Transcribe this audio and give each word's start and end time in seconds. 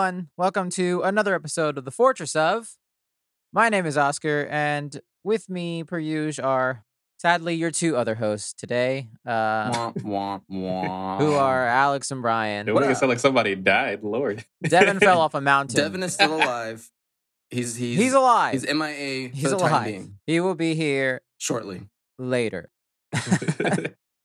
everyone. 0.00 0.28
Welcome 0.38 0.70
to 0.70 1.02
another 1.02 1.34
episode 1.34 1.76
of 1.76 1.84
The 1.84 1.90
Fourtress 1.90 2.34
of. 2.34 2.70
My 3.52 3.68
name 3.68 3.84
is 3.84 3.98
Oscar, 3.98 4.48
and 4.50 4.98
with 5.24 5.50
me, 5.50 5.84
per 5.84 5.98
usual, 5.98 6.46
are 6.46 6.84
sadly 7.18 7.54
your 7.54 7.70
two 7.70 7.98
other 7.98 8.14
hosts 8.14 8.54
today, 8.54 9.08
uh, 9.26 9.90
who 10.02 10.14
are 11.34 11.66
Alex 11.66 12.10
and 12.10 12.22
Brian. 12.22 12.66
What 12.72 12.80
make 12.80 12.88
it 12.88 12.92
up? 12.92 12.98
sound 12.98 13.10
like 13.10 13.18
somebody 13.18 13.54
died, 13.54 14.02
Lord. 14.02 14.42
Devin 14.66 15.00
fell 15.00 15.20
off 15.20 15.34
a 15.34 15.40
mountain. 15.42 15.76
Devin 15.76 16.02
is 16.02 16.14
still 16.14 16.34
alive. 16.42 16.90
He's 17.50 17.76
he's 17.76 17.98
He's 17.98 18.14
alive. 18.14 18.52
He's 18.54 18.64
MIA 18.64 19.28
for 19.28 19.36
He's 19.36 19.50
the 19.50 19.58
time 19.58 19.68
alive. 19.70 19.84
being. 19.84 20.14
He 20.26 20.40
will 20.40 20.54
be 20.54 20.74
here 20.74 21.20
Shortly. 21.36 21.82
later. 22.18 22.70
uh, 23.12 23.26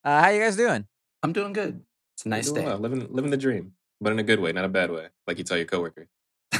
how 0.05 0.30
you 0.30 0.39
guys 0.41 0.55
doing? 0.55 0.85
I'm 1.21 1.34
doing 1.34 1.52
good. 1.52 1.81
It's 2.16 2.26
a 2.26 2.30
nice 2.30 2.49
Doing 2.49 2.62
day. 2.62 2.67
well, 2.71 2.77
living 2.80 3.07
living 3.12 3.31
the 3.31 3.35
dream, 3.35 3.73
but 4.02 4.13
in 4.13 4.20
a 4.20 4.23
good 4.23 4.40
way, 4.40 4.52
not 4.52 4.66
a 4.66 4.70
bad 4.70 4.91
way, 4.91 5.08
like 5.27 5.38
you 5.38 5.44
tell 5.44 5.58
your 5.58 5.66
coworkers. 5.66 6.08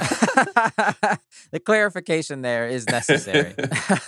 the 1.52 1.60
clarification 1.64 2.42
there 2.42 2.68
is 2.68 2.88
necessary. 2.88 3.54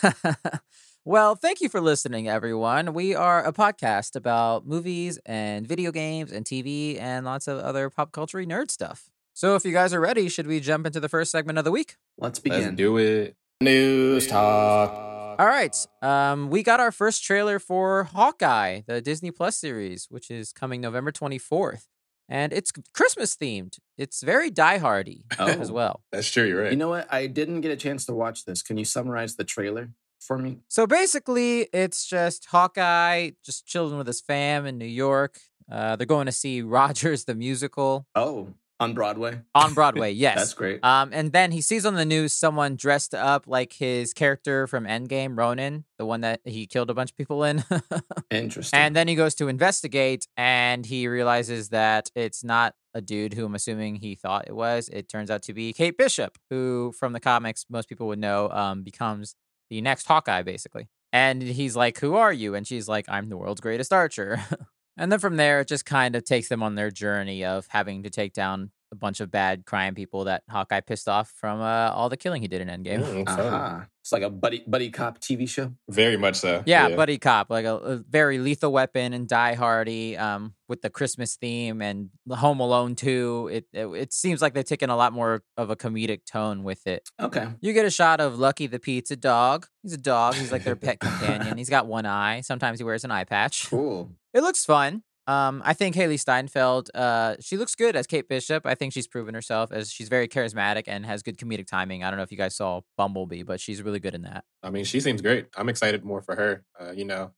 well, 1.05 1.35
thank 1.35 1.62
you 1.62 1.70
for 1.70 1.82
listening, 1.82 2.27
everyone. 2.27 2.94
We 2.94 3.16
are 3.16 3.44
a 3.44 3.54
podcast 3.54 4.16
about 4.16 4.66
movies 4.66 5.20
and 5.26 5.68
video 5.68 5.91
games 5.91 6.32
and 6.32 6.45
TV 6.45 6.99
and 6.99 7.26
lots 7.26 7.48
of 7.48 7.59
other 7.59 7.90
pop 7.90 8.12
culture 8.12 8.40
nerd 8.40 8.71
stuff. 8.71 9.09
So, 9.34 9.55
if 9.55 9.66
you 9.66 9.71
guys 9.71 9.94
are 9.94 9.99
ready, 9.99 10.30
should 10.30 10.48
we 10.48 10.59
jump 10.59 10.88
into 10.88 10.99
the 10.99 11.09
first 11.09 11.32
segment 11.32 11.59
of 11.59 11.63
the 11.63 11.71
week? 11.71 11.96
Let's 12.18 12.38
Let's 12.38 12.40
begin. 12.40 12.76
do 12.76 12.98
it. 12.98 13.35
News 13.62 14.27
talk. 14.27 15.07
All 15.40 15.46
right. 15.46 15.76
Um, 16.01 16.49
we 16.49 16.63
got 16.63 16.79
our 16.79 16.91
first 16.91 17.23
trailer 17.23 17.60
for 17.60 18.05
Hawkeye, 18.05 18.82
the 18.88 19.01
Disney 19.01 19.29
Plus 19.29 19.55
series, 19.55 20.07
which 20.10 20.32
is 20.32 20.51
coming 20.51 20.82
November 20.82 21.12
24th. 21.12 21.85
And 22.29 22.51
it's 22.51 22.71
Christmas 22.93 23.35
themed. 23.35 23.79
It's 23.97 24.21
very 24.21 24.51
diehardy 24.51 25.21
as 25.39 25.70
Oh. 25.70 25.73
well. 25.73 26.01
That's 26.11 26.29
true. 26.29 26.43
You're 26.45 26.63
right. 26.63 26.71
You 26.71 26.77
know 26.77 26.89
what? 26.89 27.07
I 27.11 27.27
didn't 27.27 27.61
get 27.61 27.71
a 27.71 27.75
chance 27.77 28.05
to 28.07 28.13
watch 28.13 28.45
this. 28.45 28.61
Can 28.61 28.77
you 28.77 28.85
summarize 28.85 29.35
the 29.37 29.43
trailer 29.45 29.91
for 30.20 30.37
me? 30.37 30.57
So 30.67 30.85
basically, 30.85 31.70
it's 31.73 32.05
just 32.05 32.45
Hawkeye 32.48 33.31
just 33.45 33.65
chilling 33.65 33.98
with 33.98 34.07
his 34.07 34.20
fam 34.21 34.65
in 34.65 34.77
New 34.77 34.85
York. 34.85 35.39
Uh, 35.71 35.95
they're 35.95 36.05
going 36.05 36.25
to 36.25 36.31
see 36.31 36.61
Rogers 36.61 37.25
the 37.25 37.35
musical 37.35 38.05
Oh, 38.15 38.53
on 38.79 38.93
Broadway. 38.93 39.41
on 39.55 39.73
Broadway. 39.73 40.11
Yes, 40.17 40.37
That's 40.37 40.53
great. 40.53 40.83
Um, 40.83 41.09
and 41.13 41.31
then 41.31 41.51
he 41.51 41.61
sees 41.61 41.85
on 41.85 41.95
the 41.95 42.05
news 42.05 42.33
someone 42.33 42.75
dressed 42.75 43.13
up 43.13 43.45
like 43.47 43.73
his 43.73 44.13
character 44.13 44.67
from 44.67 44.85
Endgame, 44.85 45.37
Ronin, 45.37 45.85
the 45.97 46.05
one 46.05 46.21
that 46.21 46.41
he 46.45 46.65
killed 46.67 46.89
a 46.89 46.93
bunch 46.93 47.11
of 47.11 47.17
people 47.17 47.43
in. 47.43 47.63
Interesting. 48.31 48.79
and 48.79 48.95
then 48.95 49.07
he 49.07 49.15
goes 49.15 49.35
to 49.35 49.48
investigate, 49.48 50.27
and 50.37 50.85
he 50.85 51.07
realizes 51.07 51.70
that 51.70 52.09
it's 52.15 52.43
not 52.43 52.75
a 52.93 53.01
dude 53.01 53.33
who 53.33 53.45
I'm 53.45 53.55
assuming 53.55 53.95
he 53.95 54.15
thought 54.15 54.48
it 54.48 54.55
was. 54.55 54.89
It 54.89 55.07
turns 55.09 55.29
out 55.29 55.43
to 55.43 55.53
be 55.53 55.73
Kate 55.73 55.98
Bishop, 55.98 56.37
who 56.49 56.93
from 56.98 57.13
the 57.13 57.20
comics 57.20 57.65
most 57.70 57.89
people 57.89 58.07
would 58.07 58.20
know 58.20 58.49
um, 58.49 58.83
becomes 58.83 59.35
the 59.70 59.81
next 59.81 60.07
Hawkeye, 60.07 60.43
basically. 60.43 60.87
And 61.13 61.41
he's 61.41 61.75
like, 61.75 61.99
"Who 61.99 62.15
are 62.15 62.33
you?" 62.33 62.53
And 62.55 62.65
she's 62.67 62.87
like, 62.87 63.05
"I'm 63.07 63.29
the 63.29 63.37
world's 63.37 63.61
greatest 63.61 63.93
archer." 63.93 64.41
and 64.97 65.12
then 65.12 65.19
from 65.19 65.38
there, 65.38 65.62
it 65.62 65.67
just 65.67 65.85
kind 65.85 66.16
of 66.16 66.23
takes 66.23 66.50
them 66.50 66.63
on 66.63 66.75
their 66.75 66.91
journey 66.91 67.45
of 67.45 67.67
having 67.69 68.03
to 68.03 68.09
take 68.09 68.34
down 68.34 68.72
a 68.91 68.95
bunch 68.95 69.19
of 69.19 69.29
bad 69.29 69.66
crime 69.66 69.95
people 69.95 70.25
that 70.25 70.44
Hawkeye 70.50 70.79
pissed 70.79 71.09
off 71.09 71.29
from 71.35 71.59
uh, 71.59 71.91
all 71.91 72.09
the 72.09 72.17
killing 72.17 72.41
he 72.41 72.47
did 72.47 72.62
in 72.62 72.67
Endgame. 72.67 73.03
Mm, 73.03 73.25
fun. 73.25 73.39
Aha. 73.39 73.88
It's 74.01 74.13
like 74.13 74.23
a 74.23 74.29
buddy 74.29 74.63
buddy 74.66 74.89
cop 74.89 75.19
TV 75.19 75.50
show. 75.50 75.73
Very 75.89 76.16
much 76.16 76.35
so. 76.35 76.63
Yeah, 76.66 76.95
buddy 76.95 77.17
cop, 77.17 77.50
like 77.50 77.66
a, 77.66 77.75
a 77.75 77.95
very 77.97 78.38
lethal 78.38 78.72
weapon 78.72 79.11
and 79.11 79.27
Die 79.27 79.53
Hardy, 79.55 80.16
um, 80.16 80.53
with 80.69 80.81
the 80.81 80.89
Christmas 80.89 81.35
theme 81.35 81.81
and 81.81 82.09
the 82.25 82.38
Home 82.38 82.61
Alone 82.61 82.95
too. 82.95 83.49
It, 83.51 83.66
it 83.73 83.85
it 83.88 84.13
seems 84.13 84.41
like 84.41 84.53
they've 84.53 84.63
taken 84.63 84.89
a 84.89 84.95
lot 84.95 85.11
more 85.11 85.43
of 85.57 85.69
a 85.69 85.75
comedic 85.75 86.23
tone 86.23 86.63
with 86.63 86.88
it. 86.88 87.09
Okay. 87.19 87.49
You 87.59 87.73
get 87.73 87.85
a 87.85 87.91
shot 87.91 88.22
of 88.22 88.39
Lucky 88.39 88.67
the 88.67 88.79
pizza 88.79 89.17
dog. 89.17 89.67
He's 89.83 89.93
a 89.93 89.97
dog. 89.97 90.35
He's 90.35 90.53
like 90.53 90.63
their 90.63 90.77
pet 90.77 90.99
companion. 91.01 91.57
He's 91.57 91.69
got 91.69 91.85
one 91.85 92.05
eye. 92.05 92.39
Sometimes 92.41 92.79
he 92.79 92.85
wears 92.85 93.03
an 93.03 93.11
eye 93.11 93.25
patch. 93.25 93.69
Cool. 93.69 94.09
It 94.37 94.43
looks 94.43 94.63
fun. 94.63 95.01
Um, 95.25 95.63
I 95.65 95.73
think 95.73 95.95
Hailee 95.95 96.19
Steinfeld, 96.19 96.91
uh, 96.93 97.37
she 97.39 97.57
looks 97.57 97.73
good 97.73 97.95
as 97.95 98.05
Kate 98.05 98.29
Bishop. 98.29 98.67
I 98.67 98.75
think 98.75 98.93
she's 98.93 99.07
proven 99.07 99.33
herself 99.33 99.71
as 99.71 99.91
she's 99.91 100.09
very 100.09 100.27
charismatic 100.27 100.83
and 100.85 101.07
has 101.07 101.23
good 101.23 101.39
comedic 101.39 101.65
timing. 101.65 102.03
I 102.03 102.11
don't 102.11 102.17
know 102.17 102.23
if 102.23 102.31
you 102.31 102.37
guys 102.37 102.55
saw 102.55 102.81
Bumblebee, 102.97 103.41
but 103.41 103.59
she's 103.59 103.81
really 103.81 103.99
good 103.99 104.13
in 104.13 104.21
that. 104.21 104.45
I 104.61 104.69
mean, 104.69 104.83
she 104.85 104.99
seems 104.99 105.23
great. 105.23 105.47
I'm 105.57 105.69
excited 105.69 106.05
more 106.05 106.21
for 106.21 106.35
her. 106.35 106.63
Uh, 106.79 106.91
you 106.91 107.03
know, 107.03 107.31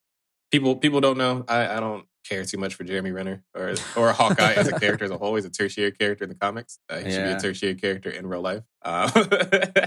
people 0.52 0.76
people 0.76 1.02
don't 1.02 1.18
know. 1.18 1.46
I, 1.48 1.78
I 1.78 1.80
don't 1.80 2.06
care 2.28 2.44
too 2.46 2.58
much 2.58 2.76
for 2.76 2.84
Jeremy 2.84 3.12
Renner 3.12 3.44
or 3.56 3.74
or 3.96 4.12
Hawkeye 4.12 4.54
as 4.54 4.68
a 4.68 4.72
character 4.80 5.06
as 5.06 5.12
a 5.12 5.18
whole. 5.18 5.36
He's 5.36 5.46
a 5.46 5.50
tertiary 5.50 5.92
character 5.92 6.26
in 6.26 6.30
the 6.30 6.36
comics. 6.36 6.78
Uh, 6.90 6.98
he 7.00 7.12
should 7.12 7.24
be 7.24 7.32
a 7.32 7.40
tertiary 7.40 7.76
character 7.76 8.10
in 8.10 8.28
real 8.28 8.42
life. 8.42 8.64
Uh, 8.84 9.10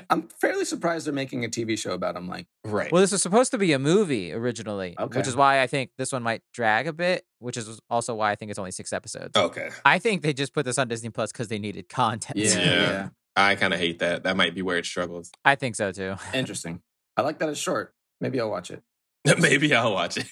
I'm 0.10 0.28
fairly 0.40 0.64
surprised 0.64 1.06
they're 1.06 1.12
making 1.14 1.44
a 1.44 1.48
TV 1.48 1.78
show 1.78 1.92
about 1.92 2.16
him. 2.16 2.28
Like, 2.28 2.46
right. 2.64 2.90
Well, 2.90 3.00
this 3.00 3.12
was 3.12 3.22
supposed 3.22 3.50
to 3.52 3.58
be 3.58 3.72
a 3.72 3.78
movie 3.78 4.32
originally, 4.32 4.96
Okay. 4.98 5.18
which 5.18 5.28
is 5.28 5.36
why 5.36 5.60
I 5.62 5.66
think 5.66 5.90
this 5.98 6.12
one 6.12 6.22
might 6.22 6.42
drag 6.52 6.86
a 6.86 6.92
bit, 6.92 7.24
which 7.38 7.56
is 7.56 7.80
also 7.88 8.14
why 8.14 8.32
I 8.32 8.34
think 8.34 8.50
it's 8.50 8.58
only 8.58 8.72
six 8.72 8.92
episodes. 8.92 9.36
okay. 9.36 9.70
I 9.84 9.98
think 9.98 10.22
they 10.22 10.32
just 10.32 10.52
put 10.52 10.64
this 10.64 10.78
on 10.78 10.88
Disney 10.88 11.10
Plus 11.10 11.32
because 11.32 11.48
they 11.48 11.58
needed 11.58 11.88
content. 11.88 12.38
yeah, 12.38 12.54
Yeah. 12.58 12.64
yeah. 12.90 13.08
I 13.34 13.54
kind 13.54 13.72
of 13.72 13.80
hate 13.80 14.00
that. 14.00 14.24
That 14.24 14.36
might 14.36 14.54
be 14.54 14.60
where 14.60 14.76
it 14.76 14.84
struggles. 14.84 15.30
I 15.44 15.54
think 15.54 15.74
so 15.76 15.90
too. 15.92 16.16
Interesting. 16.34 16.82
I 17.16 17.22
like 17.22 17.38
that 17.38 17.48
it's 17.48 17.58
short. 17.60 17.94
Maybe 18.20 18.38
I'll 18.40 18.50
watch 18.50 18.70
it. 18.70 18.82
Maybe 19.38 19.74
I'll 19.74 19.92
watch 19.92 20.16
it. 20.16 20.26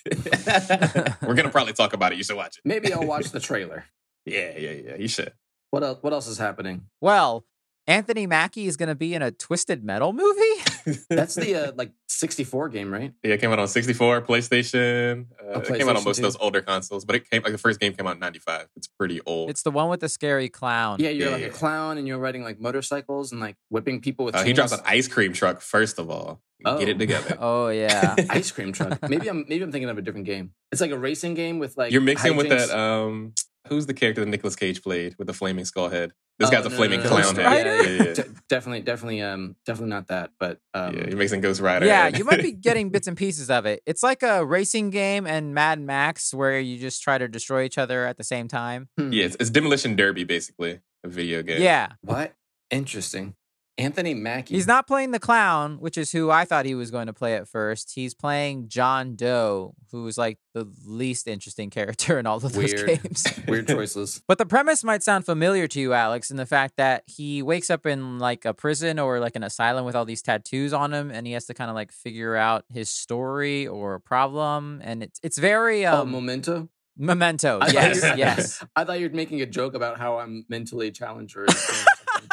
We're 1.23 1.35
gonna 1.35 1.51
probably 1.51 1.73
talk 1.75 1.93
about 1.93 2.13
it. 2.13 2.19
You 2.19 2.25
should 2.25 2.37
watch 2.37 2.57
it. 2.59 2.63
Maybe 2.65 2.93
I'll 2.93 3.07
watch 3.07 3.31
the 3.31 3.41
trailer. 3.51 3.85
Yeah, 4.27 4.53
yeah, 4.59 4.71
yeah. 4.71 4.97
You 4.97 5.09
should. 5.09 5.33
What 5.71 5.83
else? 5.83 5.99
What 6.03 6.13
else 6.13 6.27
is 6.27 6.39
happening? 6.39 6.83
Well, 7.01 7.45
Anthony 7.87 8.27
Mackie 8.27 8.67
is 8.67 8.77
going 8.77 8.89
to 8.89 8.95
be 8.95 9.15
in 9.15 9.23
a 9.23 9.31
Twisted 9.31 9.83
Metal 9.85 10.13
movie. 10.13 11.03
That's 11.09 11.35
the 11.35 11.69
uh, 11.69 11.73
like 11.77 11.91
64 12.09 12.69
game, 12.69 12.93
right? 12.93 13.13
Yeah, 13.23 13.35
it 13.35 13.41
came 13.41 13.51
out 13.51 13.59
on 13.59 13.67
64, 13.69 14.23
PlayStation. 14.23 15.27
Uh, 15.33 15.45
Oh, 15.55 15.61
it 15.61 15.67
came 15.79 15.89
out 15.89 15.97
on 15.97 16.05
most 16.05 16.17
too. 16.19 16.23
of 16.27 16.33
those 16.33 16.37
older 16.41 16.61
consoles, 16.61 17.05
but 17.05 17.17
it 17.17 17.29
came 17.29 17.43
like 17.43 17.53
the 17.53 17.59
first 17.59 17.81
game 17.81 17.93
came 17.93 18.07
out 18.07 18.15
in 18.15 18.21
95. 18.21 18.69
It's 18.77 18.87
pretty 18.87 19.21
old. 19.27 19.51
it's 19.51 19.63
the 19.63 19.71
one 19.73 19.89
with 19.89 20.01
the 20.01 20.09
scary 20.09 20.49
clown. 20.49 20.99
Yeah, 21.01 21.09
you're 21.11 21.29
Yeah, 21.29 21.33
like 21.35 21.41
yeah. 21.43 21.49
a 21.49 21.53
clown 21.53 21.99
and 21.99 22.07
you're 22.07 22.19
riding 22.19 22.45
like 22.45 22.61
motorcycles 22.61 23.33
and 23.33 23.41
like 23.41 23.57
whipping 23.71 24.01
people 24.01 24.25
with 24.25 24.37
Uh, 24.37 24.43
he 24.45 24.53
drops 24.53 24.73
an 24.73 24.81
ice 24.85 25.09
cream 25.09 25.33
truck 25.33 25.61
first 25.61 25.99
of 25.99 26.11
all. 26.11 26.41
Get 26.65 26.75
Oh. 26.75 26.79
it 26.79 26.99
together. 26.99 27.37
Oh 27.41 27.69
yeah. 27.69 28.15
ice 28.31 28.51
cream 28.51 28.73
truck. 28.73 28.99
Maybe 29.09 29.29
I'm 29.29 29.45
maybe 29.49 29.63
I'm 29.63 29.73
thinking 29.73 29.89
of 29.89 29.99
a 29.99 30.03
different 30.03 30.27
game. 30.27 30.53
It's 30.73 30.81
like 30.81 30.91
a 30.91 30.99
racing 30.99 31.35
game 31.35 31.59
with 31.59 31.77
like 31.77 31.93
You're 31.93 32.01
mixing 32.03 32.37
with 32.37 32.47
hijinks. 32.47 32.69
that. 32.69 32.79
Um, 32.79 33.33
who's 33.69 33.87
the 33.87 33.95
character 33.95 34.23
that 34.25 34.31
Nicolas 34.31 34.57
Cage 34.57 34.83
played 34.83 35.15
with 35.19 35.27
the 35.27 35.35
flaming 35.35 35.65
skull 35.65 35.89
head? 35.89 36.13
This 36.39 36.49
Oh, 36.49 36.53
guy's 36.53 36.65
a 36.65 36.69
no, 36.69 36.71
no, 36.71 36.77
flaming 36.77 36.99
no, 37.01 37.05
no. 37.05 37.09
clown 37.11 37.23
Ghost 37.23 37.37
head. 37.37 37.45
Rider? 37.47 37.77
Yeah, 37.77 37.83
yeah, 37.83 38.03
yeah. 38.09 38.13
De- 38.15 38.29
definitely, 38.49 38.81
definitely, 38.81 39.21
um, 39.21 39.57
definitely 39.67 39.91
not 39.91 40.07
that. 40.09 40.31
But 40.41 40.59
um, 40.73 40.97
yeah, 40.97 41.09
you're 41.09 41.19
mixing 41.19 41.43
Ghost 41.43 41.61
Rider. 41.61 41.85
Yeah, 41.85 42.09
you 42.09 42.25
might 42.25 42.41
be 42.43 42.53
getting 42.69 42.89
bits 42.89 43.07
and 43.07 43.15
pieces 43.17 43.51
of 43.51 43.67
it. 43.67 43.83
It's 43.85 44.03
like 44.03 44.23
a 44.23 44.43
racing 44.45 44.89
game 44.89 45.27
and 45.27 45.55
Mad 45.55 45.81
Max 45.81 46.33
where 46.33 46.59
you 46.59 46.79
just 46.79 47.03
try 47.03 47.19
to 47.19 47.29
destroy 47.29 47.65
each 47.65 47.77
other 47.77 48.07
at 48.07 48.17
the 48.17 48.25
same 48.25 48.49
time. 48.49 48.89
hmm. 48.99 49.13
yeah, 49.13 49.27
it's, 49.27 49.37
it's 49.39 49.51
Demolition 49.51 49.97
Derby 49.97 50.25
basically, 50.25 50.81
a 51.05 51.09
video 51.09 51.43
game. 51.43 51.61
Yeah. 51.61 51.89
What? 52.01 52.33
Interesting. 52.71 53.35
Anthony 53.81 54.15
Mackie. 54.15 54.55
He's 54.55 54.67
not 54.67 54.87
playing 54.87 55.13
the 55.13 55.19
clown, 55.19 55.79
which 55.79 55.97
is 55.97 56.13
who 56.13 56.31
I 56.31 56.45
thought 56.45 56.67
he 56.67 56.75
was 56.75 56.91
going 56.91 57.07
to 57.07 57.13
play 57.13 57.35
at 57.35 57.49
first. 57.49 57.93
He's 57.95 58.15
playing 58.15 58.69
John 58.69 59.17
Doe, 59.17 59.75
who's 59.91 60.19
like 60.19 60.39
the 60.53 60.71
least 60.85 61.27
interesting 61.27 61.71
character 61.71 62.19
in 62.19 62.27
all 62.27 62.37
of 62.37 62.53
those 62.53 62.75
games. 62.75 63.27
weird 63.49 63.69
choices. 63.69 64.23
But 64.29 64.39
the 64.39 64.47
premise 64.47 64.85
might 64.85 65.03
sound 65.03 65.25
familiar 65.25 65.67
to 65.69 65.81
you, 65.81 65.93
Alex, 65.95 66.31
in 66.31 66.37
the 66.37 66.47
fact 66.47 66.77
that 66.77 67.05
he 67.07 67.43
wakes 67.43 67.71
up 67.71 67.87
in 67.87 68.19
like 68.19 68.45
a 68.45 68.53
prison 68.53 68.99
or 68.99 69.19
like 69.19 69.37
an 69.37 69.43
asylum 69.43 69.85
with 69.85 69.97
all 69.97 70.05
these 70.05 70.23
tattoos 70.23 70.73
on 70.73 70.93
him, 70.93 71.11
and 71.11 71.27
he 71.27 71.33
has 71.33 71.47
to 71.47 71.55
kind 71.55 71.71
of 71.71 71.75
like 71.75 71.91
figure 71.91 72.37
out 72.37 72.65
his 72.73 72.91
story 72.91 73.67
or 73.67 73.99
problem, 73.99 74.81
and 74.85 75.03
it's 75.03 75.19
it's 75.23 75.39
very 75.39 75.87
oh, 75.87 76.03
um, 76.03 76.13
Memento. 76.13 76.69
memento. 76.97 77.59
I 77.61 77.71
Yes, 77.71 78.03
yes. 78.17 78.65
I 78.77 78.85
thought 78.85 79.01
you 79.01 79.09
were 79.09 79.15
making 79.15 79.41
a 79.41 79.47
joke 79.47 79.75
about 79.75 79.99
how 79.99 80.19
I'm 80.19 80.45
mentally 80.49 80.91
challenged 80.91 81.37
or. 81.37 81.47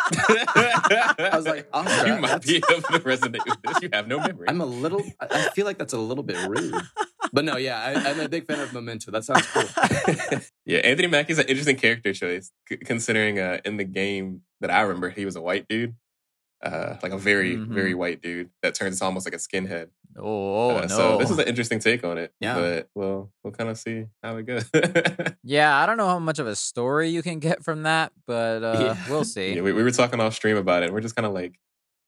I 0.13 1.31
was 1.33 1.45
like, 1.45 1.68
you 2.06 2.18
might 2.18 2.42
be 2.42 2.57
able 2.69 2.81
to 2.81 3.00
resonate 3.00 3.45
with 3.45 3.62
this. 3.63 3.81
You 3.81 3.89
have 3.94 4.07
no 4.07 4.19
memory. 4.19 4.48
I'm 4.50 4.62
a 4.62 4.65
little. 4.65 5.04
I 5.19 5.50
feel 5.50 5.65
like 5.65 5.77
that's 5.77 5.94
a 5.94 5.98
little 6.00 6.24
bit 6.24 6.38
rude. 6.48 6.75
But 7.33 7.45
no, 7.45 7.57
yeah, 7.57 7.80
I, 7.80 8.09
I'm 8.09 8.19
a 8.19 8.30
big 8.30 8.48
fan 8.48 8.59
of 8.59 8.74
Memento. 8.74 9.12
That 9.12 9.24
sounds 9.24 9.45
cool. 9.48 9.63
yeah, 10.65 10.80
Anthony 10.80 11.07
Mackie's 11.07 11.39
an 11.39 11.48
interesting 11.48 11.75
character 11.75 12.13
choice, 12.13 12.51
c- 12.69 12.77
considering 12.77 13.39
uh, 13.39 13.59
in 13.65 13.77
the 13.77 13.83
game 13.83 14.42
that 14.62 14.71
I 14.71 14.81
remember, 14.81 15.09
he 15.09 15.25
was 15.25 15.36
a 15.36 15.42
white 15.42 15.68
dude, 15.68 15.95
uh, 16.63 16.95
like 17.04 17.12
a 17.12 17.18
very, 17.18 17.56
Mhm. 17.56 17.68
very 17.68 17.94
white 17.94 18.21
dude 18.21 18.50
that 18.63 18.74
turns 18.75 18.95
into 18.95 19.06
almost 19.06 19.25
like 19.27 19.33
a 19.33 19.38
skinhead. 19.38 19.89
Oh, 20.18 20.71
Uh, 20.77 20.81
no. 20.81 20.88
So 20.88 21.18
this 21.19 21.30
is 21.30 21.38
an 21.38 21.48
interesting 21.48 21.80
take 21.80 22.04
on 22.04 22.18
it. 22.18 22.33
Yeah. 22.39 22.56
but 22.56 22.89
we'll 22.95 23.31
we'll 23.44 23.54
kind 23.54 23.69
of 23.69 23.77
see 23.77 24.06
how 24.24 24.38
it 24.38 24.44
goes. 24.48 24.65
yeah, 25.44 25.77
I 25.77 25.86
don't 25.86 25.98
know 25.98 26.07
how 26.07 26.18
much 26.19 26.39
of 26.39 26.48
a 26.48 26.56
story 26.56 27.09
you 27.09 27.21
can 27.21 27.39
get 27.39 27.63
from 27.63 27.83
that, 27.83 28.12
but 28.25 28.63
uh, 28.63 28.77
Yeah. 28.80 28.98
we'll 29.09 29.24
see. 29.24 29.56
yeah, 29.56 29.62
we, 29.62 29.71
we 29.74 29.83
were 29.83 29.92
talking 29.92 30.19
off 30.19 30.33
stream 30.33 30.57
about 30.57 30.81
it. 30.83 30.92
We're 30.92 31.01
just 31.01 31.15
kind 31.15 31.25
of 31.27 31.33
like, 31.33 31.59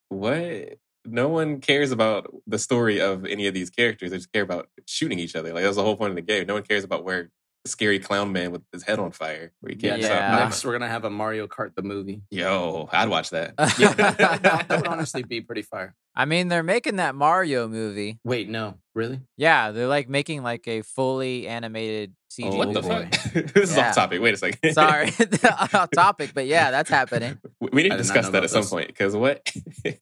what? 0.10 0.78
No 1.06 1.30
one 1.30 1.62
cares 1.62 1.92
about 1.92 2.34
the 2.46 2.60
story 2.60 3.00
of 3.00 3.26
any 3.26 3.48
of 3.48 3.54
these 3.54 3.70
characters. 3.70 4.12
They 4.12 4.18
just 4.18 4.34
care 4.34 4.44
about 4.44 4.68
shooting 4.86 5.18
each 5.20 5.36
other. 5.36 5.54
Like 5.54 5.64
that's 5.64 5.78
the 5.78 5.84
whole 5.84 5.96
point 5.96 6.10
of 6.12 6.16
the 6.16 6.22
game. 6.22 6.46
No 6.48 6.56
one 6.56 6.64
cares 6.64 6.84
about 6.84 7.04
where 7.06 7.30
scary 7.66 8.00
clown 8.00 8.32
man 8.32 8.52
with 8.52 8.62
his 8.72 8.84
head 8.84 9.00
on 9.00 9.12
fire. 9.12 9.52
Where 9.60 9.70
he 9.72 9.76
can't 9.76 10.02
Yeah. 10.02 10.08
stop. 10.08 10.40
Next, 10.50 10.66
we're 10.66 10.72
gonna 10.74 10.88
have 10.88 11.04
a 11.06 11.10
Mario 11.10 11.48
Kart 11.48 11.76
the 11.76 11.82
movie. 11.84 12.22
Yo, 12.32 12.90
I'd 12.92 13.10
watch 13.10 13.30
that. 13.32 13.54
Yeah, 13.80 13.94
that, 13.94 14.18
that- 14.18 14.68
that 14.68 14.70
would 14.82 14.88
honestly 14.88 15.24
be 15.24 15.42
pretty 15.42 15.62
fire. 15.62 15.96
I 16.16 16.26
mean, 16.26 16.48
they're 16.50 16.64
making 16.64 16.98
that 16.98 17.16
Mario 17.16 17.68
movie. 17.68 18.20
Wait, 18.26 18.50
no, 18.50 18.76
really? 18.94 19.22
Yeah, 19.38 19.72
they're 19.72 19.88
like 19.88 20.10
making 20.10 20.44
like 20.44 20.68
a 20.68 20.82
fully 20.82 21.48
animated 21.48 22.14
CG. 22.32 22.52
Oh, 22.52 22.58
what 22.58 22.74
the 22.74 22.84
fuck? 22.84 23.12
this 23.54 23.70
is 23.72 23.78
Yeah. 23.78 23.90
off 23.90 23.96
topic. 23.96 24.22
Wait 24.22 24.34
a 24.34 24.38
second. 24.38 24.74
Sorry, 24.74 25.12
off 25.74 25.90
topic, 25.92 26.32
but 26.34 26.46
yeah, 26.46 26.72
that's 26.72 26.90
happening. 26.90 27.38
We- 27.62 27.70
we 27.72 27.84
need 27.84 27.90
to 27.92 27.98
discuss 27.98 28.26
that 28.26 28.30
about 28.30 28.44
at 28.46 28.50
some 28.50 28.62
this. 28.62 28.70
point 28.70 28.88
because 28.88 29.16
what? 29.16 29.50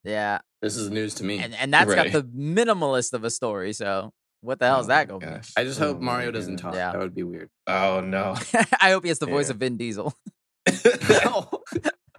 Yeah, 0.04 0.40
This 0.62 0.76
is 0.78 0.90
news 0.90 1.16
to 1.16 1.24
me. 1.24 1.40
and 1.40 1.54
and 1.56 1.74
that's 1.74 1.90
Right. 1.90 2.12
got 2.12 2.24
the 2.24 2.24
minimalist 2.28 3.14
of 3.14 3.24
a 3.24 3.30
story. 3.30 3.74
So 3.74 4.12
what 4.48 4.60
the 4.60 4.66
hell 4.66 4.80
is 4.80 4.86
Oh 4.86 4.88
that 4.88 5.08
going 5.10 5.20
to 5.20 5.28
be? 5.28 5.34
I 5.58 5.64
just 5.66 5.78
hope 5.78 5.98
Oh 5.98 6.02
Mario 6.02 6.32
doesn't 6.32 6.56
talk. 6.58 6.74
Yeah. 6.74 6.94
That 6.94 7.00
would 7.02 7.14
be 7.14 7.24
weird. 7.24 7.50
Oh 7.68 8.00
no. 8.00 8.36
I 8.82 8.92
hope 8.92 9.04
he 9.04 9.10
has 9.10 9.20
the 9.20 9.26
voice 9.26 9.48
Yeah. 9.48 9.54
of 9.56 9.58
Vin 9.60 9.76
Diesel. 9.78 10.14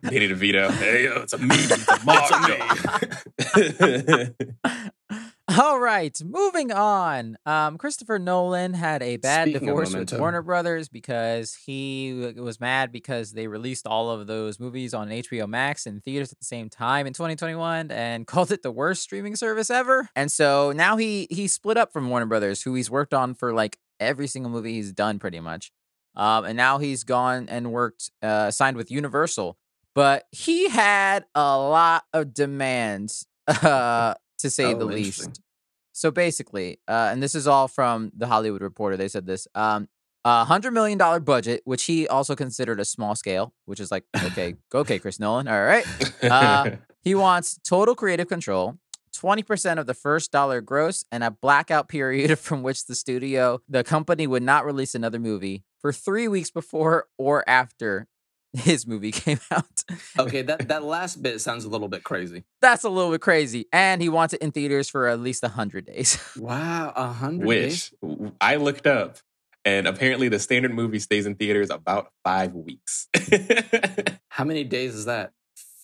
They 0.02 0.20
need 0.20 0.30
a 0.30 0.34
veto. 0.34 0.70
Hey, 0.70 1.04
yo, 1.04 1.22
it's 1.22 1.32
a 1.32 1.38
me. 1.38 1.56
It's 1.58 1.88
a 1.88 1.98
Mario. 2.04 2.58
All 5.56 5.80
right, 5.80 6.20
moving 6.22 6.70
on. 6.72 7.38
Um, 7.46 7.78
Christopher 7.78 8.18
Nolan 8.18 8.74
had 8.74 9.02
a 9.02 9.16
bad 9.16 9.48
Speaking 9.48 9.68
divorce 9.68 9.94
with 9.94 10.12
Warner 10.12 10.42
Brothers 10.42 10.90
because 10.90 11.54
he 11.54 12.34
was 12.36 12.60
mad 12.60 12.92
because 12.92 13.32
they 13.32 13.46
released 13.46 13.86
all 13.86 14.10
of 14.10 14.26
those 14.26 14.60
movies 14.60 14.92
on 14.92 15.08
HBO 15.08 15.48
Max 15.48 15.86
in 15.86 16.02
theaters 16.02 16.32
at 16.32 16.38
the 16.38 16.44
same 16.44 16.68
time 16.68 17.06
in 17.06 17.14
2021 17.14 17.90
and 17.90 18.26
called 18.26 18.52
it 18.52 18.62
the 18.62 18.70
worst 18.70 19.00
streaming 19.00 19.36
service 19.36 19.70
ever. 19.70 20.10
And 20.14 20.30
so 20.30 20.72
now 20.72 20.98
he 20.98 21.26
he 21.30 21.48
split 21.48 21.78
up 21.78 21.94
from 21.94 22.10
Warner 22.10 22.26
Brothers, 22.26 22.62
who 22.62 22.74
he's 22.74 22.90
worked 22.90 23.14
on 23.14 23.32
for 23.32 23.54
like 23.54 23.78
every 23.98 24.26
single 24.26 24.52
movie 24.52 24.74
he's 24.74 24.92
done 24.92 25.18
pretty 25.18 25.40
much. 25.40 25.72
Um, 26.14 26.44
and 26.44 26.58
now 26.58 26.76
he's 26.76 27.04
gone 27.04 27.48
and 27.48 27.72
worked 27.72 28.10
uh, 28.22 28.50
signed 28.50 28.76
with 28.76 28.90
Universal, 28.90 29.56
but 29.94 30.24
he 30.30 30.68
had 30.68 31.24
a 31.34 31.56
lot 31.56 32.04
of 32.12 32.34
demands. 32.34 33.24
Uh, 33.62 34.12
to 34.38 34.50
say 34.50 34.72
Oh, 34.72 34.78
the 34.78 34.84
least. 34.84 35.40
So 35.92 36.10
basically, 36.10 36.78
uh, 36.86 37.08
and 37.10 37.22
this 37.22 37.34
is 37.34 37.46
all 37.46 37.66
from 37.68 38.12
the 38.16 38.26
Hollywood 38.26 38.62
Reporter. 38.62 38.96
They 38.96 39.08
said 39.08 39.26
this: 39.26 39.48
um, 39.54 39.88
a 40.24 40.44
hundred 40.44 40.72
million 40.72 40.98
dollar 40.98 41.20
budget, 41.20 41.62
which 41.64 41.84
he 41.84 42.06
also 42.06 42.36
considered 42.36 42.78
a 42.80 42.84
small 42.84 43.14
scale, 43.14 43.52
which 43.64 43.80
is 43.80 43.90
like, 43.90 44.04
okay, 44.24 44.54
okay, 44.74 44.98
Chris 44.98 45.18
Nolan, 45.18 45.48
all 45.48 45.62
right. 45.62 45.86
Uh, 46.22 46.70
He 47.02 47.14
wants 47.14 47.58
total 47.64 47.94
creative 47.94 48.28
control. 48.28 48.76
20% 49.16 49.78
of 49.78 49.86
the 49.86 49.94
first 49.94 50.30
dollar 50.30 50.60
gross 50.60 51.04
and 51.10 51.24
a 51.24 51.30
blackout 51.30 51.88
period 51.88 52.38
from 52.46 52.62
which 52.62 52.86
the 52.86 52.94
studio, 52.94 53.60
the 53.68 53.82
company 53.82 54.26
would 54.26 54.42
not 54.42 54.66
release 54.66 54.94
another 54.94 55.18
movie 55.18 55.64
for 55.80 55.92
three 55.92 56.28
weeks 56.28 56.50
before 56.50 57.06
or 57.16 57.48
after 57.48 58.06
his 58.52 58.86
movie 58.86 59.12
came 59.12 59.40
out. 59.50 59.84
okay, 60.18 60.42
that, 60.42 60.68
that 60.68 60.82
last 60.82 61.22
bit 61.22 61.40
sounds 61.40 61.64
a 61.64 61.68
little 61.68 61.88
bit 61.88 62.04
crazy. 62.04 62.44
That's 62.60 62.84
a 62.84 62.88
little 62.88 63.10
bit 63.10 63.20
crazy. 63.20 63.66
And 63.72 64.00
he 64.00 64.08
wants 64.08 64.34
it 64.34 64.40
in 64.40 64.52
theaters 64.52 64.88
for 64.88 65.06
at 65.06 65.20
least 65.20 65.42
100 65.42 65.86
days. 65.86 66.18
Wow, 66.38 66.92
a 66.96 67.08
hundred 67.12 67.46
days. 67.48 67.92
Which 68.00 68.32
I 68.40 68.56
looked 68.56 68.86
up, 68.86 69.18
and 69.64 69.86
apparently 69.86 70.28
the 70.28 70.38
standard 70.38 70.72
movie 70.72 70.98
stays 70.98 71.26
in 71.26 71.34
theaters 71.34 71.68
about 71.68 72.10
five 72.24 72.54
weeks. 72.54 73.08
How 74.28 74.44
many 74.44 74.64
days 74.64 74.94
is 74.94 75.04
that? 75.06 75.32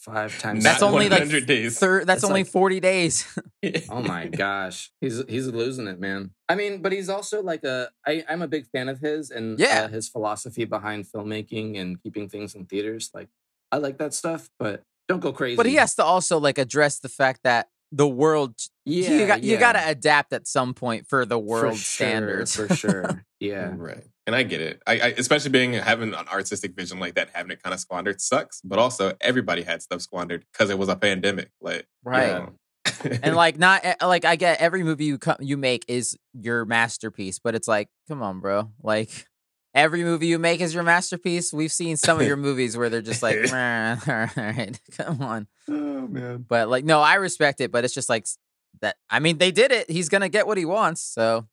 Five 0.04 0.38
times. 0.38 0.62
That's 0.62 0.82
Not 0.82 0.92
only 0.92 1.08
like 1.08 1.20
100 1.20 1.46
days. 1.46 1.78
Thir- 1.78 2.04
that's 2.04 2.20
That's 2.20 2.24
only 2.24 2.42
like- 2.42 2.52
40 2.52 2.80
days. 2.80 3.26
Oh 3.88 4.02
my 4.02 4.26
gosh, 4.28 4.90
he's 5.00 5.22
he's 5.26 5.46
losing 5.46 5.86
it, 5.88 5.98
man. 5.98 6.32
I 6.50 6.54
mean, 6.54 6.82
but 6.82 6.92
he's 6.92 7.08
also 7.08 7.42
like 7.42 7.64
a. 7.64 7.88
I, 8.06 8.22
I'm 8.28 8.42
a 8.42 8.46
big 8.48 8.66
fan 8.66 8.90
of 8.90 8.98
his 9.00 9.30
and 9.30 9.58
Yeah. 9.58 9.84
uh, 9.84 9.88
his 9.88 10.06
philosophy 10.10 10.66
behind 10.66 11.06
filmmaking 11.06 11.80
and 11.80 12.02
keeping 12.02 12.28
things 12.28 12.54
in 12.54 12.66
theaters. 12.66 13.10
Like, 13.14 13.28
I 13.72 13.78
like 13.78 13.96
that 13.98 14.12
stuff, 14.12 14.50
but 14.58 14.82
don't 15.08 15.20
go 15.20 15.32
crazy. 15.32 15.56
but 15.56 15.64
he 15.64 15.76
has 15.76 15.94
to 15.94 16.04
also 16.04 16.38
like 16.38 16.58
address 16.58 16.98
the 16.98 17.08
fact 17.08 17.40
that 17.44 17.68
the 17.90 18.06
world 18.06 18.54
yeah, 18.84 19.10
you 19.10 19.26
got 19.26 19.42
you 19.42 19.56
got 19.56 19.72
to 19.72 19.88
adapt 19.88 20.34
at 20.34 20.46
some 20.46 20.74
point 20.74 21.06
for 21.08 21.24
the 21.24 21.36
For 21.36 21.44
world 21.44 21.76
sure, 21.78 22.06
standards. 22.06 22.54
for 22.54 22.68
sure. 22.76 23.24
Yeah, 23.40 23.72
Right. 23.74 24.04
And 24.26 24.34
I 24.34 24.42
get 24.42 24.60
it. 24.62 24.82
I, 24.86 24.92
I 24.94 25.06
especially 25.18 25.50
being 25.50 25.74
having 25.74 26.14
an 26.14 26.26
artistic 26.32 26.74
vision 26.74 26.98
like 26.98 27.14
that, 27.16 27.28
having 27.34 27.50
it 27.52 27.62
kind 27.62 27.74
of 27.74 27.80
squandered 27.80 28.20
sucks. 28.22 28.60
But 28.62 28.78
also, 28.78 29.12
everybody 29.20 29.62
had 29.62 29.82
stuff 29.82 30.00
squandered 30.00 30.44
because 30.52 30.70
it 30.70 30.78
was 30.78 30.88
a 30.88 30.96
pandemic. 30.96 31.50
Like, 31.60 31.86
you 32.06 32.10
Right. 32.10 32.32
know. 32.32 32.52
and 33.22 33.34
like 33.44 33.58
not 33.58 33.84
eh, 33.84 33.94
like 34.02 34.24
I 34.24 34.36
get 34.36 34.60
every 34.60 34.82
movie 34.82 35.04
you 35.04 35.18
co- 35.18 35.36
you 35.40 35.56
make 35.58 35.84
is 35.88 36.16
your 36.32 36.64
masterpiece, 36.64 37.38
but 37.38 37.54
it's 37.54 37.68
like, 37.68 37.88
come 38.08 38.22
on, 38.22 38.40
bro. 38.40 38.70
Like 38.82 39.26
every 39.74 40.04
movie 40.04 40.28
you 40.28 40.38
make 40.38 40.60
is 40.62 40.72
your 40.72 40.84
masterpiece. 40.84 41.52
We've 41.52 41.72
seen 41.72 41.96
some 41.98 42.18
of 42.18 42.26
your 42.26 42.36
movies 42.48 42.76
where 42.78 42.88
they're 42.88 43.02
just 43.02 43.22
like, 43.22 43.36
"Meh, 43.52 43.96
all 44.08 44.28
right, 44.36 44.80
come 44.96 45.20
on. 45.20 45.46
Oh 45.68 46.06
man. 46.08 46.46
But 46.48 46.68
like, 46.70 46.84
no, 46.86 47.00
I 47.02 47.16
respect 47.16 47.60
it, 47.60 47.70
but 47.70 47.84
it's 47.84 47.92
just 47.94 48.08
like 48.08 48.26
that. 48.80 48.96
I 49.10 49.18
mean, 49.20 49.36
they 49.36 49.50
did 49.50 49.70
it. 49.70 49.90
He's 49.90 50.08
gonna 50.08 50.30
get 50.30 50.46
what 50.46 50.56
he 50.56 50.64
wants. 50.64 51.02
So 51.02 51.46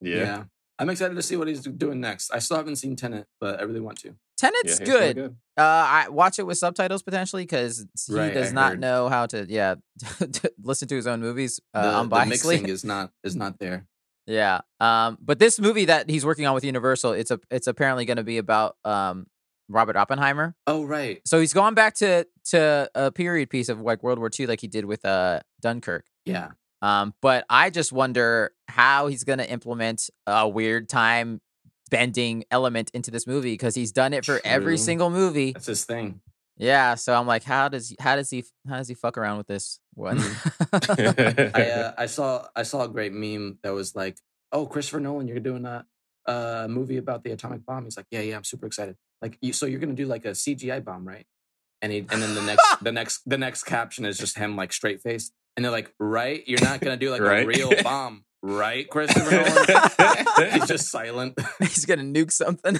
Yeah. 0.00 0.16
yeah. 0.16 0.44
I'm 0.78 0.88
excited 0.90 1.14
to 1.14 1.22
see 1.22 1.36
what 1.36 1.48
he's 1.48 1.60
doing 1.62 2.00
next. 2.00 2.30
I 2.32 2.38
still 2.38 2.56
haven't 2.56 2.76
seen 2.76 2.94
Tenet, 2.96 3.26
but 3.40 3.58
I 3.60 3.64
really 3.64 3.80
want 3.80 3.98
to. 4.02 4.14
Tenet's 4.36 4.78
Yeah, 4.80 4.86
he's 4.86 4.88
really 4.88 5.14
good. 5.14 5.36
Uh, 5.56 5.62
I 5.62 6.08
watch 6.08 6.38
it 6.38 6.46
with 6.46 6.58
subtitles 6.58 7.02
potentially 7.02 7.42
because 7.42 7.84
he 8.06 8.14
Right, 8.14 8.32
does 8.32 8.50
I 8.50 8.52
not 8.52 8.70
heard. 8.70 8.80
know 8.80 9.08
how 9.08 9.26
to, 9.26 9.44
yeah, 9.48 9.74
to 10.18 10.52
listen 10.62 10.86
to 10.88 10.94
his 10.96 11.06
own 11.08 11.20
movies 11.20 11.58
The, 11.74 11.80
uh, 11.80 12.02
the 12.04 12.08
unbiasedly. 12.08 12.28
mixing 12.28 12.68
is 12.68 12.84
not 12.84 13.10
is 13.24 13.34
not 13.36 13.58
there. 13.58 13.86
Yeah. 14.30 14.60
Um, 14.78 15.16
but 15.22 15.38
this 15.38 15.58
movie 15.58 15.86
that 15.86 16.10
he's 16.10 16.22
working 16.26 16.44
on 16.44 16.52
with 16.52 16.62
Universal, 16.62 17.12
it's 17.12 17.30
a 17.30 17.40
it's 17.50 17.66
apparently 17.66 18.04
going 18.04 18.18
to 18.18 18.22
be 18.22 18.36
about 18.36 18.76
um 18.84 19.26
Robert 19.70 19.96
Oppenheimer. 19.96 20.54
Oh 20.66 20.84
right. 20.84 21.22
So 21.24 21.40
he's 21.40 21.54
going 21.54 21.72
back 21.72 21.94
to 21.96 22.26
to 22.50 22.90
a 22.94 23.10
period 23.10 23.48
piece 23.48 23.70
of 23.70 23.80
like 23.80 24.02
World 24.02 24.18
War 24.18 24.28
II, 24.38 24.46
like 24.46 24.60
he 24.60 24.68
did 24.68 24.84
with 24.84 25.06
uh 25.06 25.40
Dunkirk. 25.62 26.04
Yeah. 26.26 26.50
Um, 26.80 27.14
but 27.20 27.44
I 27.50 27.70
just 27.70 27.92
wonder 27.92 28.52
how 28.68 29.08
he's 29.08 29.24
going 29.24 29.38
to 29.38 29.50
implement 29.50 30.10
a 30.26 30.48
weird 30.48 30.88
time 30.88 31.40
bending 31.90 32.44
element 32.50 32.90
into 32.94 33.10
this 33.10 33.26
movie 33.26 33.52
because 33.52 33.74
he's 33.74 33.92
done 33.92 34.12
it 34.12 34.24
for 34.24 34.40
every 34.44 34.78
single 34.78 35.10
movie. 35.10 35.52
That's 35.52 35.66
his 35.66 35.84
thing. 35.84 36.20
Yeah. 36.56 36.96
So 36.96 37.14
I'm 37.14 37.26
like, 37.26 37.44
how 37.44 37.68
does 37.68 37.94
how 38.00 38.16
does 38.16 38.30
he 38.30 38.44
how 38.68 38.76
does 38.76 38.88
he 38.88 38.94
fuck 38.94 39.16
around 39.16 39.38
with 39.38 39.46
this 39.46 39.80
one? 39.94 40.18
I 40.72 41.70
uh, 41.74 41.92
I 41.96 42.06
saw 42.06 42.46
I 42.54 42.64
saw 42.64 42.82
a 42.82 42.88
great 42.88 43.12
meme 43.12 43.58
that 43.62 43.72
was 43.72 43.94
like, 43.94 44.18
"Oh, 44.50 44.66
Christopher 44.66 45.00
Nolan, 45.00 45.28
you're 45.28 45.38
doing 45.38 45.64
a 45.64 45.86
a 46.26 46.66
movie 46.68 46.96
about 46.96 47.22
the 47.22 47.30
atomic 47.30 47.64
bomb." 47.64 47.84
He's 47.84 47.96
like, 47.96 48.06
"Yeah, 48.10 48.20
yeah, 48.20 48.36
I'm 48.36 48.44
super 48.44 48.66
excited." 48.66 48.96
Like, 49.22 49.38
you, 49.40 49.52
so 49.52 49.66
you're 49.66 49.80
gonna 49.80 49.94
do 49.94 50.06
like 50.06 50.24
a 50.24 50.30
CGI 50.30 50.84
bomb, 50.84 51.06
right? 51.06 51.26
And 51.80 51.92
he 51.92 51.98
and 51.98 52.20
then 52.22 52.34
the 52.34 52.42
next 52.42 52.66
the 52.82 52.92
next 52.92 53.22
the 53.24 53.38
next 53.38 53.62
caption 53.64 54.04
is 54.04 54.18
just 54.18 54.36
him 54.36 54.56
like 54.56 54.72
straight 54.72 55.00
faced, 55.00 55.32
and 55.58 55.64
they're 55.64 55.72
like, 55.72 55.92
"Right? 55.98 56.44
You're 56.46 56.62
not 56.62 56.78
gonna 56.80 56.96
do 56.96 57.10
like 57.10 57.20
a 57.20 57.44
real 57.44 57.72
bomb, 57.82 58.22
right, 58.44 58.88
Christopher 58.88 59.28
Nolan?" 60.38 60.52
He's 60.52 60.68
just 60.68 60.88
silent. 60.88 61.36
he's 61.58 61.84
gonna 61.84 62.04
nuke 62.04 62.30
something. 62.30 62.78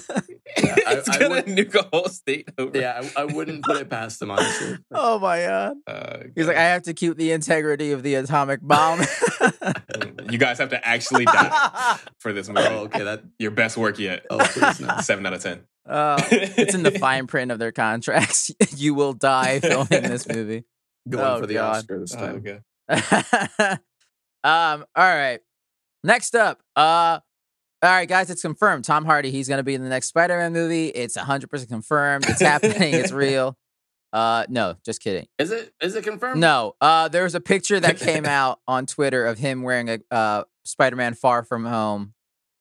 Yeah, 0.57 0.77
I- 0.87 0.95
it's 0.95 1.09
I 1.09 1.19
gonna 1.19 1.35
would- 1.35 1.47
nuke 1.47 1.75
a 1.75 1.89
whole 1.93 2.09
state 2.09 2.49
over. 2.57 2.79
yeah, 2.79 3.03
I, 3.17 3.23
I 3.23 3.25
wouldn't 3.25 3.65
put 3.65 3.79
it 3.79 3.91
past 3.91 4.23
him 4.23 4.31
honestly. 4.31 4.79
oh 4.93 5.19
my 5.19 5.43
god. 5.45 5.77
Uh, 5.89 6.19
He's 6.37 6.47
like, 6.47 6.57
I 6.57 6.63
have 6.63 6.85
to 6.85 6.95
keep 6.95 7.17
the 7.17 7.33
integrity 7.33 7.91
of 7.91 8.05
the 8.05 8.15
atomic 8.15 8.61
bomb. 8.63 9.01
you 10.31 10.39
guys 10.39 10.59
have 10.59 10.69
to 10.71 10.87
actually 10.87 11.25
die 11.25 11.99
for 12.21 12.33
this 12.33 12.49
movie. 12.49 12.61
Oh, 12.69 12.85
okay, 12.85 13.03
that 13.03 13.25
Your 13.41 13.51
best 13.51 13.77
work 13.77 13.99
yet. 13.99 14.25
Oh, 14.31 14.39
please 14.39 14.79
no. 14.81 14.99
Seven 15.03 15.27
out 15.27 15.35
of 15.35 15.43
ten. 15.43 15.63
Uh, 15.85 16.23
it's 16.31 16.75
in 16.75 16.83
the 16.85 16.91
fine 16.93 17.27
print 17.27 17.51
of 17.51 17.59
their 17.59 17.73
contracts. 17.73 18.51
you 18.77 18.95
will 18.95 19.15
die 19.15 19.59
filming 19.61 20.03
this 20.03 20.29
movie. 20.29 20.65
going 21.09 21.25
Oh, 21.25 21.41
for 21.41 21.47
the 21.47 21.55
God. 21.55 21.77
Oscar 21.79 21.99
this 21.99 22.15
Oh, 22.15 22.19
time. 22.19 22.37
okay. 22.37 22.61
um. 23.69 23.79
All 24.45 24.85
right. 24.97 25.41
Next 26.05 26.35
up. 26.35 26.61
Uh. 26.77 27.21
All 27.81 27.91
right, 27.91 28.09
guys. 28.09 28.31
It's 28.31 28.43
confirmed. 28.43 28.85
Tom 28.85 29.05
Hardy. 29.05 29.31
He's 29.31 29.49
gonna 29.49 29.63
be 29.63 29.75
in 29.75 29.83
the 29.83 29.89
next 29.89 30.09
Spider-Man 30.09 30.53
movie. 30.53 30.89
It's 30.89 31.17
hundred 31.17 31.49
percent 31.51 31.71
confirmed. 31.71 32.27
It's 32.29 32.41
happening. 32.41 32.95
it's 32.95 33.13
real. 33.13 33.57
Uh. 34.13 34.45
No. 34.49 34.77
Just 34.85 35.01
kidding. 35.03 35.27
Is 35.39 35.51
it 35.51 35.73
is 35.81 35.95
it 35.95 36.05
confirmed? 36.05 36.41
No. 36.41 36.75
Uh. 36.81 37.09
There 37.09 37.25
was 37.25 37.35
a 37.35 37.41
picture 37.41 37.79
that 37.79 37.99
came 37.99 38.25
out 38.27 38.61
on 38.67 38.87
Twitter 38.87 39.27
of 39.27 39.39
him 39.39 39.63
wearing 39.63 39.89
a 39.91 39.99
uh 40.11 40.45
Spider-Man 40.65 41.15
Far 41.15 41.45
From 41.45 41.65
Home, 41.65 42.15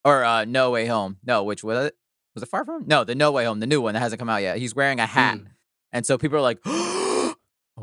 or 0.05 0.24
uh 0.24 0.46
No 0.46 0.72
Way 0.72 0.86
Home. 0.88 1.17
No, 1.25 1.43
which 1.43 1.63
was 1.63 1.86
it? 1.88 1.96
Was 2.36 2.43
it 2.43 2.50
Far 2.50 2.63
From? 2.65 2.86
No, 2.88 3.03
the 3.03 3.15
No 3.15 3.31
Way 3.31 3.46
Home, 3.46 3.60
the 3.60 3.65
new 3.67 3.81
one 3.81 3.96
that 3.96 4.00
hasn't 4.01 4.19
come 4.19 4.29
out 4.29 4.43
yet. 4.43 4.57
He's 4.60 4.75
wearing 4.75 5.00
a 5.00 5.07
hat, 5.07 5.39
Hmm. 5.39 5.46
and 5.91 6.05
so 6.05 6.17
people 6.19 6.38
are 6.38 6.41
like, 6.41 6.60
"Oh 6.65 7.36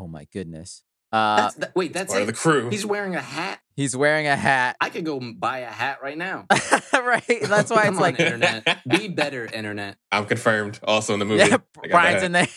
my 0.09 0.27
goodness." 0.33 0.84
Uh. 1.15 1.37
That's, 1.37 1.55
that, 1.57 1.77
wait, 1.77 1.93
that's 1.93 2.13
Part 2.13 2.23
of 2.23 2.29
it. 2.29 2.33
the 2.33 2.39
crew. 2.39 2.71
He's 2.71 2.85
wearing 2.85 3.15
a 3.15 3.21
hat. 3.21 3.61
He's 3.77 3.97
wearing 3.97 4.27
a 4.27 4.35
hat. 4.35 4.77
I 4.81 4.89
could 4.89 5.05
go 5.05 5.21
buy 5.21 5.59
a 5.59 5.71
hat 5.71 5.99
right 6.03 6.19
now. 6.19 6.47
right. 6.93 7.23
That's 7.43 7.71
why 7.71 7.85
it's 7.89 7.99
like 7.99 8.19
internet. 8.19 8.79
Be 8.89 9.07
better, 9.23 9.47
internet. 9.47 9.97
I'm 10.11 10.27
confirmed. 10.27 10.81
Also 10.83 11.13
in 11.13 11.21
the 11.21 11.25
movie. 11.25 11.49
Yeah, 11.49 11.59
I 11.83 11.89
Brian's 11.89 12.23
in 12.25 12.33
there. 12.33 12.49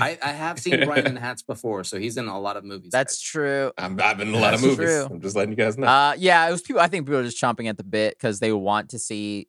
I, 0.00 0.18
I 0.22 0.30
have 0.32 0.58
seen 0.58 0.84
Brian 0.84 1.06
in 1.06 1.16
hats 1.16 1.42
before, 1.42 1.84
so 1.84 1.98
he's 1.98 2.16
in 2.16 2.26
a 2.26 2.40
lot 2.40 2.56
of 2.56 2.64
movies. 2.64 2.90
That's 2.90 3.16
guys. 3.16 3.20
true. 3.20 3.72
I'm, 3.78 4.00
I've 4.00 4.18
been 4.18 4.28
in 4.28 4.34
a 4.34 4.38
lot 4.38 4.54
of 4.54 4.62
movies. 4.62 4.76
true. 4.76 5.06
I'm 5.10 5.20
just 5.20 5.36
letting 5.36 5.50
you 5.50 5.56
guys 5.56 5.78
know. 5.78 5.86
Uh 5.86 6.14
yeah, 6.18 6.48
it 6.48 6.50
was 6.50 6.62
people 6.62 6.82
I 6.82 6.88
think 6.88 7.06
people 7.06 7.20
are 7.20 7.24
just 7.24 7.40
chomping 7.40 7.68
at 7.68 7.76
the 7.76 7.84
bit 7.84 8.16
because 8.16 8.40
they 8.40 8.52
want 8.52 8.90
to 8.90 8.98
see 8.98 9.48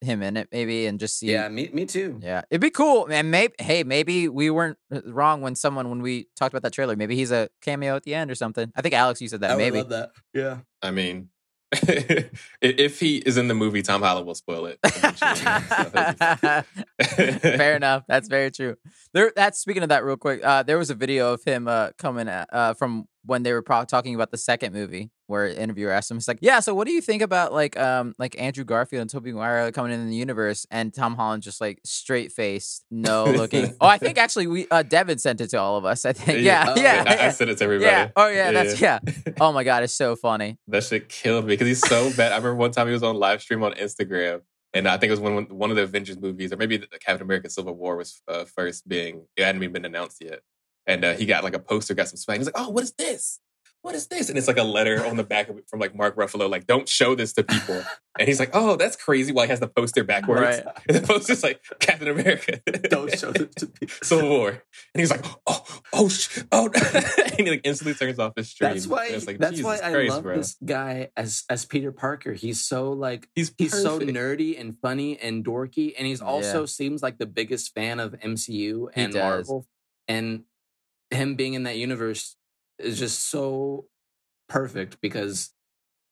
him 0.00 0.22
in 0.22 0.36
it, 0.36 0.48
maybe, 0.52 0.86
and 0.86 1.00
just 1.00 1.18
see. 1.18 1.30
Yeah, 1.30 1.48
me 1.48 1.70
me 1.72 1.86
too. 1.86 2.18
Yeah, 2.22 2.42
it'd 2.50 2.60
be 2.60 2.70
cool. 2.70 3.06
And 3.10 3.30
maybe, 3.30 3.54
hey, 3.58 3.84
maybe 3.84 4.28
we 4.28 4.50
weren't 4.50 4.78
uh, 4.92 5.00
wrong 5.06 5.40
when 5.40 5.54
someone 5.54 5.90
when 5.90 6.02
we 6.02 6.28
talked 6.36 6.52
about 6.52 6.62
that 6.62 6.72
trailer. 6.72 6.96
Maybe 6.96 7.16
he's 7.16 7.30
a 7.30 7.48
cameo 7.62 7.96
at 7.96 8.04
the 8.04 8.14
end 8.14 8.30
or 8.30 8.34
something. 8.34 8.72
I 8.76 8.82
think 8.82 8.94
Alex, 8.94 9.20
you 9.20 9.28
said 9.28 9.40
that. 9.40 9.50
I 9.50 9.54
would 9.56 9.62
maybe. 9.62 9.78
love 9.78 9.88
that. 9.90 10.10
Yeah. 10.32 10.58
I 10.82 10.90
mean, 10.90 11.30
if 12.60 13.00
he 13.00 13.18
is 13.18 13.36
in 13.36 13.48
the 13.48 13.54
movie, 13.54 13.82
Tom 13.82 14.02
Holland 14.02 14.26
will 14.26 14.34
spoil 14.34 14.66
it. 14.66 14.78
eventually, 14.84 15.34
so 15.36 15.74
he'll 15.76 15.90
be 15.90 16.18
fine. 16.18 17.38
Fair 17.58 17.76
enough. 17.76 18.04
That's 18.06 18.28
very 18.28 18.50
true. 18.50 18.76
There. 19.12 19.32
That's 19.34 19.58
speaking 19.58 19.82
of 19.82 19.88
that, 19.88 20.04
real 20.04 20.16
quick. 20.16 20.44
Uh, 20.44 20.62
there 20.62 20.78
was 20.78 20.90
a 20.90 20.94
video 20.94 21.32
of 21.32 21.42
him 21.44 21.66
uh, 21.68 21.90
coming 21.98 22.28
at, 22.28 22.48
uh, 22.52 22.74
from 22.74 23.06
when 23.26 23.42
they 23.42 23.52
were 23.52 23.62
pro- 23.62 23.84
talking 23.84 24.14
about 24.14 24.30
the 24.30 24.36
second 24.36 24.72
movie, 24.72 25.10
where 25.26 25.46
an 25.46 25.56
interviewer 25.56 25.90
asked 25.90 26.10
him, 26.10 26.16
"It's 26.18 26.28
like, 26.28 26.38
yeah, 26.42 26.60
so 26.60 26.74
what 26.74 26.86
do 26.86 26.92
you 26.92 27.00
think 27.00 27.22
about 27.22 27.52
like 27.52 27.78
um 27.78 28.14
like 28.18 28.38
Andrew 28.40 28.64
Garfield 28.64 29.00
and 29.02 29.10
Tobey 29.10 29.32
Maguire 29.32 29.72
coming 29.72 29.92
in 29.92 30.08
the 30.08 30.16
universe?" 30.16 30.66
And 30.70 30.92
Tom 30.92 31.14
Holland 31.16 31.42
just 31.42 31.60
like 31.60 31.80
straight 31.84 32.32
faced, 32.32 32.84
no 32.90 33.24
looking. 33.24 33.74
oh, 33.80 33.86
I 33.86 33.98
think 33.98 34.18
actually 34.18 34.46
we 34.46 34.66
uh, 34.70 34.82
Devin 34.82 35.18
sent 35.18 35.40
it 35.40 35.48
to 35.50 35.60
all 35.60 35.76
of 35.76 35.84
us. 35.84 36.04
I 36.04 36.12
think. 36.12 36.40
Yeah. 36.40 36.66
Oh, 36.68 36.80
Yeah. 36.80 37.04
I, 37.06 37.12
I 37.12 37.16
yeah. 37.16 37.30
said 37.30 37.48
it 37.48 37.58
to 37.58 37.64
everybody. 37.64 37.90
Yeah. 37.90 38.10
Oh 38.16 38.28
yeah. 38.28 38.52
That's 38.52 38.80
yeah. 38.80 38.98
Oh 39.40 39.52
my 39.52 39.64
god, 39.64 39.82
it's 39.82 39.94
so 39.94 40.16
funny. 40.16 40.58
That 40.68 40.84
shit 40.84 41.08
killed 41.08 41.44
me 41.46 41.54
because 41.54 41.66
he's 41.66 41.80
so 41.80 42.10
bad. 42.16 42.32
I 42.32 42.36
remember 42.36 42.54
one 42.56 42.70
time 42.70 42.86
he 42.86 42.92
was 42.92 43.02
on 43.02 43.16
live 43.16 43.42
stream 43.42 43.62
on 43.64 43.72
Instagram, 43.72 44.42
and 44.72 44.86
I 44.86 44.96
think 44.96 45.08
it 45.08 45.12
was 45.12 45.20
when 45.20 45.34
when 45.34 45.44
one 45.46 45.70
of 45.70 45.76
the 45.76 45.82
Avengers 45.82 46.18
movies, 46.20 46.52
or 46.52 46.56
maybe 46.56 46.76
the 46.76 46.86
Captain 47.00 47.22
America: 47.22 47.48
Civil 47.50 47.74
War 47.74 47.96
was 47.96 48.20
uh, 48.28 48.44
first 48.44 48.86
being. 48.86 49.26
It 49.36 49.44
hadn't 49.44 49.62
even 49.62 49.72
been 49.72 49.84
announced 49.84 50.18
yet, 50.22 50.40
and 50.86 51.04
uh, 51.04 51.14
he 51.14 51.26
got 51.26 51.44
like 51.44 51.54
a 51.54 51.58
poster, 51.58 51.94
got 51.94 52.08
some 52.08 52.16
swag. 52.16 52.38
He's 52.38 52.46
like, 52.46 52.58
"Oh, 52.58 52.70
what 52.70 52.84
is 52.84 52.92
this? 52.92 53.40
What 53.82 53.94
is 53.94 54.06
this?" 54.06 54.28
And 54.30 54.38
it's 54.38 54.48
like 54.48 54.56
a 54.58 54.62
letter 54.64 55.04
on 55.04 55.16
the 55.16 55.24
back 55.24 55.48
of 55.48 55.58
it 55.58 55.68
from 55.68 55.78
like 55.80 55.94
Mark 55.94 56.16
Ruffalo, 56.16 56.48
like, 56.50 56.66
"Don't 56.66 56.88
show 56.88 57.14
this 57.14 57.32
to 57.34 57.42
people." 57.44 57.82
and 58.18 58.28
he's 58.28 58.38
like, 58.40 58.50
"Oh, 58.54 58.76
that's 58.76 58.96
crazy." 58.96 59.32
Why 59.32 59.44
he 59.44 59.50
has 59.50 59.60
the 59.60 59.68
poster 59.68 60.04
backwards? 60.04 60.40
Right. 60.40 60.64
And 60.88 60.96
the 60.98 61.06
poster's 61.06 61.42
like 61.42 61.60
Captain 61.80 62.08
America. 62.08 62.60
Don't 62.88 63.16
show 63.18 63.32
this 63.32 63.54
to 63.56 63.66
people. 63.80 63.94
Civil 64.02 64.28
War, 64.28 64.48
and 64.50 65.00
he's 65.00 65.10
like, 65.10 65.24
"Oh, 65.46 65.64
oh, 65.92 66.08
sh- 66.08 66.42
oh!" 66.52 66.70
and 66.94 67.34
he 67.36 67.50
like 67.50 67.62
instantly 67.64 67.94
turns 67.94 68.18
off 68.18 68.32
his 68.36 68.50
stream. 68.50 68.72
That's 68.72 68.86
why. 68.86 69.08
Like, 69.26 69.38
that's 69.38 69.62
why 69.62 69.76
I 69.82 69.92
Christ, 69.92 70.10
love 70.10 70.22
bro. 70.22 70.36
this 70.36 70.56
guy 70.64 71.10
as 71.16 71.44
as 71.50 71.64
Peter 71.64 71.92
Parker. 71.92 72.32
He's 72.32 72.62
so 72.62 72.92
like 72.92 73.28
He's 73.34 73.52
he's 73.58 73.72
so 73.72 73.98
nerdy 73.98 74.58
and 74.60 74.78
funny 74.80 75.18
and 75.18 75.44
dorky, 75.44 75.94
and 75.96 76.06
he's 76.06 76.20
also 76.20 76.66
seems 76.66 77.02
like 77.02 77.18
the 77.18 77.26
biggest 77.26 77.74
fan 77.74 78.00
of 78.00 78.12
MCU 78.12 78.88
and. 78.94 79.14
Marvel. 79.14 79.66
And 80.06 80.44
him 81.14 81.34
being 81.36 81.54
in 81.54 81.62
that 81.64 81.76
universe 81.78 82.36
is 82.78 82.98
just 82.98 83.28
so 83.30 83.86
perfect 84.48 85.00
because 85.00 85.50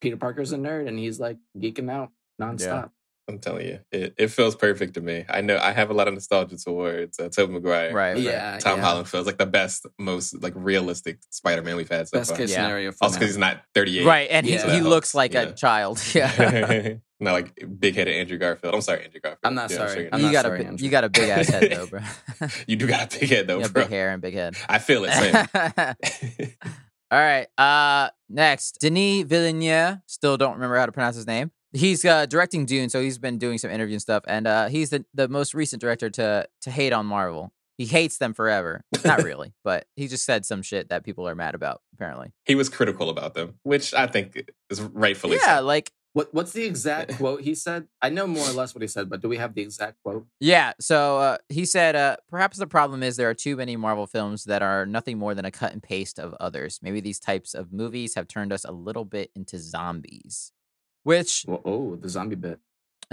Peter 0.00 0.16
Parker's 0.16 0.52
a 0.52 0.56
nerd 0.56 0.88
and 0.88 0.98
he's 0.98 1.20
like 1.20 1.36
geeking 1.58 1.90
out 1.90 2.10
nonstop. 2.40 2.90
I'm 3.28 3.38
telling 3.38 3.66
you, 3.66 3.78
it, 3.92 4.14
it 4.18 4.28
feels 4.32 4.56
perfect 4.56 4.94
to 4.94 5.00
me. 5.00 5.24
I 5.28 5.42
know 5.42 5.56
I 5.56 5.70
have 5.70 5.90
a 5.90 5.94
lot 5.94 6.08
of 6.08 6.14
nostalgia 6.14 6.56
towards 6.58 7.20
uh, 7.20 7.28
Tobey 7.28 7.52
Maguire. 7.52 7.92
Right. 7.94 8.14
right. 8.14 8.18
Yeah, 8.18 8.58
Tom 8.58 8.78
yeah. 8.78 8.84
Holland 8.84 9.08
feels 9.08 9.26
like 9.26 9.38
the 9.38 9.46
best, 9.46 9.86
most 9.96 10.42
like 10.42 10.52
realistic 10.56 11.18
Spider-Man 11.30 11.76
we've 11.76 11.88
had 11.88 12.08
so 12.08 12.18
Best 12.18 12.30
far. 12.30 12.38
case 12.38 12.50
Yeah. 12.50 12.64
scenario 12.64 12.90
for 12.90 12.98
Also 13.04 13.16
because 13.16 13.28
he's 13.30 13.38
not 13.38 13.62
38. 13.76 14.04
Right, 14.04 14.28
and 14.28 14.44
he, 14.44 14.54
Yeah. 14.54 14.72
he 14.74 14.80
That 14.80 14.88
looks 14.88 15.14
like 15.14 15.34
yeah. 15.34 15.42
a 15.42 15.52
child. 15.52 16.02
Yeah. 16.14 16.94
not 17.22 17.32
like 17.32 17.66
big-headed 17.78 18.14
Andrew 18.14 18.38
Garfield. 18.38 18.74
I'm 18.74 18.80
sorry, 18.80 19.04
Andrew 19.04 19.20
Garfield. 19.20 19.40
I'm 19.44 19.54
not 19.54 19.70
Yeah, 19.70 19.76
sorry. 19.76 20.00
you're 20.02 20.08
I'm 20.12 20.20
you 20.20 20.26
not 20.26 20.32
got 20.32 20.42
sorry, 20.44 20.54
a 20.54 20.58
big, 20.58 20.66
Andrew. 20.68 20.84
you 20.84 20.90
got 20.90 21.04
a 21.04 21.08
big 21.08 21.28
ass 21.28 21.48
head 21.48 21.70
though, 21.72 21.86
bro. 21.86 22.00
You 22.66 22.76
do 22.76 22.86
got 22.86 23.14
a 23.14 23.18
big 23.20 23.28
head 23.30 23.46
though, 23.46 23.60
yeah, 23.60 23.68
bro. 23.68 23.82
big 23.82 23.90
hair 23.90 24.10
and 24.10 24.20
big 24.22 24.34
head. 24.34 24.56
I 24.68 24.78
feel 24.78 25.04
it. 25.06 25.12
Same. 25.12 26.54
All 27.10 27.18
right. 27.18 27.46
Uh 27.58 28.08
next, 28.28 28.78
Denis 28.80 29.24
Villeneuve. 29.24 29.98
Still 30.06 30.36
don't 30.36 30.54
remember 30.54 30.76
how 30.78 30.86
to 30.86 30.92
pronounce 30.92 31.16
his 31.16 31.26
name. 31.26 31.50
He's 31.74 32.04
uh, 32.04 32.26
directing 32.26 32.66
Dune, 32.66 32.90
so 32.90 33.00
he's 33.00 33.18
been 33.18 33.38
doing 33.38 33.56
some 33.56 33.70
interview 33.70 33.94
and 33.94 34.02
stuff, 34.02 34.24
and 34.26 34.46
uh, 34.46 34.68
he's 34.68 34.90
the, 34.90 35.06
the 35.14 35.26
most 35.26 35.54
recent 35.54 35.80
director 35.80 36.10
to 36.10 36.46
to 36.62 36.70
hate 36.70 36.92
on 36.92 37.06
Marvel. 37.06 37.50
He 37.78 37.86
hates 37.86 38.18
them 38.18 38.34
forever. 38.34 38.84
Not 39.06 39.22
really, 39.22 39.54
but 39.64 39.86
he 39.96 40.06
just 40.06 40.26
said 40.26 40.44
some 40.44 40.60
shit 40.60 40.90
that 40.90 41.02
people 41.02 41.26
are 41.26 41.34
mad 41.34 41.54
about. 41.54 41.80
Apparently, 41.94 42.32
he 42.44 42.54
was 42.54 42.68
critical 42.68 43.08
about 43.08 43.32
them, 43.32 43.54
which 43.62 43.94
I 43.94 44.06
think 44.06 44.50
is 44.68 44.82
rightfully 44.82 45.36
yeah, 45.38 45.58
so. 45.60 45.64
like 45.64 45.90
What 46.14 46.32
what's 46.34 46.52
the 46.52 46.64
exact 46.64 47.16
quote 47.16 47.40
he 47.40 47.54
said? 47.54 47.86
I 48.02 48.10
know 48.10 48.26
more 48.26 48.46
or 48.46 48.52
less 48.52 48.74
what 48.74 48.82
he 48.82 48.88
said, 48.88 49.08
but 49.08 49.22
do 49.22 49.28
we 49.28 49.38
have 49.38 49.54
the 49.54 49.62
exact 49.62 49.96
quote? 50.02 50.26
Yeah, 50.40 50.72
so 50.78 51.18
uh, 51.18 51.38
he 51.48 51.64
said, 51.64 51.96
uh, 51.96 52.16
perhaps 52.28 52.58
the 52.58 52.66
problem 52.66 53.02
is 53.02 53.16
there 53.16 53.30
are 53.30 53.34
too 53.34 53.56
many 53.56 53.76
Marvel 53.76 54.06
films 54.06 54.44
that 54.44 54.62
are 54.62 54.84
nothing 54.84 55.18
more 55.18 55.34
than 55.34 55.46
a 55.46 55.50
cut 55.50 55.72
and 55.72 55.82
paste 55.82 56.18
of 56.18 56.34
others. 56.34 56.80
Maybe 56.82 57.00
these 57.00 57.18
types 57.18 57.54
of 57.54 57.72
movies 57.72 58.14
have 58.14 58.28
turned 58.28 58.52
us 58.52 58.64
a 58.64 58.72
little 58.72 59.06
bit 59.06 59.30
into 59.34 59.58
zombies. 59.58 60.52
Which, 61.02 61.44
Well, 61.48 61.62
oh, 61.64 61.96
the 61.96 62.08
zombie 62.08 62.36
bit. 62.36 62.60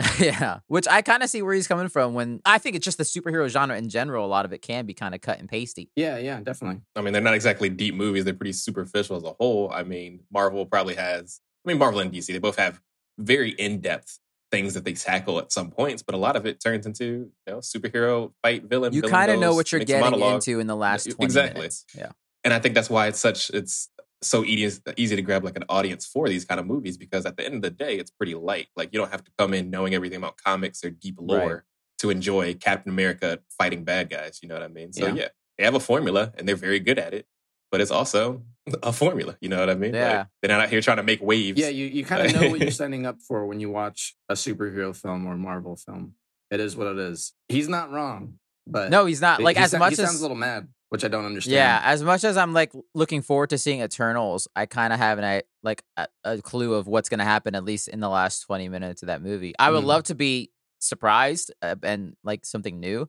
yeah, 0.19 0.59
which 0.67 0.87
I 0.87 1.01
kind 1.01 1.23
of 1.23 1.29
see 1.29 1.41
where 1.41 1.53
he's 1.53 1.67
coming 1.67 1.89
from 1.89 2.13
when 2.13 2.41
I 2.45 2.57
think 2.57 2.75
it's 2.75 2.85
just 2.85 2.97
the 2.97 3.03
superhero 3.03 3.49
genre 3.49 3.77
in 3.77 3.89
general. 3.89 4.25
A 4.25 4.27
lot 4.27 4.45
of 4.45 4.53
it 4.53 4.61
can 4.61 4.85
be 4.85 4.93
kind 4.93 5.13
of 5.13 5.21
cut 5.21 5.39
and 5.39 5.49
pasty. 5.49 5.89
Yeah, 5.95 6.17
yeah, 6.17 6.39
definitely. 6.41 6.81
I 6.95 7.01
mean, 7.01 7.11
they're 7.11 7.21
not 7.21 7.33
exactly 7.33 7.69
deep 7.69 7.95
movies. 7.95 8.23
They're 8.23 8.33
pretty 8.33 8.53
superficial 8.53 9.17
as 9.17 9.23
a 9.23 9.33
whole. 9.33 9.69
I 9.73 9.83
mean, 9.83 10.21
Marvel 10.31 10.65
probably 10.65 10.95
has, 10.95 11.41
I 11.65 11.69
mean, 11.69 11.79
Marvel 11.79 11.99
and 11.99 12.11
DC, 12.13 12.27
they 12.27 12.39
both 12.39 12.57
have 12.57 12.79
very 13.19 13.51
in 13.51 13.81
depth 13.81 14.19
things 14.51 14.73
that 14.73 14.83
they 14.83 14.93
tackle 14.93 15.37
at 15.37 15.51
some 15.51 15.69
points, 15.69 16.01
but 16.01 16.15
a 16.15 16.17
lot 16.17 16.35
of 16.35 16.45
it 16.47 16.59
turns 16.59 16.85
into, 16.87 17.05
you 17.05 17.31
know, 17.53 17.57
superhero 17.57 18.31
fight 18.41 18.63
villain. 18.63 18.93
You 18.93 19.03
kind 19.03 19.29
of 19.31 19.39
know 19.39 19.53
what 19.53 19.71
you're 19.71 19.79
getting 19.79 19.99
monologue. 20.01 20.35
into 20.35 20.59
in 20.59 20.65
the 20.65 20.75
last 20.75 21.05
Yeah, 21.05 21.13
20 21.13 21.25
exactly. 21.25 21.59
minutes. 21.59 21.85
Yeah. 21.95 22.11
And 22.43 22.51
I 22.53 22.59
think 22.59 22.73
that's 22.73 22.89
why 22.89 23.07
it's 23.07 23.19
such, 23.19 23.51
it's 23.51 23.89
so 24.23 24.43
easy, 24.43 24.81
easy 24.97 25.15
to 25.15 25.21
grab 25.21 25.43
like 25.43 25.55
an 25.55 25.65
audience 25.69 26.05
for 26.07 26.27
these 26.27 26.45
kind 26.45 26.59
of 26.59 26.65
movies 26.65 26.97
because 26.97 27.25
at 27.27 27.37
the 27.37 27.45
end 27.45 27.55
of 27.55 27.61
the 27.61 27.69
day, 27.69 27.95
it's 27.97 28.09
pretty 28.09 28.33
light. 28.33 28.67
Like 28.75 28.89
you 28.91 28.99
don't 28.99 29.11
have 29.11 29.23
to 29.23 29.31
come 29.37 29.53
in 29.53 29.69
knowing 29.69 29.93
everything 29.93 30.17
about 30.17 30.37
comics 30.37 30.83
or 30.83 30.89
deep 30.89 31.17
lore 31.21 31.39
Right. 31.39 31.61
to 31.99 32.09
enjoy 32.09 32.55
Captain 32.55 32.91
America 32.91 33.39
fighting 33.55 33.83
bad 33.83 34.09
guys. 34.09 34.39
You 34.41 34.49
know 34.49 34.55
what 34.55 34.63
I 34.63 34.67
mean? 34.69 34.93
So 34.93 35.05
Yeah. 35.07 35.13
yeah, 35.13 35.27
they 35.59 35.63
have 35.63 35.75
a 35.75 35.79
formula 35.79 36.33
and 36.37 36.47
they're 36.47 36.55
very 36.55 36.79
good 36.79 36.97
at 36.97 37.13
it, 37.13 37.27
but 37.71 37.81
it's 37.81 37.91
also 37.91 38.43
a 38.83 38.91
formula. 38.93 39.37
You 39.41 39.49
know 39.49 39.59
what 39.59 39.69
I 39.69 39.75
mean? 39.75 39.91
Like, 39.93 39.99
Yeah. 40.01 40.25
they're 40.41 40.49
not 40.49 40.61
out 40.61 40.69
here 40.69 40.81
trying 40.81 40.97
to 40.97 41.03
make 41.03 41.21
waves. 41.21 41.59
Yeah, 41.59 41.69
you, 41.69 41.85
you 41.85 42.03
kind 42.05 42.25
of 42.25 42.33
know 42.41 42.49
what 42.49 42.59
you're 42.59 42.71
signing 42.83 43.05
up 43.05 43.21
for 43.21 43.45
when 43.45 43.59
you 43.59 43.69
watch 43.69 44.15
a 44.29 44.33
superhero 44.33 44.95
film 44.95 45.25
or 45.25 45.35
Marvel 45.37 45.75
film. 45.75 46.13
It 46.51 46.59
is 46.59 46.75
what 46.75 46.87
it 46.87 46.97
is. 46.97 47.33
He's 47.47 47.67
not 47.69 47.91
wrong, 47.91 48.39
but 48.67 48.89
No, 48.89 49.05
he's 49.05 49.21
not. 49.21 49.41
Like, 49.41 49.57
he 49.57 49.63
as 49.63 49.71
sou- 49.71 49.77
much 49.79 49.91
he 49.91 49.95
sounds 49.97 50.15
as. 50.15 50.19
a 50.19 50.23
little 50.23 50.37
mad, 50.37 50.67
which 50.89 51.03
I 51.05 51.07
don't 51.07 51.25
understand. 51.25 51.53
Yeah, 51.53 51.81
as 51.83 52.01
much 52.03 52.23
as 52.23 52.37
I'm 52.37 52.53
like 52.53 52.71
looking 52.95 53.21
forward 53.21 53.51
to 53.51 53.57
seeing 53.57 53.81
Eternals, 53.81 54.47
I 54.55 54.65
kind 54.65 54.91
of 54.93 54.99
have 54.99 55.17
an 55.19 55.23
I 55.25 55.43
like 55.61 55.83
a, 55.97 56.07
a 56.23 56.41
clue 56.41 56.73
of 56.73 56.87
what's 56.87 57.09
going 57.09 57.19
to 57.19 57.25
happen 57.25 57.53
at 57.53 57.63
least 57.63 57.87
in 57.87 57.99
the 57.99 58.09
last 58.09 58.41
20 58.41 58.67
minutes 58.69 59.03
of 59.03 59.07
that 59.07 59.21
movie. 59.21 59.53
I 59.59 59.69
would 59.71 59.83
Mhm. 59.83 59.87
love 59.87 60.03
to 60.05 60.15
be 60.15 60.51
surprised 60.79 61.51
uh, 61.61 61.75
and 61.83 62.15
like 62.23 62.45
something 62.45 62.79
new 62.79 63.07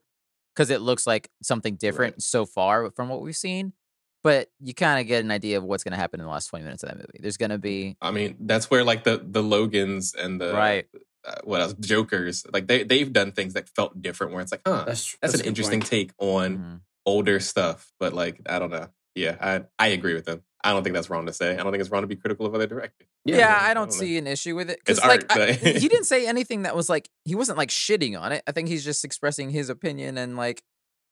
because 0.55 0.69
it 0.71 0.81
looks 0.81 1.07
like 1.07 1.31
something 1.43 1.77
different 1.77 2.23
so 2.23 2.45
far 2.45 2.91
from 2.91 3.09
what 3.09 3.23
we've 3.23 3.37
seen. 3.37 3.73
But 4.23 4.49
you 4.61 4.75
kind 4.75 5.01
of 5.01 5.07
get 5.07 5.25
an 5.25 5.31
idea 5.31 5.57
of 5.59 5.65
what's 5.65 5.83
going 5.83 5.93
to 5.93 5.99
happen 5.99 6.21
in 6.21 6.27
the 6.27 6.31
last 6.33 6.49
20 6.49 6.63
minutes 6.65 6.83
of 6.83 6.91
that 6.91 6.97
movie. 6.99 7.19
There's 7.21 7.39
going 7.39 7.51
to 7.51 7.59
be 7.59 7.97
I 8.03 8.11
mean, 8.11 8.37
that's 8.41 8.71
where 8.71 8.85
like 8.85 9.05
the 9.05 9.25
the 9.25 9.43
Logans 9.43 10.15
and 10.15 10.39
the 10.41 10.53
right. 10.53 10.87
uh, 11.27 11.37
what 11.45 11.61
else 11.63 11.75
Jokers 11.81 12.45
like 12.53 12.67
they 12.67 12.83
they've 12.85 13.11
done 13.13 13.33
things 13.33 13.55
that 13.55 13.69
felt 13.71 14.01
different. 14.03 14.33
Where 14.35 14.43
it's 14.43 14.53
like, 14.53 14.61
huh, 14.67 14.85
that's 14.87 15.17
that's, 15.23 15.35
a 15.35 15.41
an 15.41 15.47
interesting 15.47 15.81
point. 15.81 15.91
take 15.91 16.11
on 16.19 16.59
Mhm. 16.59 16.81
older 17.07 17.41
stuff. 17.41 17.93
But 17.99 18.13
like, 18.13 18.41
I 18.47 18.59
don't 18.59 18.71
know. 18.71 18.89
Yeah, 19.15 19.37
I 19.41 19.65
I 19.79 19.89
agree 19.89 20.15
with 20.15 20.27
them. 20.27 20.43
I 20.63 20.73
don't 20.73 20.83
think 20.85 20.95
that's 20.95 21.09
wrong 21.09 21.25
to 21.25 21.33
say. 21.33 21.53
I 21.55 21.57
don't 21.63 21.73
think 21.73 21.81
it's 21.81 21.89
wrong 21.91 22.03
to 22.03 22.07
be 22.07 22.17
critical 22.17 22.45
of 22.45 22.55
other 22.55 22.67
directors. 22.67 23.09
Yeah, 23.25 23.39
Yeah, 23.39 23.59
I 23.59 23.71
I 23.71 23.75
don't 23.75 23.89
don't 23.89 23.97
know. 23.99 24.01
see 24.07 24.19
an 24.19 24.27
issue 24.27 24.55
with 24.55 24.69
it. 24.69 24.79
It's 24.87 25.01
like, 25.01 25.25
art, 25.35 25.41
I- 25.49 25.53
he 25.53 25.89
didn't 25.89 26.05
say 26.15 26.27
anything 26.27 26.63
that 26.65 26.77
was 26.77 26.91
like 26.91 27.09
he 27.25 27.35
wasn't 27.35 27.57
like 27.57 27.71
shitting 27.71 28.21
on 28.21 28.33
it. 28.33 28.43
I 28.47 28.53
think 28.53 28.69
he's 28.69 28.85
just 28.85 29.03
expressing 29.03 29.49
his 29.49 29.71
opinion 29.71 30.19
and 30.19 30.37
like, 30.37 30.63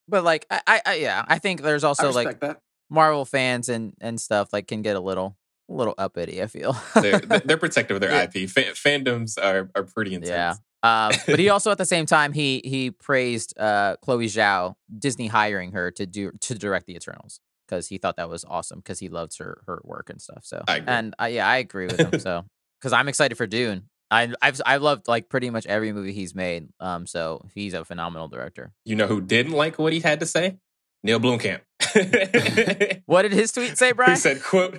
but 0.07 0.25
like, 0.25 0.45
I, 0.51 0.83
I, 0.85 0.95
yeah, 0.97 1.25
I 1.27 1.39
think 1.39 1.63
there's 1.63 1.85
also 1.85 2.13
like 2.13 2.41
that. 2.41 2.61
Marvel 2.91 3.25
fans 3.25 3.69
and 3.69 3.95
and 4.01 4.21
stuff 4.21 4.53
like 4.53 4.67
can 4.69 4.83
get 4.83 4.97
a 4.97 5.01
little 5.01 5.37
a 5.69 5.75
little 5.75 5.95
uppity. 5.99 6.43
I 6.43 6.47
feel. 6.47 6.77
They're 6.95 7.19
they're 7.21 7.57
protective 7.59 7.97
of 7.97 8.01
their 8.03 8.11
Yeah. 8.11 8.23
IP. 8.25 8.49
Fa- 8.49 8.73
fandoms 8.75 9.39
are 9.43 9.71
are 9.75 9.83
pretty 9.85 10.15
intense. 10.15 10.31
Yeah. 10.31 10.55
Um, 10.83 11.13
but 11.27 11.39
he 11.39 11.49
also 11.49 11.71
at 11.71 11.79
the 11.79 11.85
same 11.85 12.07
time 12.07 12.33
he 12.33 12.63
he 12.65 12.91
praised 12.91 13.59
uh, 13.59 13.97
Chloe 14.03 14.27
Zhao 14.27 14.75
Disney 14.97 15.27
hiring 15.27 15.73
her 15.73 15.91
to 15.93 16.07
do 16.07 16.31
to 16.41 16.55
direct 16.55 16.87
the 16.87 16.95
Eternals 16.95 17.41
because 17.67 17.89
he 17.89 17.99
thought 17.99 18.17
that 18.17 18.31
was 18.31 18.45
awesome 18.49 18.79
because 18.79 18.99
he 18.99 19.09
loves 19.09 19.37
her 19.39 19.61
her 19.67 19.81
work 19.85 20.09
and 20.09 20.21
stuff. 20.23 20.45
So 20.45 20.63
and 20.69 21.15
uh, 21.21 21.27
yeah, 21.27 21.47
I 21.49 21.59
agree 21.59 21.87
with 21.87 21.99
him. 22.01 22.11
So 22.21 22.45
because 22.81 22.93
I'm 22.93 23.09
excited 23.09 23.37
for 23.37 23.47
Dune. 23.47 23.89
I 24.11 24.33
I've 24.41 24.59
I've 24.65 24.81
loved 24.83 25.07
like 25.09 25.29
pretty 25.29 25.51
much 25.51 25.67
every 25.67 25.93
movie 25.93 26.13
he's 26.13 26.35
made. 26.35 26.69
Um, 26.81 27.07
so 27.07 27.45
he's 27.53 27.75
a 27.75 27.85
phenomenal 27.85 28.29
director. 28.29 28.73
You 28.87 28.97
know 28.97 29.07
who 29.07 29.21
didn't 29.21 29.53
like 29.53 29.79
what 29.79 29.93
he 29.93 30.01
had 30.01 30.21
to 30.21 30.27
say? 30.27 30.57
Neil 31.03 31.21
Blomkamp. 31.21 31.61
What 33.07 33.23
did 33.23 33.33
his 33.33 33.53
tweet 33.53 33.79
say, 33.79 33.93
Brian? 33.93 34.13
he 34.13 34.17
said, 34.17 34.43
"quote 34.43 34.79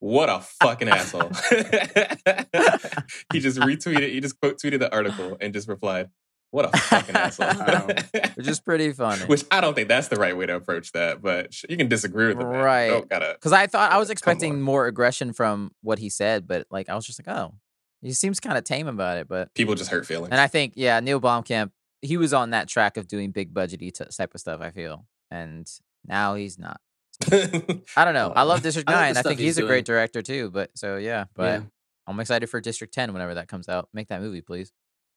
What 0.00 0.28
a 0.28 0.40
fucking 0.40 0.88
asshole." 0.88 1.30
he 3.32 3.40
just 3.40 3.58
retweeted. 3.58 4.10
He 4.10 4.20
just 4.20 4.38
quote 4.40 4.58
tweeted 4.58 4.80
the 4.80 4.92
article 4.92 5.36
and 5.40 5.52
just 5.52 5.68
replied, 5.68 6.10
"What 6.50 6.66
a 6.74 6.76
fucking 6.78 7.14
asshole." 7.16 7.86
Which 8.34 8.48
is 8.48 8.60
pretty 8.60 8.92
funny. 8.92 9.24
Which 9.26 9.44
I 9.50 9.60
don't 9.60 9.74
think 9.74 9.88
that's 9.88 10.08
the 10.08 10.16
right 10.16 10.36
way 10.36 10.46
to 10.46 10.56
approach 10.56 10.92
that, 10.92 11.22
but 11.22 11.62
you 11.68 11.76
can 11.76 11.88
disagree 11.88 12.28
with 12.28 12.40
it. 12.40 12.44
Right. 12.44 12.90
Oh, 12.90 13.02
because 13.34 13.52
I 13.52 13.66
thought 13.66 13.92
I 13.92 13.98
was 13.98 14.10
expecting 14.10 14.60
more 14.60 14.86
aggression 14.86 15.32
from 15.32 15.70
what 15.82 15.98
he 15.98 16.08
said, 16.08 16.46
but 16.46 16.66
like 16.70 16.88
I 16.88 16.94
was 16.94 17.06
just 17.06 17.24
like, 17.24 17.34
oh, 17.36 17.54
He 18.00 18.12
seems 18.12 18.40
kind 18.40 18.58
of 18.58 18.64
tame 18.64 18.88
about 18.88 19.18
it, 19.18 19.28
but 19.28 19.54
People 19.54 19.74
just 19.74 19.90
hurt 19.90 20.06
feelings. 20.06 20.30
and 20.32 20.40
I 20.40 20.46
think 20.48 20.72
yeah, 20.76 20.98
Neil 21.00 21.20
Blomkamp, 21.20 21.70
he 22.00 22.16
was 22.16 22.32
on 22.34 22.50
that 22.50 22.68
track 22.68 22.96
of 22.96 23.06
doing 23.06 23.30
big 23.30 23.54
budgety 23.54 23.92
t- 23.92 24.04
type 24.16 24.34
of 24.34 24.40
stuff. 24.40 24.60
I 24.60 24.70
feel, 24.70 25.06
and 25.30 25.68
now 26.06 26.34
he's 26.34 26.58
not. 26.58 26.80
I 27.30 28.04
don't 28.04 28.14
know. 28.14 28.32
I 28.34 28.42
love 28.42 28.62
District 28.62 28.88
I 28.88 28.92
like 28.92 28.98
the 29.00 29.02
Nine. 29.02 29.08
I, 29.10 29.12
stuff 29.20 29.24
think 29.30 29.40
he's 29.40 29.56
he's, 29.56 29.64
a 29.64 29.66
great 29.66 29.84
director 29.84 30.22
too. 30.22 30.50
But 30.50 30.70
so 30.74 30.96
yeah, 30.96 31.24
but 31.34 31.60
Yeah. 31.60 31.66
I'm 32.06 32.18
excited 32.20 32.48
for 32.48 32.60
District 32.60 32.92
Ten 32.92 33.12
whenever 33.12 33.34
that 33.34 33.48
comes 33.48 33.68
out. 33.68 33.88
Make 33.94 34.08
that 34.08 34.20
movie, 34.20 34.40
please. 34.40 34.72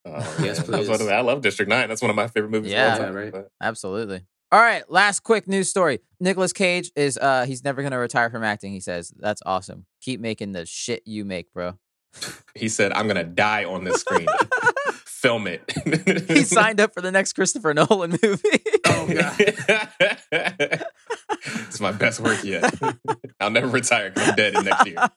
Oh, 0.06 0.12
Yes, 0.44 0.68
man. 0.68 0.75
I, 0.75 0.80
was 0.80 0.88
about 0.88 0.98
to 0.98 1.04
please. 1.06 1.10
say, 1.10 1.15
I 1.15 1.22
love 1.22 1.42
District 1.42 1.68
Nine. 1.70 1.89
That's 1.89 2.01
one 2.01 2.12
of 2.12 2.15
my 2.15 2.27
favorite 2.27 2.51
movies. 2.51 2.72
of 2.74 2.77
all 2.77 2.86
Yeah. 2.86 2.98
time, 2.98 3.13
Yeah, 3.13 3.20
right. 3.20 3.32
but- 3.32 3.50
Absolutely. 3.62 4.22
All 4.51 4.62
right, 4.62 4.89
last 4.89 5.22
quick 5.22 5.48
news 5.48 5.70
story. 5.70 6.00
Nicolas 6.20 6.54
Cage 6.54 6.92
is 6.96 7.18
uh 7.18 7.46
he's 7.48 7.63
never 7.63 7.82
gonna 7.82 7.98
retire 7.98 8.30
from 8.30 8.44
acting. 8.44 8.72
He 8.72 8.80
says 8.80 9.12
that's 9.18 9.42
awesome. 9.46 9.86
Keep 10.01 10.20
making 10.22 10.51
the 10.51 10.65
shit 10.68 11.01
you 11.06 11.25
make, 11.25 11.51
bro. 11.51 11.80
He 12.54 12.70
said, 12.70 12.94
"I'm 12.94 13.08
gonna 13.08 13.24
die 13.24 13.65
on 13.65 13.84
this 13.84 14.01
screen. 14.01 14.27
Film 15.25 15.48
it." 15.48 16.27
he 16.29 16.44
signed 16.44 16.79
up 16.79 16.94
for 16.94 17.01
the 17.01 17.12
next 17.12 17.34
Christopher 17.34 17.74
Nolan 17.74 18.17
movie. 18.22 18.50
Oh, 18.88 19.08
God. 19.08 19.36
it's 21.67 21.79
my 21.79 21.91
best 21.91 22.20
work 22.20 22.44
yet. 22.44 22.74
I'll 23.39 23.50
never 23.50 23.67
retire 23.67 24.12
because 24.12 24.29
I'm 24.29 24.36
dead 24.36 24.55
in 24.55 24.65
next 24.65 24.86
year. 24.88 25.10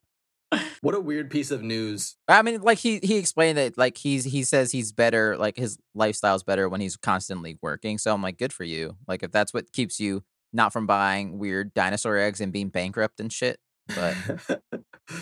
What 0.80 0.94
a 0.94 1.00
weird 1.00 1.30
piece 1.30 1.50
of 1.50 1.62
news. 1.62 2.16
I 2.26 2.40
mean, 2.42 2.62
like 2.62 2.78
he 2.78 2.98
he 3.02 3.16
explained 3.18 3.58
that 3.58 3.76
like 3.76 3.98
he's 3.98 4.24
he 4.24 4.42
says 4.42 4.72
he's 4.72 4.92
better, 4.92 5.36
like 5.36 5.56
his 5.56 5.78
lifestyle's 5.94 6.42
better 6.42 6.68
when 6.68 6.80
he's 6.80 6.96
constantly 6.96 7.58
working. 7.62 7.98
So 7.98 8.12
I'm 8.12 8.22
like, 8.22 8.38
good 8.38 8.52
for 8.52 8.64
you. 8.64 8.96
Like 9.06 9.22
if 9.22 9.30
that's 9.30 9.52
what 9.52 9.72
keeps 9.72 10.00
you 10.00 10.24
not 10.52 10.72
from 10.72 10.86
buying 10.86 11.38
weird 11.38 11.74
dinosaur 11.74 12.16
eggs 12.16 12.40
and 12.40 12.52
being 12.52 12.70
bankrupt 12.70 13.20
and 13.20 13.32
shit. 13.32 13.60
But 13.95 14.16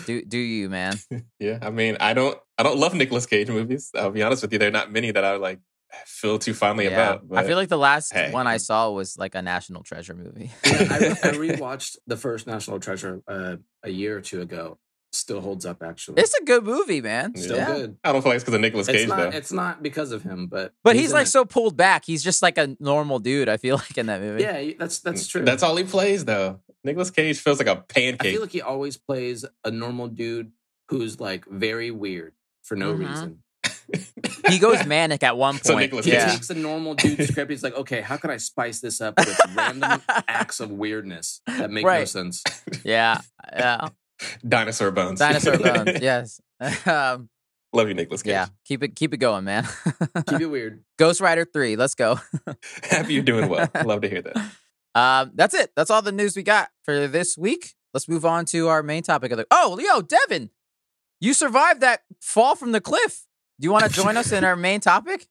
do 0.05 0.23
do 0.23 0.37
you, 0.37 0.69
man? 0.69 0.95
Yeah, 1.39 1.59
I 1.61 1.69
mean, 1.69 1.97
I 1.99 2.13
don't, 2.13 2.37
I 2.57 2.63
don't 2.63 2.77
love 2.77 2.93
Nicolas 2.93 3.25
Cage 3.25 3.47
movies. 3.49 3.91
I'll 3.95 4.11
be 4.11 4.23
honest 4.23 4.41
with 4.41 4.51
you; 4.53 4.59
there 4.59 4.67
are 4.69 4.71
not 4.71 4.91
many 4.91 5.11
that 5.11 5.23
I 5.23 5.35
like 5.37 5.59
feel 6.05 6.37
too 6.39 6.53
fondly 6.53 6.85
Yeah. 6.85 6.91
about. 6.91 7.27
But 7.29 7.37
I 7.39 7.47
feel 7.47 7.55
like 7.57 7.69
the 7.69 7.77
last 7.77 8.11
hey. 8.13 8.31
one 8.31 8.47
I 8.47 8.57
saw 8.57 8.89
was 8.91 9.17
like 9.17 9.35
a 9.35 9.41
National 9.41 9.83
Treasure 9.83 10.13
movie. 10.15 10.51
Yeah, 10.65 10.87
I, 10.91 10.95
I 11.29 11.31
rewatched 11.37 11.97
the 12.07 12.17
first 12.17 12.47
National 12.47 12.79
Treasure 12.79 13.21
uh, 13.27 13.57
a 13.83 13.89
year 13.89 14.17
or 14.17 14.21
two 14.21 14.41
ago. 14.41 14.77
Still 15.13 15.39
holds 15.39 15.65
up, 15.65 15.81
actually. 15.81 16.21
it's 16.21 16.33
a 16.35 16.43
good 16.43 16.63
movie, 16.65 16.99
man. 17.01 17.31
Yeah. 17.35 17.41
still 17.41 17.55
Yeah. 17.57 17.65
good. 17.73 17.97
I 18.03 18.11
don't 18.11 18.21
feel 18.21 18.31
like 18.31 18.35
it's 18.35 18.43
because 18.43 18.55
of 18.55 18.61
Nicolas 18.61 18.87
It's 18.89 18.97
Cage 18.99 19.07
not. 19.07 19.17
though. 19.17 19.29
It's 19.37 19.51
not 19.53 19.81
because 19.81 20.11
of 20.11 20.21
him, 20.21 20.47
but 20.47 20.73
But 20.83 20.95
he's, 20.97 21.11
in 21.11 21.15
like 21.15 21.27
it. 21.27 21.29
so 21.29 21.45
pulled 21.45 21.77
back. 21.77 22.03
He's 22.05 22.21
just 22.21 22.41
like 22.41 22.57
a 22.57 22.75
normal 22.81 23.19
dude. 23.19 23.47
I 23.47 23.55
feel 23.57 23.77
like 23.77 23.97
in 23.97 24.07
that 24.07 24.19
movie. 24.21 24.43
Yeah, 24.43 24.73
that's 24.77 24.99
that's 24.99 25.25
true. 25.25 25.43
That's 25.45 25.63
all 25.63 25.75
he 25.77 25.85
plays 25.85 26.25
though. 26.25 26.59
Nicolas 26.87 27.11
Cage 27.11 27.39
feels 27.39 27.59
like 27.59 27.67
a 27.67 27.75
pancake. 27.75 28.21
I 28.25 28.31
feel 28.31 28.41
like 28.41 28.51
he 28.51 28.61
always 28.61 28.97
plays 28.97 29.45
a 29.63 29.69
normal 29.71 30.07
dude 30.07 30.51
who's 30.89 31.19
like 31.19 31.45
very 31.45 31.91
weird 31.91 32.33
for 32.63 32.75
no 32.75 32.93
Mhm. 32.93 33.07
reason. 33.09 33.43
He 34.49 34.59
goes 34.59 34.85
manic 34.85 35.23
at 35.23 35.37
one 35.37 35.55
point. 35.55 35.65
So 35.65 35.77
Nicolas 35.77 36.05
He 36.05 36.11
Cage 36.11 36.19
yeah. 36.21 36.31
takes 36.31 36.49
a 36.49 36.55
normal 36.55 36.95
dude 36.95 37.21
script. 37.29 37.51
He's 37.51 37.63
like, 37.63 37.75
okay, 37.75 38.01
how 38.01 38.17
can 38.17 38.29
I 38.31 38.37
spice 38.37 38.79
this 38.81 38.99
up 39.01 39.17
with 39.17 39.39
random 39.55 40.01
acts 40.27 40.59
of 40.59 40.71
weirdness 40.71 41.41
that 41.45 41.69
make 41.71 41.85
no 41.85 42.05
sense? 42.05 42.43
yeah, 42.83 43.19
yeah. 43.53 43.89
Dinosaur 44.47 44.91
bones. 44.91 45.19
Dinosaur 45.19 45.57
bones. 45.59 45.99
Yes. 46.01 46.41
um, 46.85 47.29
Love 47.73 47.89
you, 47.89 47.93
Nicolas 47.93 48.23
Cage. 48.23 48.31
yeah. 48.31 48.47
Keep 48.65 48.83
it 48.83 48.95
keep 48.95 49.13
it 49.13 49.17
going, 49.17 49.43
man. 49.43 49.67
Keep 50.27 50.41
it 50.41 50.45
weird. 50.47 50.83
Ghost 50.97 51.19
Rider 51.21 51.45
three. 51.45 51.75
Let's 51.75 51.95
go. 51.95 52.19
Happy 52.83 53.13
you're 53.13 53.23
doing 53.23 53.49
well. 53.49 53.69
Love 53.85 54.01
to 54.01 54.09
hear 54.09 54.21
that. 54.21 54.37
Um, 54.97 55.31
that's 55.35 55.53
it. 55.53 55.73
That's 55.75 55.91
all 55.91 56.01
the 56.01 56.11
news 56.11 56.35
we 56.35 56.41
got 56.41 56.69
for 56.83 57.07
this 57.07 57.37
week. 57.37 57.75
Let's 57.93 58.09
move 58.09 58.25
on 58.25 58.45
to 58.45 58.67
our 58.67 58.81
main 58.81 59.03
topic 59.03 59.31
of 59.31 59.37
the. 59.37 59.45
Oh, 59.51 59.75
Leo 59.77 60.01
Devin, 60.01 60.49
you 61.21 61.35
survived 61.35 61.81
that 61.81 62.01
fall 62.19 62.55
from 62.55 62.71
the 62.71 62.81
cliff. 62.81 63.27
Do 63.59 63.65
you 63.65 63.71
want 63.71 63.85
to 63.85 63.91
join 63.91 64.17
us 64.17 64.31
in 64.31 64.43
our 64.43 64.55
main 64.55 64.79
topic? 64.79 65.27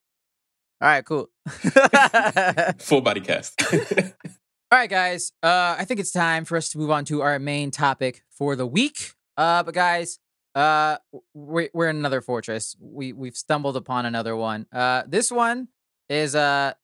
All 0.80 0.88
right, 0.88 1.04
cool. 1.04 1.30
Full 2.78 3.00
body 3.00 3.20
cast. 3.20 3.60
All 3.72 4.78
right, 4.78 4.88
guys. 4.88 5.32
Uh, 5.42 5.74
I 5.76 5.84
think 5.84 5.98
it's 5.98 6.12
time 6.12 6.44
for 6.44 6.56
us 6.56 6.68
to 6.68 6.78
move 6.78 6.92
on 6.92 7.04
to 7.06 7.22
our 7.22 7.40
main 7.40 7.72
topic 7.72 8.22
for 8.30 8.54
the 8.54 8.66
week. 8.66 9.14
Uh, 9.36 9.64
but 9.64 9.74
guys, 9.74 10.20
uh, 10.54 10.98
we're 11.34 11.70
we're 11.74 11.88
in 11.88 11.96
another 11.96 12.20
fortress. 12.20 12.76
We 12.80 13.12
we've 13.12 13.36
stumbled 13.36 13.76
upon 13.76 14.06
another 14.06 14.36
one. 14.36 14.66
Uh, 14.72 15.02
this 15.08 15.32
one 15.32 15.68
is 16.08 16.36
uh, 16.36 16.74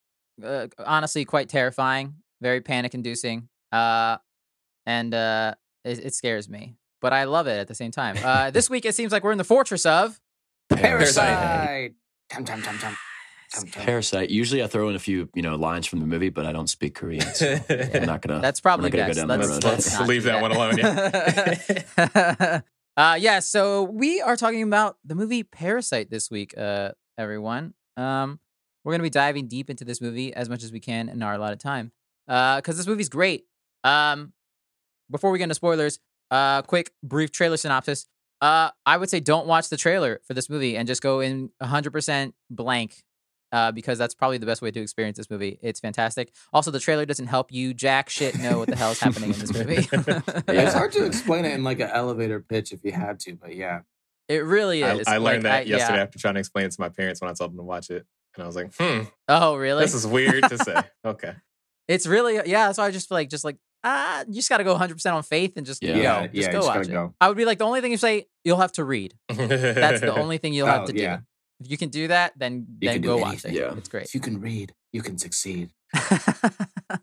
uh 0.43 0.67
honestly 0.85 1.25
quite 1.25 1.49
terrifying, 1.49 2.15
very 2.43 2.61
panic 2.61 2.93
inducing. 2.95 3.49
Uh, 3.71 4.19
and 4.85 5.15
uh, 5.15 5.55
it, 5.85 6.01
it 6.07 6.15
scares 6.15 6.49
me, 6.49 6.77
but 7.01 7.13
I 7.13 7.25
love 7.25 7.47
it 7.47 7.59
at 7.59 7.69
the 7.69 7.75
same 7.75 7.91
time. 7.93 8.17
Uh, 8.23 8.51
this 8.51 8.69
week 8.69 8.85
it 8.85 8.95
seems 8.95 9.13
like 9.13 9.25
we're 9.25 9.33
in 9.33 9.39
the 9.39 9.45
fortress 9.45 9.87
of 9.87 10.21
Parasite. 10.69 11.95
Tum 12.29 12.45
tum 12.45 12.63
tum 12.63 12.79
tum. 12.79 12.97
Tum, 13.55 13.67
tum. 13.69 13.83
Parasite. 13.85 14.31
Usually 14.31 14.63
I 14.63 14.67
throw 14.67 14.89
in 14.89 14.97
a 14.97 14.99
few, 14.99 15.29
you 15.35 15.43
know, 15.43 15.57
lines 15.57 15.87
from 15.87 16.01
the 16.01 16.07
movie, 16.07 16.31
but 16.31 16.47
I 16.47 16.53
don't 16.53 16.69
speak 16.69 16.95
Korean. 16.95 17.21
So 17.35 17.59
I'm 17.69 18.07
not 18.07 18.23
gonna. 18.23 18.41
That's 18.41 18.61
probably 18.61 18.91
we're 18.91 18.99
not 18.99 19.09
best. 19.09 19.21
gonna 19.21 19.37
go 19.39 19.43
down 19.43 19.51
let's, 19.51 19.65
road. 19.65 19.99
let's 19.99 20.09
Leave 20.09 20.23
do 20.23 20.31
that 20.31 20.41
one 20.43 20.53
alone, 20.53 20.79
Yeah. 20.79 22.61
uh, 22.97 23.17
yeah. 23.21 23.41
So 23.41 23.83
we 23.85 24.21
are 24.23 24.37
talking 24.37 24.63
about 24.63 24.97
the 25.05 25.15
movie 25.15 25.43
Parasite 25.43 26.11
this 26.11 26.31
week, 26.31 26.57
uh, 26.57 26.93
everyone. 27.19 27.75
Um, 27.99 28.41
we're 28.85 28.95
gonna 28.95 29.03
be 29.03 29.11
diving 29.11 29.49
deep 29.49 29.69
into 29.69 29.85
this 29.85 30.01
movie 30.01 30.33
as 30.35 30.49
much 30.49 30.63
as 30.65 30.73
we 30.73 30.81
can 30.81 31.11
in 31.11 31.23
our 31.23 31.35
allotted 31.35 31.61
time, 31.61 31.93
uh, 32.29 32.57
because 32.57 32.77
this 32.77 32.87
movie's 32.87 33.09
great. 33.09 33.45
Um, 33.85 34.33
before 35.11 35.31
we 35.31 35.39
get 35.39 35.45
into 35.45 35.55
spoilers, 35.55 35.99
uh, 36.31 36.63
quick 36.63 36.93
brief 37.03 37.31
trailer 37.33 37.57
synopsis. 37.57 38.07
Uh, 38.41 38.71
I 38.87 38.97
would 38.97 39.09
say 39.11 39.21
don't 39.21 39.47
watch 39.47 39.69
the 39.69 39.77
trailer 39.77 40.21
for 40.27 40.35
this 40.35 40.51
movie 40.51 40.77
and 40.77 40.89
just 40.89 41.01
go 41.03 41.21
in 41.21 41.51
100% 41.63 42.33
blank 42.51 43.05
uh, 43.53 43.71
because 43.71 43.99
that's 43.99 44.15
probably 44.15 44.39
the 44.39 44.47
best 44.47 44.63
way 44.63 44.71
to 44.71 44.81
experience 44.81 45.17
this 45.19 45.31
movie. 45.31 45.59
It's 45.63 45.79
fantastic. 45.79 46.33
Also, 46.53 46.71
the 46.71 46.81
trailer 46.81 47.05
doesn't 47.07 47.27
help 47.29 47.53
you 47.53 47.73
jack 47.75 48.09
shit 48.09 48.39
know 48.39 48.59
what 48.59 48.69
the 48.69 48.77
hell 48.77 48.91
is 48.93 48.99
happening 49.01 49.33
in 49.35 49.39
this 49.39 49.53
movie. 49.53 49.87
Yeah, 50.53 50.63
it's 50.63 50.75
hard 50.75 50.91
to 50.93 51.05
explain 51.05 51.45
it 51.45 51.53
in 51.53 51.63
like 51.63 51.79
an 51.81 51.91
elevator 51.91 52.41
pitch 52.41 52.73
if 52.73 52.83
you 52.83 52.93
had 52.93 53.21
to, 53.21 53.35
but 53.37 53.55
yeah. 53.55 53.81
It 54.29 54.45
really 54.45 54.83
is. 54.83 55.07
I 55.07 55.19
learned 55.19 55.43
Like, 55.45 55.65
that 55.65 55.67
yesterday 55.67 55.99
yeah. 55.99 56.03
after 56.05 56.19
trying 56.19 56.35
to 56.35 56.41
explain 56.41 56.65
it 56.65 56.73
to 56.73 56.81
my 56.81 56.89
parents 56.89 57.21
when 57.21 57.29
I 57.31 57.35
told 57.35 57.51
them 57.51 57.59
to 57.59 57.65
watch 57.65 57.91
it. 57.91 58.07
And 58.35 58.43
I 58.43 58.47
was 58.47 58.57
like, 58.57 58.73
hmm, 58.79 59.03
Oh, 59.29 59.57
really? 59.57 59.83
this 59.85 59.95
is 59.95 60.07
weird 60.07 60.45
to 60.49 60.59
say. 60.59 60.81
Okay. 61.05 61.35
It's 61.89 62.07
really 62.07 62.41
yeah. 62.49 62.73
So 62.73 62.83
I 62.83 62.91
just 62.91 63.09
feel 63.09 63.17
like 63.17 63.29
just 63.31 63.45
like 63.45 63.57
ah, 63.85 64.25
you 64.29 64.35
just 64.35 64.49
got 64.49 64.59
to 64.59 64.65
go 64.65 64.73
100 64.73 64.95
percent 64.95 65.15
on 65.17 65.23
faith 65.23 65.55
and 65.57 65.67
just 65.67 65.83
Yeah. 65.83 65.95
go. 65.95 66.01
Yeah, 66.01 66.27
just 66.29 66.35
yeah, 66.35 66.47
go 66.53 66.59
just 66.59 66.69
watch 66.69 66.87
it. 66.89 66.93
go. 66.93 67.15
I 67.21 67.29
would 67.29 67.37
be 67.37 67.45
like 67.45 67.59
the 67.59 67.65
only 67.65 67.81
thing 67.81 67.91
you 67.91 67.97
say 67.97 68.27
you'll 68.45 68.59
have 68.61 68.73
to 68.73 68.85
read. 68.85 69.15
That's 69.29 70.01
the 70.01 70.15
only 70.19 70.39
thing 70.39 70.53
you'll 70.53 70.67
have 70.69 70.83
Oh, 70.83 70.87
to 70.87 70.93
do. 70.93 71.19
If 71.61 71.71
you 71.71 71.77
can 71.79 71.91
do 71.91 72.09
that, 72.09 72.33
then 72.37 72.67
You 72.81 72.89
then 72.91 73.01
go 73.03 73.19
watch 73.19 73.45
it. 73.45 73.53
Yeah. 73.53 73.75
It's 73.77 73.89
great. 73.89 74.05
If 74.07 74.15
you 74.15 74.21
can 74.21 74.41
read, 74.41 74.73
you 74.93 75.01
can 75.03 75.17
succeed. 75.19 75.71
uh, 76.91 76.97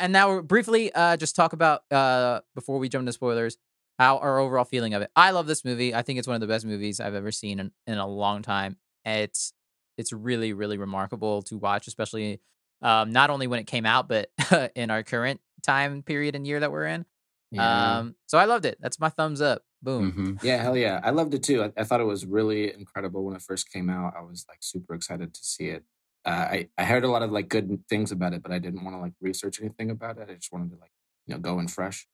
and 0.00 0.12
now 0.12 0.28
we're 0.28 0.42
briefly 0.42 0.92
uh, 0.92 1.16
just 1.16 1.36
talk 1.36 1.52
about 1.52 1.82
uh, 1.90 2.40
before 2.54 2.78
we 2.78 2.88
jump 2.88 3.02
into 3.02 3.12
spoilers 3.12 3.56
how 3.98 4.16
our 4.18 4.38
overall 4.38 4.64
feeling 4.64 4.94
of 4.94 5.02
it. 5.02 5.10
I 5.14 5.30
love 5.32 5.46
this 5.46 5.62
movie. 5.64 5.94
I 5.94 6.00
think 6.02 6.18
it's 6.18 6.26
one 6.26 6.34
of 6.34 6.40
the 6.40 6.46
best 6.46 6.64
movies 6.64 7.00
I've 7.00 7.14
ever 7.14 7.30
seen 7.30 7.60
in, 7.60 7.70
in 7.86 7.98
a 7.98 8.06
long 8.06 8.40
time. 8.42 8.76
It's 9.04 9.52
it's 9.98 10.12
really 10.12 10.52
really 10.54 10.78
remarkable 10.78 11.42
to 11.42 11.58
watch, 11.58 11.86
especially 11.86 12.40
um, 12.82 13.12
not 13.12 13.30
only 13.30 13.46
when 13.46 13.58
it 13.60 13.66
came 13.66 13.86
out, 13.86 14.08
but 14.08 14.30
in 14.74 14.90
our 14.90 15.02
current 15.02 15.40
time 15.62 16.02
period 16.02 16.34
and 16.34 16.46
year 16.46 16.60
that 16.60 16.72
we're 16.72 16.86
in. 16.86 17.04
Yeah. 17.52 17.98
Um, 17.98 18.14
so 18.26 18.38
I 18.38 18.44
loved 18.44 18.64
it. 18.64 18.78
That's 18.80 19.00
my 19.00 19.08
thumbs 19.08 19.40
up. 19.40 19.62
Boom. 19.82 20.12
Mhm. 20.12 20.42
yeah, 20.44 20.58
hell 20.62 20.76
yeah. 20.76 21.00
I 21.02 21.10
loved 21.10 21.34
it 21.34 21.42
too. 21.42 21.64
I, 21.64 21.72
I 21.76 21.84
thought 21.84 22.00
it 22.00 22.04
was 22.04 22.26
really 22.26 22.72
incredible 22.72 23.24
when 23.24 23.34
it 23.34 23.42
first 23.42 23.72
came 23.72 23.88
out. 23.90 24.14
I 24.16 24.20
was 24.22 24.44
like 24.48 24.58
super 24.60 24.94
excited 24.94 25.32
to 25.34 25.40
see 25.42 25.68
it. 25.68 25.84
Uh, 26.24 26.28
I, 26.28 26.68
I 26.76 26.84
heard 26.84 27.02
a 27.04 27.08
lot 27.10 27.22
of 27.22 27.32
like 27.32 27.48
good 27.48 27.80
things 27.88 28.12
about 28.12 28.34
it, 28.34 28.42
but 28.42 28.52
I 28.52 28.58
didn't 28.58 28.84
want 28.84 28.94
to 28.94 29.00
like 29.00 29.14
research 29.20 29.58
anything 29.60 29.90
about 29.90 30.18
it. 30.18 30.28
I 30.30 30.34
just 30.34 30.52
wanted 30.52 30.70
to 30.72 30.76
like, 30.78 30.92
you 31.26 31.34
know, 31.34 31.40
go 31.40 31.58
in 31.58 31.66
fresh. 31.68 32.06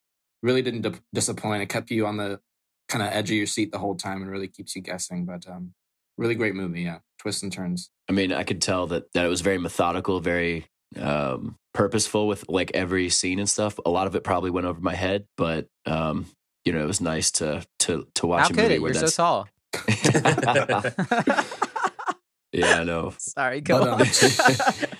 Really 0.42 0.62
didn't 0.62 0.82
di- 0.82 1.00
disappoint. 1.12 1.62
It 1.62 1.68
kept 1.68 1.90
you 1.90 2.06
on 2.06 2.16
the 2.18 2.40
kind 2.88 3.02
of 3.02 3.12
edge 3.12 3.30
of 3.30 3.36
your 3.36 3.46
seat 3.46 3.72
the 3.72 3.78
whole 3.78 3.96
time 3.96 4.22
and 4.22 4.30
really 4.30 4.46
keeps 4.48 4.76
you 4.76 4.82
guessing. 4.82 5.26
But 5.26 5.48
um, 5.48 5.74
really 6.18 6.34
great 6.34 6.54
movie. 6.54 6.82
Yeah. 6.82 6.98
Twists 7.18 7.42
and 7.42 7.52
turns. 7.52 7.90
I 8.08 8.12
mean, 8.12 8.32
I 8.32 8.44
could 8.44 8.60
tell 8.62 8.86
that 8.88 9.12
that 9.14 9.24
it 9.24 9.28
was 9.28 9.40
very 9.40 9.58
methodical, 9.58 10.20
very 10.20 10.66
um, 11.00 11.56
purposeful 11.74 12.26
with 12.28 12.44
like 12.48 12.70
every 12.74 13.08
scene 13.08 13.38
and 13.38 13.48
stuff. 13.48 13.78
A 13.84 13.90
lot 13.90 14.06
of 14.06 14.14
it 14.14 14.22
probably 14.24 14.50
went 14.50 14.66
over 14.66 14.80
my 14.80 14.94
head, 14.94 15.26
but 15.36 15.66
um, 15.86 16.26
you 16.64 16.72
know, 16.72 16.82
it 16.82 16.86
was 16.86 17.00
nice 17.00 17.30
to 17.32 17.64
to 17.80 18.06
to 18.16 18.26
watch 18.26 18.42
How 18.42 18.46
a 18.46 18.48
could 18.50 18.56
movie 18.62 18.74
it? 18.74 18.82
where 18.82 18.92
You're 18.92 19.06
so 19.06 19.06
that's. 19.06 19.16
tall. 19.16 19.48
yeah, 22.52 22.80
I 22.80 22.84
know. 22.84 23.14
Sorry, 23.18 23.60
go 23.60 23.78
But, 23.80 23.88
on. 23.88 24.00
um, 24.02 24.06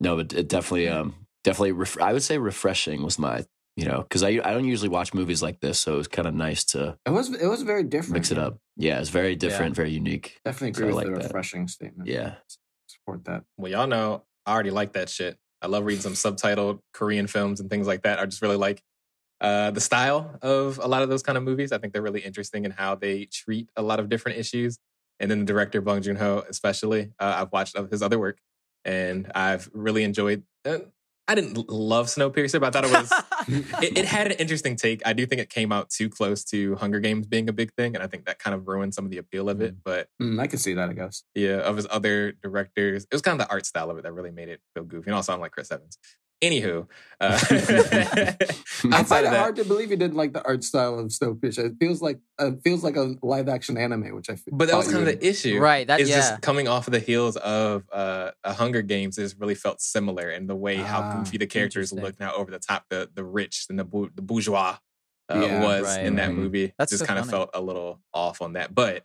No, 0.00 0.16
but 0.16 0.32
it 0.32 0.48
definitely, 0.48 0.88
um, 0.88 1.14
definitely. 1.44 1.72
Ref- 1.72 2.00
I 2.00 2.12
would 2.12 2.22
say 2.22 2.38
refreshing 2.38 3.02
was 3.04 3.18
my, 3.20 3.44
you 3.76 3.86
know, 3.86 4.02
because 4.02 4.22
I 4.22 4.28
I 4.44 4.52
don't 4.52 4.64
usually 4.64 4.88
watch 4.88 5.14
movies 5.14 5.42
like 5.42 5.60
this, 5.60 5.78
so 5.78 5.94
it 5.94 5.96
was 5.98 6.08
kind 6.08 6.28
of 6.28 6.34
nice 6.34 6.64
to 6.66 6.98
It 7.06 7.10
was 7.10 7.32
it 7.34 7.46
was 7.46 7.62
very 7.62 7.82
different. 7.84 8.14
mix 8.14 8.30
it 8.30 8.38
up. 8.38 8.58
Yeah, 8.76 9.00
it's 9.00 9.08
very 9.10 9.36
different, 9.36 9.74
very 9.74 9.90
unique. 9.90 10.38
Definitely 10.44 10.74
So 10.74 10.78
agree 10.82 10.86
with 10.94 10.96
like 10.96 11.06
the 11.06 11.12
that. 11.20 11.24
refreshing 11.24 11.68
statement. 11.68 12.08
Yeah. 12.08 12.34
Support 12.86 13.24
that. 13.24 13.44
Well, 13.56 13.70
y'all 13.72 13.86
know 13.86 14.24
I 14.46 14.52
already 14.52 14.70
like 14.70 14.92
that 14.94 15.08
shit. 15.08 15.36
I 15.62 15.66
love 15.68 15.84
reading 15.84 16.02
some 16.02 16.14
subtitled 16.14 16.80
Korean 16.92 17.26
films 17.26 17.60
and 17.60 17.70
things 17.70 17.86
like 17.86 18.02
that. 18.02 18.18
I 18.18 18.26
just 18.26 18.42
really 18.42 18.56
like 18.56 18.82
uh, 19.40 19.70
the 19.70 19.80
style 19.80 20.38
of 20.42 20.78
a 20.82 20.86
lot 20.88 21.02
of 21.02 21.08
those 21.08 21.22
kind 21.22 21.38
of 21.38 21.44
movies. 21.44 21.72
I 21.72 21.78
think 21.78 21.92
they're 21.92 22.02
really 22.02 22.20
interesting 22.20 22.64
in 22.64 22.70
how 22.72 22.94
they 22.96 23.26
treat 23.26 23.68
a 23.76 23.82
lot 23.82 24.00
of 24.00 24.08
different 24.08 24.38
issues. 24.38 24.78
And 25.20 25.30
then 25.30 25.38
the 25.40 25.44
director 25.44 25.80
Bong 25.80 26.02
Joon 26.02 26.16
Ho, 26.16 26.42
especially, 26.48 27.12
uh, 27.20 27.34
I've 27.38 27.52
watched 27.52 27.76
of 27.76 27.90
his 27.90 28.02
other 28.02 28.18
work, 28.18 28.38
and 28.84 29.30
I've 29.34 29.70
really 29.72 30.02
enjoyed. 30.02 30.42
Uh, 30.64 30.78
I 31.28 31.34
didn't 31.34 31.70
love 31.70 32.06
Snowpiercer, 32.06 32.60
but 32.60 32.74
I 32.74 32.80
thought 32.80 32.84
it 32.84 32.92
was 32.92 33.12
it, 33.82 33.98
it, 33.98 34.04
had 34.04 34.26
an 34.26 34.32
interesting 34.38 34.76
take. 34.76 35.02
I 35.06 35.12
do 35.12 35.24
think 35.24 35.40
it 35.40 35.48
came 35.48 35.70
out 35.70 35.88
too 35.88 36.08
close 36.08 36.42
to 36.46 36.74
Hunger 36.76 36.98
Games 36.98 37.26
being 37.26 37.48
a 37.48 37.52
big 37.52 37.72
thing, 37.74 37.94
and 37.94 38.02
I 38.02 38.08
think 38.08 38.24
that 38.26 38.38
kind 38.38 38.54
of 38.54 38.66
ruined 38.66 38.94
some 38.94 39.04
of 39.04 39.10
the 39.10 39.18
appeal 39.18 39.48
of 39.48 39.60
it. 39.60 39.76
But 39.84 40.08
mm, 40.20 40.40
I 40.40 40.46
can 40.48 40.58
see 40.58 40.74
that, 40.74 40.88
I 40.88 40.92
guess. 40.92 41.22
Yeah, 41.34 41.58
of 41.58 41.76
his 41.76 41.86
other 41.90 42.32
directors, 42.32 43.04
it 43.04 43.14
was 43.14 43.22
kind 43.22 43.40
of 43.40 43.46
the 43.46 43.52
art 43.52 43.66
style 43.66 43.90
of 43.90 43.98
it 43.98 44.02
that 44.02 44.12
really 44.12 44.32
made 44.32 44.48
it 44.48 44.60
feel 44.74 44.84
goofy. 44.84 45.10
And 45.10 45.14
also, 45.14 45.32
I'm 45.32 45.40
like 45.40 45.52
Chris 45.52 45.70
Evans. 45.70 45.96
Anywho, 46.42 46.88
uh, 47.20 47.38
I 47.50 49.04
find 49.04 49.26
it 49.26 49.30
that, 49.30 49.38
hard 49.38 49.56
to 49.56 49.64
believe 49.64 49.92
you 49.92 49.96
didn't 49.96 50.16
like 50.16 50.32
the 50.32 50.44
art 50.44 50.64
style 50.64 50.98
of 50.98 51.06
Snowpiercer. 51.06 51.66
It 51.66 51.74
feels 51.78 52.02
like 52.02 52.18
uh, 52.40 52.50
feels 52.64 52.82
like 52.82 52.96
a 52.96 53.14
live 53.22 53.48
action 53.48 53.78
anime, 53.78 54.12
which 54.16 54.28
I. 54.28 54.36
But 54.50 54.68
that 54.68 54.76
was 54.76 54.90
kind 54.90 55.06
of 55.06 55.20
the 55.20 55.24
issue, 55.24 55.60
right? 55.60 55.86
That 55.86 56.00
is 56.00 56.08
yeah. 56.08 56.16
just 56.16 56.42
coming 56.42 56.66
off 56.66 56.88
of 56.88 56.92
the 56.92 56.98
heels 56.98 57.36
of 57.36 57.84
uh, 57.92 58.32
a 58.42 58.52
Hunger 58.52 58.82
Games. 58.82 59.18
Is 59.18 59.38
really 59.38 59.54
felt 59.54 59.80
similar 59.80 60.30
in 60.30 60.48
the 60.48 60.56
way 60.56 60.76
how 60.76 61.00
ah, 61.00 61.18
goofy 61.18 61.38
the 61.38 61.46
characters 61.46 61.92
look 61.92 62.18
now 62.18 62.34
over 62.34 62.50
the 62.50 62.58
top, 62.58 62.86
the 62.90 63.08
the 63.14 63.22
rich 63.22 63.66
and 63.70 63.78
the 63.78 64.10
the 64.16 64.22
bourgeois 64.22 64.78
uh, 65.28 65.38
yeah, 65.40 65.62
was 65.62 65.84
right, 65.84 66.04
in 66.04 66.16
that 66.16 66.26
right. 66.26 66.36
movie. 66.36 66.72
That's 66.76 66.90
just 66.90 67.02
so 67.02 67.06
kind 67.06 67.20
of 67.20 67.30
felt 67.30 67.50
a 67.54 67.60
little 67.60 68.00
off 68.12 68.42
on 68.42 68.54
that, 68.54 68.74
but. 68.74 69.04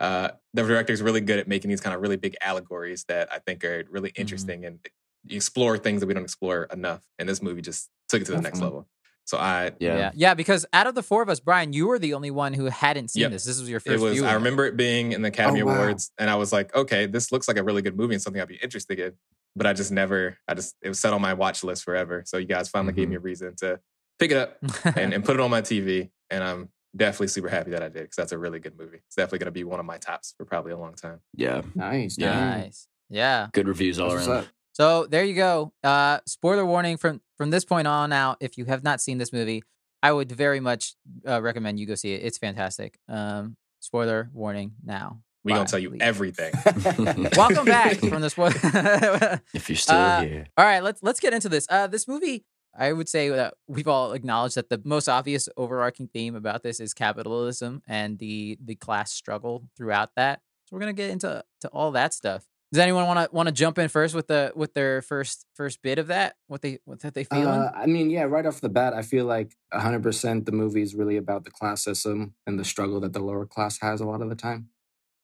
Uh, 0.00 0.28
the 0.52 0.62
director 0.64 0.92
is 0.92 1.00
really 1.00 1.20
good 1.20 1.38
at 1.38 1.46
making 1.46 1.70
these 1.70 1.80
kind 1.80 1.94
of 1.94 2.02
really 2.02 2.16
big 2.16 2.36
allegories 2.42 3.04
that 3.06 3.32
I 3.32 3.38
think 3.38 3.64
are 3.64 3.84
really 3.88 4.10
mm-hmm. 4.10 4.22
interesting 4.22 4.62
mm-hmm. 4.62 4.66
and 4.66 4.80
explore 5.28 5.78
things 5.78 6.00
that 6.00 6.06
we 6.06 6.14
don't 6.14 6.24
explore 6.24 6.64
enough. 6.64 7.02
And 7.18 7.28
this 7.28 7.42
movie 7.42 7.62
just 7.62 7.90
took 8.08 8.22
it 8.22 8.26
to 8.26 8.32
the 8.32 8.40
next 8.40 8.60
level. 8.60 8.86
So 9.26 9.38
I 9.38 9.72
yeah. 9.80 9.96
yeah 9.96 10.10
yeah 10.14 10.34
because 10.34 10.66
out 10.72 10.86
of 10.86 10.94
the 10.94 11.02
four 11.02 11.22
of 11.22 11.28
us, 11.28 11.40
Brian, 11.40 11.72
you 11.72 11.86
were 11.86 11.98
the 11.98 12.14
only 12.14 12.30
one 12.30 12.52
who 12.52 12.66
hadn't 12.66 13.08
seen 13.08 13.22
yep. 13.22 13.30
this. 13.32 13.44
This 13.44 13.58
was 13.58 13.68
your 13.68 13.80
first. 13.80 13.94
It 13.94 14.00
was. 14.00 14.12
Viewing. 14.14 14.28
I 14.28 14.34
remember 14.34 14.66
it 14.66 14.76
being 14.76 15.12
in 15.12 15.22
the 15.22 15.28
Academy 15.28 15.62
oh, 15.62 15.66
wow. 15.66 15.76
Awards, 15.76 16.12
and 16.18 16.28
I 16.28 16.36
was 16.36 16.52
like, 16.52 16.74
okay, 16.74 17.06
this 17.06 17.32
looks 17.32 17.48
like 17.48 17.56
a 17.56 17.62
really 17.62 17.82
good 17.82 17.96
movie 17.96 18.14
and 18.14 18.22
something 18.22 18.40
I'd 18.40 18.48
be 18.48 18.56
interested 18.56 19.00
in. 19.00 19.12
But 19.56 19.66
I 19.66 19.72
just 19.72 19.92
never. 19.92 20.36
I 20.46 20.54
just 20.54 20.76
it 20.82 20.88
was 20.88 21.00
set 21.00 21.14
on 21.14 21.22
my 21.22 21.32
watch 21.32 21.64
list 21.64 21.84
forever. 21.84 22.22
So 22.26 22.36
you 22.36 22.46
guys 22.46 22.68
finally 22.68 22.92
mm-hmm. 22.92 23.00
gave 23.00 23.08
me 23.08 23.14
mm-hmm. 23.14 23.22
a 23.22 23.24
reason 23.24 23.56
to 23.56 23.80
pick 24.18 24.30
it 24.30 24.36
up 24.36 24.58
and, 24.96 25.14
and 25.14 25.24
put 25.24 25.36
it 25.36 25.40
on 25.40 25.50
my 25.50 25.62
TV, 25.62 26.10
and 26.28 26.44
I'm 26.44 26.68
definitely 26.94 27.28
super 27.28 27.48
happy 27.48 27.70
that 27.70 27.82
I 27.82 27.88
did 27.88 28.02
because 28.02 28.16
that's 28.16 28.32
a 28.32 28.38
really 28.38 28.60
good 28.60 28.78
movie. 28.78 28.98
It's 29.06 29.16
definitely 29.16 29.38
going 29.38 29.46
to 29.46 29.52
be 29.52 29.64
one 29.64 29.80
of 29.80 29.86
my 29.86 29.96
tops 29.96 30.34
for 30.36 30.44
probably 30.44 30.72
a 30.72 30.78
long 30.78 30.94
time. 30.94 31.20
Yeah, 31.34 31.62
nice, 31.74 32.16
yeah. 32.18 32.56
nice, 32.56 32.88
yeah. 33.08 33.48
Good 33.52 33.68
reviews 33.68 33.98
all 33.98 34.08
What's 34.08 34.28
around. 34.28 34.48
So 34.74 35.06
there 35.06 35.22
you 35.22 35.34
go. 35.34 35.72
Uh, 35.84 36.18
spoiler 36.26 36.66
warning 36.66 36.96
from 36.96 37.20
from 37.38 37.50
this 37.50 37.64
point 37.64 37.86
on 37.86 38.12
out. 38.12 38.38
If 38.40 38.58
you 38.58 38.64
have 38.64 38.82
not 38.82 39.00
seen 39.00 39.18
this 39.18 39.32
movie, 39.32 39.62
I 40.02 40.12
would 40.12 40.30
very 40.32 40.58
much 40.58 40.94
uh, 41.26 41.40
recommend 41.40 41.78
you 41.78 41.86
go 41.86 41.94
see 41.94 42.12
it. 42.12 42.22
It's 42.24 42.38
fantastic. 42.38 42.98
Um, 43.08 43.56
spoiler 43.78 44.30
warning 44.32 44.72
now. 44.84 45.20
We 45.44 45.52
gonna 45.52 45.66
tell 45.66 45.78
you 45.78 45.90
leave. 45.90 46.02
everything. 46.02 46.52
Welcome 47.36 47.66
back 47.66 47.98
from 47.98 48.20
the 48.20 48.30
spoiler. 48.30 49.40
if 49.54 49.68
you're 49.68 49.76
still 49.76 49.96
uh, 49.96 50.22
here. 50.22 50.46
All 50.56 50.64
right, 50.64 50.82
let's 50.82 51.02
let's 51.04 51.20
get 51.20 51.32
into 51.32 51.48
this. 51.48 51.68
Uh, 51.70 51.86
this 51.86 52.08
movie, 52.08 52.44
I 52.76 52.92
would 52.92 53.08
say 53.08 53.28
that 53.28 53.54
we've 53.68 53.86
all 53.86 54.12
acknowledged 54.12 54.56
that 54.56 54.70
the 54.70 54.82
most 54.84 55.08
obvious 55.08 55.48
overarching 55.56 56.08
theme 56.08 56.34
about 56.34 56.64
this 56.64 56.80
is 56.80 56.94
capitalism 56.94 57.82
and 57.86 58.18
the 58.18 58.58
the 58.64 58.74
class 58.74 59.12
struggle 59.12 59.68
throughout 59.76 60.10
that. 60.16 60.40
So 60.64 60.74
we're 60.74 60.80
gonna 60.80 60.94
get 60.94 61.10
into 61.10 61.44
to 61.60 61.68
all 61.68 61.92
that 61.92 62.12
stuff. 62.12 62.44
Does 62.74 62.80
anyone 62.80 63.06
want 63.06 63.30
to 63.30 63.32
want 63.32 63.46
to 63.46 63.52
jump 63.52 63.78
in 63.78 63.88
first 63.88 64.16
with 64.16 64.26
the 64.26 64.52
with 64.56 64.74
their 64.74 65.00
first 65.00 65.46
first 65.54 65.80
bit 65.80 66.00
of 66.00 66.08
that? 66.08 66.34
What 66.48 66.60
they 66.60 66.80
what 66.84 66.98
that 67.02 67.14
they 67.14 67.22
feeling? 67.22 67.46
Uh, 67.46 67.70
I 67.72 67.86
mean, 67.86 68.10
yeah, 68.10 68.24
right 68.24 68.44
off 68.44 68.60
the 68.60 68.68
bat, 68.68 68.94
I 68.94 69.02
feel 69.02 69.26
like 69.26 69.54
100 69.70 70.02
percent 70.02 70.44
the 70.44 70.50
movie 70.50 70.82
is 70.82 70.92
really 70.92 71.16
about 71.16 71.44
the 71.44 71.52
class 71.52 71.84
system 71.84 72.34
and 72.48 72.58
the 72.58 72.64
struggle 72.64 72.98
that 72.98 73.12
the 73.12 73.20
lower 73.20 73.46
class 73.46 73.78
has 73.80 74.00
a 74.00 74.04
lot 74.04 74.22
of 74.22 74.28
the 74.28 74.34
time. 74.34 74.70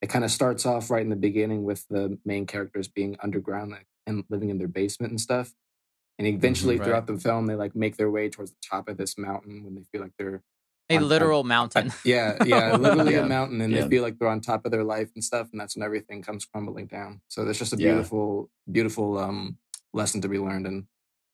It 0.00 0.06
kind 0.06 0.24
of 0.24 0.30
starts 0.30 0.64
off 0.64 0.92
right 0.92 1.02
in 1.02 1.08
the 1.10 1.16
beginning 1.16 1.64
with 1.64 1.88
the 1.88 2.20
main 2.24 2.46
characters 2.46 2.86
being 2.86 3.16
underground 3.20 3.74
and 4.06 4.22
living 4.30 4.50
in 4.50 4.58
their 4.58 4.68
basement 4.68 5.10
and 5.10 5.20
stuff. 5.20 5.52
And 6.20 6.28
eventually, 6.28 6.76
mm-hmm, 6.76 6.82
right. 6.82 6.86
throughout 6.86 7.06
the 7.08 7.18
film, 7.18 7.46
they 7.46 7.56
like 7.56 7.74
make 7.74 7.96
their 7.96 8.12
way 8.12 8.28
towards 8.28 8.52
the 8.52 8.58
top 8.62 8.88
of 8.88 8.96
this 8.96 9.18
mountain 9.18 9.64
when 9.64 9.74
they 9.74 9.82
feel 9.90 10.02
like 10.02 10.12
they're 10.16 10.44
a 10.90 10.96
on, 10.96 11.08
literal 11.08 11.40
on, 11.40 11.48
mountain. 11.48 11.92
yeah, 12.04 12.36
yeah, 12.44 12.76
literally 12.76 13.14
yeah. 13.14 13.20
a 13.20 13.26
mountain, 13.26 13.60
and 13.60 13.72
yeah. 13.72 13.82
they 13.82 13.88
feel 13.88 14.02
like 14.02 14.18
they're 14.18 14.28
on 14.28 14.40
top 14.40 14.64
of 14.64 14.72
their 14.72 14.84
life 14.84 15.10
and 15.14 15.22
stuff, 15.24 15.48
and 15.52 15.60
that's 15.60 15.76
when 15.76 15.84
everything 15.84 16.22
comes 16.22 16.44
crumbling 16.44 16.86
down. 16.86 17.20
So 17.28 17.44
there's 17.44 17.58
just 17.58 17.72
a 17.72 17.76
beautiful, 17.76 18.50
yeah. 18.66 18.72
beautiful 18.72 19.18
um, 19.18 19.58
lesson 19.92 20.20
to 20.22 20.28
be 20.28 20.38
learned 20.38 20.66
and 20.66 20.84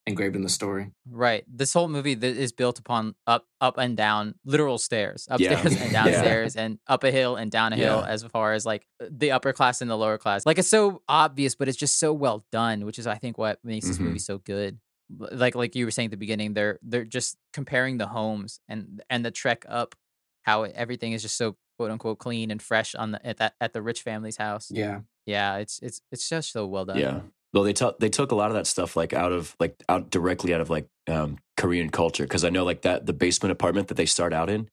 engraved 0.07 0.37
in 0.37 0.43
the 0.43 0.49
story. 0.49 0.93
Right. 1.11 1.45
This 1.53 1.73
whole 1.73 1.89
movie 1.89 2.13
is 2.13 2.53
built 2.53 2.79
upon 2.79 3.15
up, 3.27 3.45
up 3.61 3.77
and 3.77 3.97
down, 3.97 4.37
literal 4.45 4.79
stairs, 4.79 5.27
upstairs 5.29 5.65
and 5.81 5.93
downstairs, 5.93 6.57
and 6.57 6.79
up 6.87 7.03
a 7.05 7.11
hill 7.11 7.37
and 7.37 7.51
down 7.51 7.73
a 7.73 7.77
hill. 7.77 8.05
As 8.07 8.23
far 8.23 8.53
as 8.53 8.65
like 8.65 8.87
the 9.01 9.33
upper 9.33 9.53
class 9.53 9.81
and 9.81 9.91
the 9.91 9.97
lower 9.97 10.19
class, 10.19 10.47
like 10.47 10.59
it's 10.59 10.69
so 10.69 11.03
obvious, 11.09 11.55
but 11.57 11.69
it's 11.69 11.77
just 11.77 11.99
so 11.99 12.13
well 12.13 12.45
done, 12.53 12.85
which 12.85 12.99
is 12.99 13.07
I 13.07 13.17
think 13.17 13.37
what 13.37 13.59
makes 13.65 13.87
this 13.87 13.97
mm-hmm. 13.97 14.07
movie 14.07 14.19
so 14.21 14.39
good 14.39 14.79
like 15.19 15.55
like 15.55 15.75
you 15.75 15.85
were 15.85 15.91
saying 15.91 16.07
at 16.07 16.11
the 16.11 16.17
beginning 16.17 16.55
they're 16.55 16.79
they're 16.83 17.05
just 17.05 17.37
comparing 17.53 17.99
the 17.99 18.07
homes 18.07 18.61
and 18.69 19.03
and 19.09 19.25
the 19.25 19.31
trek 19.31 19.65
up 19.69 19.95
how 20.43 20.63
everything 20.63 21.13
is 21.13 21.23
just 21.23 21.37
so 21.37 21.57
quote 21.77 21.91
unquote 21.91 22.19
clean 22.19 22.51
and 22.51 22.61
fresh 22.61 22.95
on 22.95 23.13
the 23.13 23.27
at 23.27 23.37
that 23.39 23.55
at 23.61 23.73
the 23.73 23.83
rich 23.83 24.03
family's 24.03 24.37
house. 24.37 24.71
Yeah. 24.71 25.01
Yeah 25.27 25.57
it's 25.57 25.79
it's 25.81 26.01
it's 26.11 26.29
just 26.29 26.53
so 26.53 26.67
well 26.67 26.85
done. 26.85 26.99
Yeah. 26.99 27.21
Well 27.53 27.63
they 27.63 27.73
took 27.73 27.99
they 27.99 28.09
took 28.09 28.33
a 28.33 28.35
lot 28.35 28.51
of 28.51 28.55
that 28.55 28.67
stuff 28.67 28.97
like 28.97 29.13
out 29.13 29.33
of 29.33 29.55
like 29.61 29.83
out 29.89 30.11
directly 30.11 30.53
out 30.53 30.61
of 30.61 30.71
like 30.71 30.89
um 31.09 31.39
korean 31.57 31.89
culture 31.89 32.25
because 32.25 32.45
i 32.45 32.51
know 32.51 32.65
like 32.65 32.83
that 32.83 33.07
the 33.07 33.15
basement 33.15 33.51
apartment 33.51 33.89
that 33.89 33.95
they 33.95 34.05
start 34.05 34.35
out 34.35 34.51
in 34.51 34.69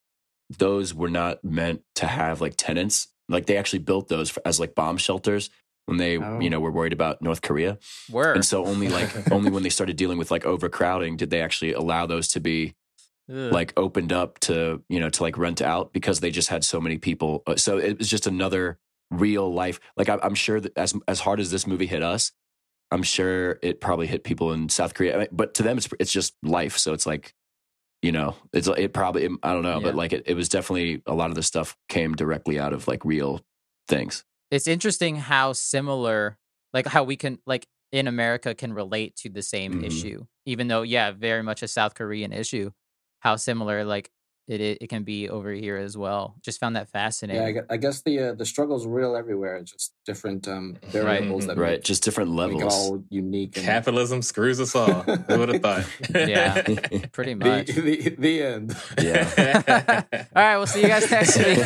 those 0.50 0.94
were 0.94 1.10
not 1.10 1.44
meant 1.44 1.82
to 1.96 2.08
have 2.08 2.42
like 2.42 2.56
tenants. 2.58 3.08
Like 3.30 3.46
they 3.46 3.58
actually 3.58 3.80
built 3.80 4.10
those 4.10 4.30
for, 4.30 4.42
as 4.46 4.60
like 4.60 4.76
bomb 4.76 4.98
shelters 4.98 5.50
when 5.86 5.98
they 5.98 6.18
oh. 6.18 6.40
you 6.40 6.50
know 6.50 6.60
were 6.60 6.72
worried 6.72 6.94
about 6.94 7.22
North 7.22 7.42
Korea. 7.42 7.78
Were 8.10 8.34
and 8.34 8.46
so 8.46 8.66
only 8.66 8.90
like 8.90 9.32
only 9.32 9.52
when 9.52 9.64
they 9.64 9.70
started 9.70 9.96
dealing 9.96 10.18
with 10.18 10.32
like 10.32 10.46
overcrowding 10.46 11.18
did 11.18 11.30
they 11.30 11.42
actually 11.42 11.74
allow 11.74 12.06
those 12.06 12.28
to 12.30 12.40
be 12.40 12.76
Ugh. 13.30 13.52
like 13.52 13.74
opened 13.78 14.12
up 14.12 14.40
to 14.40 14.84
you 14.90 15.00
know 15.00 15.10
to 15.10 15.24
like 15.24 15.38
rent 15.38 15.62
out 15.62 15.94
because 15.94 16.20
they 16.20 16.32
just 16.32 16.50
had 16.50 16.64
so 16.64 16.80
many 16.80 16.98
people. 16.98 17.44
Uh, 17.48 17.56
so 17.56 17.78
it 17.78 17.98
was 17.98 18.10
just 18.10 18.28
another 18.28 18.80
real 19.12 19.54
life. 19.54 19.80
Like 19.98 20.10
I'm 20.10 20.36
sure 20.36 20.60
that 20.60 20.78
as 20.78 20.94
as 21.08 21.20
hard 21.22 21.40
as 21.40 21.52
this 21.52 21.68
movie 21.68 21.88
hit 21.88 22.04
us, 22.04 22.32
I'm 22.92 23.04
sure 23.04 23.60
it 23.62 23.82
probably 23.82 24.08
hit 24.08 24.24
people 24.24 24.54
in 24.54 24.70
South 24.70 24.94
Korea. 24.94 25.16
I 25.16 25.20
mean, 25.20 25.28
but 25.32 25.54
to 25.56 25.64
them, 25.64 25.78
it's 25.78 25.90
it's 26.00 26.12
just 26.12 26.36
life. 26.44 26.78
So 26.78 26.94
it's 26.94 27.06
like 27.06 27.34
you 28.04 28.12
know 28.12 28.36
it's 28.52 28.68
it 28.68 28.94
probably 28.94 29.28
i 29.42 29.54
don't 29.54 29.64
know 29.64 29.80
yeah. 29.80 29.84
but 29.84 29.96
like 29.96 30.14
it, 30.14 30.24
it 30.28 30.36
was 30.36 30.50
definitely 30.50 31.02
a 31.08 31.16
lot 31.16 31.30
of 31.30 31.36
the 31.36 31.42
stuff 31.42 31.76
came 31.88 32.14
directly 32.14 32.60
out 32.60 32.74
of 32.74 32.88
like 32.88 33.04
real 33.04 33.42
things 33.88 34.24
it's 34.54 34.68
interesting 34.68 35.16
how 35.16 35.54
similar 35.54 36.38
like 36.74 36.86
how 36.86 37.04
we 37.04 37.16
can 37.16 37.40
like 37.48 37.68
in 37.92 38.08
America 38.08 38.54
can 38.54 38.74
relate 38.74 39.16
to 39.16 39.30
the 39.30 39.42
same 39.42 39.74
mm-hmm. 39.74 39.86
issue, 39.86 40.26
even 40.46 40.68
though 40.68 40.84
yeah, 40.84 41.12
very 41.12 41.42
much 41.42 41.64
a 41.64 41.68
South 41.68 41.96
Korean 41.96 42.32
issue. 42.32 42.72
How 43.20 43.36
similar 43.36 43.84
like 43.84 44.12
it 44.48 44.60
it 44.60 44.90
can 44.90 45.04
be 45.04 45.30
over 45.30 45.52
here 45.52 45.78
as 45.78 45.98
well. 45.98 46.36
Just 46.42 46.60
found 46.60 46.76
that 46.76 46.90
fascinating. 46.90 47.56
Yeah, 47.56 47.62
I 47.70 47.78
guess 47.78 48.02
the 48.02 48.20
uh, 48.20 48.34
the 48.34 48.46
struggle's 48.46 48.86
real 48.86 49.16
everywhere. 49.16 49.58
It's 49.58 49.72
just 49.72 49.94
different 50.06 50.48
um, 50.48 50.78
variables 50.88 51.48
right. 51.48 51.56
that 51.56 51.62
right, 51.62 51.72
make, 51.72 51.84
just 51.84 52.04
different 52.04 52.32
levels. 52.32 52.62
Make 52.62 52.72
all 52.72 53.04
unique. 53.10 53.56
And... 53.56 53.66
Capitalism 53.66 54.22
screws 54.22 54.60
us 54.60 54.76
all. 54.76 54.92
Who 54.92 55.40
would 55.40 55.50
have 55.50 55.62
thought? 55.62 55.86
yeah, 56.10 56.62
pretty 57.14 57.36
much. 57.36 57.68
The, 57.68 57.82
the, 57.82 58.16
the 58.18 58.44
end. 58.44 58.76
Yeah. 59.02 60.04
all 60.36 60.44
right, 60.44 60.58
we'll 60.58 60.68
see 60.68 60.82
you 60.82 60.88
guys 60.88 61.10
next 61.10 61.38
week. 61.38 61.58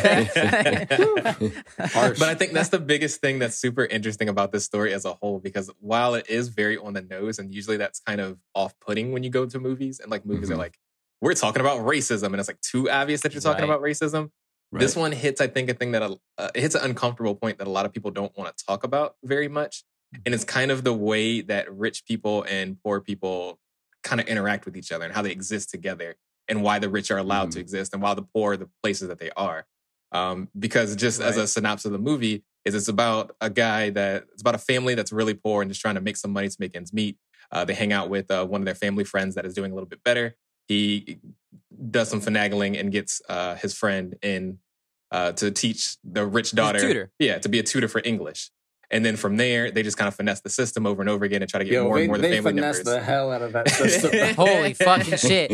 but 1.76 2.22
I 2.22 2.34
think 2.34 2.52
that's 2.52 2.68
the 2.68 2.82
biggest 2.84 3.20
thing 3.20 3.40
that's 3.40 3.56
super 3.56 3.86
interesting 3.86 4.28
about 4.28 4.52
this 4.52 4.64
story 4.64 4.92
as 4.94 5.04
a 5.04 5.14
whole, 5.14 5.40
because 5.40 5.70
while 5.80 6.14
it 6.14 6.30
is 6.30 6.48
very 6.48 6.76
on 6.76 6.92
the 6.92 7.02
nose, 7.02 7.40
and 7.40 7.52
usually 7.52 7.76
that's 7.76 7.98
kind 8.00 8.20
of 8.20 8.38
off 8.54 8.78
putting 8.78 9.12
when 9.12 9.24
you 9.24 9.30
go 9.30 9.46
to 9.46 9.58
movies, 9.58 9.98
and 9.98 10.10
like 10.10 10.24
movies 10.24 10.48
mm-hmm. 10.48 10.54
are 10.54 10.62
like 10.62 10.78
we're 11.20 11.34
talking 11.34 11.60
about 11.60 11.80
racism 11.80 12.26
and 12.26 12.36
it's 12.36 12.48
like 12.48 12.60
too 12.60 12.90
obvious 12.90 13.22
that 13.22 13.32
you're 13.32 13.40
talking 13.40 13.68
right. 13.68 13.74
about 13.74 13.82
racism. 13.82 14.30
Right. 14.70 14.80
This 14.80 14.94
one 14.94 15.12
hits, 15.12 15.40
I 15.40 15.46
think, 15.46 15.70
a 15.70 15.74
thing 15.74 15.92
that 15.92 16.02
uh, 16.02 16.48
it 16.54 16.60
hits 16.60 16.74
an 16.74 16.84
uncomfortable 16.84 17.34
point 17.34 17.58
that 17.58 17.66
a 17.66 17.70
lot 17.70 17.86
of 17.86 17.92
people 17.92 18.10
don't 18.10 18.36
want 18.36 18.54
to 18.56 18.64
talk 18.64 18.84
about 18.84 19.16
very 19.24 19.48
much. 19.48 19.84
And 20.24 20.34
it's 20.34 20.44
kind 20.44 20.70
of 20.70 20.84
the 20.84 20.92
way 20.92 21.40
that 21.42 21.72
rich 21.74 22.04
people 22.06 22.44
and 22.44 22.76
poor 22.82 23.00
people 23.00 23.58
kind 24.04 24.20
of 24.20 24.26
interact 24.26 24.64
with 24.64 24.76
each 24.76 24.92
other 24.92 25.04
and 25.04 25.14
how 25.14 25.22
they 25.22 25.30
exist 25.30 25.70
together 25.70 26.16
and 26.48 26.62
why 26.62 26.78
the 26.78 26.88
rich 26.88 27.10
are 27.10 27.18
allowed 27.18 27.48
mm. 27.48 27.52
to 27.52 27.60
exist 27.60 27.92
and 27.92 28.02
why 28.02 28.14
the 28.14 28.22
poor 28.22 28.52
are 28.52 28.56
the 28.56 28.68
places 28.82 29.08
that 29.08 29.18
they 29.18 29.30
are. 29.36 29.66
Um, 30.12 30.48
because 30.58 30.96
just 30.96 31.20
right. 31.20 31.28
as 31.28 31.36
a 31.36 31.46
synopsis 31.46 31.86
of 31.86 31.92
the 31.92 31.98
movie 31.98 32.44
is 32.64 32.74
it's 32.74 32.88
about 32.88 33.34
a 33.40 33.50
guy 33.50 33.90
that 33.90 34.24
it's 34.32 34.40
about 34.40 34.54
a 34.54 34.58
family 34.58 34.94
that's 34.94 35.12
really 35.12 35.34
poor 35.34 35.62
and 35.62 35.70
just 35.70 35.80
trying 35.80 35.96
to 35.96 36.00
make 36.00 36.16
some 36.16 36.32
money 36.32 36.48
to 36.48 36.56
make 36.58 36.74
ends 36.74 36.92
meet. 36.92 37.18
Uh, 37.50 37.64
they 37.64 37.74
hang 37.74 37.92
out 37.92 38.08
with 38.08 38.30
uh, 38.30 38.46
one 38.46 38.60
of 38.60 38.64
their 38.66 38.74
family 38.74 39.04
friends 39.04 39.34
that 39.34 39.44
is 39.44 39.54
doing 39.54 39.72
a 39.72 39.74
little 39.74 39.88
bit 39.88 40.02
better 40.04 40.34
he 40.68 41.18
does 41.90 42.08
some 42.08 42.20
finagling 42.20 42.78
and 42.78 42.92
gets 42.92 43.20
uh, 43.28 43.54
his 43.56 43.74
friend 43.76 44.16
in 44.22 44.58
uh, 45.10 45.32
to 45.32 45.50
teach 45.50 45.96
the 46.04 46.26
rich 46.26 46.52
daughter. 46.52 46.78
Tutor. 46.80 47.10
Yeah, 47.18 47.38
to 47.38 47.48
be 47.48 47.58
a 47.58 47.62
tutor 47.62 47.88
for 47.88 48.00
English. 48.04 48.50
And 48.90 49.04
then 49.04 49.16
from 49.16 49.36
there, 49.36 49.70
they 49.70 49.82
just 49.82 49.98
kind 49.98 50.08
of 50.08 50.14
finesse 50.14 50.40
the 50.40 50.48
system 50.48 50.86
over 50.86 51.02
and 51.02 51.10
over 51.10 51.22
again 51.26 51.42
and 51.42 51.50
try 51.50 51.58
to 51.58 51.64
get 51.64 51.74
Yo, 51.74 51.84
more 51.84 51.96
they, 51.96 52.04
and 52.04 52.08
more 52.08 52.16
of 52.16 52.22
they 52.22 52.30
the 52.30 52.36
family 52.36 52.52
finesse 52.52 52.76
members. 52.78 52.94
the 52.94 53.00
hell 53.02 53.30
out 53.30 53.42
of 53.42 53.52
that 53.52 53.68
system. 53.68 54.34
Holy 54.34 54.72
fucking 54.72 55.16
shit. 55.18 55.52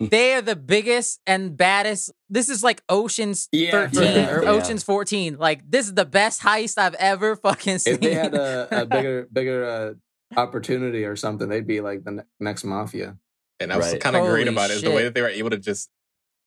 They 0.00 0.34
are 0.34 0.42
the 0.42 0.56
biggest 0.56 1.20
and 1.24 1.56
baddest. 1.56 2.10
This 2.28 2.48
is 2.48 2.64
like 2.64 2.82
Ocean's 2.88 3.48
Yeah, 3.52 3.70
13 3.88 4.02
yeah, 4.02 4.30
or 4.34 4.42
yeah. 4.42 4.50
Ocean's 4.50 4.82
14. 4.82 5.36
Like, 5.38 5.70
this 5.70 5.86
is 5.86 5.94
the 5.94 6.04
best 6.04 6.42
heist 6.42 6.76
I've 6.76 6.94
ever 6.94 7.36
fucking 7.36 7.78
seen. 7.78 7.94
if 7.94 8.00
they 8.00 8.14
had 8.14 8.34
a, 8.34 8.82
a 8.82 8.86
bigger 8.86 9.28
bigger 9.32 9.64
uh, 9.64 10.38
opportunity 10.40 11.04
or 11.04 11.14
something, 11.14 11.48
they'd 11.48 11.68
be 11.68 11.80
like 11.80 12.02
the 12.02 12.10
ne- 12.10 12.22
next 12.40 12.64
mafia. 12.64 13.16
And 13.64 13.72
that 13.72 13.78
was 13.78 13.92
Right. 13.92 14.00
kind 14.00 14.16
of 14.16 14.22
great 14.26 14.46
Holy 14.46 14.54
about 14.54 14.70
it 14.70 14.74
is 14.76 14.82
the 14.82 14.90
way 14.92 15.02
that 15.04 15.14
they 15.14 15.22
were 15.22 15.28
able 15.28 15.50
to 15.50 15.58
just 15.58 15.90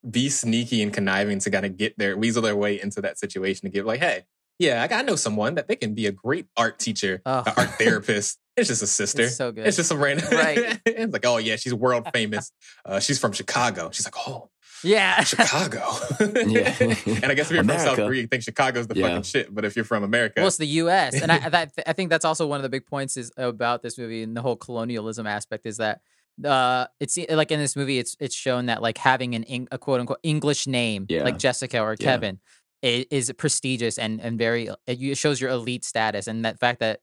be 0.10 0.30
sneaky 0.30 0.82
and 0.82 0.94
conniving 0.94 1.40
to 1.40 1.52
kind 1.52 1.66
of 1.66 1.76
get 1.78 1.98
their 1.98 2.16
weasel 2.18 2.42
their 2.42 2.56
way 2.56 2.80
into 2.80 3.02
that 3.02 3.20
situation 3.20 3.64
to 3.64 3.70
give 3.70 3.86
like, 3.86 4.00
hey, 4.00 4.24
yeah, 4.60 4.82
I, 4.82 4.88
got- 4.88 5.00
I 5.00 5.02
know 5.04 5.16
someone 5.16 5.56
that 5.56 5.68
they 5.68 5.76
can 5.76 5.94
be 5.94 6.06
a 6.08 6.12
great 6.12 6.48
art 6.56 6.80
teacher, 6.80 7.22
Oh. 7.26 7.44
an 7.46 7.54
art 7.58 7.70
therapist. 7.78 8.40
It's 8.56 8.70
just 8.70 8.82
a 8.82 8.88
sister. 9.02 9.24
It's 9.24 9.36
so 9.38 9.52
good. 9.52 9.68
It's 9.68 9.78
just 9.78 9.90
some 9.90 10.00
random. 10.02 10.28
Right. 10.32 10.80
it's 10.86 11.14
like, 11.14 11.26
oh 11.26 11.38
yeah, 11.38 11.58
she's 11.58 11.74
world 11.74 12.08
famous. 12.14 12.52
Uh, 12.86 13.00
she's 13.00 13.20
from 13.20 13.34
Chicago. 13.34 13.90
She's 13.92 14.06
like, 14.06 14.16
oh, 14.28 14.50
yeah. 14.84 15.22
Chicago. 15.24 15.84
Yeah. 16.22 16.74
and 16.80 17.26
I 17.26 17.34
guess 17.34 17.48
if 17.52 17.56
you're 17.56 17.64
from 17.64 17.78
South 17.80 17.98
Korea, 17.98 18.22
you 18.22 18.28
think 18.28 18.44
Chicago's 18.44 18.88
the 18.88 18.96
Yeah. 18.96 19.08
fucking 19.08 19.24
shit. 19.24 19.54
But 19.54 19.66
if 19.66 19.76
you're 19.76 19.84
from 19.86 20.04
America, 20.04 20.36
Well, 20.38 20.48
it's 20.48 20.58
the 20.58 20.66
U.S. 20.68 21.20
and 21.22 21.32
I, 21.32 21.50
that, 21.50 21.72
I 21.86 21.94
think 21.94 22.10
that's 22.10 22.24
also 22.26 22.48
one 22.48 22.58
of 22.60 22.64
the 22.64 22.70
big 22.70 22.86
points 22.86 23.18
is 23.18 23.32
about 23.36 23.82
this 23.84 23.98
movie 23.98 24.24
and 24.24 24.36
the 24.38 24.42
whole 24.42 24.56
colonialism 24.56 25.28
aspect 25.28 25.66
is 25.66 25.78
that 25.78 26.00
uh, 26.46 26.88
it's 27.00 27.18
eh, 27.18 27.26
like 27.36 27.52
in 27.52 27.60
this 27.60 27.76
movie, 27.76 27.98
it's 28.00 28.16
it's 28.20 28.36
shown 28.36 28.68
that 28.68 28.82
like 28.82 28.98
having 28.98 29.36
an 29.36 29.44
Eng- 29.46 29.68
a 29.72 29.78
quote 29.78 30.00
unquote 30.00 30.20
English 30.24 30.68
name 30.68 31.06
Yeah. 31.10 31.24
like 31.24 31.38
Jessica 31.38 31.80
or 31.82 31.96
Yeah. 32.00 32.06
Kevin 32.06 32.40
i- 32.84 33.06
is 33.10 33.32
prestigious 33.38 33.98
and 33.98 34.22
and 34.22 34.38
very 34.38 34.70
uh, 34.70 34.76
it 34.86 35.18
shows 35.18 35.42
your 35.42 35.50
elite 35.50 35.84
status 35.86 36.28
and 36.28 36.46
that 36.46 36.60
fact 36.60 36.80
that 36.80 37.00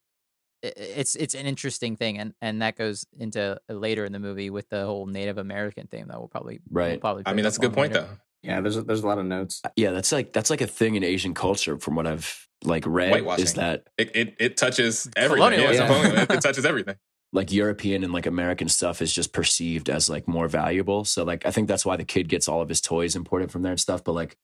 it's 0.62 1.14
it's 1.16 1.34
an 1.34 1.46
interesting 1.46 1.96
thing 1.96 2.18
and 2.18 2.32
and 2.40 2.62
that 2.62 2.76
goes 2.76 3.04
into 3.18 3.60
uh, 3.68 3.72
later 3.74 4.04
in 4.04 4.12
the 4.12 4.18
movie 4.20 4.50
with 4.50 4.68
the 4.70 4.84
whole 4.86 5.06
Native 5.06 5.36
American 5.38 5.86
thing 5.88 6.06
that 6.08 6.18
will 6.18 6.28
probably 6.28 6.60
we'll 6.70 6.84
Right. 6.84 7.00
probably 7.00 7.24
I 7.26 7.34
mean, 7.34 7.42
that's 7.42 7.58
a 7.58 7.60
good 7.60 7.74
point 7.74 7.92
later. 7.92 8.06
though. 8.06 8.16
Yeah, 8.42 8.60
there's 8.60 8.76
a, 8.76 8.82
there's 8.82 9.02
a 9.02 9.06
lot 9.06 9.18
of 9.18 9.24
notes. 9.26 9.62
Uh, 9.64 9.70
yeah, 9.76 9.90
that's 9.90 10.12
like 10.12 10.32
that's 10.32 10.50
like 10.50 10.60
a 10.60 10.66
thing 10.66 10.94
in 10.96 11.02
Asian 11.04 11.32
culture 11.34 11.78
from 11.78 11.94
what 11.96 12.06
I've 12.06 12.46
like 12.62 12.84
read 12.86 13.10
Whitewashing. 13.10 13.44
is 13.44 13.54
that 13.54 13.88
It 13.98 14.14
it, 14.14 14.36
it 14.38 14.56
touches 14.56 15.08
everything. 15.16 15.52
Yeah, 15.60 15.70
it's 15.70 15.80
a 15.80 15.86
Colonialism. 15.86 15.86
colonial- 15.86 16.22
it, 16.24 16.30
it 16.30 16.40
touches 16.48 16.64
everything. 16.66 16.96
Like 17.34 17.52
European 17.52 18.02
and 18.04 18.12
like 18.14 18.26
American 18.26 18.68
stuff 18.70 19.02
is 19.02 19.12
just 19.12 19.32
perceived 19.34 19.90
as 19.90 20.08
like 20.08 20.26
more 20.26 20.48
valuable. 20.48 21.04
So 21.04 21.24
like 21.24 21.44
I 21.44 21.50
think 21.50 21.68
that's 21.68 21.84
why 21.84 21.96
the 21.96 22.04
kid 22.04 22.28
gets 22.30 22.48
all 22.48 22.62
of 22.62 22.70
his 22.70 22.80
toys 22.80 23.16
imported 23.16 23.52
from 23.52 23.62
there 23.62 23.72
and 23.72 23.80
stuff. 23.80 24.02
But 24.04 24.12
like 24.14 24.38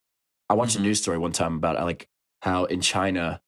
I 0.51 0.55
watched 0.55 0.77
Mhm. 0.77 0.81
a 0.81 0.83
news 0.83 1.01
story 1.01 1.17
one 1.19 1.33
time 1.33 1.55
about 1.57 1.77
like 1.85 2.09
how 2.43 2.65
in 2.65 2.81
China, 2.83 3.41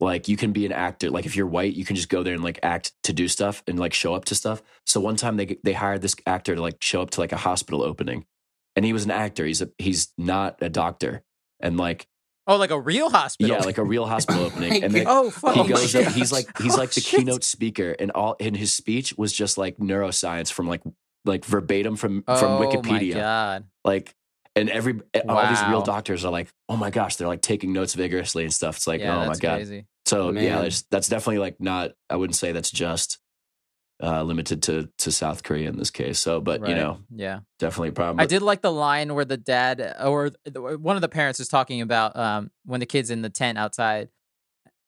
like 0.00 0.28
you 0.28 0.36
can 0.36 0.52
be 0.52 0.66
an 0.66 0.72
actor. 0.72 1.10
Like 1.10 1.24
if 1.26 1.36
you're 1.36 1.46
white, 1.46 1.74
you 1.74 1.84
can 1.84 1.96
just 1.96 2.08
go 2.08 2.22
there 2.24 2.34
and 2.34 2.42
like 2.42 2.58
act 2.62 2.92
to 3.04 3.12
do 3.12 3.28
stuff 3.28 3.62
and 3.68 3.78
like 3.78 3.94
show 3.94 4.14
up 4.14 4.24
to 4.26 4.34
stuff. 4.34 4.62
So 4.86 5.00
one 5.00 5.16
time 5.16 5.36
they 5.36 5.56
they 5.62 5.72
hired 5.74 6.02
this 6.02 6.16
actor 6.26 6.54
to 6.56 6.60
like 6.60 6.82
show 6.82 7.00
up 7.02 7.10
to 7.10 7.20
like 7.20 7.32
a 7.32 7.36
hospital 7.36 7.82
opening, 7.82 8.26
and 8.76 8.84
he 8.84 8.92
was 8.92 9.04
an 9.04 9.10
actor. 9.12 9.46
He's 9.46 9.62
a 9.62 9.70
he's 9.78 10.12
not 10.18 10.58
a 10.62 10.68
doctor, 10.68 11.22
and 11.60 11.76
like 11.76 12.08
Oh, 12.50 12.56
like 12.56 12.70
a 12.70 12.80
real 12.80 13.08
hospital. 13.10 13.56
yeah, 13.56 13.62
like 13.64 13.78
a 13.78 13.84
real 13.84 14.06
hospital 14.06 14.44
opening. 14.46 14.82
And 14.84 14.92
they, 14.92 15.04
oh, 15.06 15.30
fuck. 15.30 15.54
he 15.54 15.60
oh 15.60 15.68
goes 15.68 15.94
up, 15.94 16.12
he's 16.12 16.32
like 16.32 16.46
he's 16.58 16.76
like 16.76 16.90
oh, 16.90 16.92
the 16.94 17.00
Oh, 17.00 17.08
shit. 17.08 17.20
keynote 17.20 17.44
speaker 17.44 17.94
and 17.98 18.10
all 18.10 18.34
in 18.40 18.54
his 18.54 18.72
speech 18.72 19.14
was 19.16 19.32
just 19.32 19.56
like 19.56 19.76
neuroscience 19.78 20.52
from 20.52 20.66
like 20.68 20.82
like 21.24 21.44
verbatim 21.44 21.96
from 21.96 22.22
from 22.24 22.36
Oh 22.44 22.58
my 22.58 22.66
Wikipedia. 22.66 23.14
god. 23.14 23.64
Like 23.84 24.14
and 24.56 24.68
every 24.68 25.00
eh, 25.14 25.22
all 25.28 25.48
these 25.48 25.62
real 25.68 25.82
doctors 25.82 26.24
are 26.24 26.32
like, 26.32 26.48
"Oh 26.68 26.76
my 26.76 26.90
gosh, 26.90 27.16
they're 27.16 27.28
like 27.28 27.40
taking 27.40 27.72
notes 27.72 27.94
vigorously 27.94 28.42
and 28.42 28.52
stuff." 28.52 28.76
It's 28.76 28.86
like, 28.86 29.00
yeah, 29.00 29.22
"Oh 29.22 29.26
my 29.26 29.36
god." 29.36 29.58
crazy. 29.58 29.86
So 30.06 30.30
yeah, 30.32 30.54
Man. 30.56 30.62
there's, 30.62 30.82
that's 30.90 31.08
definitely 31.08 31.38
like 31.38 31.60
not 31.60 31.92
I 32.10 32.16
wouldn't 32.16 32.34
say 32.34 32.50
that's 32.50 32.70
just 32.72 33.18
uh 34.02 34.22
limited 34.22 34.62
to 34.64 34.88
to 34.98 35.12
South 35.12 35.42
Korea 35.42 35.68
in 35.68 35.76
this 35.76 35.90
case. 35.90 36.18
So 36.18 36.40
but 36.40 36.66
you 36.68 36.74
know, 36.74 36.98
Yeah. 37.14 37.40
definitely 37.58 37.90
a 37.90 37.92
problem. 37.92 38.20
I 38.20 38.26
did 38.26 38.42
like 38.42 38.62
the 38.62 38.72
line 38.72 39.14
where 39.14 39.24
the 39.24 39.36
dad 39.36 39.80
uh, 39.80 40.08
or 40.08 40.30
one 40.78 40.96
of 40.96 41.02
the 41.02 41.08
parents 41.08 41.40
is 41.40 41.48
talking 41.48 41.80
about 41.80 42.16
um, 42.16 42.50
when 42.64 42.80
the 42.80 42.86
kid's 42.86 43.10
in 43.10 43.22
the 43.22 43.30
tent 43.30 43.58
outside. 43.58 44.08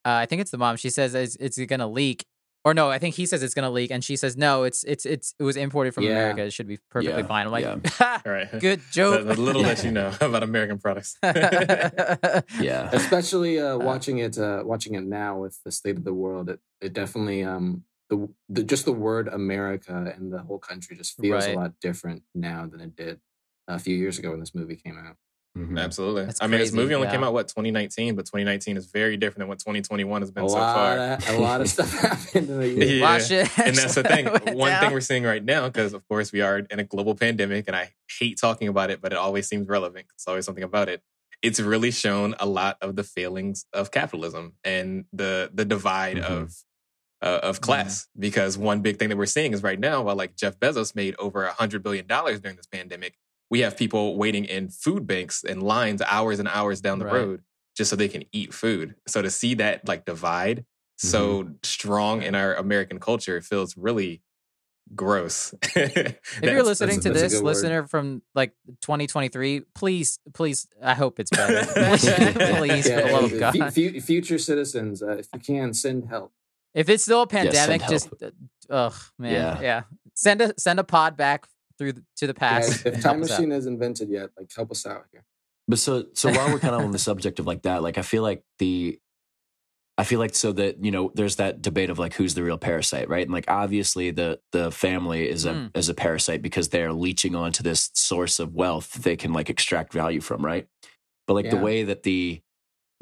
Uh, 0.05 0.11
I 0.23 0.27
think 0.27 0.41
it's 0.43 0.51
the 0.51 0.59
mom. 0.59 0.77
She 0.77 0.91
says 0.91 1.15
it's, 1.15 1.37
it's 1.37 1.59
gonna 1.67 1.87
leak, 1.87 2.25
or 2.65 2.75
no, 2.75 2.91
I 2.91 2.99
think 2.99 3.15
he 3.15 3.25
says 3.27 3.43
it's 3.43 3.55
gonna 3.55 3.71
leak, 3.71 3.91
and 3.93 4.03
she 4.03 4.17
says 4.17 4.37
no, 4.37 4.65
it's 4.65 4.83
it's 4.85 5.07
it's 5.07 5.35
it 5.39 5.45
was 5.45 5.57
imported 5.57 5.95
from 5.95 6.05
Yeah. 6.05 6.11
America. 6.11 6.43
It 6.45 6.53
should 6.53 6.67
be 6.67 6.79
perfectly 6.91 7.23
Yeah, 7.23 7.29
fine. 7.29 7.47
I'm 7.47 7.53
like, 7.53 7.65
All 8.27 8.33
right. 8.33 8.49
good 8.61 8.81
joke. 8.91 9.25
the 9.27 9.41
little 9.41 9.63
that 9.63 9.85
you 9.85 9.93
know 9.93 10.11
about 10.21 10.43
American 10.43 10.79
products. 10.79 11.17
yeah. 11.23 12.91
especially 12.93 13.61
uh, 13.61 13.75
Uh, 13.75 13.79
watching 13.79 14.19
it 14.19 14.39
uh, 14.39 14.63
watching 14.65 14.95
it 14.95 15.05
now 15.05 15.39
with 15.39 15.59
the 15.65 15.71
state 15.73 15.97
of 15.97 16.05
the 16.05 16.13
world 16.15 16.49
it, 16.51 16.61
it 16.81 16.93
definitely 16.93 17.43
um 17.45 17.85
the, 18.13 18.29
the 18.55 18.63
just 18.73 18.85
the 18.85 18.93
word 19.09 19.27
america 19.29 20.13
and 20.17 20.33
the 20.33 20.43
whole 20.47 20.59
country 20.59 20.95
just 20.97 21.13
feels 21.21 21.45
Right. 21.47 21.55
a 21.57 21.59
lot 21.59 21.73
different 21.81 22.23
now 22.35 22.61
than 22.71 22.81
it 22.87 22.95
did 22.97 23.21
a 23.69 23.79
few 23.79 23.97
years 23.97 24.19
ago 24.19 24.31
when 24.33 24.41
this 24.41 24.55
movie 24.55 24.77
came 24.77 24.99
out 24.99 25.17
Mhm. 25.55 25.79
Absolutely. 25.79 26.25
That's 26.25 26.41
I 26.41 26.47
mean, 26.47 26.61
this 26.61 26.73
movie 26.73 26.95
only 26.95 27.09
yeah. 27.09 27.13
came 27.13 27.25
out 27.25 27.35
what 27.35 27.47
2019, 27.49 28.17
but 28.17 28.25
2019 28.25 28.79
is 28.79 28.87
very 28.87 29.19
different 29.19 29.41
than 29.41 29.49
what 29.49 29.59
2021 29.59 30.23
has 30.23 30.31
been 30.31 30.45
a 30.47 30.49
so 30.49 30.55
far. 30.57 30.97
of, 30.97 31.29
a 31.29 31.39
lot 31.39 31.61
of 31.61 31.69
stuff 31.69 31.93
happened 32.09 32.49
in 32.49 32.59
the 32.59 32.69
year 32.71 32.85
Yeah. 32.97 33.03
Watch 33.03 33.31
it. 33.31 33.59
and 33.67 33.77
that's 33.77 33.95
the 33.97 34.03
thing. 34.03 34.29
One 34.57 34.71
down. 34.71 34.81
thing 34.83 34.93
we're 34.95 35.03
seeing 35.03 35.25
right 35.25 35.45
now, 35.45 35.67
because 35.69 35.93
of 35.93 36.09
course 36.09 36.33
we 36.33 36.41
are 36.41 36.61
in 36.71 36.79
a 36.79 36.85
global 36.85 37.15
pandemic, 37.15 37.65
and 37.67 37.77
I 37.77 37.91
hate 38.19 38.39
talking 38.41 38.67
about 38.69 38.91
it, 38.91 39.03
but 39.03 39.13
it 39.13 39.19
always 39.19 39.47
seems 39.47 39.69
relevant. 39.69 40.07
It's 40.15 40.27
always 40.27 40.47
something 40.47 40.65
about 40.65 40.89
it. 40.89 41.03
It's 41.43 41.61
really 41.61 41.91
shown 41.91 42.35
a 42.41 42.47
lot 42.47 42.79
of 42.81 42.97
the 42.97 43.05
failings 43.05 43.67
of 43.75 43.91
capitalism 43.91 44.55
and 44.65 45.05
the 45.13 45.51
the 45.53 45.67
divide 45.67 46.17
Mhm. 46.17 46.23
of 46.31 46.55
uh, 47.23 47.41
of 47.43 47.61
class. 47.61 48.09
Because 48.19 48.59
one 48.59 48.81
big 48.83 48.99
thing 48.99 49.09
that 49.09 49.17
we're 49.17 49.27
seeing 49.27 49.53
is 49.53 49.63
right 49.63 49.79
now, 49.81 50.03
while 50.03 50.17
like 50.17 50.37
Jeff 50.37 50.59
Bezos 50.59 50.95
made 50.95 51.15
over 51.19 51.45
a 51.45 51.53
hundred 51.53 51.83
billion 51.83 52.07
dollars 52.07 52.41
during 52.41 52.57
this 52.57 52.67
pandemic, 52.67 53.15
we 53.51 53.61
have 53.61 53.77
people 53.77 54.17
waiting 54.17 54.45
in 54.45 54.69
food 54.69 55.07
banks 55.07 55.45
and 55.45 55.63
lines 55.63 56.03
hours 56.03 56.39
and 56.39 56.49
hours 56.49 56.81
down 56.81 56.99
the 56.99 57.05
Right. 57.07 57.15
road 57.15 57.43
just 57.77 57.89
so 57.91 57.97
they 57.97 58.09
can 58.09 58.25
eat 58.33 58.53
food. 58.53 58.95
So 59.07 59.23
to 59.23 59.31
see 59.31 59.55
that 59.55 59.87
like 59.89 60.05
divide 60.05 60.65
so 60.99 61.51
strong 61.63 62.23
in 62.23 62.35
our 62.35 62.55
American 62.55 62.99
culture, 63.01 63.37
it 63.37 63.45
feels 63.45 63.77
really 63.77 64.23
gross. 64.95 65.55
If 65.75 66.19
you're 66.43 66.63
listening 66.63 67.01
to 67.01 67.11
this, 67.13 67.33
good 67.33 67.43
word. 67.43 67.51
listener 67.51 67.87
from 67.87 68.23
like 68.35 68.53
2023, 68.83 69.63
please, 69.75 70.19
please, 70.35 70.67
I 70.83 70.95
hope 70.95 71.19
it's 71.21 71.31
better. 71.31 71.65
please, 72.57 72.89
for 72.91 72.97
the 73.03 73.11
love 73.13 73.33
of 73.33 73.39
God. 73.39 73.53
fu- 73.75 73.91
fu- 73.93 74.01
future 74.01 74.39
citizens 74.39 75.03
uh, 75.03 75.17
if 75.19 75.29
you 75.33 75.41
can 75.41 75.73
send 75.75 76.09
help 76.09 76.33
If 76.75 76.89
it's 76.89 77.03
still 77.05 77.23
a 77.23 77.29
send 77.31 77.47
pandemic, 77.53 77.81
help. 77.83 77.93
just 77.93 78.09
uh, 78.23 78.31
ugh, 78.71 78.95
man, 79.19 79.33
Yeah. 79.33 79.61
yeah. 79.61 79.83
Send 80.15 80.41
a 80.41 80.55
send 80.59 80.79
a 80.81 80.85
pod 80.85 81.17
back 81.17 81.47
through 81.79 81.93
the, 81.95 82.05
to 82.17 82.27
the 82.27 82.35
past. 82.35 82.87
if, 82.87 82.95
if 82.95 83.03
time 83.03 83.21
machine 83.21 83.51
is 83.53 83.67
invented 83.67 84.09
yet 84.11 84.31
like 84.39 84.51
help 84.55 84.71
us 84.71 84.85
out 84.87 85.05
here 85.11 85.25
But 85.69 85.79
so 85.79 86.05
so 86.15 86.31
while 86.31 86.51
we're 86.53 86.59
kind 86.61 86.75
of 86.75 86.83
on 86.83 86.91
the 86.93 86.99
subject 87.11 87.39
of 87.39 87.47
like 87.47 87.63
that, 87.63 87.83
like 87.83 87.99
I 87.99 88.03
feel 88.03 88.23
like 88.23 88.43
the 88.59 88.99
I 89.99 90.05
feel 90.05 90.19
like 90.19 90.35
so 90.35 90.53
that 90.53 90.83
you 90.85 90.91
know 90.91 91.13
there's 91.15 91.37
that 91.37 91.61
debate 91.61 91.91
of 91.91 91.99
like 91.99 92.15
who's 92.15 92.35
the 92.35 92.43
real 92.43 92.57
parasite, 92.59 93.09
right? 93.11 93.23
And 93.25 93.33
like 93.33 93.45
obviously 93.51 94.11
the 94.11 94.41
the 94.53 94.71
family 94.71 95.29
is 95.29 95.45
a 95.45 95.53
Mm. 95.53 95.77
is 95.77 95.89
a 95.91 95.95
parasite 95.95 96.41
because 96.43 96.71
they're 96.71 96.93
leeching 96.93 97.35
onto 97.35 97.63
this 97.63 97.91
source 97.95 98.39
of 98.41 98.55
wealth 98.55 98.93
they 99.03 99.17
can 99.17 99.33
like 99.33 99.51
extract 99.51 99.93
value 99.93 100.21
from, 100.23 100.45
right? 100.45 100.67
But 101.27 101.35
like 101.35 101.51
the 101.51 101.57
way 101.59 101.85
that 101.85 102.03
the 102.05 102.41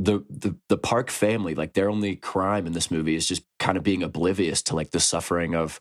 the 0.02 0.24
the 0.30 0.56
the 0.70 0.78
Park 0.78 1.10
family, 1.10 1.54
like 1.54 1.74
their 1.74 1.90
only 1.90 2.16
crime 2.16 2.66
in 2.66 2.72
this 2.72 2.90
movie 2.90 3.14
is 3.14 3.28
just 3.28 3.42
kind 3.58 3.76
of 3.76 3.84
being 3.84 4.02
oblivious 4.02 4.62
to 4.62 4.74
like 4.74 4.90
the 4.92 5.00
suffering 5.00 5.54
of 5.54 5.78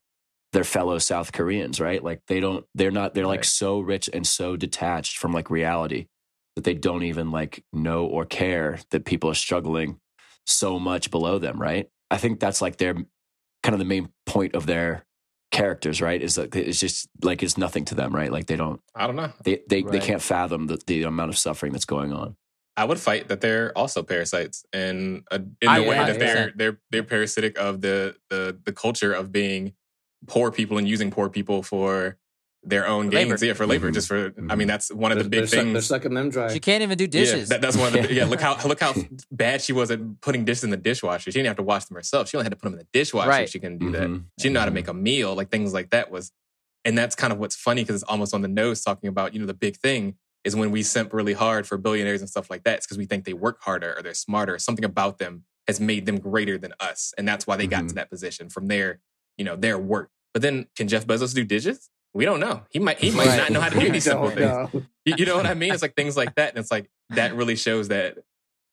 their 0.51 0.65
fellow 0.65 0.97
South 0.97 1.31
Koreans, 1.31 1.79
right? 1.79 2.03
Like 2.03 2.21
they 2.27 2.39
don't 2.41 2.65
they're 2.75 2.91
not 2.91 3.13
they're 3.13 3.25
like 3.25 3.39
Right. 3.39 3.45
so 3.45 3.79
rich 3.79 4.09
and 4.13 4.27
so 4.27 4.57
detached 4.57 5.17
from 5.17 5.31
like 5.31 5.49
reality 5.49 6.07
that 6.55 6.65
they 6.65 6.73
don't 6.73 7.03
even 7.03 7.31
like 7.31 7.63
know 7.71 8.05
or 8.05 8.25
care 8.25 8.79
that 8.91 9.05
people 9.05 9.29
are 9.29 9.35
struggling 9.35 9.99
so 10.45 10.79
much 10.79 11.11
below 11.11 11.39
them, 11.39 11.61
right? 11.61 11.87
I 12.11 12.17
think 12.17 12.39
that's 12.39 12.61
like 12.61 12.77
their 12.77 12.95
kind 13.63 13.73
of 13.73 13.79
the 13.79 13.85
main 13.85 14.09
point 14.25 14.53
of 14.55 14.65
their 14.65 15.05
characters, 15.51 16.01
right? 16.01 16.21
Is 16.21 16.35
that 16.35 16.53
it's 16.55 16.79
just 16.79 17.07
like 17.23 17.41
it's 17.41 17.57
nothing 17.57 17.85
to 17.85 17.95
them, 17.95 18.13
right? 18.13 18.31
Like 18.31 18.47
they 18.47 18.57
don't 18.57 18.81
I 18.93 19.07
don't 19.07 19.15
know. 19.15 19.31
they 19.45 19.61
they, 19.69 19.83
they 19.83 19.99
can't 19.99 20.21
fathom 20.21 20.67
the, 20.67 20.81
the 20.87 21.03
amount 21.03 21.29
of 21.29 21.37
suffering 21.37 21.71
that's 21.71 21.85
going 21.85 22.11
on. 22.11 22.35
I 22.79 22.85
would 22.85 22.99
fight 22.99 23.27
that 23.27 23.41
they're 23.41 23.77
also 23.77 24.03
parasites 24.03 24.63
in 24.73 25.23
a, 25.31 25.35
in 25.35 25.73
the 25.75 25.83
way 25.83 25.95
yeah, 25.97 26.05
that 26.07 26.19
they're 26.19 26.51
they're 26.55 26.79
they're 26.91 27.03
parasitic 27.03 27.57
of 27.59 27.81
the 27.81 28.15
the 28.29 28.57
the 28.63 28.71
culture 28.71 29.11
of 29.13 29.31
being 29.31 29.73
poor 30.27 30.49
people 30.51 30.77
and 30.77 30.87
using 30.87 31.11
poor 31.11 31.27
people 31.29 31.61
for 31.61 32.17
their 32.63 32.85
own 32.87 33.05
For 33.05 33.11
gains. 33.11 33.41
Yeah, 33.43 33.53
for 33.53 33.65
labor. 33.65 33.89
Mhm. 33.89 33.93
Just 33.93 34.07
for 34.07 34.33
I 34.49 34.55
mean, 34.55 34.67
that's 34.67 34.91
one 34.93 35.11
of 35.11 35.17
the 35.17 35.23
they're, 35.25 35.41
big 35.41 35.49
they're, 35.49 35.63
suck- 35.63 35.73
they're 35.73 35.81
sucking 35.81 36.13
them 36.13 36.29
dry 36.29 36.51
She 36.53 36.59
can't 36.59 36.83
even 36.83 36.97
do 36.97 37.03
Yeah, 37.05 37.09
dishes. 37.09 37.49
that, 37.49 37.61
that's 37.61 37.77
one 37.77 37.87
of 37.87 37.93
the 38.07 38.13
yeah. 38.13 38.25
Look 38.25 38.41
how 38.41 38.57
look 38.65 38.79
how 38.79 38.93
bad 39.31 39.61
she 39.61 39.73
was 39.73 39.91
at 39.91 39.99
putting 40.21 40.45
dishes 40.45 40.63
in 40.63 40.69
the 40.69 40.77
dishwasher. 40.77 41.31
She 41.31 41.39
didn't 41.39 41.47
have 41.47 41.57
to 41.57 41.63
wash 41.63 41.85
them 41.85 41.95
herself. 41.95 42.29
She 42.29 42.37
only 42.37 42.45
had 42.45 42.51
to 42.51 42.57
put 42.57 42.63
them 42.69 42.73
in 42.73 42.79
the 42.79 42.87
dishwasher. 42.93 43.29
Right. 43.29 43.49
She 43.49 43.59
couldn't 43.59 43.79
do 43.79 43.91
that. 43.91 44.07
Mhm. 44.09 44.23
She 44.39 44.43
didn't 44.43 44.53
know 44.53 44.59
how 44.61 44.65
to 44.67 44.71
Mhm. 44.71 44.75
make 44.75 44.87
a 44.87 44.93
meal, 44.93 45.35
like 45.35 45.49
things 45.51 45.73
like 45.73 45.89
that 45.91 46.11
was, 46.11 46.31
and 46.85 46.97
that's 46.97 47.15
kind 47.15 47.31
of 47.33 47.39
what's 47.39 47.55
funny 47.57 47.81
because 47.83 47.95
it's 48.01 48.09
almost 48.11 48.33
on 48.33 48.41
the 48.41 48.47
nose 48.47 48.81
talking 48.83 49.09
about 49.09 49.33
you 49.33 49.39
know 49.41 49.45
the 49.45 49.53
big 49.53 49.75
thing 49.77 50.15
is 50.43 50.55
when 50.55 50.71
we 50.71 50.83
simp 50.83 51.13
really 51.13 51.33
hard 51.33 51.67
for 51.67 51.77
billionaires 51.77 52.21
and 52.21 52.29
stuff 52.29 52.49
like 52.49 52.63
that. 52.63 52.77
It's 52.77 52.85
because 52.85 52.97
we 52.97 53.05
think 53.05 53.25
they 53.25 53.33
work 53.33 53.61
harder 53.61 53.93
or 53.97 54.01
they're 54.01 54.13
smarter. 54.13 54.57
Something 54.57 54.85
about 54.85 55.17
them 55.17 55.43
has 55.67 55.79
made 55.79 56.05
them 56.05 56.17
greater 56.19 56.57
than 56.57 56.73
us, 56.79 57.13
and 57.17 57.27
that's 57.27 57.45
why 57.45 57.55
they 57.57 57.67
got 57.67 57.83
Mhm. 57.83 57.89
to 57.89 57.95
that 57.95 58.09
position 58.09 58.49
from 58.49 58.67
their, 58.67 58.99
you 59.37 59.45
know, 59.45 59.55
their 59.55 59.77
work. 59.77 60.09
But 60.33 60.41
then, 60.41 60.67
can 60.75 60.87
Jeff 60.87 61.05
Bezos 61.05 61.33
do 61.35 61.43
digits? 61.43 61.89
We 62.13 62.25
don't 62.25 62.39
know. 62.39 62.63
He 62.71 62.79
might. 62.79 62.97
He 62.99 63.11
might 63.11 63.27
Right. 63.27 63.37
not 63.37 63.51
know 63.51 63.61
how 63.61 63.69
to 63.69 63.79
do 63.79 63.91
these 63.91 64.05
simple 64.05 64.31
things. 64.31 64.69
You, 65.05 65.15
you 65.19 65.25
know 65.25 65.35
what 65.35 65.45
I 65.45 65.53
mean? 65.53 65.73
It's 65.73 65.81
like 65.81 65.95
things 65.95 66.17
like 66.17 66.33
that, 66.35 66.49
and 66.49 66.57
it's 66.57 66.71
like 66.71 66.89
that 67.11 67.35
really 67.35 67.55
shows 67.55 67.89
that 67.89 68.17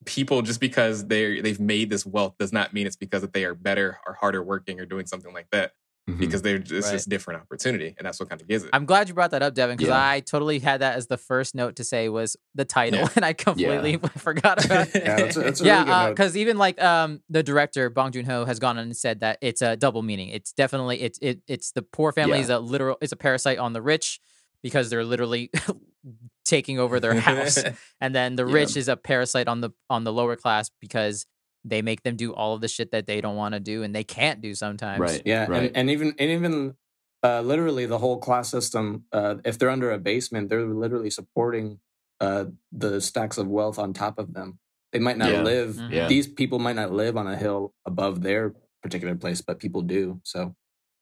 people 0.05 0.41
just 0.43 0.61
because 0.61 1.07
they 1.07 1.41
they've 1.41 1.61
made 1.61 1.91
this 1.91 2.07
wealth 2.07 2.37
does 2.39 2.53
not 2.53 2.73
mean 2.73 2.87
it's 2.87 2.97
because 2.97 3.23
that 3.23 3.33
they 3.33 3.45
are 3.45 3.55
better 3.55 3.99
or 4.07 4.15
harder 4.15 4.43
working 4.43 4.79
or 4.81 4.87
doing 4.87 5.07
something 5.07 5.35
like 5.35 5.49
that. 5.51 5.73
Mhm. 6.09 6.19
Because 6.19 6.43
they're 6.43 6.57
it's 6.57 6.71
Right. 6.71 6.85
just 6.93 7.09
different 7.09 7.41
opportunity, 7.43 7.93
and 7.99 8.07
that's 8.07 8.21
what 8.21 8.29
kind 8.29 8.41
of 8.41 8.47
gives 8.47 8.63
it. 8.63 8.71
I'm 8.73 8.87
glad 8.87 9.09
you 9.09 9.15
brought 9.15 9.33
that 9.33 9.43
up, 9.43 9.55
Devin, 9.55 9.77
because 9.77 9.89
Yeah. 9.91 10.09
I 10.09 10.21
totally 10.21 10.61
had 10.61 10.81
that 10.81 10.95
as 10.97 11.09
the 11.09 11.17
first 11.17 11.53
note 11.57 11.75
to 11.77 11.85
say 11.85 12.09
was 12.09 12.37
the 12.55 12.65
title, 12.65 13.01
Yeah. 13.01 13.09
and 13.17 13.25
I 13.25 13.33
completely 13.33 13.97
forgot 14.17 14.65
about 14.65 14.95
it. 14.95 15.03
Yeah, 15.05 15.17
that's 15.17 15.37
a, 15.37 15.41
that's 15.41 15.61
a 15.61 15.65
really 15.65 15.77
good 15.81 15.89
yeah, 15.89 16.05
note. 16.05 16.11
because 16.11 16.37
even 16.37 16.59
like 16.59 16.81
um 16.81 17.23
the 17.29 17.43
director 17.43 17.91
Bong 17.91 18.13
Joon 18.13 18.25
Ho 18.27 18.45
has 18.45 18.61
gone 18.61 18.79
on 18.79 18.85
and 18.85 18.97
said 18.97 19.19
that 19.21 19.39
it's 19.41 19.63
a 19.63 19.77
double 19.77 20.03
meaning. 20.03 20.29
It's 20.29 20.53
definitely 20.53 21.01
it's 21.01 21.19
it 21.21 21.41
it's 21.49 21.73
the 21.73 21.83
poor 21.83 22.13
family 22.13 22.39
Yeah. 22.39 22.45
is 22.45 22.51
a 22.51 22.59
literal 22.61 22.99
it's 23.01 23.13
a 23.13 23.17
parasite 23.17 23.59
on 23.59 23.73
the 23.73 23.83
rich 23.83 24.21
because 24.63 24.91
they're 24.91 25.05
literally 25.05 25.51
taking 26.45 26.79
over 26.79 27.01
their 27.01 27.15
house, 27.15 27.59
and 28.01 28.15
then 28.15 28.37
the 28.37 28.47
Yeah. 28.47 28.53
rich 28.55 28.77
is 28.77 28.87
a 28.87 28.97
parasite 28.97 29.49
on 29.49 29.61
the 29.61 29.71
on 29.91 30.05
the 30.05 30.13
lower 30.13 30.37
class 30.37 30.71
because 30.81 31.27
they 31.69 31.83
make 31.83 32.03
them 32.03 32.17
do 32.17 32.33
all 32.33 32.55
of 32.55 32.61
the 32.61 32.69
shit 32.69 32.91
that 32.93 33.07
they 33.07 33.21
don't 33.21 33.37
want 33.37 33.55
to 33.55 33.61
do 33.61 33.83
and 33.83 33.95
they 33.95 34.05
can't 34.05 34.41
do 34.41 34.55
sometimes. 34.55 35.01
Right. 35.01 35.23
Yeah, 35.25 35.47
Right. 35.49 35.65
and, 35.65 35.77
and 35.77 35.91
even 35.91 36.15
and 36.19 36.31
even 36.31 36.75
uh, 37.23 37.41
literally 37.41 37.87
the 37.87 37.99
whole 37.99 38.19
class 38.19 38.49
system. 38.51 39.05
Uh, 39.13 39.37
if 39.45 39.59
they're 39.59 39.71
under 39.71 39.91
a 39.91 39.99
basement, 39.99 40.49
they're 40.49 40.67
literally 40.67 41.11
supporting 41.11 41.81
uh, 42.21 42.45
the 42.73 43.01
stacks 43.01 43.37
of 43.37 43.49
wealth 43.49 43.79
on 43.79 43.93
top 43.93 44.19
of 44.19 44.33
them. 44.33 44.59
They 44.93 45.01
might 45.01 45.19
not 45.19 45.33
Yeah. 45.33 45.43
live. 45.43 45.75
Mhm. 45.75 45.91
Yeah. 45.93 46.09
These 46.09 46.29
people 46.29 46.59
might 46.59 46.77
not 46.77 46.93
live 46.93 47.17
on 47.17 47.27
a 47.27 47.37
hill 47.37 47.75
above 47.85 48.23
their 48.23 48.55
particular 48.83 49.15
place, 49.17 49.41
but 49.43 49.59
people 49.59 49.83
do. 49.83 50.21
So 50.25 50.55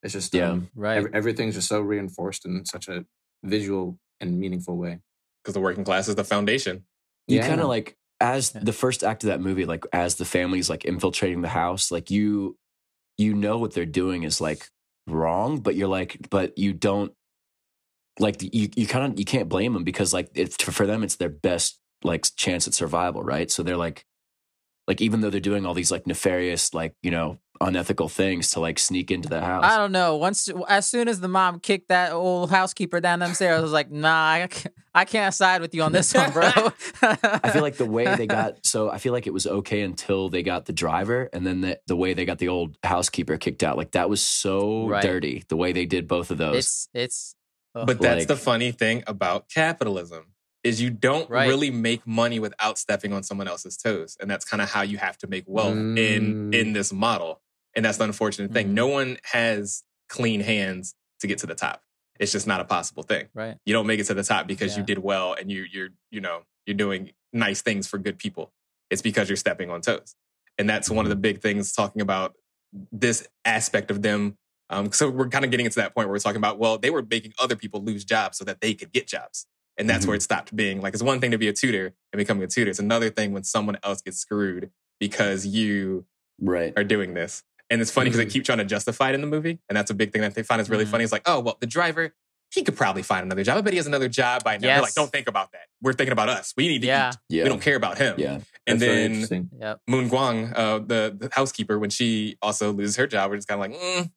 it's 0.03 0.13
just 0.15 0.33
Yeah. 0.35 0.51
um, 0.51 0.71
Right. 0.75 0.97
ev- 0.99 1.11
everything's 1.15 1.55
just 1.57 1.69
so 1.69 1.81
reinforced 1.81 2.47
in 2.47 2.65
such 2.65 2.89
a 2.89 3.05
visual 3.43 3.99
and 4.21 4.39
meaningful 4.41 4.77
way. 4.77 5.01
because 5.43 5.53
the 5.55 5.61
working 5.61 5.85
class 5.85 6.09
is 6.09 6.15
the 6.15 6.25
foundation. 6.25 6.85
you 7.29 7.37
Yeah. 7.37 7.47
kind 7.49 7.61
of 7.61 7.69
like 7.69 7.97
as 8.21 8.53
Yeah. 8.55 8.63
the 8.65 8.73
first 8.73 9.03
act 9.05 9.25
of 9.25 9.29
that 9.29 9.41
movie 9.41 9.65
like 9.65 9.85
as 9.93 10.17
the 10.17 10.25
family's 10.25 10.71
like 10.71 10.85
infiltrating 10.85 11.43
the 11.43 11.49
house 11.49 11.91
like 11.91 12.11
you 12.11 12.57
you 13.19 13.35
know 13.35 13.59
what 13.59 13.73
they're 13.75 13.87
doing 13.87 14.23
is 14.23 14.41
like 14.41 14.69
wrong 15.07 15.61
but 15.61 15.75
you're 15.75 15.89
like 15.89 16.17
but 16.31 16.57
you 16.57 16.73
don't 16.73 17.13
like 18.19 18.43
you 18.43 18.69
you 18.77 18.87
kind 18.87 19.13
of 19.13 19.19
you 19.19 19.25
can't 19.25 19.49
blame 19.49 19.73
them 19.73 19.85
because 19.85 20.13
like 20.13 20.31
it's 20.35 20.63
for 20.63 20.87
them 20.87 21.03
it's 21.03 21.17
their 21.17 21.29
best 21.29 21.81
like 22.03 22.25
chance 22.37 22.67
at 22.69 22.75
survival 22.75 23.23
right 23.23 23.51
so 23.51 23.63
they're 23.63 23.77
like 23.77 24.05
like 24.89 25.01
even 25.01 25.21
though 25.21 25.31
they're 25.31 25.41
doing 25.41 25.65
all 25.67 25.75
these 25.75 25.91
like 25.91 26.07
nefarious 26.07 26.75
like 26.75 26.95
you 27.03 27.11
know 27.11 27.39
unethical 27.61 28.09
things 28.09 28.51
to 28.51 28.61
like 28.61 28.79
sneak 28.81 29.11
into 29.13 29.29
the 29.29 29.41
house 29.41 29.65
I 29.65 29.77
don't 29.79 29.93
know. 29.93 30.17
Once, 30.17 30.49
as 30.69 30.87
soon 30.87 31.07
as 31.09 31.21
the 31.21 31.29
mom 31.29 31.61
kicked 31.61 31.89
that 31.89 32.11
old 32.13 32.51
housekeeper 32.51 33.01
down 33.01 33.21
them 33.21 33.33
stairs, 33.33 33.59
I 33.61 33.63
was 33.63 33.71
like, 33.73 33.93
"Nah, 33.93 34.31
I 34.33 34.47
can't, 34.49 34.75
I 34.93 35.05
can't 35.05 35.33
side 35.33 35.61
with 35.61 35.73
you 35.73 35.83
on 35.83 35.93
this 35.93 36.13
one, 36.13 36.33
bro." 36.33 36.43
I 37.03 37.51
feel 37.53 37.63
like 37.63 37.77
the 37.77 37.87
way 37.87 38.13
they 38.17 38.27
got 38.27 38.67
so 38.67 38.91
I 38.91 38.99
feel 38.99 39.13
like 39.13 39.29
it 39.29 39.33
was 39.33 39.47
okay 39.47 39.83
until 39.83 40.29
they 40.29 40.43
got 40.43 40.67
the 40.67 40.73
driver 40.73 41.31
and 41.33 41.47
then 41.47 41.61
the, 41.61 41.79
the 41.87 41.97
way 41.97 42.13
they 42.13 42.25
got 42.25 42.39
the 42.39 42.49
old 42.49 42.77
housekeeper 42.83 43.37
kicked 43.37 43.63
out. 43.63 43.77
Like 43.77 43.93
that 43.93 44.11
was 44.11 44.21
so 44.21 44.89
Right. 44.89 45.03
dirty 45.03 45.45
the 45.49 45.57
way 45.57 45.73
they 45.73 45.87
did 45.87 46.09
both 46.09 46.33
of 46.33 46.39
those. 46.39 46.57
it's 46.57 46.89
it's. 46.93 47.35
ugh. 47.77 47.87
But 47.87 48.01
that's 48.01 48.23
Like- 48.23 48.29
the 48.29 48.37
funny 48.37 48.73
thing 48.73 49.05
about 49.07 49.49
capitalism 49.49 50.27
is 50.65 50.81
you 50.81 50.91
don't 50.91 51.29
Right. 51.31 51.47
really 51.47 51.71
make 51.71 52.07
money 52.07 52.41
without 52.41 52.79
stepping 52.79 53.13
on 53.13 53.23
someone 53.23 53.47
else's 53.47 53.77
toes, 53.77 54.17
and 54.21 54.29
that's 54.31 54.45
kind 54.45 54.61
of 54.63 54.71
how 54.71 54.83
you 54.83 54.99
have 54.99 55.17
to 55.19 55.27
make 55.29 55.45
wealth 55.47 55.77
in 55.77 56.51
Mm. 56.51 56.55
in 56.55 56.73
this 56.73 56.93
model. 56.93 57.41
And 57.77 57.85
that's 57.85 57.99
the 57.99 58.05
unfortunate 58.05 58.53
thing. 58.53 58.69
Mhm. 58.69 58.73
No 58.73 58.87
one 58.89 59.19
has 59.33 59.83
clean 60.09 60.41
hands 60.41 60.95
to 61.21 61.27
get 61.27 61.39
to 61.39 61.47
the 61.47 61.55
top. 61.55 61.83
It's 62.19 62.33
just 62.33 62.47
not 62.47 62.61
a 62.61 62.65
possible 62.65 63.03
thing. 63.03 63.29
right. 63.35 63.57
You 63.67 63.73
don't 63.75 63.87
make 63.87 64.01
it 64.01 64.05
to 64.05 64.15
the 64.15 64.23
top 64.23 64.47
because 64.47 64.77
you 64.77 64.83
did 64.83 64.99
well 64.99 65.35
and 65.35 65.51
you 65.53 65.67
you're 65.71 65.91
you 66.11 66.21
know 66.21 66.43
you're 66.67 66.77
doing 66.77 67.13
nice 67.33 67.61
things 67.63 67.87
for 67.87 67.99
good 67.99 68.19
people. 68.19 68.53
It's 68.91 69.03
because 69.03 69.29
you're 69.29 69.37
stepping 69.37 69.71
on 69.71 69.81
toes, 69.83 70.15
and 70.59 70.69
that's 70.69 70.89
one 70.89 71.05
of 71.05 71.11
the 71.11 71.17
big 71.17 71.41
things 71.43 71.73
talking 71.73 72.01
about 72.01 72.35
this 72.93 73.27
aspect 73.45 73.91
of 73.91 74.03
them. 74.03 74.39
Um, 74.71 74.91
so 74.93 75.11
we're 75.11 75.29
kind 75.29 75.45
of 75.45 75.51
getting 75.51 75.67
into 75.67 75.77
that 75.81 75.95
point 75.95 76.09
where 76.09 76.15
we're 76.15 76.19
talking 76.21 76.39
about 76.39 76.59
well, 76.59 76.79
they 76.79 76.91
were 76.91 77.03
making 77.03 77.35
other 77.39 77.57
people 77.57 77.83
lose 77.83 78.05
jobs 78.05 78.39
so 78.39 78.45
that 78.45 78.61
they 78.61 78.73
could 78.75 78.93
get 78.93 79.07
jobs, 79.09 79.47
and 79.79 79.89
that's 79.91 80.07
where 80.07 80.15
it 80.17 80.23
stopped 80.23 80.55
being 80.55 80.81
like 80.81 80.95
it's 80.95 81.03
one 81.03 81.21
thing 81.21 81.31
to 81.33 81.39
be 81.39 81.49
a 81.49 81.53
tutor 81.53 81.93
and 82.13 82.19
becoming 82.19 82.43
a 82.43 82.47
tutor. 82.47 82.71
It's 82.71 82.79
another 82.79 83.11
thing 83.11 83.33
when 83.33 83.45
someone 83.45 83.77
else 83.83 84.03
gets 84.03 84.19
screwed 84.19 84.71
because 85.01 85.47
you 85.47 86.05
right. 86.41 86.73
are 86.77 86.85
doing 86.85 87.15
this. 87.15 87.43
And 87.71 87.81
it's 87.81 87.91
funny 87.91 88.11
because 88.11 88.21
Mhm. 88.21 88.29
they 88.29 88.31
keep 88.33 88.45
trying 88.45 88.59
to 88.59 88.65
justify 88.65 89.11
it 89.11 89.15
in 89.15 89.21
the 89.21 89.27
movie. 89.27 89.59
And 89.69 89.77
that's 89.77 89.91
a 89.91 89.95
big 89.95 90.13
thing 90.13 90.23
that 90.23 90.35
they 90.35 90.43
find 90.43 90.61
is 90.61 90.69
really 90.71 90.85
Mhm. 90.85 90.91
funny. 90.91 91.05
It's 91.05 91.13
like, 91.13 91.23
oh, 91.27 91.41
well, 91.41 91.57
the 91.61 91.67
driver, 91.67 92.15
he 92.51 92.63
could 92.63 92.77
probably 92.77 93.03
find 93.03 93.25
another 93.25 93.43
job. 93.43 93.57
I 93.59 93.63
bet 93.63 93.73
he 93.73 93.79
has 93.79 93.87
another 93.87 94.09
job 94.09 94.45
by 94.45 94.55
now. 94.59 94.61
They're 94.75 94.83
like, 94.83 94.95
don't 94.95 95.11
think 95.11 95.27
about 95.29 95.51
that. 95.53 95.63
We're 95.83 95.95
thinking 95.95 96.13
about 96.13 96.29
us. 96.29 96.53
We 96.57 96.69
need 96.69 96.83
to 96.83 96.87
Yeah. 96.87 97.11
eat. 97.11 97.17
Yeah. 97.31 97.43
We 97.45 97.49
don't 97.49 97.63
care 97.63 97.75
about 97.75 97.99
him. 97.99 98.15
Yeah. 98.19 98.41
And 98.67 98.79
That's 98.79 98.81
then 98.81 99.11
interesting. 99.13 99.51
Yep. 99.59 99.81
Moon-gwang, 99.89 100.53
uh, 100.55 100.79
the, 100.81 101.17
the 101.19 101.31
housekeeper, 101.33 101.79
when 101.79 101.91
she 101.91 102.37
also 102.43 102.71
loses 102.73 102.97
her 102.97 103.07
job, 103.09 103.31
we're 103.31 103.37
just 103.39 103.49
kind 103.49 103.61
of 103.65 103.71
like, 103.73 103.81
mm, 103.81 104.11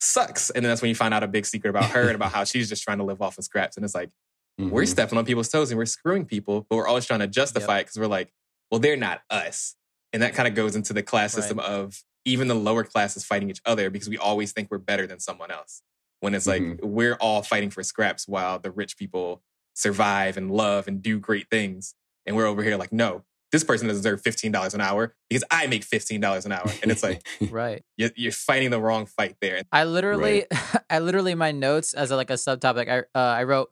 sucks. 0.00 0.50
And 0.50 0.64
then 0.64 0.70
that's 0.70 0.82
when 0.82 0.88
you 0.88 0.94
find 0.94 1.14
out 1.14 1.22
a 1.22 1.28
big 1.28 1.46
secret 1.46 1.70
about 1.70 1.90
her 1.90 2.02
and 2.02 2.14
about 2.14 2.32
how 2.32 2.44
she's 2.44 2.68
just 2.68 2.82
trying 2.82 2.98
to 2.98 3.04
live 3.04 3.22
off 3.22 3.38
of 3.38 3.44
scraps. 3.44 3.76
And 3.76 3.84
it's 3.84 3.94
like, 3.94 4.10
we're 4.58 4.82
Mhm. 4.82 4.88
stepping 4.88 5.18
on 5.18 5.24
people's 5.24 5.48
toes 5.48 5.70
and 5.70 5.78
we're 5.78 5.86
screwing 5.86 6.24
people, 6.24 6.66
but 6.68 6.76
we're 6.76 6.86
always 6.86 7.06
trying 7.06 7.20
to 7.20 7.26
justify 7.26 7.78
it 7.78 7.84
because 7.84 7.98
we're 7.98 8.06
like, 8.06 8.32
well, 8.70 8.78
they're 8.80 8.96
not 8.96 9.22
us. 9.30 9.76
And 10.12 10.22
that 10.22 10.34
kind 10.34 10.46
of 10.46 10.54
goes 10.54 10.76
into 10.76 10.92
the 10.92 11.02
class 11.02 11.34
Right. 11.34 11.42
system 11.42 11.58
of 11.58 12.02
even 12.24 12.48
the 12.48 12.54
lower 12.54 12.84
classes 12.84 13.24
fighting 13.24 13.50
each 13.50 13.60
other 13.66 13.90
because 13.90 14.08
we 14.08 14.16
always 14.16 14.52
think 14.52 14.70
we're 14.70 14.78
better 14.78 15.06
than 15.06 15.18
someone 15.20 15.50
else. 15.50 15.82
When 16.20 16.34
it's 16.34 16.46
like 16.46 16.62
Mhm. 16.62 16.80
we're 16.84 17.16
all 17.16 17.42
fighting 17.42 17.70
for 17.70 17.82
scraps 17.82 18.26
while 18.28 18.58
the 18.58 18.70
rich 18.70 18.96
people 18.96 19.42
survive 19.74 20.36
and 20.36 20.50
love 20.50 20.86
and 20.88 21.02
do 21.02 21.18
great 21.18 21.50
things. 21.50 21.94
And 22.24 22.36
we're 22.36 22.46
over 22.46 22.62
here 22.62 22.76
like, 22.76 22.92
no, 22.92 23.24
this 23.52 23.62
person 23.64 23.86
doesn't 23.88 24.02
deserve 24.02 24.22
$15 24.22 24.72
an 24.74 24.80
hour 24.80 25.14
because 25.28 25.44
I 25.50 25.66
make 25.66 25.84
$15 25.84 26.46
an 26.46 26.52
hour. 26.52 26.72
And 26.82 26.90
it's 26.90 27.02
like, 27.02 27.22
Right. 27.52 27.82
you're, 27.96 28.10
you're 28.16 28.32
fighting 28.32 28.70
the 28.70 28.80
wrong 28.80 29.04
fight 29.06 29.36
there. 29.40 29.62
I 29.72 29.84
literally, 29.84 30.46
I 30.90 31.00
literally, 31.00 31.34
my 31.34 31.52
notes 31.52 31.92
as 31.92 32.10
a, 32.10 32.16
like 32.16 32.30
a 32.30 32.34
subtopic, 32.34 32.88
I 32.88 33.00
uh, 33.18 33.22
I 33.34 33.42
wrote, 33.42 33.70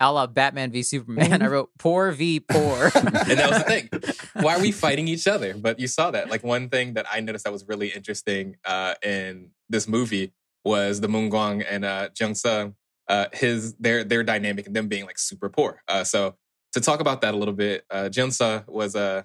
"A 0.00 0.12
la 0.12 0.26
Batman 0.26 0.70
v 0.70 0.82
Superman." 0.82 1.42
I 1.42 1.46
wrote, 1.46 1.70
"Poor 1.78 2.12
v 2.12 2.40
poor," 2.40 2.84
and 2.94 3.38
that 3.38 3.50
was 3.50 3.58
the 3.58 3.64
thing. 3.64 3.88
Why 4.44 4.56
are 4.56 4.60
we 4.60 4.72
fighting 4.72 5.08
each 5.08 5.26
other? 5.26 5.54
But 5.54 5.78
you 5.78 5.86
saw 5.86 6.10
that. 6.10 6.30
Like 6.30 6.44
one 6.44 6.68
thing 6.68 6.94
that 6.94 7.06
I 7.10 7.20
noticed 7.20 7.44
that 7.44 7.52
was 7.52 7.66
really 7.66 7.88
interesting 7.88 8.56
uh, 8.64 8.94
in 9.02 9.50
this 9.68 9.88
movie 9.88 10.32
was 10.64 11.00
the 11.00 11.08
Moon-gwang 11.08 11.62
and 11.62 11.84
uh, 11.84 12.08
Geun-sae, 12.10 12.72
uh, 13.08 13.26
his 13.32 13.74
their 13.74 14.04
their 14.04 14.22
dynamic 14.22 14.66
and 14.66 14.74
them 14.74 14.88
being 14.88 15.06
like 15.06 15.18
super 15.18 15.48
poor. 15.48 15.82
Uh, 15.88 16.04
so 16.04 16.34
to 16.72 16.80
talk 16.80 17.00
about 17.00 17.20
that 17.22 17.34
a 17.34 17.36
little 17.36 17.54
bit, 17.54 17.84
uh, 17.90 18.08
Geun-sae 18.10 18.64
was 18.66 18.96
uh, 18.96 19.22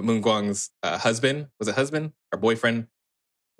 Moon-gwang's 0.00 0.70
uh, 0.82 0.98
husband. 0.98 1.48
Was 1.58 1.68
it 1.68 1.74
husband 1.74 2.12
or 2.32 2.38
boyfriend? 2.38 2.88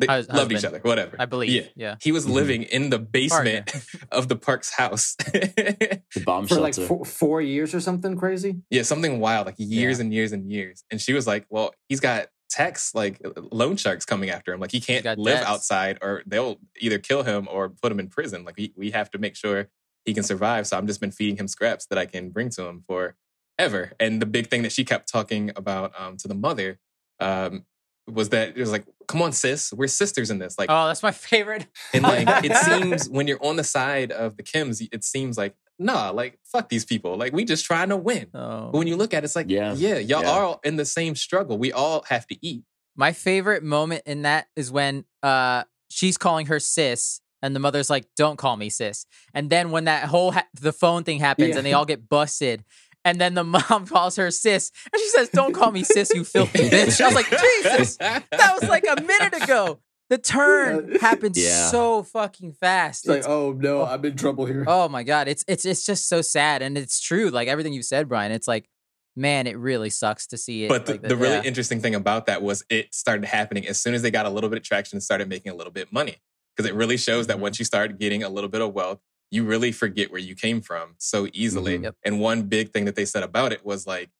They 0.06 0.12
Hus- 0.12 0.28
loved 0.28 0.52
each 0.52 0.64
other. 0.64 0.78
Whatever. 0.80 1.16
I 1.18 1.24
believe. 1.26 1.50
Yeah. 1.50 1.62
Yeah. 1.76 1.94
He 2.00 2.12
was 2.12 2.26
Mhm. 2.26 2.32
living 2.32 2.62
in 2.64 2.90
the 2.90 2.98
basement 2.98 3.66
Partner. 3.72 4.06
of 4.12 4.28
the 4.28 4.36
park's 4.36 4.72
house. 4.74 5.14
The 5.16 6.00
bomb 6.24 6.44
For 6.44 6.54
shelter. 6.56 6.62
like 6.62 6.74
four, 6.74 7.04
four 7.04 7.40
years 7.42 7.74
or 7.74 7.80
something 7.80 8.16
crazy. 8.16 8.56
Yeah, 8.70 8.82
something 8.82 9.20
wild, 9.20 9.46
like 9.46 9.54
years 9.58 9.98
and 10.00 10.12
years 10.12 10.32
and 10.32 10.50
years. 10.50 10.84
And 10.90 11.00
she 11.00 11.12
was 11.12 11.26
like, 11.26 11.46
"Well, 11.50 11.74
he's 11.88 12.00
got 12.00 12.28
tax 12.50 12.94
like 12.94 13.18
loan 13.50 13.76
sharks 13.76 14.04
coming 14.04 14.28
after 14.28 14.52
him. 14.52 14.60
Like 14.60 14.72
he 14.72 14.80
can't 14.80 15.04
live 15.18 15.38
debts. 15.38 15.46
outside, 15.48 15.98
or 16.02 16.22
they'll 16.26 16.58
either 16.80 16.98
kill 16.98 17.22
him 17.22 17.48
or 17.50 17.70
put 17.70 17.90
him 17.92 17.98
in 18.00 18.08
prison. 18.08 18.44
Like 18.44 18.56
we 18.58 18.72
we 18.76 18.90
have 18.90 19.10
to 19.12 19.18
make 19.18 19.36
sure 19.36 19.68
he 20.04 20.12
can 20.14 20.22
survive. 20.24 20.66
So 20.66 20.76
I've 20.76 20.86
just 20.86 21.00
been 21.00 21.12
feeding 21.12 21.36
him 21.36 21.48
scraps 21.48 21.86
that 21.86 21.98
I 21.98 22.06
can 22.06 22.30
bring 22.30 22.50
to 22.50 22.66
him 22.66 22.82
for 22.86 23.14
ever. 23.58 23.92
And 24.00 24.20
the 24.20 24.26
big 24.26 24.48
thing 24.48 24.62
that 24.64 24.72
she 24.72 24.84
kept 24.84 25.10
talking 25.10 25.50
about 25.56 25.92
um, 25.98 26.16
to 26.18 26.28
the 26.28 26.34
mother 26.34 26.78
um, 27.20 27.64
was 28.10 28.30
that 28.30 28.48
it 28.48 28.56
was 28.60 28.72
like, 28.72 28.84
"Come 29.12 29.22
on, 29.22 29.32
sis, 29.32 29.72
we're 29.72 29.86
sisters 29.86 30.30
in 30.30 30.38
this." 30.38 30.58
Like 30.58 30.68
Oh, 30.70 30.86
that's 30.88 31.02
my 31.02 31.12
favorite. 31.12 31.66
and 31.94 32.02
like 32.02 32.26
it 32.44 32.56
seems 32.56 33.08
when 33.08 33.28
you're 33.28 33.42
on 33.44 33.56
the 33.56 33.64
side 33.64 34.10
of 34.12 34.36
the 34.36 34.42
Kims, 34.42 34.86
it 34.92 35.04
seems 35.04 35.38
like 35.38 35.54
nah, 35.78 36.10
like 36.10 36.38
fuck 36.44 36.68
these 36.68 36.84
people. 36.84 37.16
Like 37.16 37.32
we 37.32 37.44
just 37.44 37.64
trying 37.64 37.88
to 37.90 37.96
win. 37.96 38.26
Oh. 38.34 38.70
But 38.72 38.78
when 38.78 38.86
you 38.86 38.96
look 38.96 39.14
at 39.14 39.22
it, 39.22 39.24
it's 39.24 39.34
like, 39.36 39.50
Yeah. 39.50 39.72
yeah, 39.74 39.98
y'all 39.98 40.22
Yeah. 40.22 40.30
are 40.30 40.44
all 40.44 40.60
in 40.64 40.76
the 40.76 40.84
same 40.84 41.14
struggle. 41.16 41.58
We 41.58 41.72
all 41.72 42.04
have 42.08 42.26
to 42.28 42.36
eat. 42.46 42.62
My 42.96 43.12
favorite 43.12 43.62
moment 43.62 44.02
in 44.06 44.22
that 44.22 44.46
is 44.56 44.70
when 44.70 45.04
uh 45.22 45.64
she's 45.90 46.16
calling 46.18 46.46
her 46.46 46.60
sis 46.60 47.20
and 47.42 47.56
the 47.56 47.60
mother's 47.60 47.90
like 47.90 48.06
don't 48.16 48.36
call 48.36 48.56
me 48.56 48.70
sis. 48.70 49.06
And 49.34 49.50
then 49.50 49.70
when 49.72 49.84
that 49.84 50.04
whole 50.04 50.32
ha- 50.32 50.46
the 50.60 50.72
phone 50.72 51.02
thing 51.04 51.18
happens 51.18 51.50
Yeah. 51.50 51.56
and 51.56 51.66
they 51.66 51.72
all 51.72 51.84
get 51.86 52.08
busted 52.08 52.64
and 53.04 53.20
then 53.20 53.34
the 53.34 53.44
mom 53.70 53.86
calls 53.86 54.16
her 54.16 54.30
sis 54.30 54.70
and 54.92 55.00
she 55.00 55.08
says 55.08 55.28
don't 55.30 55.52
call 55.52 55.70
me 55.72 55.82
sis 55.84 56.12
you 56.14 56.24
filthy 56.24 56.58
bitch. 56.70 57.00
I 57.00 57.06
was 57.06 57.14
like 57.14 57.30
Jesus. 57.30 57.96
That 57.96 58.24
was 58.60 58.68
like 58.68 58.84
a 58.84 59.00
minute 59.02 59.42
ago. 59.42 59.78
The 60.10 60.18
turn 60.18 60.90
Yeah. 60.92 60.98
happened 61.00 61.36
Yeah. 61.36 61.68
so 61.70 62.02
fucking 62.02 62.52
fast. 62.52 63.06
It's 63.06 63.26
like, 63.26 63.28
oh 63.28 63.52
no, 63.52 63.84
I'm 63.84 64.04
in 64.04 64.16
trouble 64.16 64.44
here. 64.46 64.64
Oh 64.66 64.88
my 64.88 65.02
god, 65.04 65.26
it's 65.28 65.44
it's 65.48 65.64
it's 65.64 65.86
just 65.86 66.08
so 66.08 66.20
sad, 66.20 66.60
and 66.62 66.76
it's 66.76 67.00
true. 67.00 67.30
Like 67.30 67.48
everything 67.48 67.72
you 67.72 67.82
said, 67.82 68.08
Brian. 68.08 68.30
It's 68.32 68.46
like 68.48 68.68
man, 69.14 69.46
it 69.46 69.58
really 69.58 69.90
sucks 69.90 70.26
to 70.28 70.38
see 70.38 70.64
it. 70.64 70.68
But 70.70 70.86
the, 70.86 70.92
like 70.92 71.02
that. 71.02 71.08
the 71.08 71.16
really 71.16 71.34
Yeah. 71.36 71.42
interesting 71.42 71.80
thing 71.80 71.94
about 71.94 72.26
that 72.26 72.40
was 72.42 72.64
it 72.70 72.94
started 72.94 73.26
happening 73.26 73.66
as 73.68 73.78
soon 73.78 73.92
as 73.92 74.00
they 74.00 74.10
got 74.10 74.24
a 74.24 74.30
little 74.30 74.48
bit 74.48 74.56
of 74.58 74.64
traction 74.64 74.96
and 74.96 75.02
started 75.02 75.28
making 75.28 75.52
a 75.52 75.54
little 75.54 75.72
bit 75.72 75.88
of 75.88 75.92
money. 75.92 76.16
Because 76.56 76.70
it 76.70 76.74
really 76.74 76.96
shows 76.96 77.26
that 77.26 77.36
Mhm. 77.36 77.40
once 77.40 77.58
you 77.58 77.64
start 77.66 77.98
getting 77.98 78.22
a 78.22 78.28
little 78.30 78.48
bit 78.48 78.60
of 78.62 78.72
wealth, 78.72 79.00
you 79.32 79.42
really 79.44 79.72
forget 79.72 80.12
where 80.12 80.20
you 80.20 80.36
came 80.36 80.60
from 80.60 80.94
so 80.98 81.26
easily. 81.32 81.78
Mhm. 81.78 81.82
Yep. 81.84 81.96
And 82.04 82.20
one 82.20 82.42
big 82.42 82.70
thing 82.72 82.84
that 82.84 82.94
they 82.94 83.04
said 83.06 83.22
about 83.24 83.50
it 83.52 83.64
was 83.64 83.86
like, 83.86 84.10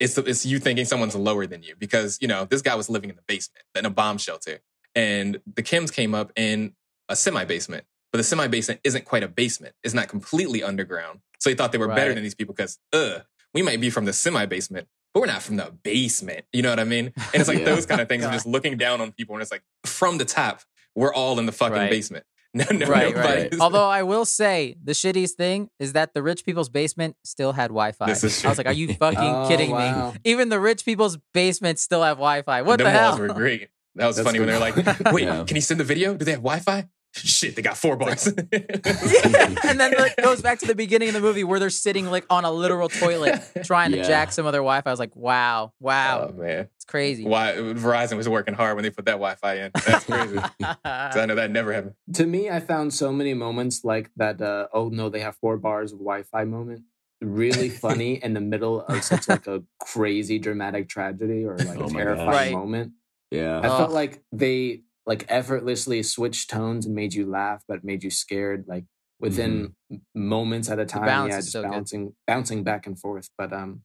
it's, 0.00 0.16
it's 0.18 0.44
you 0.44 0.58
thinking 0.58 0.84
someone's 0.86 1.14
lower 1.14 1.46
than 1.46 1.62
you 1.62 1.74
because, 1.78 2.18
you 2.20 2.26
know, 2.26 2.44
this 2.46 2.62
guy 2.62 2.74
was 2.74 2.90
living 2.90 3.10
in 3.10 3.16
the 3.16 3.22
basement, 3.28 3.62
in 3.74 3.84
a 3.86 3.90
bomb 3.90 4.18
shelter. 4.18 4.60
And 4.94 5.40
the 5.54 5.62
Kims 5.62 5.92
came 5.92 6.14
up 6.14 6.32
in 6.36 6.72
a 7.08 7.14
semi 7.16 7.44
basement, 7.44 7.84
but 8.12 8.16
the 8.18 8.24
semi 8.24 8.46
basement 8.48 8.80
isn't 8.82 9.04
quite 9.04 9.22
a 9.22 9.28
basement. 9.28 9.74
It's 9.84 9.94
not 9.94 10.08
completely 10.08 10.62
underground. 10.62 11.20
So 11.38 11.50
they 11.50 11.54
thought 11.54 11.70
they 11.72 11.78
were 11.78 11.88
better 11.88 12.14
than 12.14 12.22
these 12.22 12.34
people 12.34 12.54
because, 12.54 12.78
uh, 12.92 13.20
we 13.54 13.60
might 13.62 13.80
be 13.80 13.90
from 13.90 14.06
the 14.06 14.12
semi 14.14 14.44
basement, 14.46 14.88
but 15.14 15.20
we're 15.20 15.26
not 15.26 15.42
from 15.42 15.56
the 15.56 15.70
basement. 15.82 16.46
You 16.52 16.62
know 16.62 16.70
what 16.70 16.80
I 16.80 16.84
mean? 16.84 17.12
And 17.16 17.34
it's 17.34 17.48
like 17.48 17.58
Yeah. 17.60 17.64
those 17.66 17.84
kind 17.86 18.00
of 18.00 18.08
things 18.08 18.24
of 18.24 18.32
just 18.38 18.46
looking 18.46 18.76
down 18.78 19.00
on 19.02 19.12
people. 19.12 19.34
And 19.34 19.42
it's 19.42 19.50
like 19.50 19.62
from 19.84 20.16
the 20.18 20.24
top, 20.24 20.62
we're 20.94 21.12
all 21.12 21.38
in 21.38 21.44
the 21.46 21.52
fucking 21.52 21.74
Right. 21.76 21.90
basement. 21.90 22.24
No, 22.56 22.64
no, 22.72 22.86
Right, 22.86 23.14
right. 23.14 23.54
Although 23.60 23.88
I 23.88 24.02
will 24.02 24.24
say 24.24 24.76
the 24.82 24.92
shittiest 24.92 25.32
thing 25.32 25.68
is 25.78 25.92
that 25.92 26.14
the 26.14 26.22
rich 26.22 26.44
people's 26.44 26.68
basement 26.70 27.16
still 27.24 27.52
had 27.52 27.68
Wi-Fi. 27.68 28.06
This 28.06 28.24
is 28.24 28.44
I 28.44 28.48
was 28.48 28.58
like, 28.58 28.66
"Are 28.66 28.72
you 28.72 28.94
fucking 28.94 29.18
Oh, 29.20 29.46
kidding 29.48 29.70
wow. 29.72 30.12
me?" 30.12 30.18
Even 30.24 30.48
the 30.48 30.58
rich 30.60 30.84
people's 30.84 31.18
basements 31.34 31.82
still 31.82 32.02
have 32.02 32.16
Wi-Fi. 32.16 32.62
What 32.62 32.78
Them 32.78 32.86
the 32.86 32.90
hell? 32.90 33.10
walls 33.10 33.20
were 33.20 33.28
great. 33.28 33.68
That 33.96 34.06
was 34.06 34.16
That's 34.16 34.26
funny 34.26 34.38
when 34.40 34.48
they're 34.48 34.58
like, 34.58 34.76
wait, 35.12 35.24
Yeah. 35.26 35.44
can 35.44 35.56
you 35.56 35.62
send 35.62 35.80
the 35.80 35.84
video? 35.84 36.14
Do 36.14 36.24
they 36.24 36.32
have 36.32 36.40
Wi 36.42 36.58
Fi? 36.60 36.86
Shit, 37.16 37.56
they 37.56 37.62
got 37.62 37.76
four 37.76 37.96
bars. 37.96 38.26
yeah. 38.52 38.58
And 39.64 39.80
then 39.80 39.92
it 39.94 40.16
goes 40.22 40.42
back 40.42 40.58
to 40.60 40.66
the 40.66 40.74
beginning 40.74 41.08
of 41.08 41.14
the 41.14 41.20
movie 41.20 41.44
where 41.44 41.58
they're 41.58 41.70
sitting 41.70 42.06
like 42.06 42.24
on 42.30 42.44
a 42.44 42.50
literal 42.52 42.88
toilet 42.88 43.40
trying 43.64 43.92
to 43.92 44.02
jack 44.04 44.32
some 44.32 44.46
other 44.46 44.58
Wi-Fi. 44.58 44.88
I 44.88 44.92
was 44.92 45.00
like, 45.00 45.16
"Wow, 45.16 45.72
wow, 45.80 46.28
Oh, 46.30 46.32
man. 46.38 46.68
it's 46.76 46.84
crazy." 46.84 47.24
Why 47.24 47.52
Verizon 47.54 48.16
was 48.16 48.28
working 48.28 48.54
hard 48.54 48.76
when 48.76 48.82
they 48.82 48.90
put 48.90 49.06
that 49.06 49.12
Wi 49.12 49.34
Fi 49.36 49.54
in. 49.54 49.70
That's 49.86 50.04
crazy. 50.04 50.38
I 50.84 51.26
know 51.26 51.34
that 51.34 51.50
never 51.50 51.72
happened. 51.72 51.94
to 52.14 52.26
me, 52.26 52.50
I 52.50 52.60
found 52.60 52.92
so 52.94 53.12
many 53.12 53.34
moments 53.34 53.82
like 53.84 54.10
that. 54.16 54.40
Uh, 54.40 54.68
oh 54.72 54.88
no, 54.90 55.08
they 55.08 55.20
have 55.20 55.36
four 55.36 55.56
bars 55.56 55.92
of 55.92 55.98
Wi-Fi 55.98 56.44
moment. 56.44 56.82
Really 57.22 57.70
funny 57.70 58.22
in 58.22 58.34
the 58.34 58.42
middle 58.42 58.82
of 58.82 59.02
such 59.02 59.26
like 59.28 59.46
a 59.46 59.62
crazy 59.80 60.38
dramatic 60.38 60.86
tragedy 60.88 61.44
or 61.46 61.56
like 61.56 61.78
Oh 61.78 61.88
my 61.88 62.00
terrifying. 62.02 62.28
Right. 62.28 62.52
moment. 62.52 62.92
Yeah. 63.30 63.58
I 63.58 63.62
felt 63.68 63.90
like 63.90 64.22
they 64.32 64.82
like 65.06 65.24
effortlessly 65.28 66.02
switched 66.02 66.50
tones 66.50 66.84
and 66.86 66.94
made 66.94 67.14
you 67.14 67.26
laugh, 67.30 67.62
but 67.68 67.84
made 67.84 68.02
you 68.04 68.10
scared. 68.10 68.64
Like 68.66 68.84
within 69.20 69.74
m- 69.90 70.02
moments 70.14 70.68
at 70.68 70.78
a 70.78 70.84
time, 70.84 71.06
yeah, 71.28 71.36
just 71.36 71.52
so 71.52 71.62
good. 71.62 71.70
bouncing, 71.70 72.12
bouncing 72.26 72.64
back 72.64 72.86
and 72.86 72.98
forth. 72.98 73.30
But 73.38 73.52
um, 73.52 73.82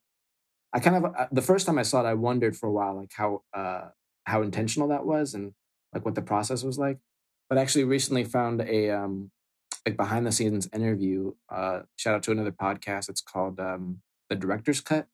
I 0.72 0.80
kind 0.80 0.96
of 0.96 1.14
uh, 1.14 1.26
the 1.30 1.42
first 1.42 1.66
time 1.66 1.78
I 1.78 1.82
saw 1.82 2.00
it, 2.04 2.08
I 2.08 2.14
wondered 2.14 2.56
for 2.56 2.68
a 2.68 2.72
while 2.72 2.96
like 2.96 3.12
how 3.14 3.42
uh 3.54 3.88
how 4.24 4.42
intentional 4.42 4.88
that 4.88 5.04
was 5.06 5.34
and 5.34 5.52
like 5.94 6.04
what 6.04 6.14
the 6.14 6.22
process 6.22 6.62
was 6.62 6.78
like. 6.78 6.98
But 7.48 7.58
I 7.58 7.62
actually 7.62 7.84
recently 7.84 8.24
found 8.24 8.60
a 8.62 8.90
um 8.90 9.30
like 9.86 9.96
behind 9.96 10.26
the 10.26 10.32
scenes 10.32 10.68
interview. 10.72 11.32
Uh, 11.48 11.80
shout 11.96 12.14
out 12.14 12.22
to 12.24 12.30
another 12.32 12.52
podcast. 12.52 13.08
It's 13.08 13.20
called 13.20 13.60
um 13.60 14.00
the 14.28 14.36
Director's 14.36 14.80
Cut. 14.80 15.06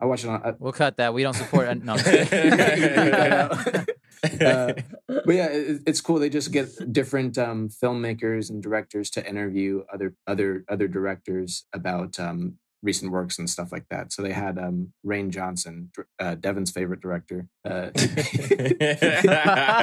I 0.00 0.04
watched 0.06 0.24
it 0.24 0.28
on. 0.30 0.42
Uh, 0.42 0.52
We'll 0.58 0.72
cut 0.72 0.96
that. 0.98 1.12
We 1.14 1.22
don't 1.24 1.34
support. 1.34 1.68
it. 1.68 1.82
No, 1.82 1.96
I'm 4.24 4.30
you 4.32 4.38
kidding. 4.38 4.38
can 4.38 4.38
bleep 4.38 4.38
that 4.38 4.56
out. 4.56 4.78
Uh, 5.08 5.20
but 5.24 5.34
yeah, 5.34 5.46
it, 5.48 5.82
it's 5.86 6.00
cool. 6.00 6.18
They 6.18 6.30
just 6.30 6.52
get 6.52 6.92
different 6.92 7.38
um, 7.38 7.68
filmmakers 7.68 8.50
and 8.50 8.62
directors 8.62 9.10
to 9.10 9.26
interview 9.28 9.84
other 9.92 10.14
other 10.26 10.64
other 10.68 10.88
directors 10.88 11.64
about 11.72 12.18
um, 12.20 12.58
recent 12.82 13.10
works 13.10 13.38
and 13.38 13.50
stuff 13.50 13.72
like 13.72 13.86
that. 13.90 14.12
So 14.12 14.22
they 14.22 14.32
had 14.32 14.58
um, 14.58 14.92
Rian 15.04 15.30
Johnson, 15.30 15.90
uh, 16.18 16.36
Devin's 16.36 16.70
favorite 16.70 17.00
director. 17.00 17.48
Uh, 17.64 17.90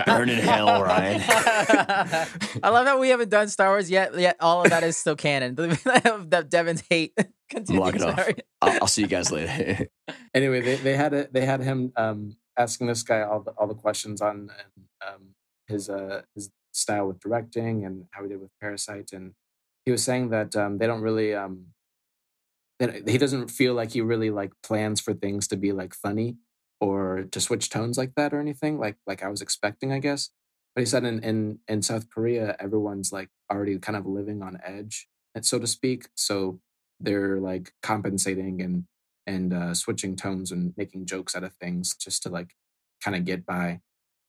Burn 0.05 0.29
in 0.29 0.39
hell, 0.39 0.67
Rian. 0.81 1.21
I 2.63 2.69
love 2.69 2.85
that 2.85 2.99
we 2.99 3.09
haven't 3.09 3.29
done 3.29 3.49
Star 3.49 3.69
Wars 3.69 3.89
yet. 3.91 4.17
Yet 4.17 4.37
all 4.39 4.63
of 4.63 4.69
that 4.69 4.83
is 4.83 4.95
still 4.97 5.15
canon. 5.15 5.55
that 5.55 6.47
Devin's 6.49 6.83
hate. 6.89 7.13
I'm 7.17 7.25
Continue, 7.49 7.81
locking 7.81 8.03
off. 8.03 8.15
sorry. 8.17 8.35
I'll, 8.61 8.81
I'll 8.81 8.87
see 8.87 9.01
you 9.01 9.07
guys 9.07 9.31
later. 9.31 9.87
anyway, 10.33 10.61
they, 10.61 10.75
they 10.77 10.95
had 10.95 11.13
it. 11.13 11.33
They 11.33 11.45
had 11.45 11.61
him 11.61 11.91
um, 11.95 12.37
asking 12.57 12.87
this 12.87 13.03
guy 13.03 13.21
all 13.21 13.41
the 13.41 13.51
all 13.51 13.67
the 13.67 13.73
questions 13.73 14.21
on 14.21 14.49
um, 15.05 15.35
his 15.67 15.89
uh, 15.89 16.21
his 16.33 16.49
style 16.71 17.07
with 17.07 17.19
directing 17.19 17.85
and 17.85 18.05
how 18.11 18.23
he 18.23 18.29
did 18.29 18.41
with 18.41 18.51
Parasite, 18.59 19.11
and 19.13 19.33
he 19.85 19.91
was 19.91 20.03
saying 20.03 20.29
that 20.29 20.55
um, 20.55 20.77
they 20.77 20.87
don't 20.87 21.01
really 21.01 21.33
um, 21.33 21.67
that 22.79 23.07
he 23.07 23.17
doesn't 23.17 23.49
feel 23.49 23.73
like 23.73 23.91
he 23.91 24.01
really 24.01 24.29
like 24.29 24.51
plans 24.63 24.99
for 24.99 25.13
things 25.13 25.47
to 25.47 25.57
be 25.57 25.71
like 25.71 25.93
funny 25.93 26.37
or 26.81 27.25
to 27.31 27.39
switch 27.39 27.69
tones 27.69 27.97
like 27.97 28.13
that 28.15 28.33
or 28.33 28.39
anything 28.39 28.79
like 28.79 28.97
like 29.07 29.23
I 29.23 29.29
was 29.29 29.41
expecting, 29.41 29.91
I 29.91 29.99
guess. 29.99 30.29
But 30.75 30.81
he 30.81 30.85
said 30.85 31.05
in 31.05 31.23
in 31.23 31.59
in 31.67 31.81
South 31.81 32.09
Korea, 32.09 32.55
everyone's 32.59 33.11
like 33.11 33.29
already 33.51 33.77
kind 33.79 33.95
of 33.95 34.05
living 34.05 34.41
on 34.41 34.59
edge, 34.63 35.07
so 35.41 35.59
to 35.59 35.67
speak. 35.67 36.07
So 36.15 36.59
they're 36.99 37.39
like 37.39 37.71
compensating 37.81 38.61
and 38.61 38.85
and 39.27 39.53
uh, 39.53 39.73
switching 39.73 40.15
tones 40.15 40.51
and 40.51 40.73
making 40.77 41.05
jokes 41.05 41.35
out 41.35 41.43
of 41.43 41.53
things 41.55 41.95
just 41.95 42.23
to 42.23 42.29
like 42.29 42.51
kind 43.03 43.15
of 43.15 43.25
get 43.25 43.45
by. 43.45 43.81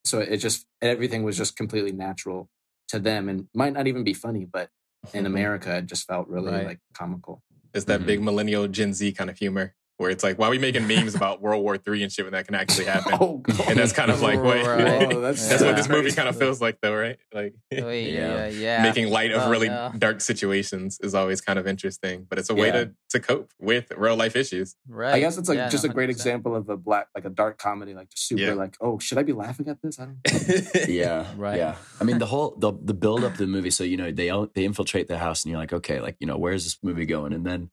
So 0.05 0.19
it 0.19 0.37
just 0.37 0.65
everything 0.81 1.23
was 1.23 1.37
just 1.37 1.55
completely 1.55 1.91
natural 1.91 2.49
to 2.89 2.99
them 2.99 3.29
and 3.29 3.47
might 3.53 3.73
not 3.73 3.87
even 3.87 4.03
be 4.03 4.13
funny, 4.13 4.45
but 4.45 4.69
in 5.13 5.25
America 5.33 5.77
it 5.77 5.85
just 5.85 6.07
felt 6.07 6.27
really 6.27 6.51
Right. 6.51 6.65
like 6.65 6.79
comical. 6.93 7.43
It's 7.73 7.85
that 7.85 8.01
Mhm. 8.01 8.05
big 8.05 8.21
millennial 8.21 8.67
Gen 8.67 8.93
Z 8.93 9.11
kind 9.13 9.29
of 9.29 9.37
humor 9.37 9.75
where 9.97 10.09
it's 10.11 10.23
like, 10.23 10.37
why 10.37 10.47
are 10.47 10.51
we 10.51 10.59
making 10.59 10.87
memes 10.87 11.15
about 11.15 11.41
World 11.43 11.63
War 11.63 11.77
Three 11.77 12.03
and 12.03 12.11
shit 12.11 12.23
when 12.25 12.33
that 12.33 12.45
can 12.45 12.55
actually 12.55 12.85
happen? 12.85 13.13
Oh, 13.19 13.41
And 13.67 13.77
that's 13.77 13.93
kind 13.93 14.11
of 14.11 14.21
like 14.21 14.41
what 14.41 14.63
Right. 14.65 15.07
Whoa, 15.11 15.17
oh, 15.17 15.21
that's- 15.21 15.49
that's 15.49 15.63
what 15.63 15.75
this 15.75 15.89
movie 15.89 16.11
kind 16.11 16.29
of 16.29 16.37
feels 16.37 16.61
like, 16.61 16.79
though, 16.81 16.95
right? 16.95 17.17
Like 17.33 17.55
Oh, 17.73 17.89
yeah, 17.89 17.89
Yeah. 17.91 18.47
yeah. 18.47 18.83
making 18.83 19.09
light 19.09 19.31
of 19.31 19.43
Oh, 19.43 19.49
really 19.49 19.69
no. 19.69 19.91
dark 19.97 20.21
situations 20.21 20.99
is 21.01 21.15
always 21.15 21.41
kind 21.41 21.57
of 21.59 21.67
interesting, 21.67 22.25
but 22.29 22.37
it's 22.39 22.49
a 22.49 22.55
way 22.55 22.67
Yeah. 22.67 22.83
to 22.85 22.91
to 23.11 23.19
cope 23.19 23.51
with 23.59 23.91
real 23.97 24.15
life 24.15 24.35
issues. 24.35 24.75
Right. 24.87 25.13
I 25.15 25.19
guess 25.19 25.37
it's 25.37 25.49
like 25.49 25.57
Yeah, 25.57 25.69
just 25.69 25.83
no, 25.85 25.89
a 25.91 25.93
great 25.93 26.09
example 26.09 26.55
of 26.55 26.69
a 26.69 26.77
black 26.77 27.07
like 27.15 27.25
a 27.25 27.29
dark 27.29 27.57
comedy, 27.57 27.93
like 27.93 28.09
just 28.09 28.27
super 28.27 28.41
Yeah. 28.41 28.53
like, 28.53 28.75
oh, 28.81 28.99
should 28.99 29.17
I 29.17 29.23
be 29.23 29.33
laughing 29.33 29.67
at 29.69 29.81
this? 29.81 29.99
I 29.99 30.05
don't 30.05 30.87
yeah, 30.89 31.25
Right. 31.35 31.57
Yeah, 31.57 31.75
I 31.99 32.03
mean 32.03 32.19
the 32.19 32.25
whole 32.27 32.55
the 32.57 32.73
the 32.83 32.93
build 32.93 33.23
up 33.23 33.33
to 33.33 33.39
the 33.39 33.47
movie. 33.47 33.71
So 33.71 33.83
you 33.83 33.97
know 33.97 34.11
they 34.11 34.29
they 34.53 34.65
infiltrate 34.65 35.07
the 35.07 35.17
house, 35.17 35.43
and 35.43 35.51
you're 35.51 35.59
like, 35.59 35.73
okay, 35.73 35.99
like 36.01 36.17
you 36.19 36.27
know 36.27 36.37
where's 36.37 36.63
this 36.65 36.77
movie 36.83 37.05
going? 37.05 37.33
And 37.33 37.45
then, 37.45 37.69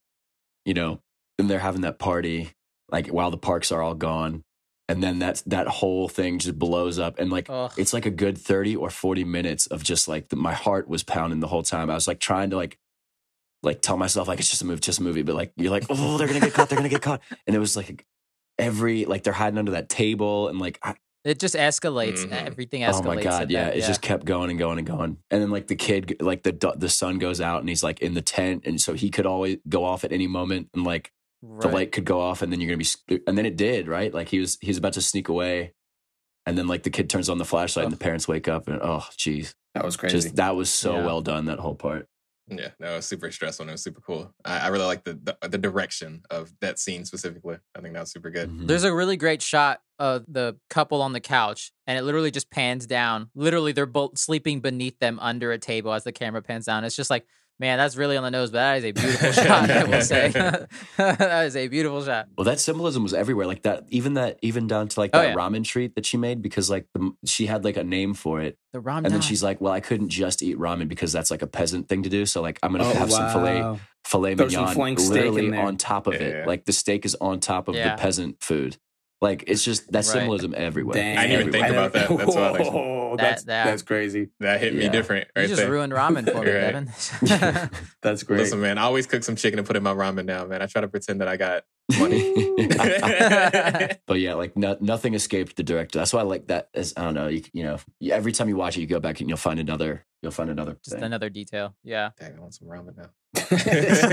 you 0.64 0.74
know, 0.74 1.00
then 1.38 1.48
they're 1.48 1.58
having 1.58 1.82
that 1.82 1.98
party, 1.98 2.50
like 2.90 3.08
while 3.08 3.30
the 3.30 3.38
parks 3.38 3.72
are 3.72 3.82
all 3.82 3.94
gone, 3.94 4.42
and 4.88 5.02
then 5.02 5.18
that's 5.18 5.42
that 5.42 5.66
whole 5.66 6.08
thing 6.08 6.38
just 6.38 6.58
blows 6.58 6.98
up, 6.98 7.18
and 7.18 7.30
like 7.30 7.46
Ugh. 7.48 7.72
it's 7.76 7.92
like 7.92 8.06
a 8.06 8.10
good 8.10 8.36
thirty 8.38 8.76
or 8.76 8.90
forty 8.90 9.24
minutes 9.24 9.66
of 9.66 9.82
just 9.82 10.08
like 10.08 10.28
the, 10.28 10.36
my 10.36 10.52
heart 10.54 10.88
was 10.88 11.02
pounding 11.02 11.40
the 11.40 11.48
whole 11.48 11.62
time. 11.62 11.90
I 11.90 11.94
was 11.94 12.08
like 12.08 12.20
trying 12.20 12.50
to 12.50 12.56
like. 12.56 12.78
Like 13.62 13.80
tell 13.80 13.96
myself 13.96 14.28
like 14.28 14.38
it's 14.40 14.50
just 14.50 14.60
a 14.60 14.66
movie, 14.66 14.80
just 14.80 14.98
a 14.98 15.02
movie, 15.02 15.22
but 15.22 15.34
like 15.34 15.50
you're 15.56 15.70
like 15.70 15.86
oh 15.88 16.18
they're 16.18 16.26
gonna 16.26 16.38
get 16.38 16.52
caught, 16.52 16.68
they're 16.68 16.76
gonna 16.76 16.90
get 16.90 17.00
caught, 17.00 17.22
and 17.46 17.56
it 17.56 17.58
was 17.58 17.78
like 17.78 18.04
every 18.58 19.06
like 19.06 19.22
they're 19.22 19.32
hiding 19.32 19.58
under 19.58 19.72
that 19.72 19.88
table, 19.88 20.48
and 20.48 20.58
like 20.58 20.78
I, 20.82 20.96
It 21.24 21.40
just 21.40 21.54
escalates. 21.54 22.26
Mhm. 22.26 22.46
Everything 22.46 22.82
escalates. 22.82 23.00
Oh 23.00 23.14
my 23.14 23.22
god, 23.22 23.50
yeah, 23.50 23.64
that, 23.70 23.78
it 23.78 23.84
just 23.86 24.02
kept 24.02 24.26
going 24.26 24.50
and 24.50 24.58
going 24.58 24.76
and 24.76 24.86
going. 24.86 25.16
And 25.30 25.40
then 25.40 25.50
like 25.50 25.68
the 25.68 25.76
kid, 25.76 26.16
like 26.20 26.42
the 26.42 26.74
the 26.76 26.90
sun 26.90 27.18
goes 27.18 27.40
out 27.40 27.60
and 27.60 27.68
he's 27.70 27.82
like 27.82 28.00
in 28.00 28.12
the 28.12 28.20
tent, 28.20 28.64
and 28.66 28.78
so 28.78 28.92
he 28.92 29.08
could 29.08 29.24
always 29.24 29.56
go 29.66 29.82
off 29.82 30.04
at 30.04 30.12
any 30.12 30.26
moment, 30.26 30.68
and 30.74 30.84
like 30.84 31.10
the 31.60 31.68
light 31.68 31.92
could 31.92 32.04
go 32.04 32.20
off, 32.20 32.42
and 32.42 32.52
then 32.52 32.60
you're 32.60 32.68
gonna 32.74 32.84
be, 33.08 33.20
and 33.26 33.36
then 33.38 33.46
it 33.46 33.56
did, 33.56 33.88
right? 33.88 34.12
Like 34.12 34.28
he 34.28 34.38
was 34.40 34.58
he 34.60 34.68
was 34.68 34.78
about 34.78 34.94
to 34.94 35.02
sneak 35.02 35.28
away, 35.28 35.74
and 36.46 36.56
then 36.58 36.66
like 36.66 36.82
the 36.82 36.90
kid 36.90 37.08
turns 37.10 37.28
on 37.28 37.38
the 37.38 37.44
flashlight, 37.44 37.84
and 37.84 37.92
the 37.92 37.96
parents 37.98 38.26
wake 38.28 38.48
up, 38.48 38.68
and 38.68 38.80
oh, 38.82 39.04
jeez, 39.12 39.54
That 39.74 39.84
was 39.84 39.96
crazy. 39.96 40.16
just 40.16 40.36
that 40.36 40.56
was 40.56 40.70
so 40.70 40.96
Yeah. 40.96 41.06
well 41.06 41.20
done 41.20 41.46
that 41.46 41.58
whole 41.58 41.74
part. 41.74 42.08
Yeah, 42.46 42.68
no, 42.78 42.92
it 42.92 42.96
was 42.96 43.06
super 43.06 43.30
stressful 43.32 43.62
and 43.62 43.70
it 43.70 43.72
was 43.72 43.82
super 43.82 44.02
cool. 44.02 44.30
I, 44.44 44.58
I 44.58 44.68
really 44.68 44.84
like 44.84 45.02
the, 45.04 45.14
the 45.40 45.48
the 45.48 45.56
direction 45.56 46.22
of 46.30 46.52
that 46.60 46.78
scene 46.78 47.06
specifically. 47.06 47.56
I 47.74 47.80
think 47.80 47.94
that 47.94 48.00
was 48.00 48.12
super 48.12 48.28
good. 48.30 48.50
Mhm. 48.50 48.66
There's 48.66 48.84
a 48.84 48.92
really 48.94 49.16
great 49.16 49.40
shot 49.40 49.80
of 49.98 50.24
the 50.28 50.54
couple 50.68 51.00
on 51.00 51.14
the 51.14 51.20
couch, 51.20 51.72
and 51.86 51.96
it 51.98 52.02
literally 52.02 52.30
just 52.30 52.50
pans 52.50 52.86
down. 52.86 53.30
Literally, 53.34 53.72
they're 53.72 53.86
both 53.86 54.18
sleeping 54.18 54.60
beneath 54.60 54.98
them 54.98 55.18
under 55.20 55.52
a 55.52 55.58
table 55.58 55.92
as 55.94 56.04
the 56.04 56.12
camera 56.12 56.42
pans 56.42 56.66
down. 56.66 56.84
It's 56.84 56.96
just 56.96 57.08
like, 57.08 57.24
man, 57.60 57.78
that's 57.78 57.96
really 57.96 58.16
on 58.16 58.22
the 58.24 58.30
nose, 58.30 58.50
but 58.50 58.58
that 58.58 58.78
is 58.78 58.84
a 58.84 58.92
beautiful 58.92 59.32
shot. 59.44 59.70
I 59.70 59.84
will 59.84 60.00
say, 60.02 60.28
that 60.96 61.44
is 61.46 61.56
a 61.56 61.68
beautiful 61.68 62.04
shot. 62.04 62.28
Well, 62.36 62.44
that 62.44 62.60
symbolism 62.60 63.02
was 63.02 63.14
everywhere, 63.14 63.46
like 63.46 63.62
that. 63.62 63.84
Even 63.90 64.14
that, 64.14 64.38
even 64.42 64.66
down 64.66 64.88
to 64.88 65.00
like 65.00 65.10
Oh, 65.14 65.18
that 65.20 65.28
yeah. 65.30 65.34
ramen 65.34 65.64
treat 65.64 65.94
that 65.94 66.06
she 66.06 66.16
made, 66.16 66.42
because 66.42 66.68
like 66.70 66.86
the, 66.94 67.12
she 67.24 67.46
had 67.46 67.64
like 67.64 67.76
a 67.76 67.84
name 67.84 68.14
for 68.14 68.40
it, 68.40 68.58
The 68.72 68.80
ram. 68.80 69.04
and 69.04 69.14
then 69.14 69.20
she's 69.20 69.42
like, 69.42 69.60
"Well, 69.60 69.72
I 69.72 69.80
couldn't 69.80 70.08
just 70.10 70.42
eat 70.42 70.58
ramen 70.58 70.88
because 70.88 71.12
that's 71.12 71.30
like 71.30 71.42
a 71.42 71.46
peasant 71.46 71.88
thing 71.88 72.02
to 72.02 72.08
do. 72.08 72.26
So 72.26 72.42
like, 72.42 72.58
I'm 72.62 72.72
gonna 72.72 72.84
Oh, 72.84 72.92
have 72.94 73.10
some 73.12 73.30
filet 73.30 73.78
filet 74.06 74.34
Throw 74.34 74.48
some 74.48 74.64
mignon 74.76 74.98
steak 74.98 75.14
literally 75.14 75.44
in 75.46 75.50
there. 75.52 75.64
on 75.64 75.76
top 75.78 76.06
of 76.06 76.14
Yeah. 76.14 76.20
it. 76.20 76.46
Like 76.46 76.66
the 76.66 76.72
steak 76.74 77.06
is 77.06 77.14
on 77.20 77.40
top 77.40 77.68
of 77.68 77.74
Yeah. 77.74 77.96
the 77.96 78.02
peasant 78.02 78.42
food. 78.42 78.76
Like 79.24 79.44
it's 79.46 79.64
just 79.64 79.86
that 79.92 79.98
Right. 80.00 80.04
symbolism 80.04 80.54
everywhere. 80.54 80.94
Dang. 80.94 81.16
I 81.16 81.22
didn't 81.26 81.40
even 81.48 81.52
think 81.52 81.68
about 81.68 81.92
that. 81.94 82.08
That's 82.10 82.34
wild, 82.36 82.56
actually. 82.60 82.70
Whoa, 82.78 83.16
That- 83.16 83.22
that's 83.22 83.44
that- 83.44 83.64
that's 83.64 83.82
crazy. 83.82 84.28
That 84.40 84.60
hit 84.60 84.74
me 84.74 84.82
Yeah. 84.84 84.90
different 84.90 85.28
you 85.34 85.46
just 85.46 85.56
there. 85.62 85.70
ruined 85.70 85.92
ramen 85.94 86.30
for 86.30 86.42
me, 86.42 86.46
You're 86.50 86.60
right. 86.62 86.72
Devin. 86.72 87.70
That's 88.02 88.22
great. 88.22 88.40
Listen, 88.40 88.60
man, 88.60 88.76
I 88.76 88.82
always 88.82 89.06
cook 89.06 89.24
some 89.24 89.34
chicken 89.36 89.58
and 89.58 89.66
put 89.66 89.76
it 89.76 89.78
in 89.78 89.82
my 89.82 89.94
ramen 89.94 90.26
now, 90.26 90.44
man. 90.44 90.60
I 90.60 90.66
try 90.66 90.82
to 90.82 90.88
pretend 90.88 91.20
that 91.22 91.28
I 91.28 91.36
got 91.38 91.62
money. 91.98 92.34
but 94.06 94.20
yeah, 94.20 94.34
like 94.34 94.56
no, 94.56 94.76
nothing 94.80 95.14
escaped 95.14 95.56
the 95.56 95.62
director. 95.62 95.98
That's 95.98 96.12
why 96.12 96.20
I 96.20 96.24
like 96.24 96.48
that. 96.48 96.68
As 96.74 96.92
I 96.96 97.02
don't 97.04 97.14
know, 97.14 97.28
you, 97.28 97.42
you 97.54 97.62
know, 97.64 97.78
every 98.10 98.32
time 98.32 98.48
you 98.50 98.56
watch 98.56 98.76
it, 98.76 98.80
you 98.82 98.86
go 98.86 99.00
back 99.00 99.20
and 99.20 99.28
you'll 99.28 99.38
find 99.38 99.58
another. 99.58 100.04
You'll 100.22 100.32
find 100.32 100.50
another. 100.50 100.76
Just 100.84 100.96
thing. 100.96 101.02
another 101.04 101.30
detail. 101.30 101.74
Yeah. 101.82 102.10
Dang, 102.20 102.34
I 102.36 102.40
want 102.40 102.54
some 102.54 102.68
ramen 102.68 102.94
now. 102.96 103.10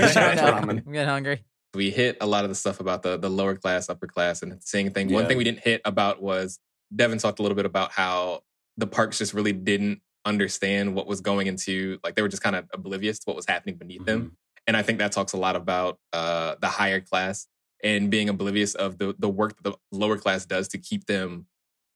Shout 0.06 0.38
out 0.38 0.62
ramen. 0.62 0.82
I'm 0.86 0.92
getting 0.92 1.08
hungry. 1.08 1.44
We 1.74 1.90
hit 1.90 2.18
a 2.20 2.26
lot 2.26 2.44
of 2.44 2.50
the 2.50 2.54
stuff 2.54 2.80
about 2.80 3.02
the 3.02 3.16
the 3.16 3.30
lower 3.30 3.56
class, 3.56 3.88
upper 3.88 4.06
class, 4.06 4.42
and 4.42 4.62
seeing 4.62 4.90
thing. 4.90 5.12
One 5.12 5.26
thing 5.26 5.38
we 5.38 5.44
didn't 5.44 5.60
hit 5.60 5.80
about 5.84 6.22
was 6.22 6.58
Devin 6.94 7.18
talked 7.18 7.38
a 7.38 7.42
little 7.42 7.56
bit 7.56 7.66
about 7.66 7.92
how 7.92 8.42
the 8.76 8.86
parks 8.86 9.18
just 9.18 9.34
really 9.34 9.52
didn't 9.52 10.00
understand 10.24 10.94
what 10.94 11.06
was 11.06 11.20
going 11.20 11.48
into 11.48 11.98
like 12.04 12.14
they 12.14 12.22
were 12.22 12.28
just 12.28 12.42
kind 12.42 12.54
of 12.54 12.64
oblivious 12.72 13.18
to 13.18 13.24
what 13.26 13.36
was 13.36 13.46
happening 13.46 13.76
beneath 13.76 14.04
them. 14.04 14.36
And 14.66 14.76
I 14.76 14.82
think 14.82 14.98
that 14.98 15.10
talks 15.10 15.32
a 15.32 15.36
lot 15.36 15.56
about 15.56 15.98
uh, 16.12 16.54
the 16.60 16.68
higher 16.68 17.00
class 17.00 17.48
and 17.82 18.10
being 18.10 18.28
oblivious 18.28 18.74
of 18.74 18.98
the 18.98 19.14
the 19.18 19.28
work 19.28 19.56
that 19.56 19.62
the 19.64 19.76
lower 19.90 20.16
class 20.16 20.46
does 20.46 20.68
to 20.68 20.78
keep 20.78 21.06
them 21.06 21.46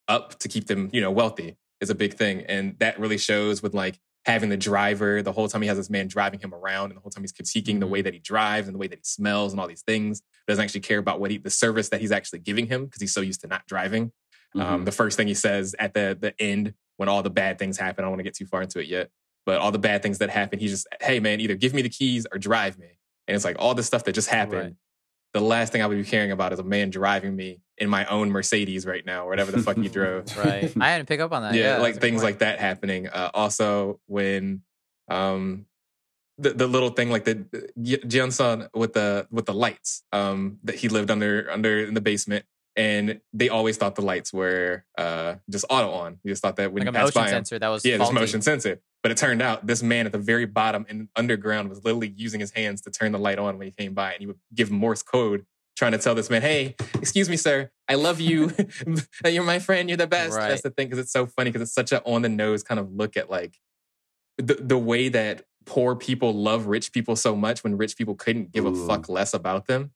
up, 0.08 0.38
to 0.40 0.48
keep 0.48 0.66
them 0.66 0.90
you 0.92 1.00
know 1.00 1.10
wealthy 1.10 1.56
is 1.80 1.90
a 1.90 1.94
big 1.94 2.14
thing, 2.14 2.42
and 2.48 2.78
that 2.78 2.98
really 2.98 3.18
shows 3.18 3.62
with 3.62 3.74
like 3.74 3.98
having 4.26 4.48
the 4.48 4.56
driver 4.56 5.22
the 5.22 5.30
whole 5.30 5.46
time 5.48 5.62
he 5.62 5.68
has 5.68 5.78
this 5.78 5.88
man 5.88 6.08
driving 6.08 6.40
him 6.40 6.52
around, 6.52 6.90
and 6.90 6.96
the 6.96 7.00
whole 7.00 7.10
time 7.10 7.22
he's 7.22 7.32
critiquing 7.32 7.78
the 7.78 7.86
way 7.86 8.02
that 8.02 8.12
he 8.12 8.18
drives 8.18 8.66
and 8.66 8.74
the 8.74 8.78
way 8.78 8.88
that 8.88 8.98
he 8.98 9.04
smells 9.04 9.52
and 9.52 9.60
all 9.60 9.68
these 9.68 9.82
things. 9.82 10.20
Doesn't 10.48 10.62
actually 10.62 10.80
care 10.80 10.98
about 10.98 11.20
what 11.20 11.30
he, 11.30 11.38
the 11.38 11.48
service 11.48 11.88
that 11.90 12.00
he's 12.00 12.10
actually 12.10 12.40
giving 12.40 12.66
him 12.66 12.84
because 12.84 13.00
he's 13.00 13.14
so 13.14 13.20
used 13.20 13.40
to 13.42 13.46
not 13.46 13.64
driving. 13.66 14.12
Um, 14.56 14.84
the 14.84 14.92
first 14.92 15.16
thing 15.16 15.26
he 15.26 15.34
says 15.34 15.74
at 15.78 15.92
the 15.92 16.16
the 16.18 16.34
end 16.40 16.74
when 16.96 17.08
all 17.08 17.22
the 17.22 17.30
bad 17.30 17.58
things 17.58 17.78
happen, 17.78 18.02
I 18.02 18.06
don't 18.06 18.12
want 18.12 18.20
to 18.20 18.24
get 18.24 18.34
too 18.34 18.46
far 18.46 18.62
into 18.62 18.80
it 18.80 18.86
yet, 18.86 19.10
but 19.44 19.58
all 19.58 19.70
the 19.70 19.78
bad 19.78 20.02
things 20.02 20.18
that 20.18 20.30
happen, 20.30 20.58
he's 20.58 20.70
just, 20.70 20.86
hey 21.00 21.20
man, 21.20 21.40
either 21.40 21.54
give 21.54 21.74
me 21.74 21.82
the 21.82 21.90
keys 21.90 22.26
or 22.32 22.38
drive 22.38 22.78
me. 22.78 22.98
And 23.28 23.34
it's 23.34 23.44
like 23.44 23.56
all 23.58 23.74
this 23.74 23.86
stuff 23.86 24.04
that 24.04 24.12
just 24.12 24.28
happened. 24.28 24.60
Right. 24.60 24.74
The 25.34 25.40
last 25.40 25.72
thing 25.72 25.82
I 25.82 25.86
would 25.86 25.98
be 25.98 26.04
caring 26.04 26.32
about 26.32 26.52
is 26.52 26.58
a 26.58 26.64
man 26.64 26.90
driving 26.90 27.36
me 27.36 27.60
in 27.78 27.88
my 27.88 28.04
own 28.06 28.30
Mercedes 28.30 28.86
right 28.86 29.04
now, 29.04 29.26
or 29.26 29.28
whatever 29.28 29.52
the 29.52 29.62
fuck 29.62 29.76
you 29.76 29.88
drove. 29.88 30.24
Right. 30.36 30.72
I 30.80 30.96
didn't 30.96 31.08
pick 31.08 31.20
up 31.20 31.32
on 31.32 31.42
that. 31.42 31.54
yeah, 31.54 31.62
Yeah, 31.62 31.70
like 31.78 31.94
that's 31.94 31.98
a 31.98 32.00
good 32.00 32.06
things 32.06 32.22
like 32.22 32.38
that 32.38 32.58
happening. 32.58 33.08
Uh, 33.08 33.30
also, 33.32 34.00
when 34.06 34.62
um, 35.08 35.66
the 36.38 36.50
the 36.50 36.66
little 36.66 36.90
thing 36.90 37.10
like 37.10 37.24
the 37.24 37.46
Jeonson 37.78 38.68
with 38.74 38.92
the 38.92 39.26
with 39.30 39.46
the 39.46 39.54
lights, 39.54 40.02
um, 40.12 40.58
that 40.64 40.76
he 40.76 40.88
lived 40.88 41.10
under 41.10 41.50
under 41.50 41.84
in 41.84 41.94
the 41.94 42.00
basement, 42.00 42.44
and 42.76 43.20
they 43.32 43.48
always 43.48 43.76
thought 43.76 43.94
the 43.94 44.02
lights 44.02 44.32
were 44.32 44.84
uh 44.98 45.36
just 45.50 45.64
auto 45.70 45.90
on. 45.90 46.18
You 46.22 46.32
just 46.32 46.42
thought 46.42 46.56
that 46.56 46.72
when 46.72 46.84
like 46.84 46.94
a 46.94 46.98
you 46.98 47.04
pass 47.04 47.06
motion 47.06 47.22
by 47.22 47.26
him, 47.26 47.30
sensor 47.30 47.58
that 47.58 47.68
was 47.68 47.84
yeah, 47.84 47.96
this 47.96 48.12
motion 48.12 48.42
sensor. 48.42 48.80
But 49.02 49.12
it 49.12 49.18
turned 49.18 49.40
out 49.40 49.66
this 49.66 49.82
man 49.82 50.06
at 50.06 50.12
the 50.12 50.18
very 50.18 50.46
bottom 50.46 50.84
in 50.88 51.08
underground 51.16 51.68
was 51.68 51.84
literally 51.84 52.12
using 52.16 52.40
his 52.40 52.50
hands 52.50 52.82
to 52.82 52.90
turn 52.90 53.12
the 53.12 53.18
light 53.18 53.38
on 53.38 53.56
when 53.56 53.66
he 53.66 53.70
came 53.70 53.94
by, 53.94 54.12
and 54.12 54.20
he 54.20 54.26
would 54.26 54.38
give 54.54 54.70
Morse 54.70 55.02
code, 55.02 55.46
trying 55.76 55.92
to 55.92 55.98
tell 55.98 56.14
this 56.14 56.30
man, 56.30 56.42
"Hey, 56.42 56.74
excuse 56.94 57.28
me, 57.28 57.36
sir, 57.36 57.70
I 57.88 57.94
love 57.94 58.20
you. 58.20 58.52
you're 59.26 59.44
my 59.44 59.58
friend. 59.58 59.88
You're 59.88 59.96
the 59.98 60.06
best." 60.06 60.34
Right. 60.36 60.48
That's 60.48 60.62
the 60.62 60.70
thing 60.70 60.88
because 60.88 60.98
it's 60.98 61.12
so 61.12 61.26
funny 61.26 61.50
because 61.50 61.62
it's 61.68 61.74
such 61.74 61.92
a 61.92 62.02
on 62.04 62.22
the 62.22 62.28
nose 62.28 62.62
kind 62.62 62.80
of 62.80 62.92
look 62.92 63.16
at 63.16 63.30
like 63.30 63.58
the 64.38 64.54
the 64.54 64.78
way 64.78 65.08
that 65.08 65.42
poor 65.64 65.96
people 65.96 66.32
love 66.32 66.66
rich 66.66 66.92
people 66.92 67.16
so 67.16 67.34
much 67.34 67.64
when 67.64 67.76
rich 67.76 67.96
people 67.96 68.14
couldn't 68.14 68.52
give 68.52 68.64
Ooh. 68.64 68.84
a 68.84 68.86
fuck 68.86 69.08
less 69.08 69.34
about 69.34 69.66
them. 69.66 69.92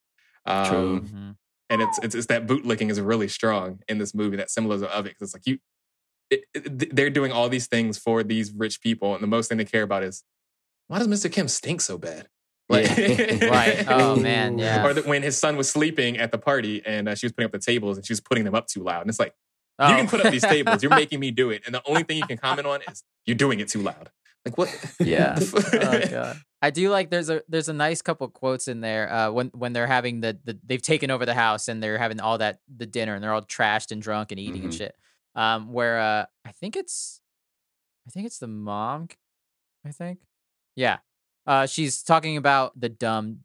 Um, 0.47 0.66
True. 0.66 1.01
Mhm. 1.03 1.37
and 1.68 1.83
it's, 1.83 1.99
it's 2.03 2.14
it's 2.14 2.26
that 2.26 2.47
bootlicking 2.47 2.91
is 2.91 3.01
really 3.01 3.28
strong 3.28 3.81
in 3.89 3.99
this 3.99 4.14
movie. 4.14 4.37
That 4.37 4.51
symbolism 4.51 4.89
of 4.93 5.07
it, 5.07 5.11
because 5.11 5.28
it's 5.28 5.35
like 5.35 5.47
you, 5.47 5.59
it, 6.31 6.45
it- 6.55 6.97
they're 6.97 7.11
doing 7.11 7.31
all 7.31 7.49
these 7.49 7.66
things 7.68 7.99
for 7.99 8.22
these 8.22 8.53
rich 8.53 8.81
people, 8.81 9.14
and 9.14 9.22
the 9.22 9.26
most 9.28 9.49
thing 9.49 9.59
they 9.59 9.64
care 9.64 9.83
about 9.83 10.03
is 10.03 10.24
why 10.89 10.99
does 10.99 11.07
Mr. 11.09 11.31
Kim 11.31 11.47
stink 11.47 11.81
so 11.83 11.99
bad? 11.99 12.26
Yeah. 12.71 13.49
Right. 13.51 13.85
Oh 13.89 14.16
man. 14.16 14.59
Yeah. 14.59 14.85
Or 14.87 14.95
that 14.95 15.07
when 15.07 15.23
his 15.23 15.37
son 15.39 15.57
was 15.57 15.68
sleeping 15.71 16.18
at 16.18 16.31
the 16.33 16.39
party 16.39 16.83
and 16.87 17.09
uh, 17.09 17.14
she 17.14 17.27
was 17.27 17.33
putting 17.33 17.47
up 17.47 17.53
the 17.53 17.59
tables 17.59 17.97
and 17.97 18.07
she 18.07 18.12
was 18.12 18.21
putting 18.21 18.45
them 18.45 18.55
up 18.55 18.66
too 18.66 18.83
loud, 18.83 19.01
and 19.03 19.11
it's 19.11 19.18
like 19.18 19.35
Oh. 19.83 19.89
you 19.89 19.97
can 19.97 20.09
put 20.09 20.21
up 20.25 20.31
these 20.31 20.43
tables, 20.43 20.83
you're 20.83 20.91
making 21.05 21.21
me 21.21 21.31
do 21.31 21.49
it, 21.51 21.62
and 21.64 21.75
the 21.75 21.81
only 21.89 22.03
thing 22.03 22.18
you 22.18 22.27
can 22.27 22.37
comment 22.37 22.66
on 22.66 22.81
is 22.91 23.03
you're 23.25 23.35
doing 23.37 23.61
it 23.61 23.68
too 23.68 23.81
loud. 23.81 24.11
Like 24.45 24.59
what? 24.59 24.95
Yeah. 25.01 25.39
oh 25.55 26.01
god. 26.11 26.41
I 26.62 26.71
do 26.71 26.91
like 26.91 27.09
there's 27.11 27.31
a 27.31 27.43
there's 27.49 27.68
a 27.71 27.73
nice 27.73 28.03
couple 28.03 28.29
quotes 28.29 28.68
in 28.68 28.81
there 28.83 29.11
uh, 29.12 29.31
when 29.31 29.49
when 29.49 29.73
they're 29.73 29.87
having 29.87 30.21
the, 30.21 30.39
the 30.45 30.59
they've 30.64 30.83
taken 30.83 31.11
over 31.11 31.25
the 31.27 31.35
house 31.35 31.68
and 31.68 31.83
they're 31.83 31.97
having 31.99 32.21
all 32.21 32.37
that 32.39 32.61
the 32.75 32.85
dinner 32.87 33.14
and 33.14 33.25
they're 33.25 33.33
all 33.33 33.41
trashed 33.43 33.91
and 33.91 34.01
drunk 34.03 34.31
and 34.33 34.39
eating 34.41 34.64
and 34.64 34.73
Mhm. 34.73 34.77
shit. 34.79 34.95
Um, 35.35 35.73
where 35.73 35.99
uh, 35.99 36.27
I 36.45 36.53
think 36.53 36.77
it's 36.77 37.21
I 38.07 38.11
think 38.11 38.27
it's 38.27 38.39
the 38.39 38.47
mom. 38.49 39.09
I 39.87 39.91
think 39.93 40.18
yeah. 40.77 40.99
Uh, 41.51 41.67
she's 41.67 42.05
talking 42.05 42.37
about 42.37 42.79
the 42.81 42.89
dumb, 42.89 43.41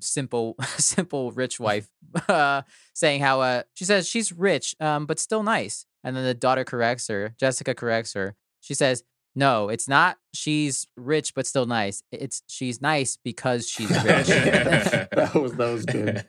simple, 0.00 0.56
simple 0.78 1.30
rich 1.30 1.60
wife. 1.60 1.88
Uh, 2.28 2.62
saying 2.92 3.20
how 3.20 3.40
uh 3.40 3.62
she 3.74 3.84
says 3.84 4.08
she's 4.08 4.32
rich 4.32 4.74
um 4.80 5.06
but 5.06 5.20
still 5.20 5.44
nice, 5.44 5.86
and 6.02 6.16
then 6.16 6.24
the 6.24 6.34
daughter 6.34 6.64
corrects 6.64 7.06
her. 7.06 7.32
Jessica 7.38 7.72
corrects 7.72 8.14
her. 8.14 8.34
She 8.60 8.74
says 8.74 9.04
no, 9.36 9.68
it's 9.68 9.86
not. 9.86 10.18
She's 10.34 10.88
rich 10.96 11.36
but 11.36 11.46
still 11.46 11.66
nice. 11.66 12.02
It's 12.10 12.42
she's 12.48 12.82
nice 12.82 13.16
because 13.22 13.68
she's 13.68 13.90
rich. 14.04 14.26
that 14.26 15.30
was 15.34 15.52
that 15.52 15.72
was 15.72 15.86
good. 15.86 16.26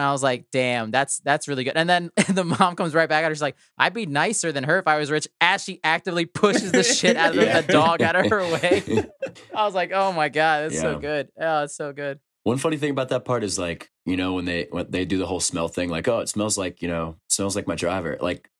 I 0.00 0.12
was 0.12 0.22
like, 0.22 0.46
damn, 0.52 0.90
that's 0.90 1.18
that's 1.20 1.48
really 1.48 1.64
good. 1.64 1.76
And 1.76 1.88
then 1.88 2.10
the 2.28 2.44
mom 2.44 2.76
comes 2.76 2.94
right 2.94 3.08
back 3.08 3.24
at 3.24 3.28
her. 3.28 3.34
She's 3.34 3.42
like, 3.42 3.56
I'd 3.78 3.94
be 3.94 4.06
nicer 4.06 4.52
than 4.52 4.64
her 4.64 4.78
if 4.78 4.86
I 4.86 4.98
was 4.98 5.10
rich. 5.10 5.28
As 5.40 5.62
she 5.64 5.80
actively 5.84 6.26
pushes 6.26 6.72
the 6.72 6.82
shit 6.82 7.16
out 7.16 7.30
of 7.30 7.36
the, 7.40 7.44
Yeah. 7.46 7.60
the 7.60 7.72
dog 7.72 8.02
out 8.02 8.16
of 8.16 8.26
her 8.30 8.40
way. 8.42 8.82
I 9.54 9.64
was 9.64 9.74
like, 9.74 9.92
oh 9.92 10.12
my 10.12 10.28
god, 10.28 10.64
that's 10.70 10.80
so 10.80 10.98
good. 10.98 11.28
Oh, 11.40 11.64
it's 11.64 11.76
so 11.76 11.92
good. 11.92 12.18
One 12.44 12.58
funny 12.58 12.76
thing 12.76 12.90
about 12.90 13.08
that 13.08 13.24
part 13.24 13.42
is 13.42 13.58
like, 13.58 13.90
you 14.04 14.16
know, 14.18 14.34
when 14.34 14.44
they 14.44 14.66
when 14.70 14.90
they 14.90 15.04
do 15.06 15.18
the 15.18 15.26
whole 15.26 15.40
smell 15.40 15.68
thing, 15.68 15.88
like, 15.88 16.06
oh, 16.08 16.18
it 16.20 16.28
smells 16.28 16.58
like, 16.58 16.82
you 16.82 16.88
know, 16.88 17.16
smells 17.28 17.56
like 17.56 17.66
my 17.66 17.74
driver. 17.74 18.18
Like 18.20 18.50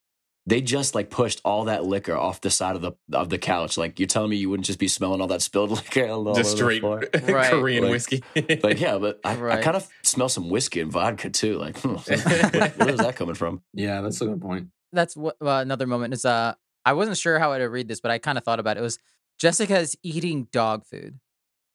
they 0.47 0.61
just 0.61 0.95
like 0.95 1.09
pushed 1.11 1.41
all 1.45 1.65
that 1.65 1.85
liquor 1.85 2.15
off 2.17 2.41
the 2.43 2.51
side 2.51 2.77
of 2.77 2.83
the 2.83 2.93
of 3.13 3.31
the 3.31 3.39
couch. 3.39 3.79
Like 3.79 3.99
you're 3.99 4.07
telling 4.07 4.31
me 4.31 4.37
you 4.37 4.51
wouldn't 4.51 4.67
just 4.67 4.79
be 4.79 4.89
smelling 4.89 5.21
all 5.21 5.27
that 5.29 5.41
spilled 5.43 5.71
liquor 5.71 6.07
all 6.09 6.29
over 6.29 6.39
Just 6.39 6.53
the 6.53 6.57
straight 6.59 6.81
floor? 6.81 7.03
Right. 7.29 7.51
Korean 7.51 7.85
Like- 7.85 7.91
whiskey. 7.93 8.23
Like 8.63 8.81
yeah, 8.81 8.99
but 8.99 9.21
I, 9.25 9.33
I 9.51 9.63
kind 9.63 9.77
of 9.77 9.89
smell 10.03 10.29
some 10.29 10.51
whiskey 10.51 10.81
and 10.81 10.93
vodka 10.93 11.31
too. 11.31 11.57
Like, 11.59 11.79
hmm, 11.79 11.95
where, 11.95 12.69
where 12.71 12.89
is 12.91 12.99
that 13.01 13.15
coming 13.17 13.35
from? 13.35 13.63
Yeah, 13.73 14.01
that's 14.03 14.21
a 14.21 14.27
good 14.27 14.41
point. 14.43 14.69
That's 14.93 15.17
what 15.17 15.37
uh, 15.41 15.49
another 15.63 15.87
moment 15.87 16.15
is. 16.15 16.25
Uh, 16.25 16.55
I 16.85 16.93
wasn't 16.93 17.17
sure 17.17 17.39
how 17.39 17.57
to 17.57 17.65
read 17.65 17.89
this, 17.89 18.01
but 18.01 18.11
I 18.11 18.19
kind 18.19 18.37
of 18.37 18.45
thought 18.45 18.61
about 18.61 18.77
it. 18.77 18.81
It 18.81 18.83
was 18.85 18.99
Jessica's 19.41 19.97
eating 20.03 20.47
dog 20.53 20.85
food, 20.85 21.19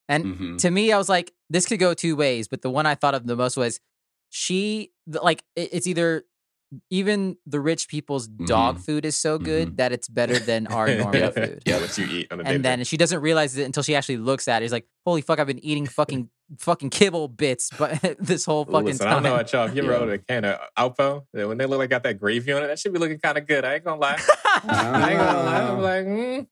and 0.08 0.26
Mhm. 0.26 0.58
to 0.60 0.70
me, 0.72 0.92
I 0.94 0.98
was 0.98 1.10
like, 1.10 1.34
this 1.50 1.66
could 1.66 1.80
go 1.80 1.94
two 1.96 2.16
ways. 2.16 2.48
But 2.48 2.62
the 2.62 2.70
one 2.70 2.86
I 2.86 2.94
thought 2.96 3.16
of 3.16 3.26
the 3.26 3.36
most 3.36 3.58
was 3.58 3.80
she, 4.30 4.92
like, 5.08 5.44
it's 5.56 5.88
either 5.88 6.24
even 6.90 7.36
the 7.46 7.60
rich 7.60 7.88
people's 7.88 8.28
dog 8.28 8.78
Mhm. 8.78 8.86
food 8.86 9.06
is 9.06 9.18
so 9.18 9.38
good 9.40 9.70
Mhm. 9.70 9.78
that 9.78 9.92
it's 9.92 10.08
better 10.08 10.38
than 10.40 10.68
our 10.68 10.88
normal 10.96 11.32
food. 11.32 11.64
Yeah, 11.66 11.80
what 11.80 11.98
you 11.98 12.06
eat 12.06 12.28
on 12.32 12.40
a 12.40 12.44
And 12.44 12.64
then 12.64 12.84
she 12.84 12.96
doesn't 12.98 13.22
realize 13.22 13.58
it 13.58 13.64
until 13.64 13.82
she 13.84 13.96
actually 13.96 14.18
looks 14.18 14.48
at 14.48 14.62
it. 14.62 14.66
He's 14.66 14.72
like, 14.72 14.88
"Holy 15.06 15.22
fuck! 15.22 15.40
I've 15.40 15.48
been 15.48 15.64
eating 15.66 15.88
fucking 15.88 16.30
fucking 16.60 16.90
kibble 16.92 17.28
bits, 17.28 17.72
but 17.78 18.00
this 18.20 18.46
whole 18.46 18.66
fucking 18.66 18.86
Listen, 18.86 19.08
I 19.08 19.14
don't 19.14 19.24
know 19.24 19.34
about 19.36 19.52
y'all. 19.54 19.68
If 19.68 19.76
you 19.76 19.82
ever 19.84 19.92
Yeah. 19.94 20.00
ordered 20.00 20.14
a 20.14 20.18
can 20.20 20.46
of 20.46 20.60
Alpo, 20.78 21.26
when 21.32 21.58
they 21.58 21.66
look 21.66 21.80
like 21.80 21.90
got 21.90 22.04
that 22.04 22.20
gravy 22.20 22.52
on 22.52 22.64
it, 22.64 22.68
that 22.68 22.80
should 22.80 22.94
be 22.94 23.00
looking 23.00 23.20
kind 23.20 23.38
of 23.38 23.48
good. 23.48 23.66
I 23.66 23.76
ain't 23.76 23.84
gonna 23.84 24.00
lie. 24.02 24.18
I 24.64 25.12
ain't 25.12 25.20
gonna 25.20 25.44
lie. 25.44 25.62
I'm 25.62 25.82
like, 25.82 26.06
mm, 26.06 26.48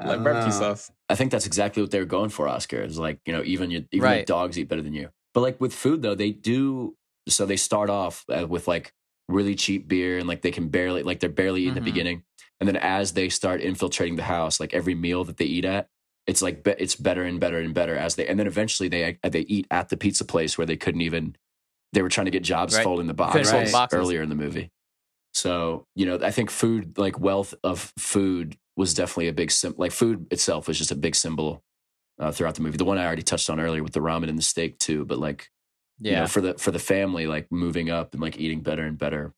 I 0.00 0.08
like 0.08 0.22
barbecue 0.24 0.48
Uh, 0.48 0.58
sauce. 0.58 0.90
I 1.08 1.14
think 1.14 1.30
that's 1.30 1.46
exactly 1.46 1.82
what 1.82 1.90
they 1.90 1.98
were 2.00 2.04
going 2.06 2.30
for, 2.30 2.48
Oscar. 2.48 2.82
Is 2.82 2.98
like, 2.98 3.18
you 3.26 3.32
know, 3.32 3.42
even 3.44 3.70
you, 3.70 3.84
even 3.92 4.02
Right. 4.04 4.16
like 4.18 4.26
dogs 4.26 4.58
eat 4.58 4.68
better 4.68 4.82
than 4.82 4.94
you. 4.94 5.10
But 5.34 5.40
like 5.42 5.60
with 5.60 5.72
food 5.74 6.02
though, 6.02 6.14
they 6.16 6.30
do. 6.32 6.96
So 7.28 7.46
they 7.46 7.56
start 7.56 7.88
off 7.90 8.24
uh, 8.28 8.46
with 8.48 8.66
like 8.66 8.92
really 9.32 9.54
cheap 9.54 9.88
beer 9.88 10.18
and 10.18 10.28
like 10.28 10.42
they 10.42 10.50
can 10.52 10.68
barely 10.68 11.02
like 11.02 11.20
they're 11.20 11.30
barely 11.30 11.66
Mhm. 11.66 11.74
the 11.74 11.80
beginning, 11.80 12.22
and 12.60 12.68
then 12.68 12.76
as 12.76 13.12
they 13.12 13.28
start 13.28 13.60
infiltrating 13.60 14.16
the 14.16 14.22
house, 14.22 14.60
like 14.60 14.72
every 14.74 14.94
meal 14.94 15.24
that 15.24 15.36
they 15.38 15.44
eat 15.46 15.64
at, 15.64 15.88
it's 16.26 16.42
like 16.42 16.62
be- 16.62 16.74
it's 16.78 16.94
better 16.96 17.22
and 17.24 17.40
better 17.40 17.58
and 17.58 17.74
better 17.74 17.96
as 17.96 18.14
they, 18.16 18.26
and 18.28 18.38
then 18.38 18.46
eventually 18.46 18.88
they 18.88 19.18
they 19.22 19.40
eat 19.40 19.66
at 19.70 19.88
the 19.88 19.96
pizza 19.96 20.24
place 20.24 20.56
where 20.56 20.66
they 20.66 20.76
couldn't 20.76 21.00
even. 21.02 21.36
They 21.94 22.00
were 22.02 22.08
trying 22.08 22.24
to 22.26 22.30
get 22.30 22.42
jobs 22.42 22.74
Right. 22.74 22.84
folding 22.84 23.06
the 23.06 23.12
boxes, 23.14 23.72
boxes. 23.72 23.98
earlier 23.98 24.22
in 24.22 24.28
the 24.30 24.34
movie. 24.34 24.70
So 25.34 25.86
you 25.94 26.06
know, 26.06 26.18
I 26.22 26.30
think 26.30 26.50
food, 26.50 26.98
like 26.98 27.18
wealth 27.18 27.54
of 27.64 27.92
food, 27.98 28.56
was 28.76 28.94
definitely 28.94 29.28
a 29.28 29.32
big 29.32 29.50
sim. 29.50 29.74
Like 29.76 29.92
food 29.92 30.26
itself 30.30 30.68
was 30.68 30.78
just 30.78 30.90
a 30.90 30.94
big 30.96 31.14
symbol 31.14 31.62
uh, 32.18 32.30
throughout 32.32 32.54
the 32.54 32.62
movie. 32.62 32.76
The 32.76 32.84
one 32.84 32.98
I 32.98 33.04
already 33.06 33.22
touched 33.22 33.50
on 33.50 33.58
earlier 33.60 33.82
with 33.82 33.92
the 33.92 34.00
ramen 34.00 34.28
and 34.28 34.38
the 34.38 34.42
steak 34.42 34.78
too. 34.78 35.04
But 35.04 35.18
like, 35.18 35.50
you 36.00 36.10
yeah, 36.12 36.20
know, 36.20 36.26
for 36.26 36.40
the 36.40 36.54
for 36.54 36.70
the 36.70 36.78
family, 36.78 37.26
like 37.26 37.50
moving 37.50 37.90
up 37.90 38.12
and 38.12 38.20
like 38.22 38.38
eating 38.38 38.60
better 38.60 38.82
and 38.84 38.98
better 38.98 39.32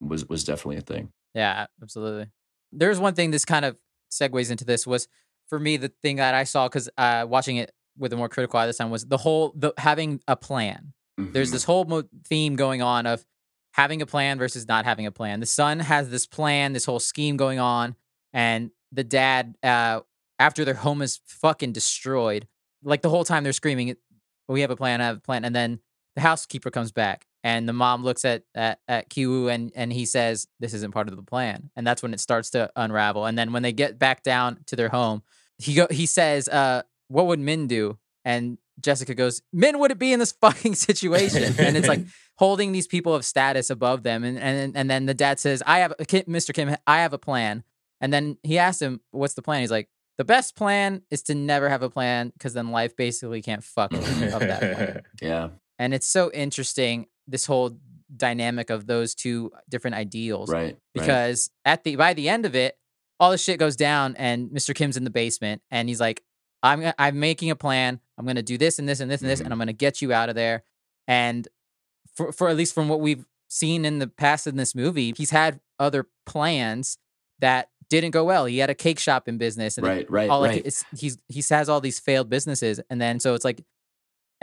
was 0.00 0.28
was 0.28 0.44
definitely 0.44 0.76
a 0.76 0.80
thing. 0.82 1.10
Yeah, 1.34 1.66
absolutely. 1.82 2.30
There's 2.72 2.98
one 3.00 3.14
thing 3.14 3.30
this 3.30 3.44
kind 3.44 3.64
of 3.64 3.76
segues 4.10 4.50
into 4.50 4.64
this 4.64 4.86
was 4.86 5.08
for 5.48 5.58
me 5.58 5.76
the 5.76 5.92
thing 6.02 6.16
that 6.16 6.34
I 6.34 6.44
saw 6.44 6.68
because 6.68 6.88
uh, 6.96 7.26
watching 7.28 7.56
it 7.56 7.72
with 7.98 8.12
a 8.12 8.16
more 8.16 8.28
critical 8.28 8.58
eye 8.58 8.66
this 8.66 8.78
time 8.78 8.90
was 8.90 9.06
the 9.06 9.16
whole 9.18 9.52
the 9.56 9.72
having 9.78 10.20
a 10.28 10.36
plan. 10.36 10.92
There's 11.16 11.50
Mhm. 11.50 11.52
this 11.52 11.64
whole 11.64 11.84
mo- 11.84 12.08
theme 12.26 12.56
going 12.56 12.82
on 12.82 13.06
of 13.06 13.24
having 13.72 14.02
a 14.02 14.06
plan 14.06 14.38
versus 14.38 14.66
not 14.68 14.84
having 14.84 15.06
a 15.06 15.12
plan. 15.12 15.40
The 15.40 15.46
son 15.46 15.80
has 15.80 16.10
this 16.10 16.26
plan, 16.26 16.72
this 16.72 16.84
whole 16.84 17.00
scheme 17.00 17.36
going 17.36 17.58
on, 17.58 17.94
and 18.32 18.70
the 18.92 19.04
dad, 19.04 19.56
uh, 19.62 20.00
after 20.38 20.64
their 20.64 20.74
home 20.74 21.02
is 21.02 21.20
fucking 21.26 21.72
destroyed, 21.72 22.46
like 22.82 23.02
the 23.02 23.10
whole 23.10 23.24
time 23.24 23.42
they're 23.44 23.52
screaming, 23.52 23.96
"We 24.48 24.60
have 24.62 24.70
a 24.70 24.76
plan, 24.76 25.00
I 25.00 25.06
have 25.06 25.16
a 25.18 25.20
plan," 25.20 25.44
and 25.44 25.54
then 25.54 25.80
the 26.14 26.20
housekeeper 26.20 26.70
comes 26.70 26.92
back 26.92 27.26
And 27.42 27.68
the 27.68 27.72
mom 27.72 28.02
looks 28.02 28.24
at 28.24 28.44
at, 28.54 28.78
at 28.88 29.10
Kiwoo 29.10 29.52
and 29.52 29.72
and 29.74 29.92
he 29.92 30.06
says, 30.06 30.48
"This 30.60 30.72
isn't 30.74 30.92
part 30.92 31.08
of 31.08 31.16
the 31.16 31.22
plan." 31.22 31.70
And 31.76 31.86
that's 31.86 32.02
when 32.02 32.14
it 32.14 32.20
starts 32.20 32.50
to 32.50 32.70
unravel. 32.74 33.26
And 33.26 33.36
then 33.36 33.52
when 33.52 33.62
they 33.62 33.72
get 33.72 33.98
back 33.98 34.22
down 34.22 34.60
to 34.66 34.76
their 34.76 34.88
home, 34.88 35.22
he 35.58 35.74
go 35.74 35.86
he 35.90 36.06
says, 36.06 36.48
uh, 36.48 36.82
"What 37.08 37.26
would 37.26 37.40
Min 37.40 37.66
do?" 37.66 37.98
And 38.24 38.58
Jessica 38.80 39.14
goes, 39.14 39.42
"Min 39.52 39.78
wouldn't 39.78 40.00
be 40.00 40.12
in 40.12 40.20
this 40.20 40.32
fucking 40.40 40.74
situation." 40.74 41.42
and 41.58 41.76
it's 41.76 41.88
like 41.88 42.06
holding 42.38 42.72
these 42.72 42.86
people 42.86 43.14
of 43.14 43.24
status 43.24 43.70
above 43.70 44.02
them. 44.02 44.24
And 44.24 44.38
and 44.38 44.76
and 44.76 44.90
then 44.90 45.06
the 45.06 45.14
dad 45.14 45.38
says, 45.38 45.62
"I 45.66 45.80
have 45.80 45.92
Mr. 45.98 46.54
Kim, 46.54 46.74
I 46.86 46.98
have 47.00 47.12
a 47.12 47.18
plan." 47.18 47.62
And 48.00 48.12
then 48.12 48.38
he 48.42 48.58
asks 48.58 48.80
him, 48.80 49.00
"What's 49.10 49.34
the 49.34 49.42
plan?" 49.42 49.60
He's 49.60 49.70
like, 49.70 49.88
"The 50.18 50.24
best 50.24 50.56
plan 50.56 51.02
is 51.10 51.22
to 51.24 51.34
never 51.34 51.68
have 51.68 51.82
a 51.82 51.90
plan 51.90 52.30
because 52.30 52.54
then 52.54 52.70
life 52.70 52.96
basically 52.96 53.42
can't 53.42 53.62
fuck 53.62 53.92
of 53.94 54.00
that 54.00 54.60
plan." 54.60 55.02
Yeah. 55.20 55.48
And 55.84 55.92
it's 55.92 56.06
so 56.06 56.30
interesting 56.32 57.06
this 57.28 57.44
whole 57.46 57.76
dynamic 58.16 58.70
of 58.70 58.86
those 58.86 59.14
two 59.14 59.50
different 59.68 59.96
ideals 59.96 60.50
Right. 60.50 60.62
right. 60.64 60.76
because 60.94 61.50
at 61.64 61.84
the 61.84 61.96
by 61.96 62.14
the 62.14 62.28
end 62.28 62.46
of 62.46 62.54
it, 62.54 62.78
all 63.20 63.30
the 63.30 63.38
shit 63.38 63.58
goes 63.58 63.76
down 63.76 64.16
and 64.16 64.48
Mr. 64.50 64.74
Kim's 64.74 64.96
in 64.96 65.04
the 65.04 65.10
basement 65.10 65.60
and 65.70 65.88
he's 65.88 66.00
like, 66.00 66.22
"I'm 66.62 66.92
I'm 66.98 67.18
making 67.20 67.50
a 67.50 67.56
plan. 67.56 68.00
I'm 68.16 68.26
gonna 68.26 68.42
do 68.42 68.56
this 68.58 68.78
and 68.78 68.88
this 68.88 69.00
and 69.00 69.10
this 69.10 69.20
and 69.20 69.28
this, 69.30 69.40
Mhm. 69.40 69.44
and 69.44 69.52
I'm 69.52 69.58
gonna 69.58 69.72
get 69.72 70.00
you 70.02 70.12
out 70.12 70.28
of 70.28 70.34
there." 70.34 70.64
And 71.06 71.46
for 72.16 72.32
for 72.32 72.48
at 72.48 72.56
least 72.56 72.74
from 72.74 72.88
what 72.88 73.00
we've 73.00 73.24
seen 73.48 73.84
in 73.84 73.98
the 73.98 74.06
past 74.08 74.46
in 74.46 74.56
this 74.56 74.74
movie, 74.74 75.12
he's 75.16 75.30
had 75.30 75.60
other 75.78 76.08
plans 76.26 76.98
that 77.40 77.68
didn't 77.90 78.12
go 78.12 78.24
well. 78.24 78.46
He 78.46 78.58
had 78.58 78.70
a 78.70 78.74
cake 78.74 78.98
shop 78.98 79.28
in 79.28 79.36
business, 79.38 79.76
and 79.76 79.86
Right. 79.86 80.10
Right. 80.10 80.30
all 80.30 80.40
like 80.40 80.50
right. 80.50 80.62
it's 80.66 80.84
he's 80.96 81.18
he 81.28 81.42
has 81.50 81.68
all 81.68 81.80
these 81.80 82.00
failed 82.00 82.28
businesses, 82.30 82.80
and 82.90 83.00
then 83.00 83.20
so 83.20 83.34
it's 83.34 83.44
like, 83.44 83.62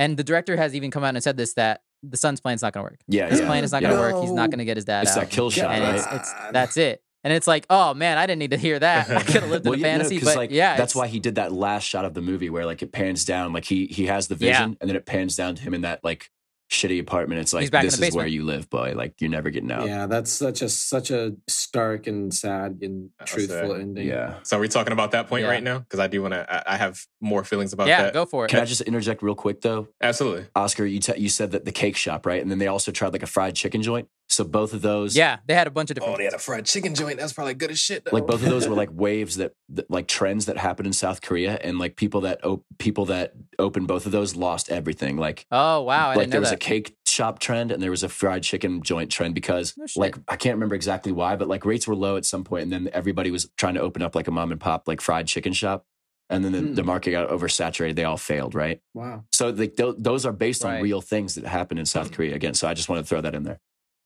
and 0.02 0.18
the 0.18 0.24
director 0.24 0.56
has 0.58 0.74
even 0.76 0.90
come 0.92 1.04
out 1.04 1.14
and 1.16 1.24
said 1.24 1.38
this 1.38 1.54
that 1.54 1.82
the 2.04 2.18
son's 2.18 2.40
plan's 2.42 2.62
not 2.62 2.74
gonna 2.74 2.84
work. 2.84 3.00
yeah. 3.08 3.30
His 3.30 3.40
yeah. 3.40 3.46
plan 3.46 3.64
is 3.64 3.72
not 3.72 3.82
yeah. 3.82 3.90
gonna 3.92 4.02
work. 4.02 4.22
He's 4.24 4.32
not 4.32 4.50
gonna 4.50 4.66
get 4.66 4.76
his 4.78 4.86
dad 4.86 5.04
It's 5.04 5.12
out 5.16 5.22
that 5.22 5.30
kill 5.30 5.50
shot, 5.50 5.72
and 5.72 5.84
right? 5.84 5.96
it's, 5.96 6.08
it's 6.12 6.34
that's 6.52 6.78
it. 6.78 7.04
And 7.24 7.32
it's 7.32 7.46
like, 7.46 7.68
oh 7.70 7.94
man, 7.94 8.18
I 8.18 8.26
didn't 8.26 8.40
need 8.40 8.52
to 8.52 8.58
hear 8.58 8.80
that. 8.88 9.10
I 9.10 9.22
could 9.22 9.42
have 9.44 9.50
lived 9.52 9.66
Well, 9.66 9.76
in 9.76 9.86
a 10.02 10.10
you 10.10 10.20
know, 10.20 10.26
but 10.26 10.36
like, 10.36 10.52
yeah, 10.52 10.76
that's 10.76 10.96
why 10.96 11.08
he 11.08 11.20
did 11.20 11.36
that 11.36 11.52
last 11.52 11.84
shot 11.84 12.04
of 12.06 12.14
the 12.16 12.22
movie 12.22 12.50
where 12.50 12.66
like 12.66 12.82
it 12.82 12.92
pans 12.92 13.26
down, 13.26 13.54
like 13.54 13.66
he 13.66 13.86
he 13.86 14.08
has 14.08 14.28
the 14.28 14.36
Yeah. 14.36 14.54
vision, 14.54 14.78
and 14.82 14.90
then 14.90 14.96
it 14.98 15.06
pans 15.06 15.36
down 15.36 15.56
to 15.56 15.62
him 15.62 15.74
in 15.76 15.82
that 15.82 16.04
like 16.04 16.32
shitty 16.72 17.02
apartment. 17.02 17.42
It's 17.42 17.54
like 17.54 17.70
this 17.70 18.00
is 18.00 18.16
where 18.16 18.26
you 18.26 18.44
live, 18.46 18.70
boy. 18.70 18.94
Like 18.96 19.20
you're 19.20 19.30
never 19.30 19.50
getting 19.50 19.72
out. 19.72 19.86
Yeah, 19.86 20.08
that's 20.08 20.32
such 20.32 20.62
a 20.62 20.70
such 20.70 21.12
a 21.12 21.36
stark 21.48 22.08
and 22.08 22.34
sad 22.34 22.80
and 22.82 23.10
That's 23.20 23.32
truthful 23.32 23.74
it. 23.74 23.82
ending. 23.82 24.08
Yeah. 24.08 24.36
So 24.44 24.58
are 24.58 24.60
we 24.62 24.70
talking 24.70 24.94
about 24.94 25.12
that 25.12 25.28
point 25.28 25.44
Yeah. 25.44 25.50
right 25.50 25.62
now? 25.62 25.80
Because 25.80 26.00
I 26.00 26.08
do 26.08 26.22
want 26.22 26.34
to. 26.34 26.48
I 26.68 26.74
I 26.76 26.78
have 26.78 27.06
more 27.20 27.44
feelings 27.44 27.74
about 27.74 27.88
yeah, 27.88 28.04
that. 28.04 28.14
go 28.14 28.26
for 28.26 28.46
it. 28.46 28.48
Can 28.50 28.60
I 28.62 28.66
just 28.66 28.82
interject 28.82 29.22
real 29.22 29.36
quick 29.36 29.62
though? 29.62 29.90
Absolutely. 30.02 30.46
Oscar, 30.56 30.86
you 30.86 31.00
te- 31.00 31.20
you 31.20 31.30
said 31.30 31.52
that 31.52 31.66
the 31.66 31.72
cake 31.74 31.98
shop, 31.98 32.26
right? 32.26 32.42
And 32.42 32.50
then 32.50 32.58
they 32.58 32.68
also 32.68 32.92
tried 32.92 33.12
like 33.14 33.24
a 33.24 33.28
fried 33.28 33.54
chicken 33.56 33.82
joint. 33.82 34.08
So 34.32 34.46
both 34.46 34.74
of 34.74 34.82
those, 34.82 35.16
yeah, 35.16 35.40
they 35.46 35.54
had 35.54 35.68
a 35.68 35.72
bunch 35.72 35.92
of 35.92 35.96
different. 35.96 36.16
Oh, 36.16 36.18
they 36.18 36.24
had 36.24 36.34
a 36.34 36.40
fried 36.40 36.66
chicken 36.66 36.96
joint. 36.96 37.20
That's 37.20 37.34
probably 37.34 37.54
good 37.54 37.70
as 37.70 37.78
shit. 37.80 38.06
Though. 38.06 38.12
like 38.14 38.26
both 38.26 38.42
of 38.42 38.50
those 38.50 38.66
were 38.68 38.76
like 38.84 38.90
waves 38.92 39.36
that, 39.36 39.54
that 39.70 39.92
like 39.92 40.08
trends 40.08 40.46
that 40.46 40.58
happened 40.58 40.88
in 40.88 40.94
South 40.94 41.22
Korea, 41.22 41.60
and 41.62 41.78
like 41.78 41.98
people 41.98 42.22
that 42.22 42.44
op- 42.46 42.64
people 42.80 43.06
that 43.08 43.34
opened 43.60 43.88
both 43.88 44.06
of 44.06 44.14
those 44.14 44.36
lost 44.38 44.70
everything. 44.72 45.18
Like 45.18 45.46
oh 45.52 45.82
wow, 45.82 46.06
I 46.12 46.16
like 46.16 46.18
didn't 46.18 46.30
know 46.30 46.32
there 46.36 46.40
was 46.40 46.50
that. 46.52 46.56
a 46.56 46.60
cake 46.60 46.96
shop 47.06 47.40
trend 47.40 47.72
and 47.74 47.84
there 47.84 47.92
was 47.92 48.04
a 48.04 48.10
fried 48.10 48.42
chicken 48.42 48.82
joint 48.82 49.12
trend 49.12 49.36
because 49.36 49.74
No 49.78 49.86
like 49.98 50.18
I 50.30 50.38
can't 50.38 50.56
remember 50.56 50.76
exactly 50.76 51.12
why, 51.12 51.36
but 51.36 51.50
like 51.50 51.66
rates 51.66 51.86
were 51.86 51.96
low 51.96 52.16
at 52.16 52.26
some 52.26 52.46
point, 52.46 52.64
and 52.64 52.72
then 52.72 52.90
everybody 52.94 53.32
was 53.32 53.50
trying 53.58 53.74
to 53.74 53.82
open 53.82 54.02
up 54.02 54.16
like 54.16 54.30
a 54.30 54.32
mom 54.32 54.52
and 54.52 54.62
pop 54.62 54.88
like 54.88 55.02
fried 55.02 55.28
chicken 55.28 55.52
shop, 55.52 55.86
and 56.30 56.46
then 56.46 56.54
the, 56.54 56.60
Hmm. 56.62 56.74
the 56.76 56.84
market 56.84 57.12
got 57.12 57.28
oversaturated. 57.30 57.96
They 57.98 58.06
all 58.06 58.16
failed, 58.16 58.56
right? 58.56 58.80
Wow. 58.94 59.26
So 59.34 59.50
like 59.50 59.76
th- 59.76 59.96
those 59.98 60.26
are 60.26 60.32
based 60.32 60.64
on 60.64 60.82
real 60.82 61.02
things 61.02 61.36
that 61.36 61.46
happened 61.46 61.82
in 61.82 61.86
South 61.86 62.14
Korea 62.14 62.34
again. 62.34 62.54
So 62.54 62.66
I 62.70 62.74
just 62.74 62.88
wanted 62.88 63.02
to 63.02 63.08
throw 63.10 63.20
that 63.20 63.36
in 63.36 63.44
there. 63.44 63.60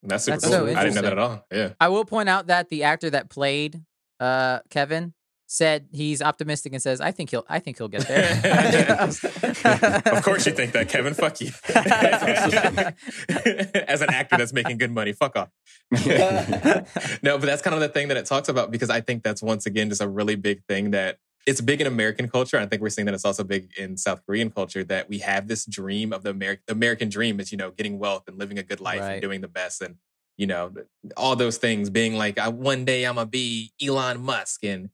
That's 0.06 0.24
super 0.24 0.36
That's 0.38 0.44
cool. 0.44 0.66
so 0.66 0.76
I 0.76 0.84
didn't 0.84 0.94
know 0.94 1.02
that 1.02 1.12
at 1.12 1.18
all. 1.18 1.44
Yeah. 1.52 1.70
I 1.80 1.88
will 1.88 2.04
point 2.04 2.28
out 2.28 2.48
that 2.48 2.68
the 2.68 2.84
actor 2.84 3.10
that 3.10 3.30
played 3.30 3.82
uh, 4.20 4.60
Kevin 4.70 5.12
said 5.48 5.86
he's 5.92 6.20
optimistic 6.20 6.72
and 6.72 6.82
says, 6.82 7.00
"I 7.00 7.12
think 7.12 7.30
he'll, 7.30 7.44
I 7.48 7.60
think 7.60 7.78
he'll 7.78 7.86
get 7.88 8.06
there." 8.08 8.32
of 10.06 10.22
course 10.22 10.46
you 10.46 10.52
think 10.52 10.72
that, 10.72 10.88
Kevin. 10.88 11.14
Fuck 11.14 11.40
you. 11.40 11.50
As 13.88 14.02
an 14.02 14.10
actor 14.10 14.36
that's 14.36 14.52
making 14.52 14.78
good 14.78 14.90
money, 14.90 15.12
fuck 15.12 15.36
off. 15.36 15.50
no, 15.92 17.38
but 17.38 17.42
that's 17.42 17.62
kind 17.62 17.74
of 17.74 17.80
the 17.80 17.88
thing 17.92 18.08
that 18.08 18.16
it 18.16 18.26
talks 18.26 18.48
about 18.48 18.70
because 18.70 18.90
I 18.90 19.00
think 19.00 19.22
that's 19.22 19.42
once 19.42 19.66
again 19.66 19.88
just 19.88 20.02
a 20.02 20.08
really 20.08 20.34
big 20.34 20.64
thing 20.64 20.90
that 20.90 21.18
it's 21.46 21.60
big 21.60 21.80
in 21.80 21.86
American 21.86 22.28
culture. 22.28 22.58
I 22.58 22.66
think 22.66 22.82
we're 22.82 22.90
seeing 22.90 23.06
that 23.06 23.14
it's 23.14 23.24
also 23.24 23.44
big 23.44 23.70
in 23.78 23.96
South 23.96 24.20
Korean 24.26 24.50
culture 24.50 24.82
that 24.84 25.08
we 25.08 25.18
have 25.20 25.46
this 25.48 25.64
dream 25.64 26.12
of 26.12 26.22
the 26.24 26.30
American 26.30 26.64
American 26.68 27.08
dream 27.08 27.38
is, 27.40 27.52
you 27.52 27.58
know, 27.58 27.70
getting 27.70 27.98
wealth 27.98 28.24
and 28.28 28.38
living 28.38 28.58
a 28.58 28.62
good 28.62 28.80
life 28.80 29.00
Right. 29.00 29.12
and 29.12 29.22
doing 29.22 29.40
the 29.40 29.48
best 29.48 29.80
and 29.82 29.96
you 30.38 30.46
know, 30.46 30.70
all 31.16 31.34
those 31.34 31.56
things 31.56 31.88
being 31.88 32.14
like, 32.14 32.36
I, 32.38 32.48
one 32.48 32.84
day 32.84 33.04
I'm 33.04 33.14
gonna 33.14 33.24
be 33.26 33.72
Elon 33.82 34.20
Musk 34.20 34.64
and 34.64 34.90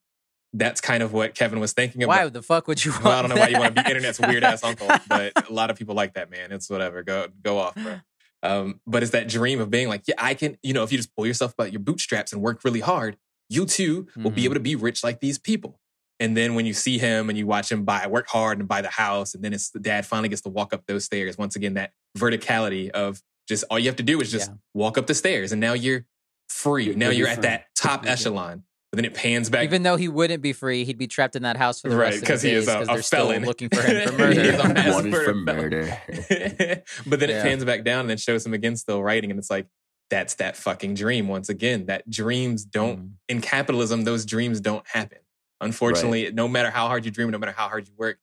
that's 0.53 0.81
kind 0.81 1.03
of 1.03 1.13
what 1.13 1.35
Kevin 1.35 1.59
was 1.59 1.73
thinking 1.73 2.03
about. 2.05 2.17
Why 2.17 2.29
the 2.29 2.43
fuck 2.43 2.69
would 2.69 2.85
you? 2.85 2.93
Want 2.93 3.05
Well, 3.05 3.19
I 3.19 3.23
don't 3.23 3.31
know 3.31 3.37
why 3.37 3.49
you 3.49 3.59
want 3.59 3.75
to 3.75 3.83
be 3.83 3.89
internet's 3.91 4.21
weird 4.21 4.45
ass 4.45 4.63
uncle, 4.63 4.87
but 5.09 5.33
a 5.49 5.53
lot 5.53 5.71
of 5.71 5.77
people 5.79 5.95
like 5.97 6.15
that, 6.15 6.31
man. 6.31 6.53
It's 6.53 6.71
whatever. 6.71 7.03
Go 7.03 7.27
go 7.43 7.59
off, 7.59 7.75
bro. 7.75 8.01
Um, 8.45 8.81
but 8.87 9.03
it's 9.03 9.13
that 9.13 9.29
dream 9.29 9.61
of 9.61 9.71
being 9.71 9.89
like, 9.89 10.03
yeah, 10.07 10.15
I 10.19 10.35
can, 10.35 10.59
you 10.63 10.75
know, 10.75 10.83
if 10.85 10.93
you 10.93 10.99
just 10.99 11.15
pull 11.17 11.27
yourself 11.27 11.55
about 11.55 11.73
your 11.73 11.81
bootstraps 11.81 12.33
and 12.33 12.41
work 12.43 12.63
really 12.65 12.81
hard, 12.81 13.17
you 13.49 13.67
too 13.67 14.07
will 14.17 14.31
be 14.31 14.43
Mhm. 14.43 14.45
able 14.45 14.55
to 14.55 14.61
be 14.61 14.77
rich 14.77 15.03
like 15.03 15.21
these 15.21 15.39
people. 15.39 15.81
And 16.23 16.37
then 16.37 16.55
when 16.55 16.67
you 16.67 16.73
see 16.73 16.99
him 16.99 17.29
and 17.29 17.37
you 17.37 17.47
watch 17.47 17.71
him 17.73 17.85
buy, 17.85 18.07
work 18.07 18.29
hard 18.29 18.59
and 18.61 18.69
buy 18.69 18.81
the 18.81 18.89
house, 18.91 19.35
and 19.35 19.43
then 19.43 19.53
it's 19.53 19.71
the 19.71 19.81
dad 19.81 20.07
finally 20.07 20.29
gets 20.29 20.43
to 20.43 20.49
walk 20.51 20.73
up 20.73 20.87
those 20.87 21.05
stairs. 21.05 21.37
Once 21.37 21.57
again, 21.57 21.75
that 21.75 21.93
verticality 22.17 22.91
of 22.91 23.21
just 23.49 23.65
all 23.71 23.79
you 23.79 23.87
have 23.87 23.97
to 23.97 24.03
do 24.03 24.21
is 24.21 24.31
just 24.31 24.51
Yeah. 24.51 24.57
walk 24.75 24.97
up 24.99 25.07
the 25.07 25.15
stairs, 25.15 25.53
and 25.53 25.61
now 25.61 25.73
you're 25.73 26.07
free. 26.49 26.85
You're- 26.85 26.97
now 26.97 27.07
you're 27.07 27.27
you're 27.27 27.29
at 27.29 27.43
that 27.43 27.67
top 27.75 28.05
Yeah. 28.05 28.13
echelon. 28.13 28.63
But 28.93 28.97
then 28.97 29.05
it 29.07 29.15
pans 29.15 29.49
back 29.49 29.65
Even 29.65 29.83
though 29.85 29.97
he 29.97 30.07
wouldn't 30.09 30.43
be 30.43 30.53
free, 30.53 30.85
he'd 30.85 30.99
be 30.99 31.07
trapped 31.07 31.35
in 31.35 31.43
that 31.45 31.57
house 31.57 31.81
for 31.81 31.89
the 31.89 31.97
Right, 31.97 32.13
rest 32.13 32.17
of 32.17 32.21
his 32.21 32.29
'cause 32.29 32.43
he 32.43 32.51
is 32.51 32.67
days 32.67 32.75
a- 32.75 32.79
because 32.79 32.89
a 32.89 32.93
they're 32.93 33.03
still 33.03 33.27
felon. 33.29 33.45
looking 33.47 33.69
for 33.71 33.81
him 33.83 34.07
for 34.09 34.13
murder. 34.19 34.41
is 34.43 34.55
a 34.55 34.59
Wanted 34.93 35.11
murder 35.11 35.25
for 35.25 35.35
murder. 35.35 35.99
but 37.07 37.19
then 37.21 37.31
it 37.31 37.43
pans 37.43 37.65
back 37.65 37.85
down 37.85 38.01
and 38.01 38.11
then 38.11 38.19
shows 38.19 38.45
him 38.47 38.53
again 38.55 38.77
still 38.77 39.03
writing, 39.03 39.31
and 39.31 39.39
it's 39.41 39.49
like 39.51 39.67
that's 40.11 40.35
that 40.35 40.57
fucking 40.59 40.93
dream 40.95 41.27
once 41.27 41.49
again. 41.49 41.87
That 41.87 42.09
dreams 42.11 42.67
don't 42.67 42.99
Mm. 43.01 43.11
in 43.31 43.41
capitalism, 43.41 44.05
those 44.05 44.27
dreams 44.27 44.61
don't 44.61 44.87
happen. 44.87 45.19
Unfortunately, 45.63 46.31
no 46.33 46.49
matter 46.49 46.71
how 46.71 46.89
hard 46.89 47.05
you 47.05 47.11
dream, 47.11 47.31
no 47.31 47.39
matter 47.39 47.53
how 47.57 47.69
hard 47.69 47.87
you 47.89 47.95
work, 47.97 48.19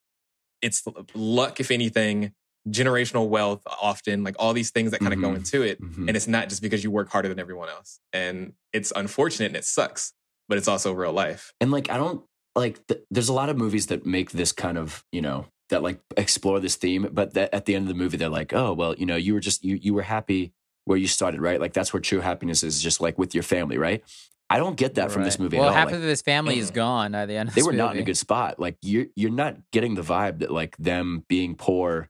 it's 0.62 0.84
luck, 1.16 1.60
if 1.60 1.72
anything, 1.72 2.34
generational 2.68 3.30
wealth, 3.30 3.62
often 3.82 4.24
like 4.24 4.36
all 4.38 4.54
these 4.54 4.70
things 4.72 4.92
that 4.92 5.00
kind 5.00 5.14
of 5.14 5.22
go 5.22 5.30
Mhm. 5.30 5.38
into 5.38 5.62
it. 5.62 5.82
Mhm. 5.82 6.08
And 6.08 6.16
it's 6.18 6.28
not 6.28 6.50
just 6.50 6.62
because 6.62 6.84
you 6.84 6.92
work 6.92 7.10
harder 7.10 7.30
than 7.30 7.40
everyone 7.40 7.70
else. 7.70 8.00
And 8.14 8.54
it's 8.74 8.92
unfortunate 8.96 9.48
and 9.48 9.56
it 9.56 9.66
sucks, 9.66 10.14
but 10.50 10.58
it's 10.58 10.68
also 10.68 10.92
real 10.94 11.14
life. 11.14 11.54
And 11.62 11.72
like, 11.72 11.90
I 11.90 11.98
don't 11.98 12.24
like, 12.56 12.86
th- 12.88 13.02
there's 13.10 13.30
a 13.30 13.34
lot 13.34 13.50
of 13.50 13.58
movies 13.58 13.88
that 13.88 14.06
make 14.06 14.32
this 14.32 14.52
kind 14.52 14.78
of, 14.78 15.06
you 15.12 15.22
know, 15.22 15.46
that 15.70 15.82
like 15.82 16.02
explore 16.18 16.60
this 16.60 16.76
theme, 16.76 17.08
but 17.12 17.34
that 17.36 17.54
at 17.54 17.66
the 17.66 17.76
end 17.76 17.84
of 17.84 17.88
the 17.88 17.94
movie, 17.94 18.18
they're 18.18 18.28
like, 18.28 18.54
oh, 18.54 18.74
well, 18.74 18.96
you 18.98 19.06
know, 19.06 19.16
you 19.16 19.34
were 19.34 19.40
just, 19.40 19.64
you, 19.64 19.76
you 19.76 19.94
were 19.94 20.02
happy 20.02 20.52
where 20.86 20.98
you 20.98 21.08
started, 21.08 21.40
right? 21.42 21.60
Like, 21.62 21.74
that's 21.74 21.94
where 21.94 22.02
true 22.02 22.20
happiness 22.20 22.64
is 22.64 22.82
just 22.82 23.00
like 23.00 23.18
with 23.18 23.34
your 23.34 23.44
family, 23.44 23.78
right? 23.78 24.04
I 24.50 24.58
don't 24.58 24.76
get 24.76 24.96
that 24.96 25.12
from 25.12 25.24
this 25.24 25.38
movie 25.38 25.58
Well, 25.58 25.68
at 25.68 25.70
all. 25.72 25.76
half 25.78 25.86
Like, 25.88 25.96
of 25.96 26.02
his 26.02 26.22
family 26.22 26.58
is 26.58 26.72
Mm. 26.72 26.76
gone 26.76 27.16
at 27.16 27.28
the 27.28 27.36
end. 27.36 27.50
Of 27.50 27.56
they 27.56 27.62
this 27.62 27.68
were 27.68 27.74
not 27.74 27.96
in 27.96 28.02
a 28.02 28.06
good 28.06 28.18
spot. 28.18 28.60
Like, 28.60 28.78
you're, 28.82 29.06
you're 29.16 29.30
not 29.32 29.58
getting 29.72 29.96
the 29.96 30.02
vibe 30.02 30.40
that 30.40 30.50
like 30.52 30.76
them 30.78 31.24
being 31.28 31.56
poor, 31.56 32.10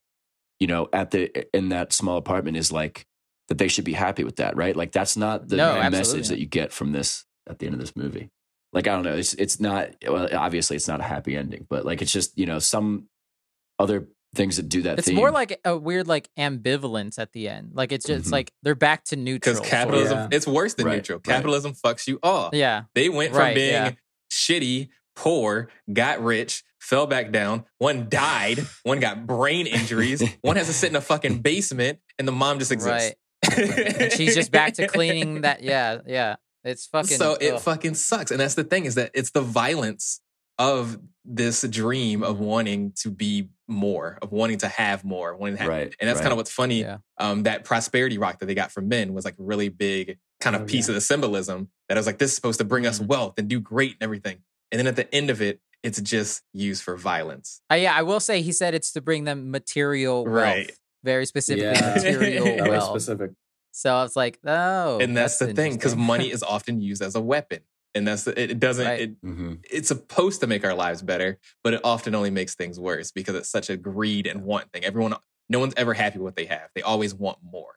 you 0.60 0.68
know, 0.68 0.88
at 0.94 1.12
the, 1.12 1.46
in 1.56 1.70
that 1.70 1.92
small 1.92 2.18
apartment 2.18 2.56
is 2.58 2.72
like, 2.72 3.06
that 3.50 3.58
they 3.58 3.68
should 3.68 3.84
be 3.84 3.94
happy 3.94 4.24
with 4.24 4.36
that, 4.38 4.56
right? 4.56 4.76
Like, 4.76 4.92
that's 4.92 5.18
not 5.18 5.48
the 5.48 5.58
No, 5.58 5.90
message 5.90 6.26
not. 6.26 6.30
that 6.30 6.40
you 6.40 6.46
get 6.46 6.72
from 6.72 6.92
this 6.92 7.26
at 7.50 7.58
the 7.60 7.66
end 7.66 7.74
of 7.74 7.82
this 7.82 7.96
movie. 7.96 8.30
Like, 8.72 8.88
I 8.88 8.92
don't 8.92 9.04
know. 9.04 9.16
It's, 9.16 9.34
it's 9.34 9.60
not, 9.60 9.90
well, 10.08 10.30
obviously 10.32 10.76
it's 10.76 10.88
not 10.88 11.00
a 11.00 11.04
happy 11.04 11.36
ending, 11.36 11.66
but 11.68 11.84
like, 11.84 12.02
it's 12.04 12.14
just, 12.14 12.38
you 12.38 12.46
know, 12.46 12.60
some 12.60 13.10
other 13.80 14.08
things 14.36 14.57
that 14.57 14.69
do 14.69 14.84
that 14.84 14.99
It's 14.99 15.07
theme. 15.07 15.15
more 15.15 15.32
like 15.32 15.59
a 15.65 15.75
weird 15.75 16.07
like 16.07 16.30
ambivalence 16.38 17.17
at 17.17 17.32
the 17.34 17.49
end. 17.49 17.71
Like 17.73 17.91
it's 17.91 18.05
just 18.05 18.27
Mhm. 18.27 18.32
like 18.32 18.51
they're 18.63 18.75
back 18.75 19.03
to 19.05 19.15
neutral. 19.15 19.55
Because 19.55 19.67
capitalism, 19.69 20.17
Yeah. 20.17 20.27
it's 20.32 20.45
worse 20.47 20.75
than 20.75 20.86
Right, 20.86 20.95
neutral. 20.97 21.17
right. 21.17 21.23
Capitalism 21.36 21.73
fucks 21.73 22.07
you 22.07 22.19
all. 22.21 22.49
Yeah. 22.53 22.84
They 22.93 23.09
went 23.09 23.32
from 23.32 23.39
Right, 23.39 23.55
being 23.55 23.73
yeah. 23.73 23.91
shitty, 24.32 24.89
poor, 25.15 25.69
got 25.91 26.23
rich, 26.23 26.63
fell 26.80 27.07
back 27.07 27.32
down. 27.32 27.65
One 27.80 28.07
died. 28.09 28.65
one 28.84 28.99
got 28.99 29.25
brain 29.25 29.65
injuries. 29.67 30.21
one 30.41 30.55
has 30.57 30.67
to 30.67 30.73
sit 30.73 30.89
in 30.91 30.95
a 30.95 31.01
fucking 31.01 31.39
basement, 31.39 31.99
and 32.19 32.27
the 32.27 32.32
mom 32.32 32.59
just 32.59 32.71
exists. 32.71 33.15
And 33.57 34.11
she's 34.13 34.36
just 34.36 34.51
back 34.51 34.73
to 34.75 34.88
cleaning 34.88 35.41
that. 35.41 35.63
Yeah, 35.63 35.99
yeah. 36.05 36.36
It's 36.63 36.86
fucking. 36.88 37.17
so 37.17 37.36
it 37.39 37.53
ugh. 37.53 37.61
fucking 37.61 37.95
sucks. 37.95 38.32
And 38.32 38.39
that's 38.39 38.53
the 38.55 38.63
thing 38.65 38.86
is 38.86 38.95
that 38.95 39.11
it's 39.13 39.32
the 39.32 39.41
violence 39.41 40.19
of 40.60 40.99
this 41.26 41.62
dream 41.64 42.22
of 42.24 42.39
wanting 42.39 42.91
to 43.01 43.10
be 43.10 43.49
more, 43.68 44.18
of 44.22 44.32
wanting 44.32 44.57
to 44.60 44.68
have 44.68 45.03
more, 45.03 45.36
wanting 45.36 45.55
to 45.57 45.62
have. 45.64 45.70
Right, 45.70 45.95
And 45.99 46.07
that's 46.07 46.18
right. 46.18 46.24
kind 46.24 46.32
of 46.34 46.38
what's 46.38 46.51
funny. 46.51 46.82
Yeah. 46.82 46.97
Um, 47.18 47.43
that 47.43 47.64
prosperity 47.64 48.18
rock 48.18 48.39
that 48.39 48.45
they 48.47 48.55
got 48.55 48.72
from 48.72 48.88
men 48.89 49.14
was 49.14 49.26
like 49.26 49.36
a 49.39 49.43
really 49.43 49.70
big 49.70 50.18
kind 50.39 50.55
of 50.55 50.64
Oh, 50.64 50.66
piece 50.66 50.88
yeah. 50.88 50.91
of 50.91 50.95
the 50.95 51.01
symbolism 51.01 51.70
that 51.88 51.97
I 51.97 51.99
was 51.99 52.05
like, 52.07 52.18
this 52.18 52.32
is 52.32 52.36
supposed 52.36 52.60
to 52.60 52.66
bring 52.66 52.86
us 52.88 52.99
Mhm. 52.99 53.07
wealth 53.07 53.36
and 53.38 53.47
do 53.47 53.60
great 53.60 53.91
and 53.93 54.01
everything. 54.03 54.39
And 54.72 54.80
then 54.80 54.88
at 54.88 54.95
the 54.95 55.14
end 55.14 55.30
of 55.30 55.41
it, 55.41 55.60
it's 55.84 56.01
just 56.01 56.41
used 56.53 56.84
for 56.84 56.97
violence. 56.97 57.62
Uh, 57.72 57.76
yeah, 57.76 57.93
I 57.95 58.01
will 58.03 58.20
say 58.20 58.41
he 58.41 58.51
said 58.51 58.74
it's 58.74 58.91
to 58.93 59.01
bring 59.01 59.24
them 59.24 59.49
material 59.51 60.24
wealth. 60.26 60.36
Right. 60.36 60.72
Very 61.03 61.26
specifically 61.26 61.70
Yeah. 61.72 61.93
material 61.95 62.45
That 62.57 62.60
was 62.62 62.70
wealth. 62.70 62.89
specific. 63.01 63.32
So 63.72 63.93
I 63.93 64.01
was 64.03 64.16
like, 64.16 64.39
oh, 64.45 64.99
and 64.99 65.16
that's, 65.16 65.38
the 65.38 65.53
thing 65.53 65.74
because 65.76 65.95
money 65.95 66.32
is 66.32 66.41
often 66.43 66.82
used 66.82 67.01
as 67.03 67.16
a 67.16 67.22
weapon, 67.22 67.60
and 67.96 68.08
that's 68.08 68.28
it. 68.28 68.60
Doesn't 68.60 68.86
Right. 68.86 69.02
it? 69.02 69.12
hmm 69.22 69.56
It's 69.70 69.88
supposed 69.88 70.42
to 70.42 70.48
make 70.48 70.64
our 70.64 70.74
lives 70.74 71.02
better, 71.02 71.40
but 71.64 71.74
it 71.74 71.82
often 71.84 72.16
only 72.16 72.30
makes 72.30 72.56
things 72.56 72.80
worse 72.80 73.12
because 73.12 73.36
it's 73.36 73.50
such 73.50 73.70
a 73.70 73.78
greed 73.78 74.28
and 74.28 74.44
want 74.44 74.72
thing. 74.72 74.84
Everyone, 74.84 75.14
no 75.50 75.60
one's 75.60 75.74
ever 75.78 75.94
happy 75.94 76.18
with 76.20 76.24
what 76.26 76.36
they 76.36 76.46
have. 76.46 76.70
They 76.76 76.82
always 76.82 77.14
want 77.14 77.40
more, 77.44 77.74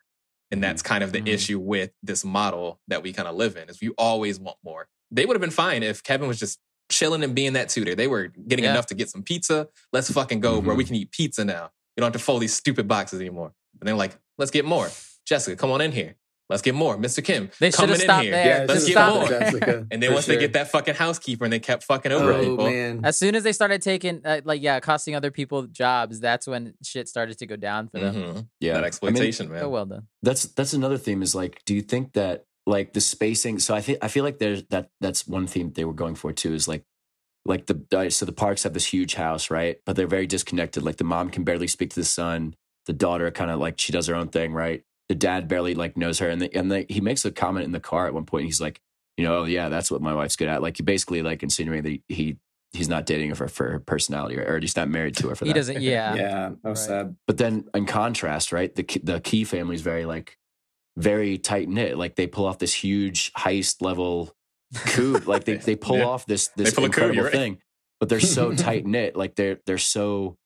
and 0.50 0.62
that's 0.62 0.82
kind 0.82 1.02
of 1.02 1.12
the 1.12 1.20
Mhm. 1.22 1.28
issue 1.28 1.58
with 1.58 1.92
this 2.02 2.24
model 2.24 2.80
that 2.88 3.02
we 3.02 3.12
kind 3.12 3.28
of 3.28 3.34
live 3.36 3.56
in. 3.56 3.68
Is 3.68 3.80
you 3.82 3.94
always 3.98 4.38
want 4.38 4.58
more. 4.62 4.88
They 5.10 5.24
would 5.26 5.34
have 5.34 5.40
been 5.40 5.50
fine 5.50 5.82
if 5.82 6.02
Kevin 6.02 6.28
was 6.28 6.38
just 6.38 6.58
chilling 6.90 7.22
and 7.22 7.34
being 7.34 7.54
that 7.54 7.68
tutor. 7.70 7.94
They 7.94 8.06
were 8.06 8.28
getting 8.28 8.64
Yeah. 8.64 8.72
enough 8.72 8.86
to 8.86 8.94
get 8.94 9.08
some 9.08 9.22
pizza. 9.22 9.68
Let's 9.92 10.10
fucking 10.10 10.40
go, 10.40 10.60
bro. 10.60 10.74
Mhm. 10.74 10.78
We 10.78 10.84
can 10.84 10.94
eat 10.96 11.10
pizza 11.10 11.44
now. 11.44 11.70
You 11.96 12.00
don't 12.02 12.06
have 12.12 12.12
to 12.20 12.24
fold 12.24 12.42
these 12.42 12.54
stupid 12.54 12.86
boxes 12.88 13.20
anymore. 13.20 13.54
And 13.80 13.88
they're 13.88 13.94
like, 13.96 14.16
let's 14.38 14.50
get 14.50 14.64
more. 14.64 14.90
Jessica, 15.24 15.56
come 15.56 15.70
on 15.70 15.80
in 15.80 15.92
here. 15.92 16.16
Let's 16.52 16.62
get 16.62 16.74
more. 16.74 16.96
Mr. 16.96 17.24
Kim, 17.24 17.50
They 17.58 17.70
should 17.70 17.76
coming 17.76 17.90
have 17.90 18.00
in 18.00 18.04
stopped 18.04 18.22
here. 18.22 18.32
there. 18.32 18.46
Yeah, 18.60 18.64
let's 18.68 18.86
get 18.86 19.08
more. 19.14 19.24
it, 19.24 19.28
Jessica, 19.28 19.86
And 19.90 20.02
then 20.02 20.10
for 20.10 20.14
once 20.14 20.26
they 20.26 20.36
get 20.38 20.52
that 20.52 20.70
fucking 20.70 20.94
housekeeper 20.94 21.44
and 21.44 21.52
they 21.52 21.58
kept 21.60 21.84
fucking 21.84 22.12
over 22.12 22.32
oh 22.32 22.40
people. 22.40 22.66
man, 22.70 23.00
As 23.04 23.18
soon 23.18 23.34
as 23.34 23.42
they 23.42 23.52
started 23.52 23.82
taking, 23.82 24.20
uh, 24.24 24.40
like, 24.44 24.62
yeah, 24.62 24.78
costing 24.80 25.14
other 25.16 25.30
people 25.30 25.66
jobs, 25.66 26.20
that's 26.20 26.46
when 26.46 26.74
shit 26.84 27.08
started 27.08 27.38
to 27.38 27.46
go 27.46 27.56
down 27.56 27.88
for 27.88 27.98
them. 27.98 28.14
Mhm. 28.14 28.48
Yeah, 28.60 28.72
That 28.74 28.78
I 28.78 28.80
mean, 28.80 28.86
exploitation, 28.86 29.50
man. 29.50 29.60
So 29.60 29.68
well 29.68 29.86
done. 29.86 30.06
that's 30.22 30.44
that's 30.44 30.72
another 30.72 30.98
theme. 30.98 31.22
Is 31.22 31.34
like, 31.34 31.62
do 31.66 31.74
you 31.74 31.82
think 31.82 32.12
that 32.12 32.44
like 32.66 32.92
the 32.92 33.00
spacing? 33.00 33.58
So 33.58 33.74
I 33.74 33.80
think 33.80 33.98
I 34.02 34.08
feel 34.08 34.22
like 34.24 34.38
there's 34.38 34.62
that 34.70 34.90
that's 35.00 35.26
one 35.26 35.46
theme 35.46 35.72
they 35.72 35.84
were 35.84 35.92
going 35.94 36.14
for 36.14 36.32
too. 36.32 36.54
Is 36.54 36.68
like 36.68 36.84
like 37.44 37.66
the 37.66 37.84
uh, 37.96 38.08
so 38.10 38.24
the 38.24 38.32
parks 38.32 38.62
have 38.62 38.72
this 38.72 38.86
huge 38.86 39.14
house, 39.14 39.50
right? 39.50 39.78
But 39.84 39.96
they're 39.96 40.06
very 40.06 40.26
disconnected. 40.28 40.82
Like 40.84 40.96
the 40.96 41.04
mom 41.04 41.30
can 41.30 41.42
barely 41.44 41.66
speak 41.66 41.90
to 41.90 42.00
the 42.00 42.04
son. 42.04 42.54
The 42.86 42.92
daughter 42.92 43.30
kind 43.30 43.50
of 43.50 43.58
like 43.60 43.80
she 43.80 43.92
does 43.92 44.06
her 44.06 44.14
own 44.14 44.28
thing, 44.28 44.52
right? 44.52 44.82
The 45.12 45.18
dad 45.18 45.46
barely 45.46 45.74
like 45.74 45.94
knows 45.94 46.20
her, 46.20 46.30
and 46.30 46.40
the, 46.40 46.56
and 46.56 46.72
the, 46.72 46.86
he 46.88 47.02
makes 47.02 47.22
a 47.26 47.30
comment 47.30 47.66
in 47.66 47.72
the 47.72 47.80
car 47.80 48.06
at 48.06 48.14
one 48.14 48.24
point. 48.24 48.46
He's 48.46 48.62
like, 48.62 48.80
you 49.18 49.24
know, 49.24 49.40
oh 49.40 49.44
yeah, 49.44 49.68
that's 49.68 49.90
what 49.90 50.00
my 50.00 50.14
wife's 50.14 50.36
good 50.36 50.48
at. 50.48 50.62
Like 50.62 50.78
he 50.78 50.82
basically 50.82 51.20
like 51.22 51.42
insinuating 51.42 51.82
that 51.82 52.00
he, 52.08 52.14
he 52.14 52.36
he's 52.72 52.88
not 52.88 53.04
dating 53.04 53.28
her 53.28 53.34
for, 53.34 53.46
for 53.46 53.72
her 53.72 53.78
personality, 53.78 54.38
or, 54.38 54.54
or 54.54 54.58
he's 54.58 54.74
not 54.74 54.88
married 54.88 55.14
to 55.18 55.28
her 55.28 55.34
for 55.34 55.44
that. 55.44 55.48
He 55.50 55.52
doesn't, 55.52 55.82
yeah. 55.82 56.14
yeah, 56.14 56.50
that 56.62 56.68
was 56.70 56.80
Right. 56.88 57.00
sad. 57.00 57.16
But 57.26 57.36
then 57.36 57.64
in 57.74 57.84
contrast, 57.84 58.52
right, 58.52 58.74
the 58.74 58.84
Key- 58.84 59.02
the 59.04 59.20
Key 59.20 59.44
family 59.44 59.74
is 59.74 59.82
very 59.82 60.06
like 60.06 60.38
very 60.96 61.36
tight 61.36 61.68
knit. 61.68 61.98
Like 61.98 62.16
they 62.16 62.26
pull 62.26 62.46
off 62.46 62.58
this 62.58 62.72
huge 62.72 63.34
heist 63.34 63.82
level 63.82 64.34
coup. 64.74 65.18
like 65.26 65.44
they 65.44 65.56
they 65.58 65.76
pull 65.76 65.98
Yeah. 65.98 66.04
off 66.06 66.24
this 66.24 66.48
this 66.56 66.72
pull 66.72 66.86
a 66.86 66.88
coup, 66.88 67.02
incredible 67.02 67.24
right. 67.24 67.32
thing. 67.32 67.58
But 68.00 68.08
they're 68.08 68.18
so 68.18 68.52
tight 68.54 68.86
knit. 68.86 69.14
Like 69.14 69.34
they're 69.34 69.58
they're 69.66 69.76
so 69.76 70.38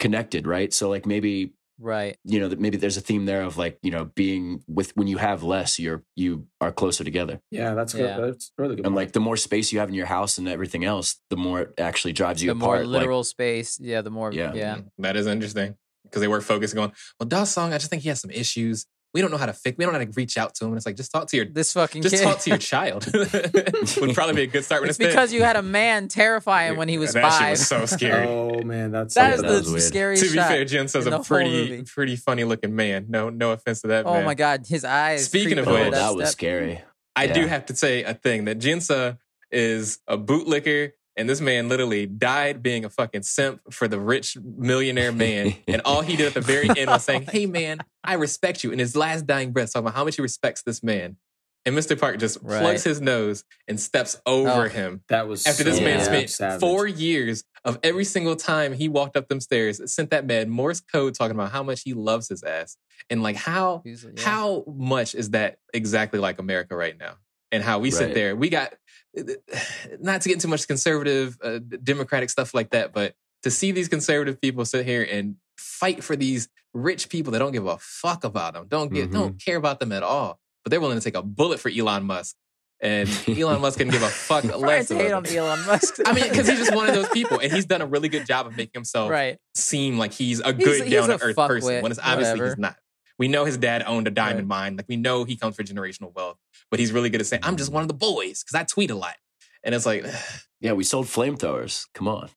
connected, 0.00 0.44
right? 0.48 0.72
So 0.74 0.88
like 0.88 1.06
maybe 1.06 1.52
Right. 1.80 2.16
you 2.24 2.40
know 2.40 2.48
that 2.48 2.58
maybe 2.58 2.76
there's 2.76 2.96
a 2.96 3.00
theme 3.00 3.24
there 3.26 3.42
of 3.42 3.56
like 3.56 3.78
you 3.82 3.90
know 3.90 4.06
being 4.16 4.62
with 4.66 4.90
when 4.96 5.06
you 5.06 5.18
have 5.18 5.42
less, 5.42 5.78
you're 5.78 6.02
you 6.16 6.46
are 6.60 6.72
closer 6.72 7.04
together. 7.04 7.40
Yeah, 7.50 7.74
that's 7.74 7.92
good. 7.94 8.02
Yeah. 8.10 8.18
That's 8.26 8.52
really 8.58 8.76
good. 8.76 8.84
And 8.86 8.94
point. 8.94 8.96
like 8.96 9.12
the 9.12 9.20
more 9.20 9.36
space 9.36 9.72
you 9.72 9.78
have 9.78 9.88
in 9.88 9.94
your 9.94 10.06
house 10.06 10.38
and 10.38 10.48
everything 10.48 10.84
else, 10.84 11.16
the 11.30 11.36
more 11.36 11.60
it 11.62 11.74
actually 11.78 12.12
drives 12.14 12.42
you 12.42 12.50
The 12.50 12.54
more 12.56 12.74
apart. 12.76 12.86
Like, 12.88 13.00
literal 13.00 13.22
space, 13.24 13.78
yeah, 13.80 14.02
the 14.02 14.10
more, 14.10 14.32
Yeah. 14.32 14.52
yeah. 14.54 14.76
Mhm. 14.78 14.88
That 14.98 15.16
is 15.16 15.26
interesting 15.26 15.76
because 16.04 16.20
they 16.20 16.28
were 16.28 16.40
focusing 16.40 16.78
on, 16.80 16.92
well, 17.20 17.28
Da-song, 17.28 17.72
I 17.72 17.78
just 17.78 17.90
think 17.90 18.02
he 18.02 18.08
has 18.08 18.20
some 18.20 18.30
issues. 18.30 18.86
We 19.14 19.22
don't 19.22 19.30
know 19.30 19.36
how 19.38 19.46
to 19.46 19.52
fix. 19.54 19.78
We 19.78 19.84
don't 19.84 19.94
know 19.94 20.00
how 20.00 20.04
to 20.04 20.10
reach 20.16 20.36
out 20.36 20.54
to 20.56 20.64
him. 20.64 20.72
And 20.72 20.76
it's 20.76 20.84
like 20.86 20.96
just 20.96 21.10
talk 21.10 21.28
to 21.28 21.36
your 21.36 21.46
This 21.46 21.72
fucking 21.72 22.02
just 22.02 22.14
kid. 22.16 22.22
talk 22.24 22.40
to 22.40 22.50
your 22.50 22.58
child. 22.58 23.06
Would 23.14 24.14
probably 24.14 24.34
be 24.34 24.42
a 24.42 24.46
good 24.46 24.64
start. 24.64 24.82
When 24.82 24.90
it's 24.90 24.98
it's 25.00 25.08
because 25.08 25.32
you 25.32 25.42
had 25.42 25.56
a 25.56 25.62
man 25.62 26.08
terrify 26.08 26.64
him 26.68 26.76
when 26.76 26.88
he 26.88 26.98
was 26.98 27.14
that 27.14 27.22
shit 27.30 27.38
five. 27.40 27.50
was 27.52 27.66
so 27.66 27.86
scary. 27.86 28.26
oh 28.28 28.62
man, 28.62 28.90
that's 28.92 29.14
that 29.14 29.28
Yeah, 29.28 29.34
is 29.36 29.40
that 29.42 29.48
the 29.48 29.54
was 29.54 29.70
weird. 29.70 29.82
scariest 29.82 30.24
to 30.24 30.30
be 30.30 30.36
shot. 30.36 30.48
fair, 30.48 30.64
Jen 30.64 30.88
says 30.88 31.06
a 31.06 31.20
pretty 31.20 31.82
pretty 31.84 32.16
funny 32.16 32.44
looking 32.44 32.76
man. 32.76 33.06
No 33.08 33.30
no 33.30 33.52
offense 33.52 33.80
to 33.82 33.88
that 33.88 34.06
Oh 34.06 34.12
man. 34.14 34.24
my 34.24 34.34
god, 34.34 34.66
his 34.68 34.84
eyes. 34.84 35.24
Speaking 35.24 35.58
of 35.58 35.64
creeping 35.66 35.86
which- 35.86 35.94
oh, 35.94 35.98
that 35.98 36.14
was 36.14 36.28
step. 36.28 36.32
scary. 36.38 36.80
I 37.16 37.26
do 37.28 37.46
have 37.46 37.66
to 37.66 37.74
say 37.76 38.04
a 38.04 38.14
thing 38.14 38.44
that 38.44 38.58
Geun-sae 38.58 39.16
is 39.50 39.98
a 40.06 40.16
bootlicker, 40.18 40.92
and 41.18 41.28
this 41.28 41.40
man 41.40 41.68
literally 41.68 42.06
died 42.06 42.62
being 42.62 42.84
a 42.86 42.88
fucking 42.90 43.22
simp 43.24 43.60
for 43.70 43.88
the 43.88 43.98
rich 44.00 44.36
millionaire 44.42 45.12
man. 45.12 45.54
and 45.68 45.82
all 45.84 46.00
he 46.00 46.16
did 46.16 46.26
at 46.28 46.34
the 46.34 46.40
very 46.40 46.68
end 46.76 46.88
was 46.88 47.04
saying, 47.04 47.22
Hey 47.30 47.44
man, 47.46 47.80
I 48.02 48.14
respect 48.14 48.64
you. 48.64 48.70
In 48.70 48.78
his 48.78 48.96
last 48.96 49.26
dying 49.26 49.52
breath, 49.52 49.72
talking 49.72 49.86
about 49.86 49.96
how 49.96 50.04
much 50.04 50.16
he 50.16 50.22
respects 50.22 50.62
this 50.62 50.82
man. 50.82 51.16
And 51.66 51.76
Mr. 51.76 51.98
Park 52.00 52.18
just 52.18 52.38
Right. 52.40 52.60
plugs 52.62 52.84
his 52.84 53.00
nose 53.02 53.44
and 53.66 53.78
steps 53.78 54.18
over 54.24 54.66
Oh. 54.66 54.68
him. 54.68 55.02
that 55.08 55.28
was 55.28 55.46
After 55.46 55.64
this 55.64 55.80
man 55.80 55.98
Yeah. 55.98 56.04
spent 56.04 56.30
savage. 56.30 56.60
four 56.60 56.86
years 56.86 57.44
of 57.64 57.78
every 57.82 58.04
single 58.04 58.36
time 58.36 58.72
he 58.72 58.88
walked 58.88 59.16
up 59.18 59.28
them 59.28 59.40
stairs, 59.40 59.80
sent 59.92 60.08
that 60.10 60.24
man 60.24 60.48
Morse 60.48 60.80
code 60.80 61.14
talking 61.14 61.34
about 61.36 61.50
how 61.50 61.62
much 61.62 61.82
he 61.82 61.92
loves 61.92 62.28
his 62.28 62.42
ass. 62.42 62.76
And 63.10 63.22
like 63.22 63.36
how 63.36 63.82
He's- 63.84 64.04
yeah. 64.04 64.22
how 64.24 64.64
much 64.66 65.14
is 65.14 65.30
that 65.30 65.58
exactly 65.74 66.18
like 66.20 66.38
America 66.38 66.74
right 66.74 66.96
now? 66.98 67.16
And 67.50 67.62
how 67.62 67.78
we 67.78 67.90
sit 67.90 68.12
there, 68.14 68.36
we 68.36 68.48
got 68.50 68.74
not 70.00 70.20
to 70.22 70.28
get 70.28 70.34
into 70.34 70.48
much 70.48 70.66
conservative, 70.68 71.38
uh, 71.42 71.58
democratic 71.82 72.30
stuff 72.30 72.52
like 72.54 72.70
that, 72.70 72.92
but 72.92 73.14
to 73.42 73.50
see 73.50 73.72
these 73.72 73.88
conservative 73.88 74.40
people 74.40 74.64
sit 74.64 74.84
here 74.84 75.02
and 75.10 75.36
fight 75.56 76.04
for 76.04 76.14
these 76.16 76.48
rich 76.74 77.08
people 77.08 77.32
that 77.32 77.38
don't 77.38 77.52
give 77.52 77.66
a 77.66 77.78
fuck 77.78 78.24
about 78.24 78.52
them, 78.54 78.66
don't 78.68 78.92
get, 78.92 79.08
Mhm. 79.08 79.12
don't 79.12 79.42
care 79.44 79.56
about 79.56 79.80
them 79.80 79.92
at 79.92 80.02
all, 80.02 80.38
but 80.62 80.70
they're 80.70 80.80
willing 80.80 80.98
to 80.98 81.04
take 81.04 81.14
a 81.16 81.22
bullet 81.22 81.58
for 81.58 81.70
Elon 81.70 82.04
Musk, 82.04 82.36
and 82.80 83.08
Elon 83.26 83.60
Musk 83.60 83.78
can 83.78 83.88
give 83.88 84.02
a 84.02 84.08
fuck 84.08 84.44
less. 84.56 84.90
hate 84.90 85.10
on. 85.10 85.26
Elon 85.26 85.64
Musk. 85.66 85.96
I 86.04 86.12
mean, 86.12 86.28
because 86.28 86.46
he's 86.48 86.58
just 86.58 86.74
one 86.74 86.88
of 86.88 86.94
those 86.94 87.08
people, 87.12 87.38
and 87.40 87.50
he's 87.50 87.64
done 87.66 87.80
a 87.80 87.86
really 87.86 88.08
good 88.08 88.26
job 88.26 88.46
of 88.46 88.56
making 88.56 88.72
himself 88.74 89.10
right. 89.10 89.38
seem 89.54 89.98
like 89.98 90.12
he's 90.12 90.40
a 90.40 90.52
good 90.52 90.82
he's 90.82 90.92
down 90.92 91.08
to 91.08 91.20
earth 91.24 91.34
person 91.36 91.82
when 91.82 91.90
it's 91.90 92.00
obviously 92.02 92.32
whatever. 92.40 92.46
he's 92.50 92.58
not. 92.58 92.76
We 93.18 93.28
know 93.28 93.44
his 93.44 93.56
dad 93.56 93.82
owned 93.86 94.06
a 94.06 94.10
diamond 94.10 94.48
Right. 94.48 94.60
mine. 94.60 94.76
Like 94.76 94.86
we 94.88 94.96
know 94.96 95.24
he 95.24 95.36
comes 95.36 95.56
from 95.56 95.66
generational 95.66 96.14
wealth, 96.14 96.38
but 96.70 96.78
he's 96.80 96.92
really 96.92 97.10
good 97.10 97.20
at 97.20 97.26
saying, 97.26 97.42
"I'm 97.44 97.56
just 97.56 97.72
one 97.72 97.82
of 97.82 97.88
the 97.88 97.94
boys" 97.94 98.42
because 98.42 98.54
I 98.54 98.64
tweet 98.64 98.90
a 98.90 98.94
lot, 98.94 99.16
and 99.64 99.74
it's 99.74 99.86
like, 99.86 100.04
Yeah, 100.60 100.72
we 100.72 100.82
sold 100.82 101.06
flamethrowers. 101.06 101.86
Come 101.94 102.08
on. 102.08 102.30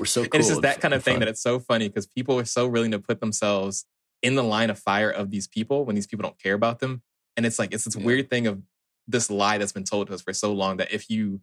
we're 0.00 0.04
so 0.04 0.22
And 0.32 0.34
it's 0.34 0.48
just 0.48 0.62
that 0.62 0.80
kind 0.80 0.94
of 0.94 1.04
thing 1.04 1.14
fun. 1.14 1.20
that 1.20 1.28
it's 1.28 1.40
so 1.40 1.60
funny 1.60 1.86
because 1.88 2.04
people 2.06 2.38
are 2.40 2.44
so 2.44 2.66
willing 2.66 2.90
to 2.90 2.98
put 2.98 3.20
themselves 3.20 3.84
in 4.20 4.34
the 4.34 4.42
line 4.42 4.68
of 4.68 4.78
fire 4.80 5.10
of 5.10 5.30
these 5.30 5.46
people 5.46 5.84
when 5.84 5.94
these 5.94 6.08
people 6.08 6.24
don't 6.24 6.38
care 6.42 6.54
about 6.54 6.80
them, 6.80 7.02
and 7.36 7.46
it's 7.46 7.58
like 7.58 7.72
it's 7.72 7.84
this 7.84 7.94
Yeah. 7.96 8.04
weird 8.04 8.30
thing 8.30 8.46
of 8.48 8.62
this 9.08 9.30
lie 9.30 9.58
that's 9.58 9.70
been 9.72 9.84
told 9.84 10.08
to 10.08 10.14
us 10.14 10.22
for 10.22 10.32
so 10.32 10.52
long 10.52 10.78
that 10.78 10.90
if 10.92 11.08
you 11.08 11.40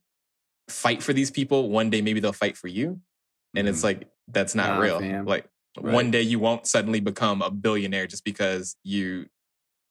fight 0.70 1.02
for 1.04 1.14
these 1.14 1.32
people, 1.32 1.70
one 1.70 1.90
day 1.90 2.02
maybe 2.02 2.20
they'll 2.20 2.34
fight 2.34 2.58
for 2.58 2.68
you, 2.68 3.00
and 3.56 3.68
it's 3.68 3.80
Mhm. 3.80 3.84
like 3.84 4.10
that's 4.28 4.56
not 4.56 4.76
Nah, 4.76 4.80
real. 4.80 5.00
fam. 5.00 5.26
Like 5.26 5.46
Right. 5.80 5.94
one 5.94 6.12
day 6.12 6.22
you 6.22 6.40
won't 6.40 6.68
suddenly 6.68 7.00
become 7.00 7.42
a 7.42 7.50
billionaire 7.50 8.06
just 8.08 8.24
because 8.24 8.76
you 8.84 9.26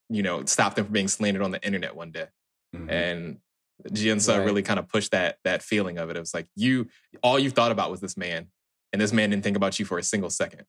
you 0.08 0.22
know 0.22 0.44
stop 0.44 0.74
them 0.74 0.84
from 0.84 0.92
being 0.92 1.08
slandered 1.08 1.42
on 1.42 1.50
the 1.50 1.64
internet 1.64 1.96
one 1.96 2.10
day 2.12 2.26
Mhm. 2.74 2.90
and 2.90 3.38
Geun-sae 3.90 4.38
Right. 4.38 4.44
really 4.44 4.62
kind 4.62 4.78
of 4.78 4.88
pushed 4.88 5.10
that 5.10 5.38
that 5.44 5.62
feeling 5.62 5.98
of 5.98 6.08
it 6.10 6.16
it 6.16 6.20
was 6.20 6.34
like 6.34 6.46
you 6.54 6.86
all 7.22 7.38
you 7.38 7.50
thought 7.50 7.72
about 7.72 7.90
was 7.90 8.00
this 8.00 8.16
man 8.16 8.46
and 8.92 9.02
this 9.02 9.12
man 9.12 9.30
didn't 9.30 9.42
think 9.42 9.56
about 9.56 9.78
you 9.80 9.84
for 9.84 9.98
a 9.98 10.02
single 10.02 10.30
second 10.30 10.64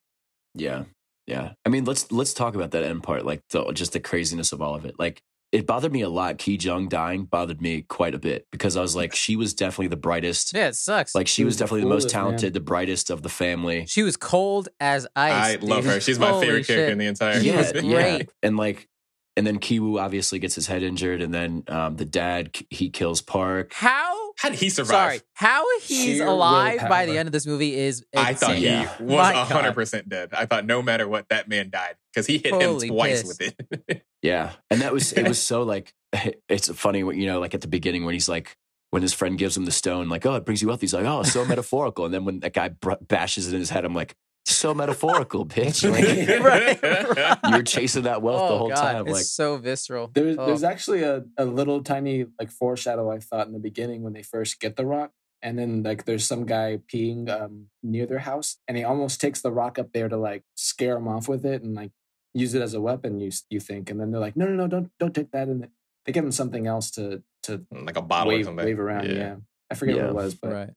Yeah, 0.55 0.86
yeah. 1.28 1.53
I 1.66 1.70
mean, 1.70 1.84
let's 1.86 2.11
let's 2.11 2.34
talk 2.34 2.55
about 2.55 2.72
that 2.72 2.84
end 2.84 3.03
part, 3.03 3.24
like 3.26 3.41
the, 3.49 3.72
just 3.74 3.93
the 3.93 3.99
craziness 3.99 4.51
of 4.51 4.61
all 4.61 4.76
of 4.76 4.86
it. 4.86 4.95
Like, 4.99 5.22
it 5.54 5.66
bothered 5.68 5.93
me 5.93 6.01
a 6.01 6.10
lot. 6.10 6.38
Ki 6.39 6.58
Jung 6.60 6.89
dying 6.89 7.24
bothered 7.26 7.62
me 7.62 7.84
quite 7.84 8.14
a 8.16 8.20
bit 8.20 8.45
because 8.51 8.76
I 8.76 8.82
was 8.82 8.95
like, 8.95 9.14
she 9.16 9.36
was 9.38 9.54
definitely 9.54 9.88
the 9.88 9.95
brightest. 9.97 10.54
Yeah, 10.54 10.68
it 10.68 10.76
sucks. 10.76 11.14
Like, 11.16 11.28
she 11.28 11.36
She 11.36 11.43
was 11.45 11.51
was 11.54 11.58
the 11.60 11.64
definitely 11.66 11.82
the 11.82 11.88
most 11.89 12.01
coolest, 12.04 12.16
man. 12.16 12.24
talented, 12.24 12.54
the 12.54 12.60
brightest 12.60 13.10
of 13.12 13.22
the 13.22 13.30
family. 13.30 13.86
she 13.88 14.04
was 14.04 14.18
cold 14.18 14.68
as 14.82 15.08
ice. 15.16 15.56
i 15.62 15.66
love 15.66 15.86
her 15.86 16.01
she's 16.01 16.18
my 16.20 16.30
Holy 16.30 16.47
favorite 16.47 16.68
character 16.68 16.91
in 16.91 16.97
the 16.97 17.06
entire 17.06 17.38
yeah, 17.39 17.58
was 17.58 17.74
movie. 17.76 17.88
yeah. 17.88 18.20
And 18.41 18.58
like, 18.58 18.89
and 19.38 19.47
then 19.47 19.60
Kiwoo 19.60 19.99
obviously 19.99 20.38
gets 20.39 20.54
his 20.56 20.68
head 20.68 20.84
injured, 20.84 21.22
and 21.22 21.34
then 21.34 21.64
um, 21.68 21.95
the 21.95 22.06
dad 22.06 22.56
he 22.70 22.89
kills 22.89 23.22
Park. 23.22 23.74
How? 23.74 24.32
how 24.38 24.49
did 24.49 24.60
he 24.60 24.70
survive 24.70 24.89
Sorry, 24.89 25.22
how 25.34 25.64
he's 25.82 26.18
Sheer 26.18 26.26
alive 26.28 26.80
by 26.80 26.84
willpower. 26.84 27.06
the 27.06 27.18
end 27.20 27.28
of 27.28 27.34
this 27.34 27.45
movie 27.45 27.76
is 27.76 28.04
I 28.16 28.34
thought 28.34 28.51
insane. 28.56 28.64
Yeah. 28.64 28.97
he 28.97 29.04
was 29.04 29.16
My 29.16 29.34
hundred 29.34 29.74
percent 29.74 30.10
dead. 30.10 30.30
I 30.34 30.45
thought 30.47 30.66
no 30.66 30.82
matter 30.82 31.08
what, 31.08 31.30
that 31.30 31.47
man 31.47 31.70
died 31.70 31.95
because 32.12 32.26
he 32.28 32.39
hit 32.39 32.51
Holy 32.54 32.88
him 32.88 32.93
twice 32.95 33.22
piss. 33.24 33.38
with 33.39 33.56
it. 33.89 34.04
Yeah, 34.24 34.53
and 34.71 34.82
that 34.82 34.91
was 34.93 35.13
it 35.13 35.28
was 35.28 35.39
so 35.51 35.61
like 35.63 35.93
it's 36.49 36.69
funny 36.69 37.03
when 37.03 37.19
you 37.19 37.28
know 37.28 37.39
like 37.39 37.53
at 37.53 37.61
the 37.61 37.67
beginning 37.67 38.05
when 38.05 38.13
he's 38.13 38.28
like 38.30 38.57
when 38.89 39.01
his 39.01 39.13
friend 39.13 39.38
gives 39.38 39.55
him 39.57 39.65
the 39.65 39.71
stone 39.71 40.07
like 40.09 40.26
oh 40.26 40.36
it 40.36 40.45
brings 40.45 40.61
you 40.61 40.67
wealth 40.67 40.82
he's 40.82 40.93
like 40.93 41.05
oh 41.05 41.24
so 41.24 41.43
metaphorical 41.45 42.05
and 42.05 42.13
then 42.13 42.26
when 42.26 42.39
that 42.41 42.53
guy 42.53 42.69
br- 42.69 42.93
bashes 43.07 43.47
it 43.47 43.53
in 43.53 43.59
his 43.59 43.69
head 43.71 43.86
I'm 43.86 43.95
like 43.95 44.15
so 44.45 44.74
metaphorical 44.74 45.45
bitch 45.55 45.89
like 45.89 46.05
Right, 46.43 46.82
right. 47.17 47.38
you 47.49 47.57
were 47.57 47.63
chasing 47.63 48.03
that 48.03 48.21
wealth 48.21 48.49
the 48.49 48.53
Oh, 48.53 48.57
whole 48.59 48.69
God, 48.69 48.76
time 48.76 49.07
It's 49.07 49.13
like 49.13 49.26
so 49.26 49.57
visceral. 49.57 50.11
There's 50.13 50.38
Oh. 50.38 50.45
there's 50.45 50.63
actually 50.63 51.01
a, 51.03 51.24
a 51.38 51.45
little 51.45 51.82
tiny 51.84 52.26
like 52.39 52.51
foreshadow 52.51 53.09
I 53.11 53.19
thought 53.19 53.47
in 53.47 53.53
the 53.53 53.59
beginning 53.59 54.03
when 54.03 54.13
they 54.13 54.21
first 54.24 54.59
get 54.59 54.76
the 54.76 54.86
rock. 54.86 55.11
And 55.41 55.57
then 55.59 55.82
like 55.84 56.05
there's 56.05 56.26
some 56.28 56.45
guy 56.45 56.80
peeing 56.93 57.30
um 57.30 57.67
near 57.82 58.05
their 58.05 58.19
house 58.19 58.57
and 58.67 58.78
he 58.78 58.84
almost 58.84 59.19
takes 59.19 59.41
the 59.41 59.51
rock 59.51 59.80
up 59.80 59.91
there 59.91 60.07
to 60.07 60.17
like 60.17 60.43
scare 60.55 60.97
him 60.97 61.07
off 61.07 61.28
with 61.28 61.45
it 61.45 61.63
and 61.63 61.74
like 61.74 61.91
use 62.34 62.53
it 62.53 62.61
as 62.61 62.73
a 62.73 62.81
weapon 62.81 63.19
you 63.19 63.31
you 63.49 63.59
think 63.59 63.89
and 63.89 63.99
then 63.99 64.11
they're 64.11 64.21
like 64.21 64.36
no 64.36 64.45
no 64.45 64.55
no 64.55 64.67
don't 64.67 64.89
don't 64.99 65.13
take 65.13 65.31
that 65.31 65.47
and 65.47 65.67
they 66.05 66.11
give 66.11 66.23
him 66.25 66.31
something 66.31 66.67
else 66.67 66.91
to 66.91 67.21
to 67.43 67.65
like 67.71 67.97
a 67.97 68.01
bottle 68.01 68.31
or 68.31 68.36
wave, 68.36 68.45
something. 68.45 68.65
wave 68.65 68.79
around 68.79 69.09
yeah. 69.09 69.36
I 69.69 69.75
forget 69.75 69.95
Yeah. 69.95 70.03
what 70.03 70.09
it 70.09 70.15
was 70.15 70.36
but 70.36 70.51
right. 70.51 70.69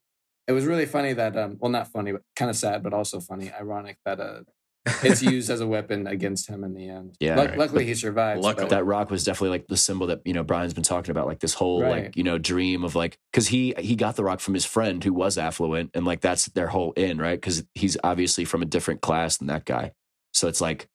it 0.47 0.53
was 0.53 0.65
really 0.67 0.87
funny 0.87 1.13
that 1.15 1.37
um 1.37 1.57
well 1.61 1.71
not 1.71 1.89
funny 1.89 2.13
but 2.13 2.23
kind 2.35 2.51
of 2.51 2.57
sad 2.57 2.83
but 2.83 2.93
also 2.93 3.21
funny 3.21 3.51
ironic 3.53 3.97
that 4.05 4.21
uh 4.21 4.41
it's 5.03 5.21
used 5.35 5.51
as 5.51 5.61
a 5.61 5.67
weapon 5.67 6.07
against 6.07 6.49
him 6.49 6.63
in 6.63 6.73
the 6.73 6.89
end. 6.89 7.17
Yeah. 7.19 7.35
Luck- 7.35 7.49
Right. 7.49 7.59
luckily 7.59 7.85
he 7.87 7.95
survives. 7.97 8.41
Luckily. 8.45 8.67
but- 8.67 8.71
that 8.71 8.85
rock 8.85 9.11
was 9.11 9.25
definitely 9.25 9.49
like 9.59 9.67
the 9.67 9.77
symbol 9.77 10.07
that 10.07 10.21
you 10.25 10.33
know 10.33 10.45
Brian's 10.45 10.75
been 10.75 10.85
talking 10.85 11.11
about, 11.11 11.27
like 11.27 11.41
this 11.41 11.55
whole 11.55 11.83
Right. 11.83 12.05
like 12.05 12.17
you 12.17 12.23
know 12.23 12.39
dream 12.39 12.85
of 12.85 12.95
like 12.95 13.19
because 13.33 13.49
he 13.49 13.75
he 13.81 13.97
got 13.97 14.15
the 14.15 14.23
rock 14.23 14.39
from 14.39 14.55
his 14.55 14.65
friend 14.65 15.03
who 15.03 15.13
was 15.13 15.39
affluent, 15.39 15.91
and 15.95 16.05
like 16.05 16.21
that's 16.21 16.47
their 16.51 16.69
whole 16.69 16.93
in 16.93 17.19
right 17.19 17.41
because 17.41 17.65
he's 17.75 17.97
obviously 18.05 18.45
from 18.45 18.63
a 18.63 18.65
different 18.65 19.01
class 19.01 19.39
than 19.39 19.49
that 19.49 19.65
guy, 19.65 19.91
so 20.33 20.47
it's 20.47 20.61
like 20.61 20.87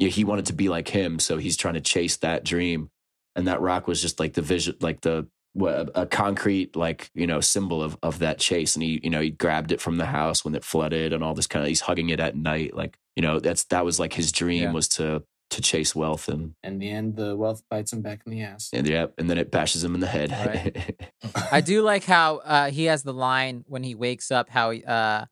yeah, 0.00 0.08
he 0.08 0.24
wanted 0.24 0.46
to 0.46 0.52
be 0.54 0.68
like 0.68 0.88
him, 0.88 1.18
so 1.20 1.36
he's 1.36 1.56
trying 1.56 1.74
to 1.74 1.80
chase 1.80 2.16
that 2.16 2.42
dream, 2.44 2.90
and 3.36 3.46
that 3.46 3.60
rock 3.60 3.86
was 3.86 4.00
just 4.02 4.18
like 4.18 4.32
the 4.34 4.42
vision, 4.42 4.74
like 4.80 5.02
the 5.02 5.28
what, 5.52 5.90
a 5.96 6.06
concrete 6.06 6.74
like 6.76 7.10
you 7.14 7.26
know 7.26 7.40
symbol 7.40 7.82
of 7.82 7.96
of 8.02 8.18
that 8.20 8.38
chase, 8.38 8.74
and 8.74 8.82
he 8.82 8.98
you 9.04 9.10
know 9.10 9.20
he 9.20 9.30
grabbed 9.30 9.70
it 9.72 9.80
from 9.80 9.98
the 9.98 10.06
house 10.06 10.44
when 10.44 10.54
it 10.54 10.64
flooded 10.64 11.12
and 11.12 11.22
all 11.22 11.34
this 11.34 11.46
kind 11.46 11.62
of 11.64 11.68
he's 11.68 11.82
hugging 11.82 12.08
it 12.08 12.18
at 12.18 12.34
night, 12.34 12.74
like 12.74 12.96
you 13.14 13.22
know 13.22 13.38
that's 13.38 13.64
that 13.64 13.84
was 13.84 14.00
like 14.00 14.14
his 14.14 14.32
dream 14.32 14.62
Yeah. 14.64 14.72
was 14.72 14.88
to 14.88 15.22
to 15.50 15.60
chase 15.60 15.96
wealth 15.96 16.28
and 16.28 16.54
in 16.62 16.78
the 16.78 16.88
end, 16.88 17.16
the 17.16 17.36
wealth 17.36 17.64
bites 17.68 17.92
him 17.92 18.02
back 18.02 18.20
in 18.24 18.30
the 18.30 18.40
ass. 18.42 18.70
and 18.72 18.88
yeah, 18.88 19.06
and 19.18 19.28
then 19.28 19.36
it 19.36 19.50
bashes 19.50 19.82
him 19.82 19.94
in 19.96 20.00
the 20.00 20.06
head. 20.06 20.30
I 21.52 21.60
do 21.60 21.82
like 21.82 22.04
how 22.04 22.36
uh, 22.38 22.70
he 22.70 22.84
has 22.84 23.02
the 23.02 23.12
line 23.12 23.64
when 23.66 23.82
he 23.82 23.96
wakes 23.96 24.30
up. 24.30 24.48
How 24.48 24.70
he, 24.70 24.84
uh, 24.84 25.24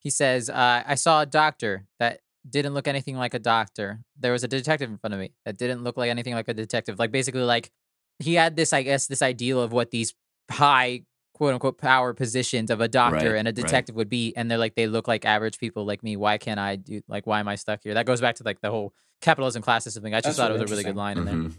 he 0.00 0.10
says, 0.10 0.50
uh, 0.50 0.82
"I 0.84 0.96
saw 0.96 1.22
a 1.22 1.26
doctor 1.26 1.86
that 2.00 2.18
didn't 2.48 2.74
look 2.74 2.88
anything 2.88 3.16
like 3.16 3.34
a 3.34 3.38
doctor. 3.38 4.00
There 4.18 4.32
was 4.32 4.44
a 4.44 4.48
detective 4.48 4.90
in 4.90 4.98
front 4.98 5.14
of 5.14 5.20
me 5.20 5.32
that 5.44 5.58
didn't 5.58 5.82
look 5.84 5.96
like 5.96 6.10
anything 6.10 6.34
like 6.34 6.48
a 6.48 6.54
detective. 6.54 6.98
Like 6.98 7.10
basically, 7.12 7.42
like 7.42 7.70
he 8.18 8.34
had 8.34 8.56
this, 8.56 8.72
I 8.72 8.82
guess, 8.82 9.06
this 9.06 9.22
ideal 9.22 9.60
of 9.60 9.72
what 9.72 9.90
these 9.90 10.14
high 10.50 11.02
quote 11.34 11.54
unquote 11.54 11.78
power 11.78 12.12
positions 12.12 12.70
of 12.70 12.80
a 12.80 12.88
doctor 12.88 13.32
Right, 13.32 13.38
and 13.38 13.48
a 13.48 13.50
right. 13.50 13.54
detective 13.54 13.94
would 13.96 14.08
be, 14.10 14.34
and 14.36 14.50
they're 14.50 14.58
like 14.58 14.74
they 14.74 14.86
look 14.86 15.08
like 15.08 15.24
average 15.24 15.58
people 15.58 15.84
like 15.86 16.02
me. 16.02 16.16
Why 16.16 16.38
can't 16.38 16.60
I 16.60 16.76
do 16.76 17.00
like 17.08 17.26
why 17.26 17.40
am 17.40 17.48
I 17.48 17.54
stuck 17.56 17.80
here? 17.82 17.94
That 17.94 18.06
goes 18.06 18.20
back 18.20 18.36
to 18.36 18.44
like 18.44 18.60
the 18.60 18.70
whole 18.70 18.92
capitalism 19.20 19.62
class 19.62 19.84
system 19.84 20.02
thing. 20.02 20.14
I 20.14 20.18
just 20.18 20.36
That's 20.36 20.36
thought 20.38 20.50
it 20.50 20.60
was 20.60 20.70
a 20.70 20.72
really 20.72 20.84
good 20.84 20.96
line 20.96 21.18
in 21.18 21.24
there. 21.24 21.34
Mhm. 21.34 21.54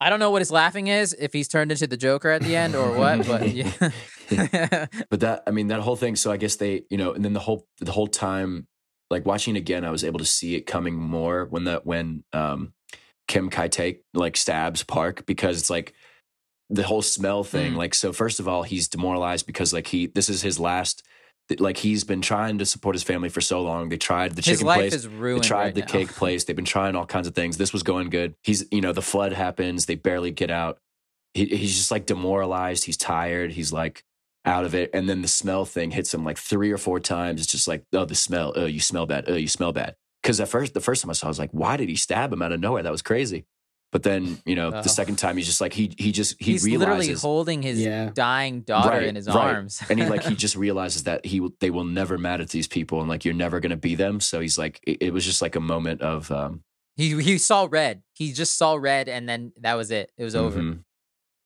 I 0.00 0.10
don't 0.10 0.20
know 0.20 0.30
what 0.30 0.42
his 0.42 0.52
laughing 0.52 0.86
is, 0.86 1.12
if 1.18 1.32
he's 1.32 1.48
turned 1.48 1.72
into 1.72 1.88
the 1.88 1.96
Joker 1.96 2.30
at 2.30 2.42
the 2.42 2.54
end 2.54 2.76
or 2.76 2.96
what, 2.96 3.26
but 3.26 3.48
yeah. 3.52 4.86
But 5.10 5.20
that, 5.20 5.42
I 5.46 5.50
mean, 5.50 5.68
that 5.68 5.80
whole 5.80 5.96
thing. 5.96 6.16
So 6.16 6.30
I 6.30 6.36
guess 6.36 6.56
they, 6.56 6.84
you 6.88 6.96
know, 6.96 7.12
and 7.12 7.24
then 7.24 7.32
the 7.32 7.40
whole 7.40 7.66
the 7.80 7.92
whole 7.92 8.06
time, 8.06 8.68
like 9.10 9.26
watching 9.26 9.56
it 9.56 9.60
again, 9.60 9.84
I 9.84 9.90
was 9.90 10.04
able 10.04 10.18
to 10.18 10.24
see 10.24 10.54
it 10.54 10.62
coming 10.62 10.94
more 10.94 11.46
when 11.46 11.64
that 11.64 11.86
when 11.86 12.24
um 12.32 12.72
Kim 13.26 13.50
Ki-taek 13.50 14.00
like 14.14 14.36
stabs 14.36 14.82
Park 14.82 15.26
because 15.26 15.58
it's 15.58 15.70
like 15.70 15.94
the 16.70 16.82
whole 16.82 17.02
smell 17.02 17.44
thing. 17.44 17.74
Mm. 17.74 17.76
Like, 17.76 17.94
so 17.94 18.12
first 18.12 18.40
of 18.40 18.48
all, 18.48 18.62
he's 18.62 18.88
demoralized 18.88 19.46
because 19.46 19.72
like 19.72 19.86
he 19.86 20.06
this 20.06 20.28
is 20.28 20.42
his 20.42 20.58
last. 20.58 21.02
Like 21.58 21.78
he's 21.78 22.04
been 22.04 22.20
trying 22.20 22.58
to 22.58 22.66
support 22.66 22.94
his 22.94 23.02
family 23.02 23.30
for 23.30 23.40
so 23.40 23.62
long. 23.62 23.88
They 23.88 23.96
tried 23.96 24.32
the 24.32 24.42
his 24.42 24.58
chicken 24.58 24.66
life 24.66 24.78
place. 24.80 24.92
is 24.92 25.08
ruined. 25.08 25.44
They 25.44 25.48
tried 25.48 25.62
right 25.62 25.74
the 25.74 25.80
now. 25.80 25.86
cake 25.86 26.12
place. 26.12 26.44
They've 26.44 26.54
been 26.54 26.66
trying 26.66 26.94
all 26.94 27.06
kinds 27.06 27.26
of 27.26 27.34
things. 27.34 27.56
This 27.56 27.72
was 27.72 27.82
going 27.82 28.10
good. 28.10 28.34
He's, 28.42 28.66
you 28.70 28.82
know, 28.82 28.92
the 28.92 29.00
flood 29.00 29.32
happens. 29.32 29.86
They 29.86 29.94
barely 29.94 30.30
get 30.30 30.50
out. 30.50 30.78
He, 31.32 31.46
he's 31.46 31.74
just 31.74 31.90
like 31.90 32.04
demoralized. 32.04 32.84
He's 32.84 32.98
tired. 32.98 33.52
He's 33.52 33.72
like 33.72 34.04
out 34.48 34.64
of 34.64 34.74
it. 34.74 34.90
And 34.94 35.08
then 35.08 35.22
the 35.22 35.28
smell 35.28 35.64
thing 35.64 35.90
hits 35.90 36.12
him 36.12 36.24
like 36.24 36.38
three 36.38 36.72
or 36.72 36.78
four 36.78 36.98
times. 37.00 37.40
It's 37.40 37.50
just 37.52 37.68
like, 37.68 37.84
oh, 37.92 38.04
the 38.04 38.14
smell. 38.14 38.52
Oh, 38.56 38.66
you 38.66 38.80
smell 38.80 39.06
bad. 39.06 39.24
Oh, 39.28 39.34
you 39.34 39.48
smell 39.48 39.72
bad. 39.72 39.94
Because 40.22 40.40
at 40.40 40.48
first, 40.48 40.74
the 40.74 40.80
first 40.80 41.02
time 41.02 41.10
I 41.10 41.12
saw, 41.14 41.26
it, 41.26 41.28
I 41.28 41.30
was 41.30 41.38
like, 41.38 41.50
why 41.52 41.76
did 41.76 41.88
he 41.88 41.96
stab 41.96 42.32
him 42.32 42.42
out 42.42 42.52
of 42.52 42.60
nowhere? 42.60 42.82
That 42.82 42.92
was 42.92 43.02
crazy. 43.02 43.44
But 43.90 44.02
then, 44.02 44.38
you 44.44 44.54
know, 44.54 44.68
Oh. 44.74 44.82
the 44.82 44.88
second 44.88 45.16
time, 45.16 45.36
he's 45.38 45.46
just 45.46 45.60
like 45.62 45.72
he 45.72 45.94
he 45.96 46.12
just 46.12 46.36
he 46.38 46.52
He's 46.52 46.64
literally 46.66 47.06
realizes 47.06 47.22
holding 47.22 47.62
his 47.62 47.80
Yeah. 47.80 48.10
dying 48.12 48.60
daughter 48.60 48.90
Right, 48.90 49.04
in 49.04 49.14
his 49.14 49.26
right. 49.28 49.54
arms, 49.54 49.80
and 49.88 49.98
he 49.98 50.04
like 50.06 50.24
he 50.24 50.34
just 50.44 50.56
realizes 50.56 51.04
that 51.04 51.24
he 51.24 51.40
they 51.60 51.70
will 51.70 51.84
never 51.84 52.18
matter 52.18 52.44
to 52.44 52.52
these 52.52 52.68
people 52.68 53.00
and 53.00 53.08
like 53.08 53.24
you're 53.24 53.32
never 53.32 53.60
going 53.60 53.70
to 53.70 53.78
be 53.78 53.94
them 53.94 54.20
so 54.20 54.40
he's 54.40 54.58
like 54.58 54.78
it, 54.86 54.98
it 55.04 55.12
was 55.14 55.24
just 55.24 55.40
like 55.40 55.56
a 55.56 55.60
moment 55.60 56.02
of 56.02 56.30
um 56.30 56.62
he 56.96 57.18
he 57.22 57.38
saw 57.38 57.66
red. 57.70 58.02
He 58.12 58.32
just 58.34 58.58
saw 58.58 58.74
red, 58.74 59.08
and 59.08 59.26
then 59.26 59.52
that 59.62 59.74
was 59.74 59.90
it. 59.90 60.10
It 60.18 60.24
was 60.24 60.34
over. 60.36 60.60
mhm. 60.60 60.80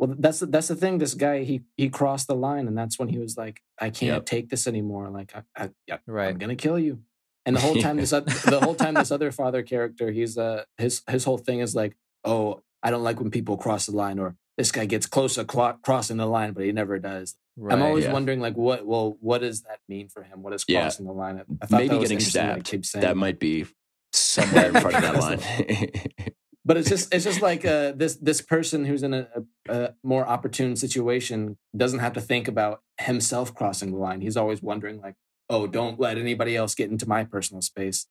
Well, 0.03 0.17
that's 0.19 0.41
the, 0.41 0.47
that's 0.47 0.67
the 0.67 0.75
thing. 0.75 0.99
This 0.99 1.15
guy, 1.15 1.45
he 1.45 1.63
he 1.77 1.89
crossed 1.89 2.27
the 2.27 2.35
line, 2.35 2.67
and 2.67 2.77
that's 2.77 2.99
when 2.99 3.09
he 3.09 3.19
was 3.19 3.37
like, 3.37 3.61
"I 3.81 3.91
can't 3.91 4.17
Yep. 4.17 4.27
take 4.27 4.49
this 4.49 4.67
anymore. 4.67 5.09
Like, 5.11 5.33
I, 5.33 5.43
I, 5.57 5.71
yeah, 5.87 5.99
Right. 6.09 6.31
I'm 6.31 6.39
gonna 6.39 6.57
kill 6.57 6.77
you." 6.77 7.03
And 7.47 7.55
the 7.55 7.61
whole 7.61 7.77
time, 7.77 7.97
this 7.99 8.11
the 8.11 8.59
whole 8.61 8.75
time, 8.75 8.95
this 8.95 9.13
other 9.13 9.31
father 9.31 9.63
character, 9.63 10.11
he's 10.11 10.37
uh 10.37 10.65
his 10.77 11.03
his 11.09 11.23
whole 11.23 11.39
thing 11.39 11.61
is 11.61 11.77
like, 11.77 11.97
"Oh, 12.25 12.65
I 12.83 12.91
don't 12.91 13.05
like 13.05 13.21
when 13.21 13.31
people 13.31 13.57
cross 13.57 13.87
the 13.87 13.93
line," 13.93 14.19
or 14.19 14.35
"This 14.59 14.73
guy 14.73 14.87
gets 14.87 15.07
closer 15.07 15.45
clo- 15.45 15.79
crossing 15.85 16.17
the 16.17 16.27
line, 16.27 16.53
but 16.53 16.65
he 16.65 16.73
never 16.73 16.99
does." 16.99 17.37
Right. 17.57 17.73
I'm 17.73 17.83
always 17.83 18.07
yeah. 18.07 18.13
wondering, 18.13 18.41
like, 18.41 18.57
what 18.57 18.85
well, 18.85 19.17
what 19.21 19.43
does 19.43 19.63
that 19.63 19.79
mean 19.89 20.09
for 20.09 20.25
him? 20.25 20.43
What 20.43 20.53
is 20.53 20.65
Yeah. 20.67 20.81
crossing 20.81 21.07
the 21.07 21.13
line? 21.13 21.45
I 21.63 21.67
thought 21.67 21.79
maybe 21.79 22.01
getting 22.01 22.19
interesting 22.19 22.43
that 22.43 22.67
stabbed 22.67 23.03
that 23.05 23.17
might 23.17 23.39
be 23.39 23.67
somewhere 24.13 24.67
in 24.67 24.81
front 24.81 24.97
of 24.97 25.03
that 25.03 25.17
line 25.21 26.33
but 26.65 26.77
it's 26.77 26.89
just 26.89 27.13
it's 27.13 27.25
just 27.25 27.43
like 27.43 27.65
uh, 27.65 27.93
this 27.93 28.17
this 28.17 28.41
person 28.41 28.85
who's 28.85 29.03
in 29.03 29.15
a, 29.15 29.29
a, 29.69 29.95
more 30.03 30.27
opportune 30.27 30.77
situation 30.77 31.57
doesn't 31.77 31.99
have 31.99 32.13
to 32.13 32.21
think 32.21 32.47
about 32.49 32.83
himself 33.01 33.55
crossing 33.55 33.91
the 33.91 33.99
line. 33.99 34.21
He's 34.21 34.37
always 34.37 34.63
wondering 34.63 35.01
like, 35.01 35.15
oh, 35.51 35.67
don't 35.67 35.99
let 35.99 36.19
anybody 36.19 36.57
else 36.57 36.75
get 36.75 36.91
into 36.91 37.09
my 37.09 37.25
personal 37.25 37.63
space. 37.63 38.07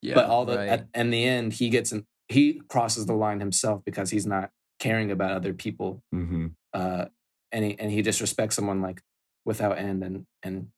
yeah 0.00 0.14
but 0.14 0.26
all 0.26 0.44
the 0.44 0.56
right. 0.56 0.68
at, 0.68 0.88
in 0.94 1.10
the 1.10 1.24
end, 1.24 1.52
he 1.54 1.68
gets 1.68 1.92
in, 1.92 2.06
he 2.28 2.60
crosses 2.68 3.06
the 3.06 3.14
line 3.14 3.40
himself 3.40 3.82
because 3.84 4.10
he's 4.10 4.26
not 4.26 4.50
caring 4.80 5.10
about 5.10 5.32
other 5.32 5.54
people, 5.54 6.02
hmm 6.10 6.48
uh, 6.74 7.04
and 7.52 7.64
he 7.64 7.78
and 7.78 7.90
he 7.90 8.02
just 8.02 8.20
respects 8.20 8.56
someone 8.56 8.80
like 8.80 9.00
without 9.44 9.78
end, 9.78 10.02
and 10.02 10.26
and 10.42 10.68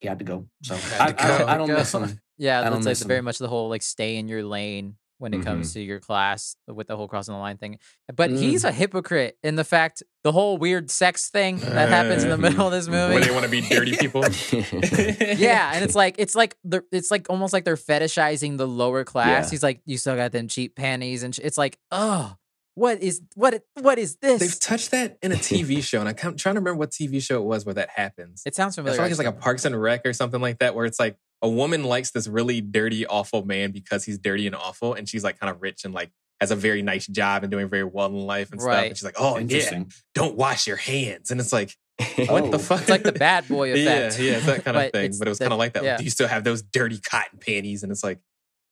he 0.00 0.08
had 0.08 0.18
to 0.18 0.24
go. 0.24 0.48
So 0.62 0.76
I, 0.98 1.14
I. 1.16 1.54
I 1.54 1.58
don't 1.58 1.68
miss 1.68 1.94
him. 1.94 2.18
Yeah, 2.38 2.68
that's 2.68 2.86
like 2.86 2.96
very 3.08 3.20
much 3.20 3.38
the 3.38 3.46
whole 3.46 3.68
like 3.68 3.82
stay 3.82 4.16
in 4.16 4.26
your 4.26 4.42
lane 4.42 4.96
when 5.22 5.32
it 5.32 5.38
Mm-hmm. 5.38 5.46
comes 5.46 5.72
to 5.74 5.80
your 5.80 6.00
class 6.00 6.56
with 6.66 6.88
the 6.88 6.96
whole 6.96 7.08
crossing 7.08 7.32
the 7.34 7.38
line 7.38 7.56
thing. 7.56 7.78
But 8.14 8.30
Mm. 8.30 8.38
he's 8.40 8.64
a 8.64 8.72
hypocrite 8.72 9.38
in 9.42 9.54
the 9.56 9.64
fact 9.64 10.02
the 10.24 10.32
whole 10.32 10.58
weird 10.58 10.90
sex 10.90 11.30
thing 11.30 11.56
that 11.58 11.88
happens 11.88 12.24
in 12.24 12.30
the 12.30 12.36
middle 12.46 12.66
of 12.66 12.72
this 12.72 12.88
movie. 12.88 13.14
Where 13.14 13.24
they 13.24 13.30
want 13.30 13.44
to 13.44 13.50
be 13.50 13.60
dirty 13.60 13.96
people. 14.00 14.22
yeah, 14.76 15.72
and 15.74 15.84
it's 15.84 15.94
like 15.94 16.16
it's 16.18 16.34
like 16.34 16.56
it's 16.92 17.10
like 17.10 17.28
almost 17.30 17.52
like 17.52 17.64
they're 17.64 17.76
fetishizing 17.76 18.58
the 18.58 18.66
lower 18.66 19.04
class. 19.04 19.46
Yeah. 19.46 19.50
He's 19.50 19.62
like, 19.62 19.80
you 19.86 19.96
still 19.98 20.16
got 20.16 20.32
them 20.32 20.48
cheap 20.48 20.76
panties, 20.76 21.22
and 21.22 21.34
sh-. 21.34 21.40
it's 21.42 21.58
like, 21.58 21.78
oh, 21.90 22.36
what 22.74 23.02
is 23.02 23.20
what 23.34 23.62
what 23.80 23.98
is 23.98 24.16
this? 24.16 24.40
They've 24.40 24.60
touched 24.60 24.90
that 24.92 25.18
in 25.22 25.32
a 25.32 25.36
TV 25.36 25.82
show, 25.82 26.00
and 26.00 26.08
I'm 26.08 26.14
trying 26.16 26.36
to 26.36 26.48
remember 26.60 26.74
what 26.74 26.90
TV 26.90 27.22
show 27.22 27.36
it 27.40 27.44
was 27.44 27.64
where 27.66 27.74
that 27.74 27.90
happens. 27.90 28.42
It 28.46 28.54
sounds 28.54 28.76
I 28.78 28.82
familiar. 28.82 28.96
feel 28.96 29.04
like 29.04 29.10
it's 29.10 29.18
like 29.18 29.26
a. 29.28 29.32
Parks 29.32 29.64
and 29.64 29.80
Rec 29.80 30.06
or 30.06 30.12
something 30.12 30.40
like 30.40 30.58
that, 30.60 30.74
where 30.74 30.86
it's 30.86 30.98
like 31.00 31.16
a 31.42 31.48
woman 31.48 31.84
likes 31.84 32.12
this 32.12 32.26
really 32.28 32.60
dirty, 32.60 33.04
awful 33.06 33.44
man 33.44 33.72
because 33.72 34.04
he's 34.04 34.18
dirty 34.18 34.46
and 34.46 34.54
awful, 34.56 34.94
and 34.94 35.08
she's 35.08 35.24
like 35.24 35.38
kind 35.40 35.50
of 35.54 35.60
rich 35.60 35.84
and 35.84 35.92
like 35.92 36.10
has 36.40 36.50
a 36.50 36.56
very 36.56 36.82
nice 36.82 37.06
job 37.06 37.42
and 37.44 37.50
doing 37.50 37.68
very 37.68 37.84
well 37.84 38.06
in 38.06 38.14
life 38.14 38.50
and 38.52 38.60
stuff. 38.60 38.74
And 38.84 38.96
she's 38.96 39.04
like, 39.04 39.16
"Oh 39.18 39.34
yeah, 39.36 39.40
Interesting. 39.42 39.92
don't 40.14 40.36
wash 40.36 40.66
your 40.66 40.76
hands," 40.76 41.30
and 41.30 41.40
it's 41.40 41.52
like, 41.52 41.76
what 42.28 42.50
the 42.50 42.56
Oh. 42.56 42.58
fuck? 42.58 42.80
It's 42.80 42.88
like 42.90 43.02
the 43.02 43.12
bad 43.12 43.46
boy 43.48 43.74
yeah, 43.74 43.90
effect. 43.90 44.18
yeah, 44.20 44.32
it's 44.38 44.46
that 44.46 44.64
kind 44.64 44.76
of 44.76 44.90
thing. 44.92 45.12
But 45.18 45.28
it 45.28 45.30
was 45.30 45.38
kind 45.38 45.52
of 45.52 45.58
like 45.58 45.74
that. 45.74 45.84
yeah. 45.84 45.96
Do 45.98 46.04
you 46.04 46.10
still 46.10 46.28
have 46.28 46.42
those 46.44 46.62
dirty 46.62 46.98
cotton 46.98 47.38
panties? 47.38 47.82
And 47.82 47.92
it's 47.92 48.02
like, 48.02 48.18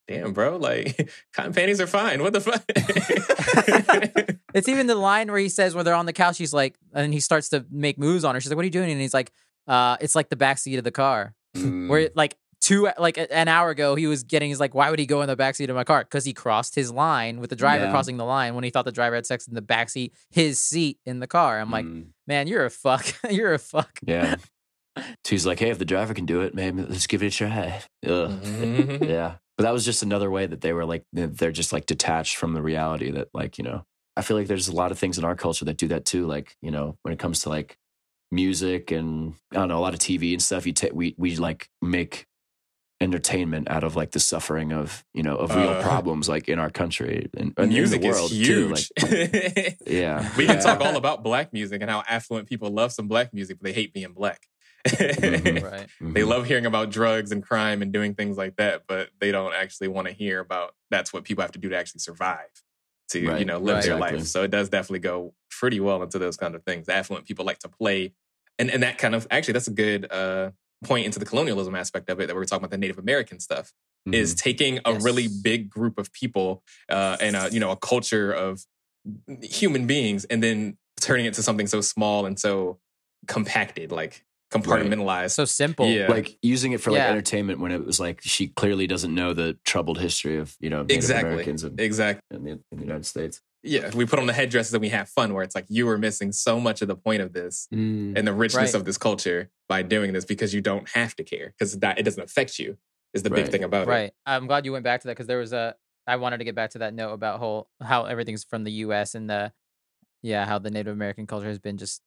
damn, 0.09 0.33
bro, 0.33 0.57
like 0.57 1.11
cotton 1.35 1.53
panties 1.53 1.81
are 1.81 1.87
fine. 1.87 2.23
What 2.23 2.33
the 2.33 2.41
fuck? 2.41 2.65
It's 4.53 4.69
even 4.69 4.89
the 4.89 4.97
line 4.97 5.31
where 5.31 5.39
he 5.39 5.49
says 5.49 5.77
when 5.77 5.85
they're 5.85 5.95
on 5.95 6.07
the 6.07 6.13
couch, 6.13 6.37
he's 6.37 6.53
like, 6.53 6.75
and 6.93 7.15
he 7.15 7.21
starts 7.21 7.51
to 7.51 7.65
make 7.71 7.99
moves 7.99 8.25
on 8.25 8.35
her. 8.35 8.41
She's 8.41 8.51
like, 8.51 8.57
"What 8.57 8.63
are 8.63 8.67
you 8.67 8.71
doing?" 8.73 8.91
And 8.91 9.01
he's 9.01 9.15
like, 9.15 9.31
"Uh, 9.69 9.97
it's 10.01 10.17
like 10.17 10.29
the 10.29 10.35
back 10.35 10.59
seat 10.59 10.77
of 10.77 10.83
the 10.83 10.91
car." 10.91 11.35
Mm. 11.57 11.89
Where 11.89 12.11
like 12.17 12.37
two 12.61 12.89
like 12.99 13.17
an 13.19 13.49
hour 13.49 13.71
ago 13.71 13.95
he 13.95 14.07
was 14.07 14.23
getting. 14.23 14.49
He's 14.51 14.61
like, 14.61 14.75
"Why 14.75 14.91
would 14.91 14.99
he 14.99 15.07
go 15.07 15.23
in 15.23 15.29
the 15.29 15.37
backseat 15.37 15.69
of 15.69 15.77
my 15.77 15.85
car?" 15.85 16.05
Because 16.05 16.25
he 16.25 16.33
crossed 16.33 16.75
his 16.75 16.91
line 16.93 17.41
with 17.41 17.51
the 17.51 17.57
driver 17.57 17.85
Yeah. 17.85 17.91
crossing 17.91 18.17
the 18.17 18.25
line 18.25 18.55
when 18.55 18.65
he 18.65 18.71
thought 18.71 18.85
the 18.85 18.93
driver 18.93 19.15
had 19.17 19.27
sex 19.27 19.47
in 19.49 19.55
the 19.55 19.63
backseat 19.63 20.13
his 20.31 20.61
seat 20.61 20.99
in 21.07 21.21
the 21.21 21.27
car. 21.27 21.59
I'm 21.61 21.71
like, 21.71 21.85
Mm. 21.87 22.07
man, 22.27 22.47
you're 22.47 22.65
a 22.65 22.71
fuck. 22.71 23.07
you're 23.31 23.55
a 23.55 23.59
fuck. 23.59 23.99
yeah 24.07 24.37
so 24.97 25.05
he's 25.31 25.47
like 25.47 25.59
hey 25.61 25.71
if 25.71 25.79
the 25.79 25.85
driver 25.85 26.13
can 26.13 26.27
do 26.27 26.41
it 26.41 26.53
maybe 26.55 26.83
let's 26.83 27.07
give 27.07 27.23
it 27.23 27.27
a 27.27 27.31
try 27.31 27.81
Ugh. 28.07 28.31
Mhm. 28.43 29.09
yeah 29.09 29.35
but 29.57 29.63
that 29.65 29.73
was 29.73 29.85
just 29.85 30.03
another 30.03 30.31
way 30.31 30.47
that 30.47 30.61
they 30.63 30.73
were 30.73 30.85
like 30.85 31.05
they're 31.13 31.53
just 31.53 31.73
like 31.73 31.87
detached 31.87 32.37
from 32.37 32.55
the 32.55 32.61
reality 32.63 33.11
that 33.13 33.29
like 33.33 33.57
you 33.57 33.63
know 33.65 33.85
i 34.17 34.23
feel 34.23 34.37
like 34.37 34.49
there's 34.49 34.67
a 34.69 34.73
lot 34.75 34.91
of 34.91 34.99
things 34.99 35.17
in 35.17 35.25
our 35.25 35.37
culture 35.37 35.65
that 35.65 35.77
do 35.77 35.87
that 35.89 36.05
too 36.05 36.27
like 36.27 36.57
you 36.61 36.73
know 36.73 36.97
when 37.03 37.13
it 37.15 37.21
comes 37.21 37.41
to 37.43 37.49
like 37.49 37.77
music 38.33 38.91
and 38.91 39.35
i 39.53 39.57
don't 39.57 39.69
know 39.69 39.79
a 39.79 39.81
lot 39.81 39.95
of 39.95 40.01
tv 40.01 40.33
and 40.33 40.43
stuff 40.43 40.67
you 40.67 40.73
take 40.73 40.93
we 40.93 41.15
we 41.17 41.37
like 41.37 41.69
make 41.81 42.27
entertainment 43.01 43.69
out 43.71 43.83
of 43.83 43.97
like 43.97 44.11
the 44.11 44.21
suffering 44.21 44.73
of 44.73 45.05
you 45.15 45.23
know 45.23 45.37
of 45.37 45.55
real 45.55 45.71
Uh, 45.71 45.83
problems 45.83 46.29
like 46.29 46.49
in 46.49 46.59
our 46.59 46.71
country 46.71 47.29
and, 47.37 47.55
and 47.57 47.69
music 47.73 47.97
in 47.97 48.01
the 48.03 48.09
world 48.09 48.31
is 48.31 48.39
too 48.47 48.69
huge. 48.75 48.91
like 48.99 49.79
yeah 49.87 50.29
we 50.37 50.47
can 50.47 50.57
Yeah. 50.57 50.61
talk 50.61 50.81
all 50.81 50.97
about 51.03 51.23
black 51.25 51.53
music 51.53 51.81
and 51.81 51.91
how 51.91 52.03
affluent 52.09 52.49
people 52.49 52.71
love 52.71 52.93
some 52.93 53.09
black 53.09 53.33
music, 53.33 53.59
but 53.59 53.65
they 53.65 53.73
hate 53.73 53.93
being 53.95 54.13
black. 54.13 54.47
Mhm. 54.87 55.63
Right. 55.71 55.89
They 56.01 56.23
Mhm. 56.23 56.29
love 56.29 56.47
hearing 56.47 56.67
about 56.67 56.91
drugs 56.91 57.33
and 57.33 57.43
crime 57.43 57.83
and 57.83 57.93
doing 57.93 58.15
things 58.15 58.37
like 58.37 58.57
that, 58.57 58.83
but 58.87 59.11
they 59.19 59.31
don't 59.33 59.55
actually 59.55 59.89
want 59.89 60.07
to 60.09 60.13
hear 60.13 60.41
about 60.41 60.75
that's 60.91 61.13
what 61.13 61.25
people 61.25 61.43
have 61.43 61.53
to 61.53 61.59
do 61.59 61.69
to 61.71 61.77
actually 61.77 62.01
survive, 62.01 62.49
to 63.11 63.19
you 63.19 63.45
know 63.45 63.59
live 63.59 63.77
right. 63.77 63.85
their 63.85 63.97
Exactly. 63.97 64.19
life. 64.19 64.27
So 64.27 64.43
it 64.43 64.51
does 64.51 64.69
definitely 64.69 65.01
go 65.01 65.35
pretty 65.51 65.81
well 65.81 66.03
into 66.03 66.19
those 66.19 66.37
kind 66.37 66.55
of 66.55 66.63
things. 66.65 66.89
Affluent 66.89 67.27
people 67.27 67.45
like 67.45 67.59
to 67.61 67.69
play, 67.69 68.13
and 68.59 68.71
and 68.71 68.83
that 68.83 68.99
kind 68.99 69.15
of 69.15 69.27
actually 69.31 69.53
that's 69.55 69.69
a 69.69 69.73
good 69.73 70.11
uh, 70.11 70.51
point 70.85 71.07
into 71.07 71.19
the 71.19 71.25
colonialism 71.27 71.75
aspect 71.75 72.09
of 72.11 72.21
it 72.21 72.27
that 72.27 72.35
we 72.35 72.39
were 72.39 72.45
talking 72.47 72.63
about 72.65 72.71
the 72.71 72.79
Native 72.79 72.99
American 72.99 73.41
stuff. 73.41 73.73
is 74.13 74.35
taking 74.35 74.81
a 74.87 74.95
really 74.95 75.29
big 75.43 75.69
group 75.69 75.99
of 75.99 76.11
people 76.13 76.63
uh, 76.89 77.17
and 77.21 77.37
a 77.37 77.51
you 77.53 77.61
know 77.61 77.71
a 77.71 77.77
culture 77.77 78.33
of 78.33 78.65
human 79.43 79.87
beings, 79.87 80.25
and 80.25 80.43
then 80.43 80.77
turning 81.01 81.27
it 81.27 81.35
to 81.35 81.43
something 81.43 81.67
so 81.67 81.81
small 81.81 82.25
and 82.27 82.39
so 82.39 82.79
compacted, 83.27 83.93
like 83.93 84.25
compartmentalized. 84.53 85.33
So 85.33 85.45
simple. 85.45 85.87
Yeah. 85.87 86.09
like 86.09 86.37
using 86.43 86.73
it 86.73 86.81
for 86.81 86.91
like 86.91 86.99
Yeah. 86.99 87.11
entertainment 87.11 87.61
when 87.61 87.73
it 87.73 87.85
was 87.85 88.01
like 88.01 88.21
she 88.23 88.49
clearly 88.49 88.87
doesn't 88.87 89.15
know 89.15 89.33
the 89.33 89.57
troubled 89.65 89.99
history 89.99 90.39
of 90.39 90.57
you 90.61 90.71
know 90.71 90.83
Native 90.83 90.97
Exactly. 90.97 91.31
Americans 91.31 91.65
in, 91.65 91.75
exactly. 91.79 92.37
in, 92.37 92.45
the, 92.45 92.51
in 92.51 92.79
the 92.79 92.83
United 92.83 93.07
States. 93.07 93.41
Yeah, 93.63 93.91
we 93.95 94.07
put 94.07 94.19
on 94.19 94.27
the 94.27 94.33
headdresses 94.33 94.73
and 94.73 94.81
we 94.81 94.89
have 94.89 95.09
fun. 95.09 95.35
Where 95.35 95.43
it's 95.43 95.55
like 95.55 95.67
you 95.69 95.85
were 95.87 95.99
missing 95.99 96.33
so 96.33 96.59
much 96.59 96.81
of 96.83 96.89
the 96.89 96.97
point 96.97 97.21
of 97.23 97.33
this 97.33 97.69
Mm. 97.73 98.17
and 98.17 98.27
the 98.27 98.33
richness 98.33 98.73
Right. 98.73 98.75
of 98.75 98.85
this 98.87 98.97
culture 98.97 99.51
by 99.69 99.83
doing 99.83 100.13
this 100.13 100.25
because 100.25 100.55
you 100.55 100.61
don't 100.63 100.89
have 100.91 101.15
to 101.17 101.25
care 101.25 101.53
because 101.59 101.79
that 101.81 101.99
it 101.99 102.05
doesn't 102.05 102.23
affect 102.23 102.59
you 102.59 102.79
is 103.13 103.23
the 103.23 103.31
big 103.31 103.49
thing 103.49 103.63
about 103.65 103.83
it. 103.87 103.91
Right. 103.91 104.13
I'm 104.25 104.47
glad 104.47 104.65
you 104.65 104.73
went 104.73 104.85
back 104.85 105.01
to 105.03 105.09
that 105.09 105.13
because 105.15 105.27
there 105.27 105.39
was 105.39 105.53
a. 105.53 105.75
I 106.07 106.17
wanted 106.17 106.39
to 106.39 106.45
get 106.45 106.55
back 106.55 106.71
to 106.71 106.79
that 106.79 106.95
note 106.95 107.13
about 107.13 107.39
whole 107.39 107.69
how 107.83 108.05
everything's 108.05 108.45
from 108.45 108.65
the 108.65 108.73
U.S. 108.87 109.15
and 109.15 109.29
the, 109.29 109.53
yeah, 110.23 110.47
how 110.47 110.59
the 110.59 110.71
Native 110.71 110.93
American 110.93 111.27
culture 111.27 111.47
has 111.49 111.59
been 111.59 111.77
just 111.77 112.01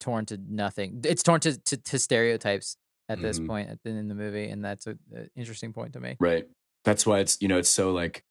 torn 0.00 0.26
to 0.26 0.38
nothing. 0.48 1.00
It's 1.04 1.22
torn 1.22 1.40
to 1.40 1.56
to, 1.58 1.76
to 1.76 1.98
stereotypes 1.98 2.76
at 3.08 3.22
this 3.22 3.36
Mm-hmm. 3.38 3.44
Mhm. 3.44 3.48
point 3.48 3.70
at 3.70 3.78
in 3.84 4.08
the 4.08 4.14
movie, 4.14 4.48
and 4.48 4.64
that's 4.64 4.86
an 4.86 4.98
interesting 5.36 5.72
point 5.72 5.92
to 5.92 6.00
me. 6.00 6.16
Right. 6.18 6.48
That's 6.84 7.06
why 7.06 7.20
it's 7.20 7.40
you 7.40 7.48
know 7.48 7.58
it's 7.58 7.68
so 7.70 7.92
like 7.92 8.24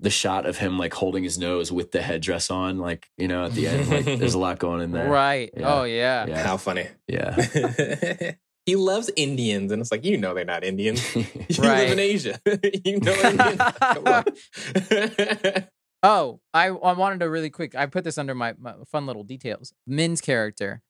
the 0.00 0.10
shot 0.10 0.44
of 0.46 0.58
him 0.58 0.78
like 0.78 0.92
holding 0.94 1.24
his 1.24 1.38
nose 1.38 1.72
with 1.72 1.90
the 1.92 2.02
headdress 2.02 2.50
on, 2.50 2.78
like 2.78 3.08
you 3.16 3.28
know 3.28 3.46
at 3.46 3.52
the 3.52 3.66
end, 3.68 3.88
like 3.88 4.04
there's 4.04 4.34
a 4.34 4.38
lot 4.46 4.58
going 4.58 4.82
in 4.82 4.92
there. 4.92 5.08
Right. 5.08 5.50
Yeah. 5.56 5.74
Oh 5.74 5.84
yeah. 5.84 6.26
Yeah. 6.26 6.42
How 6.46 6.56
funny. 6.56 6.86
Yeah. 7.08 7.34
he 8.66 8.76
loves 8.76 9.10
Indians, 9.16 9.72
and 9.72 9.80
it's 9.80 9.90
like 9.90 10.04
you 10.04 10.18
know 10.18 10.34
they're 10.34 10.44
not 10.44 10.64
Indians. 10.64 11.02
You 11.48 11.62
live 11.62 11.70
Right. 11.72 11.90
in 11.92 11.98
Asia. 11.98 12.40
you 12.84 13.00
know 13.00 13.12
Indians. 13.14 13.60
Come 13.80 14.06
on. 14.06 14.24
Oh, 16.02 16.40
I 16.52 16.66
I 16.66 16.92
wanted 16.92 17.20
to 17.20 17.28
really 17.30 17.50
quick. 17.50 17.74
I 17.74 17.86
put 17.86 18.04
this 18.04 18.18
under 18.18 18.34
my, 18.34 18.54
my 18.58 18.74
fun 18.90 19.06
little 19.06 19.24
details. 19.24 19.72
Min's 19.86 20.20
character. 20.20 20.82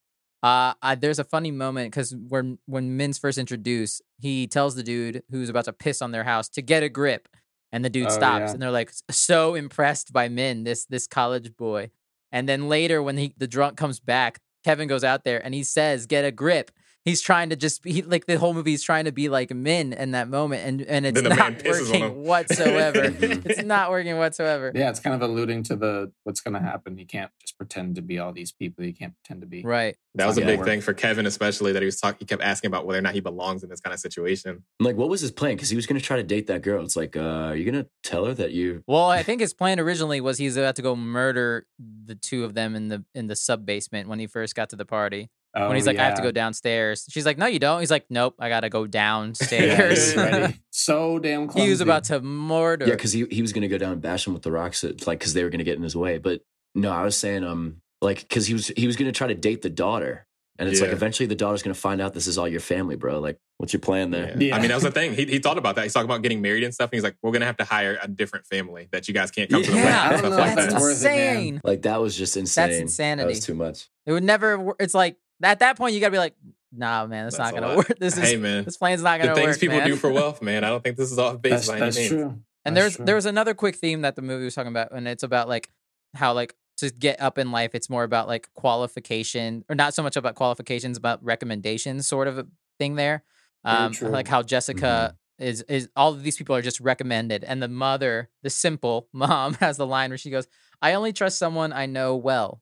Uh, 0.42 0.74
I, 0.82 0.94
there's 0.94 1.18
a 1.18 1.24
funny 1.24 1.50
moment 1.50 1.90
because 1.90 2.14
when 2.28 2.58
when 2.66 2.96
Min's 2.96 3.16
first 3.18 3.38
introduced, 3.38 4.02
he 4.18 4.46
tells 4.46 4.74
the 4.74 4.82
dude 4.82 5.22
who's 5.30 5.48
about 5.48 5.64
to 5.66 5.72
piss 5.72 6.02
on 6.02 6.10
their 6.12 6.24
house 6.24 6.48
to 6.50 6.62
get 6.62 6.82
a 6.82 6.88
grip, 6.88 7.28
and 7.72 7.84
the 7.84 7.90
dude 7.90 8.06
Oh, 8.06 8.10
stops, 8.10 8.48
yeah. 8.48 8.52
and 8.52 8.62
they're 8.62 8.70
like 8.70 8.92
so 9.10 9.54
impressed 9.54 10.12
by 10.12 10.28
Min, 10.28 10.64
this 10.64 10.84
this 10.86 11.06
college 11.06 11.56
boy. 11.56 11.90
And 12.32 12.48
then 12.48 12.68
later, 12.68 13.02
when 13.02 13.16
he 13.16 13.34
the 13.36 13.46
drunk 13.46 13.76
comes 13.76 14.00
back, 14.00 14.40
Kevin 14.64 14.88
goes 14.88 15.04
out 15.04 15.24
there 15.24 15.44
and 15.44 15.54
he 15.54 15.62
says, 15.62 16.06
"Get 16.06 16.24
a 16.24 16.30
grip." 16.30 16.70
He's 17.06 17.22
trying 17.22 17.50
to 17.50 17.56
just 17.56 17.82
be 17.84 18.02
like 18.02 18.26
the 18.26 18.36
whole 18.36 18.52
movie. 18.52 18.72
He's 18.72 18.82
trying 18.82 19.04
to 19.06 19.12
be 19.12 19.28
like 19.28 19.54
Min 19.54 19.92
in 19.94 20.10
that 20.10 20.28
moment, 20.28 20.66
and 20.66 20.82
and 20.82 21.06
it's 21.06 21.14
Then 21.14 21.22
the 21.30 21.30
man 21.30 21.38
not 21.54 21.62
pisses 21.62 21.88
on 21.88 21.94
him. 21.94 22.02
working 22.02 22.24
whatsoever. 22.24 23.02
It's 23.46 23.62
not 23.62 23.90
working 23.90 24.16
whatsoever. 24.18 24.72
Yeah, 24.74 24.90
it's 24.90 24.98
kind 25.00 25.14
of 25.14 25.22
alluding 25.22 25.62
to 25.64 25.76
the 25.76 26.12
what's 26.24 26.40
going 26.40 26.54
to 26.54 26.60
happen. 26.60 26.98
You 26.98 27.06
can't 27.06 27.30
just 27.40 27.56
pretend 27.56 27.94
to 27.94 28.02
be 28.02 28.18
all 28.18 28.32
these 28.32 28.50
people. 28.52 28.84
You 28.84 28.92
can't 28.92 29.14
pretend 29.22 29.40
to 29.42 29.46
be. 29.46 29.62
Right. 29.62 29.96
that 30.16 30.26
was 30.26 30.36
a 30.36 30.40
Yeah. 30.40 30.46
big 30.46 30.64
thing 30.64 30.80
for 30.80 30.94
Kevin, 30.94 31.26
especially 31.26 31.72
that 31.72 31.80
he 31.82 31.86
was 31.86 32.00
talking. 32.00 32.16
He 32.18 32.24
kept 32.26 32.42
asking 32.42 32.68
about 32.68 32.86
whether 32.86 32.98
or 32.98 33.02
not 33.02 33.14
he 33.14 33.20
belongs 33.20 33.62
in 33.62 33.68
this 33.70 33.80
kind 33.80 33.94
of 33.94 34.00
situation. 34.00 34.64
I'm 34.80 34.84
like, 34.86 34.96
what 34.96 35.08
was 35.08 35.20
his 35.20 35.30
plan? 35.30 35.54
Because 35.54 35.70
he 35.70 35.76
was 35.76 35.86
going 35.86 36.00
to 36.00 36.04
try 36.04 36.16
to 36.16 36.22
date 36.24 36.48
that 36.48 36.62
girl. 36.62 36.82
It's 36.84 36.96
like, 36.96 37.16
uh, 37.16 37.20
are 37.20 37.54
you 37.56 37.70
going 37.70 37.84
to 37.84 37.88
tell 38.02 38.24
her 38.24 38.34
that 38.34 38.50
you? 38.52 38.82
Well, 38.88 39.08
I 39.08 39.22
think 39.22 39.40
his 39.40 39.54
plan 39.54 39.78
originally 39.78 40.20
was 40.20 40.38
he's 40.38 40.56
about 40.56 40.74
to 40.76 40.82
go 40.82 40.96
murder 40.96 41.66
the 41.78 42.16
two 42.16 42.42
of 42.44 42.54
them 42.54 42.74
in 42.74 42.88
the 42.88 43.04
in 43.14 43.28
the 43.28 43.36
sub 43.36 43.64
basement 43.64 44.08
when 44.08 44.18
he 44.18 44.26
first 44.26 44.56
got 44.56 44.70
to 44.70 44.76
the 44.76 44.84
party. 44.86 45.30
Oh, 45.58 45.68
when 45.68 45.76
he's 45.76 45.86
like, 45.86 45.98
I 45.98 46.04
have 46.04 46.16
to 46.16 46.22
go 46.22 46.30
downstairs. 46.30 47.06
She's 47.10 47.24
like, 47.24 47.38
No, 47.38 47.46
you 47.46 47.58
don't. 47.58 47.80
He's 47.80 47.90
like, 47.90 48.04
Nope, 48.10 48.34
I 48.38 48.48
gotta 48.48 48.68
go 48.68 48.82
Yeah, 48.84 48.88
downstairs. 48.90 50.06
he's 50.12 50.16
ready. 50.16 50.60
So 50.70 51.18
damn 51.18 51.46
clumsy. 51.48 51.64
he 51.64 51.70
was 51.70 51.80
about 51.80 52.04
to 52.04 52.20
murder. 52.20 52.84
Yeah, 52.86 52.92
because 52.94 53.12
he 53.12 53.24
he 53.30 53.40
was 53.40 53.52
going 53.54 53.62
to 53.62 53.68
go 53.68 53.78
down 53.78 53.92
and 53.92 54.02
bash 54.02 54.26
him 54.26 54.34
with 54.34 54.42
the 54.42 54.52
rocks, 54.52 54.84
it's 54.84 55.06
like 55.06 55.18
because 55.18 55.32
they 55.32 55.42
were 55.42 55.48
going 55.48 55.58
to 55.60 55.64
get 55.64 55.76
in 55.78 55.82
his 55.82 55.96
way. 55.96 56.18
But 56.18 56.42
no, 56.74 56.92
I 56.92 57.02
was 57.02 57.16
saying, 57.16 57.44
um, 57.44 57.80
like 58.02 58.20
because 58.20 58.46
he 58.46 58.52
was 58.52 58.68
he 58.68 58.86
was 58.86 58.94
going 58.96 59.06
to 59.10 59.12
try 59.16 59.26
to 59.26 59.34
date 59.34 59.62
the 59.62 59.70
daughter, 59.70 60.26
and 60.58 60.68
it's 60.68 60.82
like 60.82 60.90
eventually 60.90 61.26
the 61.26 61.34
daughter's 61.34 61.62
going 61.62 61.74
to 61.74 61.80
find 61.80 62.02
out 62.02 62.12
this 62.12 62.26
is 62.26 62.36
all 62.36 62.46
your 62.46 62.60
family, 62.60 62.94
bro. 62.96 63.20
Like, 63.20 63.38
what's 63.56 63.72
your 63.72 63.80
plan 63.80 64.10
there? 64.10 64.36
Yeah. 64.38 64.48
Yeah. 64.48 64.56
I 64.56 64.58
mean, 64.60 64.68
that 64.68 64.74
was 64.74 64.84
the 64.84 64.90
thing. 64.90 65.14
He, 65.14 65.24
he 65.24 65.38
thought 65.38 65.56
about 65.56 65.76
that. 65.76 65.84
He's 65.84 65.94
talking 65.94 66.10
about 66.10 66.20
getting 66.22 66.42
married 66.42 66.62
and 66.62 66.74
stuff. 66.74 66.90
And 66.92 66.96
he's 66.98 67.04
like, 67.04 67.16
we're 67.22 67.32
going 67.32 67.40
to 67.40 67.46
have 67.46 67.56
to 67.56 67.64
hire 67.64 67.98
a 68.02 68.06
different 68.06 68.44
family 68.46 68.88
that 68.92 69.08
you 69.08 69.14
guys 69.14 69.30
can't 69.30 69.48
come 69.50 69.62
to 69.62 69.70
the 69.70 69.76
Yeah, 69.78 69.84
wedding 69.84 69.96
I 69.98 70.08
and 70.10 70.18
stuff 70.18 70.30
know 70.32 70.36
like 70.36 70.56
that's 70.56 70.72
that. 70.74 70.80
worth 70.82 70.90
it, 71.04 71.06
insane. 71.10 71.60
Like 71.64 71.82
that 71.82 72.02
was 72.02 72.14
just 72.14 72.36
insane. 72.36 72.68
That's 72.68 72.80
insanity. 72.80 73.24
That 73.24 73.28
was 73.30 73.40
too 73.46 73.54
much. 73.54 73.88
It 74.04 74.12
would 74.12 74.24
never. 74.24 74.58
wor- 74.58 74.76
It's 74.78 74.94
like 74.94 75.16
at 75.42 75.58
that 75.60 75.76
point 75.76 75.94
you 75.94 76.00
gotta 76.00 76.12
be 76.12 76.18
like, 76.18 76.34
Nah, 76.72 77.06
man, 77.06 77.24
that's, 77.24 77.36
That's 77.38 77.52
not 77.52 77.60
gonna 77.60 77.74
lot. 77.74 77.88
work. 77.88 77.92
This 77.98 78.18
is 78.18 78.28
hey, 78.28 78.36
man. 78.36 78.64
this 78.64 78.76
plan's 78.76 79.02
not 79.02 79.18
gonna 79.18 79.30
work." 79.30 79.36
The 79.36 79.40
things 79.42 79.54
work. 79.54 79.60
people 79.60 79.78
man. 79.78 79.86
do 79.88 79.96
for 79.96 80.10
wealth, 80.20 80.42
man. 80.42 80.62
I 80.64 80.68
don't 80.68 80.82
think 80.84 80.96
this 80.96 81.10
is 81.10 81.18
off 81.18 81.40
base 81.40 81.52
That's, 81.52 81.68
by 81.68 81.74
any 81.76 81.80
that's 81.80 81.96
means. 81.96 82.08
true. 82.10 82.20
And 82.64 82.76
That's 82.76 82.82
there's 82.84 82.96
true. 82.96 83.04
there 83.06 83.14
was 83.14 83.26
another 83.26 83.54
quick 83.54 83.76
theme 83.76 84.02
that 84.02 84.16
the 84.16 84.22
movie 84.22 84.44
was 84.44 84.54
talking 84.54 84.72
about, 84.72 84.92
and 84.92 85.06
it's 85.08 85.22
about 85.22 85.48
like 85.48 85.70
how 86.14 86.32
like 86.34 86.54
to 86.78 86.90
get 86.90 87.20
up 87.20 87.38
in 87.38 87.52
life, 87.52 87.74
it's 87.74 87.88
more 87.88 88.02
about 88.04 88.26
like 88.28 88.50
qualification, 88.54 89.64
or 89.70 89.74
not 89.74 89.94
so 89.94 90.02
much 90.02 90.16
about 90.16 90.34
qualifications, 90.34 90.98
about 90.98 91.24
recommendations, 91.24 92.06
sort 92.06 92.28
of 92.28 92.38
a 92.38 92.46
thing 92.78 92.96
there. 92.96 93.22
Um, 93.64 93.92
like 94.02 94.28
how 94.28 94.42
Jessica 94.42 95.16
is 95.38 95.62
is 95.62 95.88
all 95.96 96.12
of 96.12 96.22
these 96.22 96.36
people 96.36 96.54
are 96.56 96.62
just 96.62 96.80
recommended, 96.80 97.44
and 97.44 97.62
the 97.62 97.68
mother, 97.68 98.28
the 98.42 98.50
simple 98.50 99.08
mom, 99.12 99.54
has 99.54 99.76
the 99.76 99.86
line 99.86 100.10
where 100.10 100.18
she 100.18 100.30
goes, 100.30 100.46
"I 100.82 100.92
only 100.94 101.12
trust 101.12 101.38
someone 101.38 101.72
I 101.72 101.86
know 101.86 102.16
well." 102.16 102.60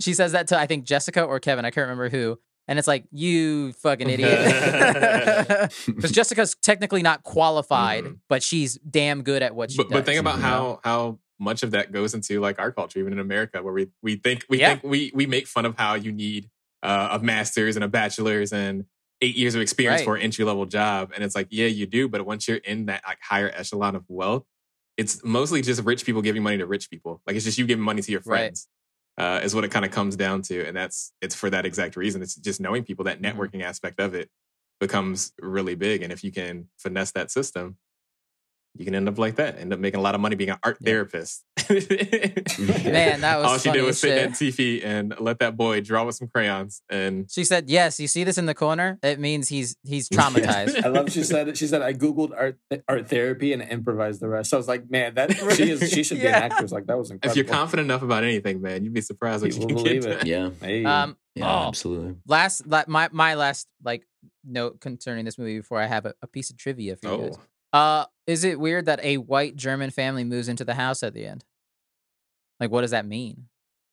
She 0.00 0.14
says 0.14 0.32
that 0.32 0.48
to 0.48 0.58
I 0.58 0.66
think 0.66 0.84
Jessica 0.84 1.22
or 1.22 1.38
Kevin, 1.40 1.64
I 1.64 1.70
can't 1.70 1.84
remember 1.88 2.08
who. 2.08 2.38
And 2.66 2.78
it's 2.78 2.88
like, 2.88 3.04
you 3.10 3.72
fucking 3.74 4.08
idiot. 4.10 4.30
Because 5.86 6.12
Jessica's 6.12 6.56
technically 6.62 7.02
not 7.02 7.22
qualified, 7.22 8.04
Mhm. 8.04 8.18
but 8.28 8.42
she's 8.42 8.76
damn 8.78 9.22
good 9.22 9.42
at 9.42 9.54
what 9.54 9.70
she 9.70 9.76
But, 9.76 9.84
does. 9.88 9.92
but 9.92 10.06
think 10.06 10.20
about 10.20 10.36
you 10.36 10.42
how 10.42 10.58
know? 10.62 10.80
how 10.84 11.18
much 11.38 11.62
of 11.62 11.72
that 11.72 11.92
goes 11.92 12.14
into 12.14 12.40
like 12.40 12.58
our 12.58 12.72
culture, 12.72 12.98
even 12.98 13.12
in 13.12 13.18
America, 13.18 13.62
where 13.62 13.72
we 13.72 13.88
we 14.02 14.16
think 14.16 14.44
we 14.48 14.60
Yeah. 14.60 14.70
think 14.76 14.84
we 14.84 15.10
we 15.14 15.26
make 15.26 15.46
fun 15.46 15.66
of 15.66 15.76
how 15.76 15.94
you 15.94 16.12
need 16.12 16.48
uh, 16.82 17.18
a 17.20 17.24
master's 17.24 17.76
and 17.76 17.84
a 17.84 17.88
bachelor's 17.88 18.52
and 18.52 18.84
eight 19.20 19.36
years 19.36 19.54
of 19.54 19.60
experience 19.62 20.00
Right. 20.00 20.04
for 20.04 20.16
an 20.16 20.22
entry 20.22 20.44
level 20.44 20.66
job, 20.66 21.12
and 21.14 21.22
it's 21.24 21.34
like 21.34 21.48
yeah, 21.50 21.66
you 21.66 21.86
do, 21.86 22.08
but 22.08 22.24
once 22.26 22.46
you're 22.48 22.58
in 22.58 22.86
that 22.86 23.02
like 23.06 23.18
higher 23.22 23.50
echelon 23.54 23.94
of 23.96 24.04
wealth, 24.08 24.44
it's 24.96 25.22
mostly 25.24 25.60
just 25.62 25.82
rich 25.82 26.04
people 26.04 26.22
giving 26.22 26.42
money 26.42 26.58
to 26.58 26.66
rich 26.66 26.88
people. 26.90 27.20
Like 27.26 27.36
it's 27.36 27.44
just 27.44 27.58
you 27.58 27.66
giving 27.66 27.84
money 27.84 28.00
to 28.02 28.10
your 28.12 28.20
Right. 28.24 28.38
friends. 28.40 28.68
Uh, 29.16 29.40
is 29.44 29.54
what 29.54 29.62
it 29.64 29.70
kind 29.70 29.84
of 29.84 29.92
comes 29.92 30.16
down 30.16 30.42
to, 30.42 30.66
and 30.66 30.76
that's 30.76 31.12
it's 31.22 31.34
for 31.36 31.48
that 31.50 31.64
exact 31.64 31.94
reason. 31.96 32.20
It's 32.22 32.34
just 32.34 32.60
knowing 32.60 32.82
people. 32.84 33.04
That 33.04 33.20
Mhm. 33.22 33.32
networking 33.34 33.62
aspect 33.62 34.00
of 34.00 34.14
it 34.14 34.28
becomes 34.80 35.32
really 35.40 35.76
big, 35.76 36.02
and 36.02 36.12
if 36.12 36.24
you 36.24 36.32
can 36.32 36.68
finesse 36.78 37.12
that 37.12 37.30
system, 37.30 37.78
you 38.76 38.84
can 38.84 38.94
end 38.94 39.08
up 39.08 39.18
like 39.18 39.36
that. 39.36 39.58
End 39.58 39.72
up 39.72 39.78
making 39.78 40.00
a 40.00 40.02
lot 40.02 40.14
of 40.14 40.20
money 40.20 40.36
being 40.36 40.50
an 40.50 40.58
art 40.64 40.78
Yeah. 40.80 40.86
therapist. 40.90 41.44
Man, 41.70 43.20
that 43.20 43.36
was 43.38 43.46
all 43.46 43.58
she 43.58 43.68
funny 43.68 43.78
did 43.80 43.84
as 43.84 43.86
was 43.86 44.00
sit 44.00 44.08
shit. 44.08 44.18
at 44.18 44.30
TV 44.32 44.84
and 44.84 45.14
let 45.20 45.38
that 45.38 45.56
boy 45.56 45.80
draw 45.80 46.04
with 46.04 46.16
some 46.16 46.28
crayons. 46.28 46.82
And 46.90 47.30
She 47.30 47.44
said, 47.44 47.68
"Yes, 47.70 47.98
you 48.00 48.06
see 48.08 48.24
this 48.24 48.38
in 48.38 48.46
the 48.46 48.54
corner. 48.54 48.98
It 49.02 49.18
means 49.18 49.48
he's 49.48 49.76
he's 49.82 50.08
traumatized." 50.10 50.84
I 50.84 50.88
love 50.88 51.10
she 51.10 51.22
said. 51.22 51.56
She 51.56 51.66
said 51.66 51.82
I 51.82 51.92
googled 51.92 52.32
art 52.36 52.58
art 52.88 53.08
therapy 53.08 53.52
and 53.52 53.62
improvised 53.62 54.20
the 54.20 54.28
rest. 54.28 54.50
So 54.50 54.56
I 54.56 54.58
was 54.58 54.68
like, 54.68 54.90
man, 54.90 55.14
that 55.14 55.32
she 55.56 55.70
is 55.70 55.90
she 55.90 56.02
should 56.04 56.18
be 56.18 56.24
Yeah. 56.24 56.38
an 56.44 56.52
actress. 56.52 56.72
Like 56.72 56.86
that 56.86 56.98
was 56.98 57.12
if 57.22 57.36
you're 57.36 57.44
confident 57.44 57.86
enough 57.86 58.02
about 58.02 58.24
anything, 58.24 58.60
man, 58.60 58.84
you'd 58.84 58.92
be 58.94 59.00
surprised 59.00 59.42
what 59.42 59.52
you 59.54 59.60
People 59.60 59.84
can 59.84 59.84
get. 59.84 60.02
believe 60.02 60.18
it. 60.20 60.26
Yeah, 60.26 60.50
Hey, 60.60 60.84
um, 60.84 61.16
yeah, 61.34 61.46
oh, 61.46 61.68
absolutely. 61.68 62.16
last 62.26 62.66
la- 62.66 62.84
my 62.86 63.08
my 63.12 63.34
last 63.34 63.68
like 63.82 64.06
note 64.44 64.80
concerning 64.80 65.24
this 65.24 65.38
movie 65.38 65.58
before 65.58 65.80
I 65.80 65.86
have 65.86 66.06
a, 66.06 66.14
a 66.22 66.26
piece 66.26 66.50
of 66.50 66.56
trivia 66.58 66.96
for 66.96 67.08
you 67.10 67.18
guys. 67.28 67.38
Oh, 67.74 67.78
Uh, 67.78 68.04
is 68.26 68.44
it 68.44 68.58
weird 68.58 68.86
that 68.86 69.00
a 69.04 69.18
white 69.18 69.54
German 69.56 69.90
family 69.90 70.24
moves 70.24 70.48
into 70.48 70.64
the 70.64 70.72
house 70.74 71.02
at 71.02 71.12
the 71.12 71.26
end? 71.26 71.44
Like, 72.60 72.70
what 72.70 72.80
does 72.82 72.92
that 72.92 73.04
mean? 73.04 73.48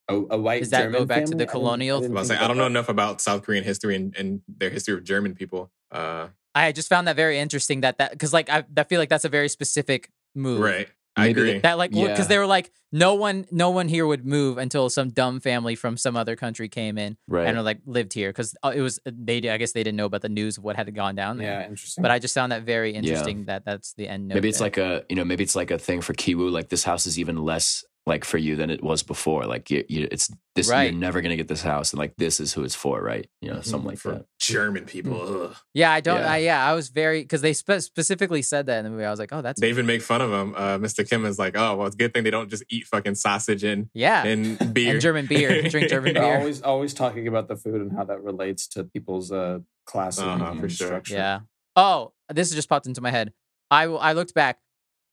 a, 0.08 0.16
a 0.16 0.38
white 0.38 0.60
Does 0.60 0.70
that 0.72 0.86
go 0.88 0.92
German 0.92 1.08
back 1.08 1.18
to 1.20 1.28
family? 1.28 1.30
the 1.32 1.36
I 1.36 1.38
didn't- 1.46 1.52
colonial- 1.52 1.98
I, 1.98 2.02
didn't 2.02 2.18
I 2.18 2.20
was 2.20 2.30
like, 2.30 2.42
I 2.42 2.48
don't 2.48 2.58
know 2.58 2.66
enough 2.66 2.90
about 2.90 3.22
South 3.22 3.44
Korean 3.44 3.64
history 3.64 3.96
and, 3.96 4.16
and 4.18 4.42
their 4.48 4.70
history 4.70 4.94
of 4.94 5.04
German 5.04 5.36
people. 5.36 5.72
Uh, 5.92 6.28
I 6.54 6.72
just 6.74 6.90
found 6.90 7.08
that 7.08 7.16
very 7.16 7.40
interesting. 7.40 7.82
That 7.82 7.98
that 7.98 8.12
because 8.12 8.34
like 8.34 8.50
I, 8.50 8.64
I 8.76 8.84
feel 8.84 9.00
like 9.00 9.08
that's 9.10 9.24
a 9.26 9.30
very 9.30 9.48
specific 9.50 10.10
move. 10.36 10.60
right. 10.60 10.90
I 11.16 11.28
agree. 11.28 11.60
That 11.60 11.78
like 11.78 11.92
because 11.92 12.18
Yeah. 12.20 12.24
they 12.26 12.38
were 12.38 12.46
like 12.48 12.72
no 12.94 13.16
one 13.16 13.46
no 13.52 13.70
one 13.70 13.88
here 13.90 14.06
would 14.08 14.26
move 14.26 14.58
until 14.58 14.90
some 14.90 15.10
dumb 15.10 15.40
family 15.40 15.76
from 15.76 15.98
some 15.98 16.16
other 16.16 16.36
country 16.36 16.70
came 16.70 16.98
in 16.98 17.18
Right. 17.28 17.48
and 17.48 17.62
like 17.66 17.80
lived 17.86 18.14
here 18.14 18.30
because 18.30 18.56
uh, 18.64 18.72
it 18.76 18.82
was 18.82 19.00
uh, 19.06 19.12
they 19.14 19.38
I 19.50 19.58
guess 19.58 19.72
they 19.74 19.84
didn't 19.84 19.98
know 19.98 20.06
about 20.06 20.22
the 20.22 20.30
news 20.30 20.58
of 20.58 20.64
what 20.64 20.76
had 20.78 20.94
gone 20.96 21.16
down 21.16 21.38
there. 21.38 21.62
Yeah, 21.62 21.68
interesting. 21.68 22.02
But 22.02 22.12
I 22.12 22.20
just 22.20 22.34
found 22.34 22.52
that 22.52 22.64
very 22.64 22.92
interesting 22.94 23.46
that 23.46 23.66
that's 23.66 23.94
the 23.94 24.08
end 24.08 24.28
note. 24.30 24.36
maybe 24.36 24.50
it's 24.50 24.60
there. 24.60 24.66
like 24.68 24.78
a 24.78 25.04
you 25.10 25.16
know 25.16 25.26
maybe 25.26 25.44
it's 25.44 25.56
like 25.56 25.70
a 25.72 25.78
thing 25.78 26.02
for 26.02 26.14
Kiwoo. 26.14 26.50
Like 26.50 26.70
this 26.70 26.84
house 26.86 27.06
is 27.06 27.20
even 27.20 27.38
less 27.44 27.84
like 28.08 28.26
for 28.26 28.38
you 28.40 28.56
than 28.56 28.70
it 28.72 28.84
was 28.84 29.04
before. 29.04 29.46
Like 29.46 29.70
you, 29.70 29.84
you 29.88 30.08
it's 30.12 30.32
this 30.56 30.68
Right. 30.70 30.92
you're 30.92 31.00
never 31.00 31.22
gonna 31.22 31.36
get 31.38 31.48
this 31.48 31.62
house, 31.62 31.92
and 31.94 32.00
like 32.00 32.16
this 32.18 32.40
is 32.40 32.52
who 32.54 32.64
it's 32.64 32.74
for, 32.76 33.00
right? 33.02 33.30
You 33.42 33.52
know, 33.54 33.62
something 33.62 33.90
like 33.90 34.00
for 34.00 34.12
that. 34.14 34.26
German 34.40 34.86
people. 34.86 35.44
Ugh. 35.44 35.56
yeah 35.76 35.92
I 35.92 36.02
don't 36.02 36.20
Yeah. 36.20 36.32
I, 36.32 36.38
yeah 36.38 36.66
I 36.66 36.74
was 36.74 36.90
very 36.90 37.22
because 37.22 37.42
they 37.42 37.54
spe- 37.54 37.80
specifically 37.80 38.42
said 38.42 38.66
that 38.66 38.80
in 38.80 38.86
the 38.86 38.90
movie 38.90 39.06
I 39.06 39.12
was 39.12 39.20
like 39.20 39.32
oh 39.32 39.42
that's 39.44 39.62
They 39.62 39.70
even 39.70 39.86
make 39.86 40.02
fun 40.02 40.22
of 40.22 40.32
him. 40.32 40.56
Uh, 40.58 40.78
Mr. 40.80 41.08
Kim 41.08 41.26
is 41.26 41.38
like, 41.38 41.56
oh, 41.56 41.76
well, 41.78 41.88
it's 41.88 41.96
a 41.96 41.98
good 41.98 42.14
thing 42.14 42.24
they 42.24 42.32
don't 42.32 42.50
just 42.50 42.64
eat 42.70 42.86
fucking 42.88 43.16
sausage 43.16 43.64
and, 43.64 43.90
yeah 43.94 44.26
and 44.26 44.58
beer. 44.74 44.92
and 44.94 45.02
German 45.02 45.28
beer 45.28 45.62
drink 45.70 45.90
German 45.96 46.16
beer 46.16 46.38
always 46.40 46.62
always 46.64 46.94
talking 46.94 47.28
about 47.28 47.48
the 47.48 47.56
food 47.56 47.82
and 47.82 47.92
how 47.94 48.04
that 48.06 48.22
relates 48.24 48.68
to 48.70 48.84
people's 48.84 49.32
uh 49.32 49.60
class 49.86 50.18
Uh-huh, 50.20 50.44
and 50.52 50.60
for 50.60 50.70
sure. 50.70 50.88
structure. 50.88 51.14
yeah 51.16 51.40
oh 51.76 52.14
this 52.34 52.50
just 52.52 52.68
popped 52.68 52.88
into 52.88 53.02
my 53.02 53.12
head 53.12 53.32
I 53.70 53.84
I 53.86 54.14
looked 54.14 54.34
back. 54.34 54.58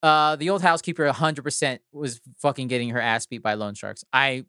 Uh, 0.02 0.36
the 0.36 0.50
old 0.50 0.62
housekeeper 0.62 1.04
100% 1.10 1.78
was 1.92 2.20
fucking 2.40 2.68
getting 2.68 2.90
her 2.90 3.00
ass 3.00 3.26
beat 3.26 3.42
by 3.42 3.54
loan 3.54 3.74
sharks. 3.74 4.04
I 4.12 4.44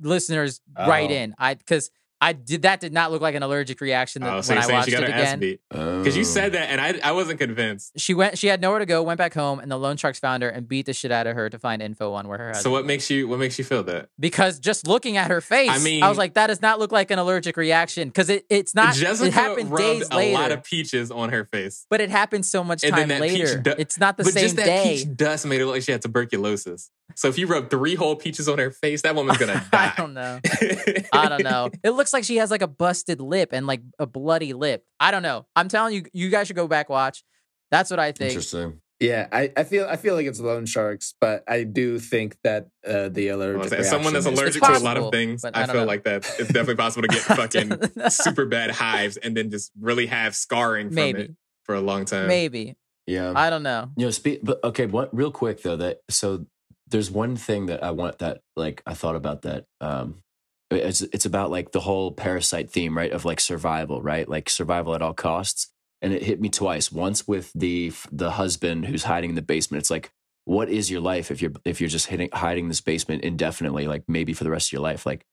listeners 0.00 0.60
write 0.76 1.10
Oh. 1.10 1.14
in. 1.14 1.34
I 1.38 1.54
because 1.54 1.90
I 2.24 2.32
did 2.32 2.62
that 2.62 2.80
did 2.80 2.92
not 2.92 3.12
look 3.12 3.20
like 3.22 3.34
an 3.34 3.42
allergic 3.42 3.80
reaction 3.80 4.22
oh, 4.22 4.26
that 4.26 4.34
Oh, 4.36 4.40
so 4.40 4.54
when 4.54 4.62
I 4.64 4.66
watched 4.72 4.86
she 4.86 4.90
got 4.92 5.02
it 5.04 5.10
her 5.10 5.18
again. 5.20 5.38
Because 5.40 5.98
because 5.98 6.16
you 6.16 6.24
said 6.24 6.52
that, 6.52 6.70
and 6.70 6.80
I 6.80 6.98
I 7.08 7.12
wasn't 7.12 7.38
convinced. 7.38 7.92
She 7.98 8.14
went. 8.14 8.38
She 8.38 8.46
had 8.46 8.60
nowhere 8.60 8.78
to 8.78 8.86
go. 8.86 9.02
Went 9.02 9.18
back 9.18 9.34
home, 9.34 9.58
and 9.60 9.70
the 9.70 9.76
loan 9.78 9.96
sharks 9.96 10.18
found 10.18 10.42
her 10.42 10.48
and 10.48 10.66
beat 10.66 10.86
the 10.86 10.92
shit 10.92 11.12
out 11.12 11.26
of 11.26 11.36
her 11.36 11.50
to 11.50 11.58
find 11.58 11.82
info 11.82 12.12
on 12.14 12.26
where 12.28 12.38
her. 12.38 12.54
So 12.54 12.70
what 12.70 12.82
was. 12.84 12.86
makes 12.88 13.10
you 13.10 13.28
what 13.28 13.38
makes 13.38 13.58
you 13.58 13.64
feel 13.64 13.82
that? 13.84 14.08
Because 14.18 14.58
just 14.58 14.86
looking 14.86 15.16
at 15.16 15.30
her 15.30 15.40
face, 15.40 15.70
I 15.70 15.78
mean- 15.78 16.02
I 16.02 16.08
was 16.08 16.18
like, 16.18 16.34
that 16.34 16.46
does 16.48 16.62
not 16.62 16.78
look 16.78 16.92
like 16.92 17.10
an 17.10 17.18
allergic 17.18 17.56
reaction. 17.56 18.08
Because 18.08 18.30
it, 18.30 18.46
it's 18.48 18.74
not. 18.74 18.94
Jessica 18.94 19.28
it 19.28 19.32
happened 19.34 19.76
days 19.76 20.08
a 20.10 20.16
later. 20.16 20.34
lot 20.34 20.52
of 20.52 20.64
peaches 20.64 21.10
on 21.10 21.28
her 21.30 21.44
face. 21.44 21.86
but 21.90 22.00
it 22.00 22.10
happened 22.10 22.46
so 22.46 22.64
much 22.64 22.82
And 22.84 22.92
time 22.94 23.08
then 23.08 23.20
that 23.20 23.28
peach 23.28 23.38
later. 23.40 23.58
du- 23.60 23.80
it's 23.80 23.98
not 23.98 24.16
the 24.16 24.24
but 24.24 24.32
same 24.32 24.42
just 24.44 24.56
that 24.56 24.64
day. 24.66 24.96
peach 25.04 25.16
dust 25.16 25.46
made 25.46 25.60
it 25.60 25.66
look 25.66 25.74
like 25.74 25.82
she 25.82 25.92
had 25.92 26.00
tuberculosis. 26.02 26.90
So 27.16 27.28
if 27.28 27.38
you 27.38 27.46
rub 27.46 27.70
three 27.70 27.94
whole 27.94 28.16
peaches 28.16 28.48
on 28.48 28.58
her 28.58 28.70
face, 28.70 29.02
that 29.02 29.14
woman's 29.14 29.38
gonna 29.38 29.64
die. 29.72 29.92
I 29.92 29.94
don't 29.96 30.14
know. 30.14 30.40
I 31.12 31.28
don't 31.28 31.42
know. 31.44 31.70
It 31.82 31.90
looks 31.90 32.12
like 32.12 32.24
she 32.24 32.36
has 32.36 32.50
like 32.50 32.62
a 32.62 32.66
busted 32.66 33.20
lip 33.20 33.50
and 33.52 33.66
like 33.66 33.82
a 33.98 34.06
bloody 34.06 34.52
lip. 34.52 34.84
I 34.98 35.10
don't 35.10 35.22
know. 35.22 35.46
I'm 35.54 35.68
telling 35.68 35.94
you, 35.94 36.04
you 36.12 36.30
guys 36.30 36.46
should 36.48 36.56
go 36.56 36.66
back 36.66 36.88
watch. 36.88 37.22
That's 37.70 37.90
what 37.90 38.00
I 38.00 38.12
think. 38.12 38.30
Interesting. 38.30 38.80
Yeah, 39.00 39.26
I, 39.32 39.52
I 39.56 39.64
feel 39.64 39.86
I 39.88 39.96
feel 39.96 40.14
like 40.14 40.24
it's 40.26 40.40
loan 40.40 40.66
sharks, 40.66 41.14
but 41.20 41.42
I 41.48 41.64
do 41.64 41.98
think 41.98 42.36
that 42.44 42.68
uh, 42.86 43.08
the 43.10 43.28
allergic 43.28 43.72
As 43.74 43.90
someone 43.90 44.12
that's 44.14 44.24
reaction 44.24 44.32
is- 44.34 44.38
allergic 44.56 44.62
It's 44.62 44.78
to 44.78 44.84
a 44.84 44.86
lot 44.86 44.96
of 44.96 45.10
things, 45.12 45.44
I 45.44 45.50
I, 45.52 45.66
feel 45.66 45.74
know. 45.74 45.84
like 45.84 46.04
that 46.04 46.24
it's 46.38 46.48
definitely 46.48 46.76
possible 46.76 47.02
to 47.02 47.08
get 47.08 47.20
fucking 47.22 48.10
super 48.10 48.46
bad 48.46 48.70
hives 48.70 49.16
and 49.18 49.36
then 49.36 49.50
just 49.50 49.72
really 49.80 50.06
have 50.06 50.34
scarring 50.34 50.88
from 50.88 50.94
Maybe, 50.94 51.20
it 51.22 51.30
for 51.64 51.74
a 51.74 51.80
long 51.80 52.04
time. 52.06 52.28
maybe. 52.28 52.76
Yeah. 53.06 53.32
I 53.36 53.50
don't 53.50 53.64
know. 53.64 53.90
You 53.96 54.06
know, 54.06 54.10
speak, 54.10 54.40
but 54.42 54.62
okay, 54.64 54.86
what 54.86 55.14
real 55.14 55.30
quick 55.32 55.62
though 55.62 55.76
that 55.76 55.98
so 56.08 56.46
there's 56.94 57.10
one 57.10 57.34
thing 57.34 57.66
that 57.66 57.82
I 57.82 57.90
want 57.90 58.20
that 58.20 58.42
like 58.54 58.80
I 58.86 58.94
thought 58.94 59.16
about 59.16 59.42
that 59.42 59.64
um 59.80 60.22
it's 60.70 61.00
it's 61.00 61.26
about 61.26 61.50
like 61.50 61.72
the 61.72 61.80
whole 61.80 62.12
parasite 62.12 62.70
theme, 62.70 62.96
right? 62.96 63.10
Of 63.10 63.24
like 63.24 63.40
survival, 63.40 64.00
right? 64.00 64.28
Like 64.28 64.48
survival 64.48 64.94
at 64.94 65.02
all 65.02 65.12
costs. 65.12 65.72
And 66.00 66.12
it 66.12 66.22
hit 66.22 66.40
me 66.40 66.50
twice. 66.50 66.92
Once 66.92 67.26
with 67.26 67.50
the 67.52 67.92
the 68.12 68.30
husband 68.30 68.86
who's 68.86 69.02
hiding 69.02 69.30
in 69.30 69.34
the 69.34 69.42
basement. 69.42 69.80
It's 69.80 69.90
like 69.90 70.12
what 70.44 70.68
is 70.68 70.88
your 70.88 71.00
life 71.00 71.32
if 71.32 71.42
you're 71.42 71.50
if 71.64 71.80
you're 71.80 71.90
just 71.90 72.06
hitting, 72.06 72.28
hiding 72.32 72.68
this 72.68 72.80
basement 72.80 73.24
indefinitely 73.24 73.88
like 73.88 74.04
maybe 74.06 74.32
for 74.32 74.44
the 74.44 74.50
rest 74.50 74.68
of 74.68 74.72
your 74.74 74.82
life 74.82 75.04
like 75.04 75.24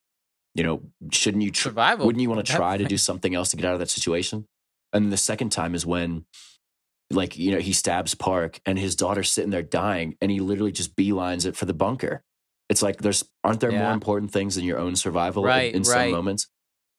you 0.56 0.64
know 0.64 0.82
shouldn't 1.12 1.44
you 1.44 1.52
tr- 1.52 1.70
Survival. 1.70 2.08
wouldn't 2.08 2.24
you 2.24 2.30
want 2.30 2.44
to 2.44 2.52
try 2.52 2.76
to 2.76 2.86
do 2.86 2.98
something 2.98 3.36
else 3.36 3.52
to 3.52 3.58
get 3.58 3.66
out 3.66 3.74
of 3.74 3.80
that 3.80 3.90
situation? 3.92 4.48
And 4.94 5.12
the 5.12 5.18
second 5.18 5.52
time 5.52 5.76
is 5.76 5.86
when, 5.86 6.26
like, 7.14 7.38
you 7.38 7.52
know, 7.52 7.60
he 7.60 7.74
stabs 7.74 8.16
Park 8.16 8.60
and 8.66 8.78
his 8.80 8.96
daughter's 8.96 9.32
sitting 9.32 9.52
there 9.52 9.64
dying 9.64 10.18
and 10.22 10.32
he 10.32 10.40
literally 10.40 10.72
just 10.72 10.96
beelines 10.96 11.46
it 11.46 11.56
for 11.56 11.66
the 11.66 11.74
bunker. 11.74 12.24
It's 12.70 12.82
like, 12.82 12.98
there's, 13.02 13.24
aren't 13.44 13.60
there 13.60 13.72
more 13.72 13.92
important 13.92 14.32
things 14.32 14.56
than 14.56 14.64
your 14.64 14.80
own 14.80 14.96
survival 14.96 15.44
in- 15.44 15.48
Right, 15.50 15.74
in, 15.76 15.84
some 15.84 15.96
right. 15.98 16.12
moments? 16.12 16.48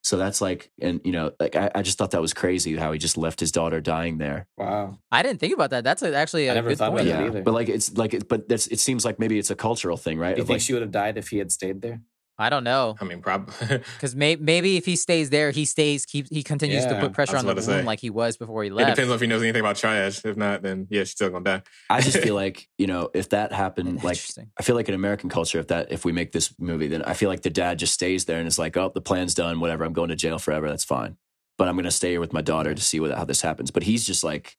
So 0.03 0.17
that's 0.17 0.41
like, 0.41 0.69
and, 0.81 0.99
you 1.05 1.13
know, 1.13 1.31
like, 1.39 1.55
I, 1.55 1.71
I 1.73 1.81
just 1.81 1.97
thought 1.97 2.11
that 2.11 2.21
was 2.21 2.33
crazy 2.33 2.75
how 2.75 2.91
he 2.91 2.99
just 2.99 3.17
left 3.17 3.39
his 3.39 3.51
daughter 3.53 3.79
dying 3.79 4.17
there. 4.17 4.47
wow. 4.57 4.99
I 5.11 5.23
didn't 5.23 5.39
think 5.39 5.53
about 5.53 5.69
that. 5.69 5.85
That's 5.85 6.03
a, 6.03 6.13
actually 6.13 6.47
a 6.47 6.51
I 6.51 6.55
never 6.55 6.69
good 6.69 6.77
thought 6.77 6.89
about 6.89 6.97
point. 6.97 7.09
that 7.09 7.19
yeah. 7.21 7.25
either. 7.27 7.41
But 7.41 7.53
like, 7.53 7.69
it's 7.69 7.95
like, 7.97 8.13
it, 8.13 8.27
but 8.27 8.49
that's, 8.49 8.67
it 8.67 8.79
seems 8.79 9.05
like 9.05 9.17
maybe 9.17 9.39
it's 9.39 9.49
a 9.49 9.55
cultural 9.55 9.95
thing, 9.95 10.19
right? 10.19 10.35
Do 10.35 10.39
you 10.39 10.41
Of 10.43 10.47
think 10.47 10.55
like, 10.55 10.61
she 10.61 10.73
would 10.73 10.81
have 10.81 10.91
died 10.91 11.17
if 11.17 11.29
he 11.29 11.37
had 11.37 11.51
stayed 11.51 11.81
there? 11.81 12.01
I 12.37 12.49
don't 12.49 12.63
know 12.63 12.95
I 12.99 13.05
mean, 13.05 13.21
probably. 13.21 13.53
because 13.67 14.15
may, 14.15 14.35
maybe 14.35 14.77
if 14.77 14.85
he 14.85 14.95
stays 14.95 15.29
there, 15.29 15.51
he 15.51 15.65
stays. 15.65 16.05
Keeps 16.05 16.29
he 16.29 16.41
continues 16.41 16.85
to 16.85 16.99
put 16.99 17.13
pressure 17.13 17.37
on 17.37 17.45
the 17.45 17.51
about 17.51 17.61
to 17.61 17.69
wound 17.69 17.81
say. 17.81 17.85
like 17.85 17.99
he 17.99 18.09
was 18.09 18.37
before 18.37 18.63
he 18.63 18.69
left. 18.69 18.89
it 18.89 18.95
depends 18.95 19.09
on 19.11 19.15
if 19.15 19.21
he 19.21 19.27
knows 19.27 19.41
anything 19.41 19.59
about 19.59 19.75
triage. 19.75 20.25
If 20.25 20.35
not, 20.35 20.61
then 20.61 20.87
yeah, 20.89 21.01
she's 21.01 21.11
still 21.11 21.29
gonna 21.29 21.43
die. 21.43 21.61
I 21.89 22.01
just 22.01 22.17
feel 22.19 22.35
like, 22.43 22.67
you 22.77 22.87
know, 22.87 23.09
if 23.13 23.29
that 23.29 23.51
happened, 23.51 24.03
like, 24.03 24.19
I 24.59 24.63
feel 24.63 24.75
like 24.75 24.89
in 24.89 24.95
American 24.95 25.29
culture, 25.29 25.59
if 25.59 25.67
that 25.67 25.91
if 25.91 26.05
we 26.05 26.11
make 26.11 26.31
this 26.31 26.53
movie, 26.59 26.87
then 26.87 27.03
I 27.03 27.13
feel 27.13 27.29
like 27.29 27.41
the 27.41 27.49
dad 27.49 27.79
just 27.79 27.93
stays 27.93 28.25
there 28.25 28.39
and 28.39 28.47
is 28.47 28.57
like, 28.57 28.75
"Oh, 28.77 28.91
the 28.93 29.01
plan's 29.01 29.33
done. 29.33 29.59
Whatever. 29.59 29.83
I'm 29.83 29.93
going 29.93 30.09
to 30.09 30.15
jail 30.15 30.39
forever. 30.39 30.69
That's 30.69 30.85
fine." 30.85 31.17
But 31.57 31.67
I'm 31.67 31.75
going 31.75 31.85
to 31.85 31.91
stay 31.91 32.11
here 32.11 32.19
with 32.19 32.33
my 32.33 32.41
daughter 32.41 32.73
to 32.73 32.81
see 32.81 32.99
what, 32.99 33.11
how 33.11 33.25
this 33.25 33.41
happens. 33.41 33.69
But 33.69 33.83
he's 33.83 34.07
just 34.07 34.23
like, 34.23 34.57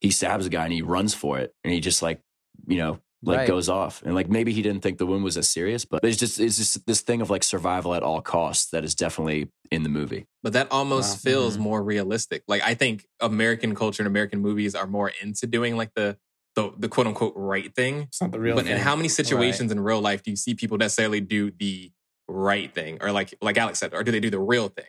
he 0.00 0.12
stabs 0.12 0.46
a 0.46 0.48
guy 0.48 0.62
and 0.62 0.72
he 0.72 0.80
runs 0.80 1.12
for 1.12 1.38
it, 1.38 1.54
and 1.64 1.72
he 1.72 1.80
just 1.80 2.02
like, 2.02 2.20
you 2.66 2.78
know, 2.78 3.00
like 3.26 3.38
Right. 3.38 3.48
goes 3.48 3.68
off. 3.68 4.02
And 4.02 4.14
like 4.14 4.28
maybe 4.28 4.52
he 4.52 4.62
didn't 4.62 4.82
think 4.82 4.98
the 4.98 5.06
wound 5.06 5.24
was 5.24 5.36
as 5.36 5.48
serious, 5.50 5.84
but 5.84 6.04
it's 6.04 6.18
just 6.18 6.38
it's 6.40 6.56
just 6.56 6.86
this 6.86 7.00
thing 7.00 7.20
of 7.20 7.30
like 7.30 7.42
survival 7.42 7.94
at 7.94 8.02
all 8.02 8.20
costs 8.20 8.70
that 8.70 8.84
is 8.84 8.94
definitely 8.94 9.50
in 9.70 9.82
the 9.82 9.88
movie. 9.88 10.26
But 10.42 10.52
that 10.52 10.68
almost 10.70 11.16
Wow. 11.16 11.30
feels 11.32 11.56
Mhm. 11.56 11.60
more 11.60 11.82
realistic. 11.82 12.42
Like 12.48 12.62
I 12.62 12.74
think 12.74 13.06
American 13.20 13.74
culture 13.74 14.02
and 14.02 14.06
American 14.08 14.40
movies 14.40 14.74
are 14.74 14.86
more 14.86 15.10
into 15.22 15.46
doing 15.46 15.76
like 15.76 15.92
the 15.94 16.18
the, 16.56 16.72
the 16.78 16.88
quote 16.88 17.06
unquote 17.08 17.32
right 17.34 17.74
thing. 17.74 18.02
It's 18.02 18.20
not 18.20 18.30
the 18.30 18.38
real 18.38 18.54
but 18.54 18.66
thing. 18.66 18.74
in 18.76 18.78
how 18.78 18.94
many 18.94 19.08
situations 19.08 19.72
in 19.72 19.80
real 19.80 20.00
life 20.00 20.22
do 20.22 20.30
you 20.30 20.36
see 20.36 20.54
people 20.54 20.78
necessarily 20.78 21.20
do 21.20 21.50
the 21.50 21.90
right 22.28 22.72
thing, 22.72 22.98
or 23.00 23.10
like 23.10 23.34
like 23.42 23.58
Alex 23.58 23.80
said, 23.80 23.92
or 23.92 24.04
do 24.04 24.12
they 24.12 24.20
do 24.20 24.30
the 24.30 24.38
real 24.38 24.68
thing? 24.68 24.86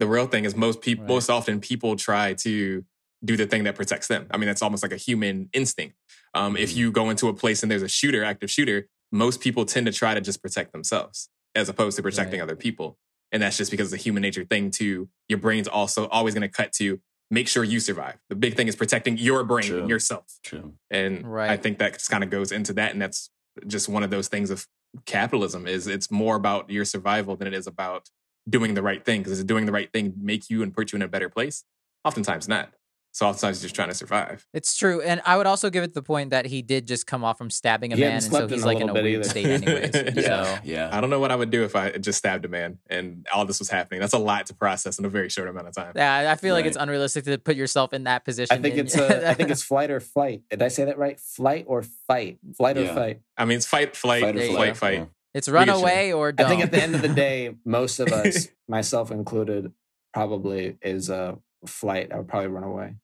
The 0.00 0.06
real 0.08 0.26
thing 0.26 0.44
is 0.44 0.56
most 0.56 0.80
people 0.80 1.04
Right. 1.04 1.10
most 1.14 1.30
often 1.30 1.60
people 1.60 1.94
try 1.94 2.34
to 2.34 2.84
do 3.24 3.36
the 3.36 3.46
thing 3.46 3.62
that 3.64 3.74
protects 3.76 4.08
them. 4.08 4.26
I 4.32 4.36
mean, 4.38 4.48
that's 4.48 4.60
almost 4.60 4.82
like 4.82 4.92
a 4.92 4.96
human 4.96 5.48
instinct. 5.52 5.94
Um, 6.34 6.56
if 6.56 6.70
Mhm. 6.72 6.76
you 6.76 6.92
go 6.92 7.10
into 7.10 7.28
a 7.28 7.34
place 7.34 7.62
and 7.62 7.70
there's 7.70 7.82
a 7.82 7.88
shooter, 7.88 8.24
active 8.24 8.50
shooter, 8.50 8.88
most 9.12 9.40
people 9.40 9.64
tend 9.64 9.86
to 9.86 9.92
try 9.92 10.14
to 10.14 10.20
just 10.20 10.42
protect 10.42 10.72
themselves 10.72 11.28
as 11.54 11.68
opposed 11.68 11.96
to 11.96 12.02
protecting 12.02 12.40
Right. 12.40 12.44
other 12.44 12.56
people. 12.56 12.98
And 13.32 13.42
that's 13.42 13.56
just 13.56 13.70
because 13.70 13.92
it's 13.92 14.00
a 14.00 14.04
human 14.04 14.20
nature 14.22 14.44
thing 14.44 14.70
to 14.72 15.08
your 15.28 15.38
brain's 15.38 15.68
also 15.68 16.06
always 16.08 16.34
going 16.34 16.42
to 16.42 16.48
cut 16.48 16.72
to 16.74 17.00
make 17.30 17.48
sure 17.48 17.64
you 17.64 17.80
survive. 17.80 18.18
The 18.28 18.36
big 18.36 18.56
thing 18.56 18.68
is 18.68 18.76
protecting 18.76 19.16
your 19.16 19.44
brain 19.44 19.66
True. 19.68 19.80
and 19.80 19.88
yourself. 19.88 20.38
True. 20.44 20.74
And 20.90 21.26
I 21.26 21.56
think 21.56 21.78
that 21.78 21.94
just 21.94 22.10
kind 22.10 22.22
of 22.22 22.30
goes 22.30 22.52
into 22.52 22.72
that. 22.74 22.92
And 22.92 23.00
that's 23.00 23.30
just 23.66 23.88
one 23.88 24.02
of 24.02 24.10
those 24.10 24.28
things 24.28 24.50
of 24.50 24.66
capitalism 25.06 25.66
is 25.66 25.86
it's 25.86 26.10
more 26.10 26.36
about 26.36 26.70
your 26.70 26.84
survival 26.84 27.36
than 27.36 27.48
it 27.48 27.54
is 27.54 27.66
about 27.66 28.08
doing 28.48 28.74
the 28.74 28.82
right 28.82 29.04
thing. 29.04 29.22
Because 29.22 29.38
does 29.38 29.44
doing 29.44 29.66
the 29.66 29.72
right 29.72 29.90
thing 29.92 30.14
make 30.16 30.50
you 30.50 30.62
and 30.62 30.74
put 30.74 30.92
you 30.92 30.96
in 30.96 31.02
a 31.02 31.08
better 31.08 31.28
place? 31.28 31.64
Oftentimes 32.04 32.46
not. 32.48 32.72
So 33.14 33.26
oftentimes 33.28 33.62
just 33.62 33.76
trying 33.76 33.90
to 33.90 33.94
survive. 33.94 34.44
It's 34.52 34.76
true, 34.76 35.00
and 35.00 35.22
I 35.24 35.36
would 35.36 35.46
also 35.46 35.70
give 35.70 35.84
it 35.84 35.94
the 35.94 36.02
point 36.02 36.30
that 36.30 36.46
he 36.46 36.62
did 36.62 36.88
just 36.88 37.06
come 37.06 37.22
off 37.22 37.38
from 37.38 37.48
stabbing 37.48 37.92
a 37.92 37.96
He 37.96 38.02
man, 38.02 38.14
and 38.14 38.22
so 38.24 38.28
slept 38.30 38.44
in 38.50 38.54
he's 38.54 38.64
a 38.64 38.66
like 38.66 38.80
in 38.80 38.88
a 38.88 38.92
weird 38.92 39.06
either. 39.06 39.22
state, 39.24 39.46
anyways. 39.46 39.90
Yeah. 40.16 40.44
So 40.56 40.58
Yeah. 40.64 40.90
I 40.92 41.00
don't 41.00 41.10
know 41.10 41.20
what 41.20 41.30
I 41.30 41.36
would 41.36 41.50
do 41.50 41.62
if 41.62 41.76
I 41.76 41.92
just 41.92 42.18
stabbed 42.18 42.44
a 42.44 42.48
man 42.48 42.78
and 42.90 43.24
all 43.32 43.44
this 43.46 43.60
was 43.60 43.68
happening. 43.70 44.00
That's 44.00 44.14
a 44.14 44.18
lot 44.18 44.46
to 44.46 44.54
process 44.54 44.98
in 44.98 45.04
a 45.04 45.08
very 45.08 45.28
short 45.28 45.46
amount 45.48 45.68
of 45.68 45.74
time. 45.76 45.92
yeah, 45.94 46.28
I 46.28 46.34
feel 46.34 46.54
like 46.56 46.66
it's 46.66 46.76
unrealistic 46.76 47.22
to 47.26 47.38
put 47.38 47.54
yourself 47.54 47.92
in 47.92 48.02
that 48.04 48.24
position. 48.24 48.58
I 48.58 48.60
think 48.60 48.76
and- 48.78 48.88
it's 48.88 48.98
uh, 48.98 49.22
I 49.28 49.34
think 49.34 49.48
it's 49.54 49.62
flight 49.62 49.92
or 49.92 50.00
flight. 50.00 50.42
Did 50.50 50.60
I 50.62 50.66
say 50.68 50.84
that 50.86 50.98
right? 50.98 51.20
Flight 51.20 51.66
or 51.68 51.84
fight? 52.08 52.38
Flight 52.56 52.76
or 52.78 52.88
fight? 52.92 53.20
I 53.38 53.44
mean, 53.44 53.58
it's 53.58 53.66
fight, 53.66 53.94
flight, 53.94 54.22
Fight 54.24 54.34
or 54.34 54.38
There 54.40 54.48
flight, 54.52 54.76
fight. 54.76 54.98
Yeah. 54.98 55.04
it's 55.34 55.48
run 55.48 55.68
away 55.68 56.12
or 56.12 56.32
don't. 56.32 56.46
I 56.46 56.50
think 56.50 56.62
at 56.64 56.72
the 56.72 56.82
end 56.82 56.96
of 56.96 57.02
the 57.02 57.08
day, 57.14 57.54
most 57.64 58.00
of 58.00 58.08
us, 58.12 58.48
myself 58.66 59.12
included, 59.12 59.72
probably 60.12 60.78
is 60.82 61.10
uh, 61.10 61.36
flight. 61.64 62.12
I 62.12 62.16
would 62.18 62.26
probably 62.28 62.48
run 62.48 62.64
away 62.64 62.96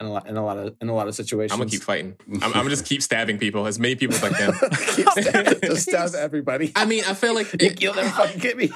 in 0.00 0.06
a 0.06 0.12
lot 0.12 0.26
in 0.28 0.36
a 0.36 0.44
lot 0.44 0.58
of 0.58 0.74
in 0.80 0.88
a 0.88 0.94
lot 0.94 1.08
of 1.08 1.14
situations. 1.14 1.52
I'm 1.52 1.58
gonna 1.58 1.70
keep 1.70 1.82
fighting. 1.82 2.16
I'm, 2.34 2.42
I'm 2.44 2.52
gonna 2.52 2.70
just 2.70 2.84
keep 2.86 3.02
stabbing 3.02 3.38
people, 3.38 3.66
as 3.66 3.78
many 3.78 3.94
people 3.96 4.16
as 4.16 4.24
I 4.24 4.30
can. 4.30 4.52
Keep 4.94 5.08
stabbing- 5.10 5.60
just 5.62 5.82
stab 5.88 6.14
everybody. 6.14 6.72
I 6.74 6.84
mean, 6.84 7.04
I 7.06 7.14
feel 7.14 7.34
like 7.34 7.52
you, 7.52 7.68
it- 7.68 7.80
you'll 7.82 7.94
never 7.94 8.08
fucking 8.10 8.40
get 8.40 8.56
me. 8.56 8.70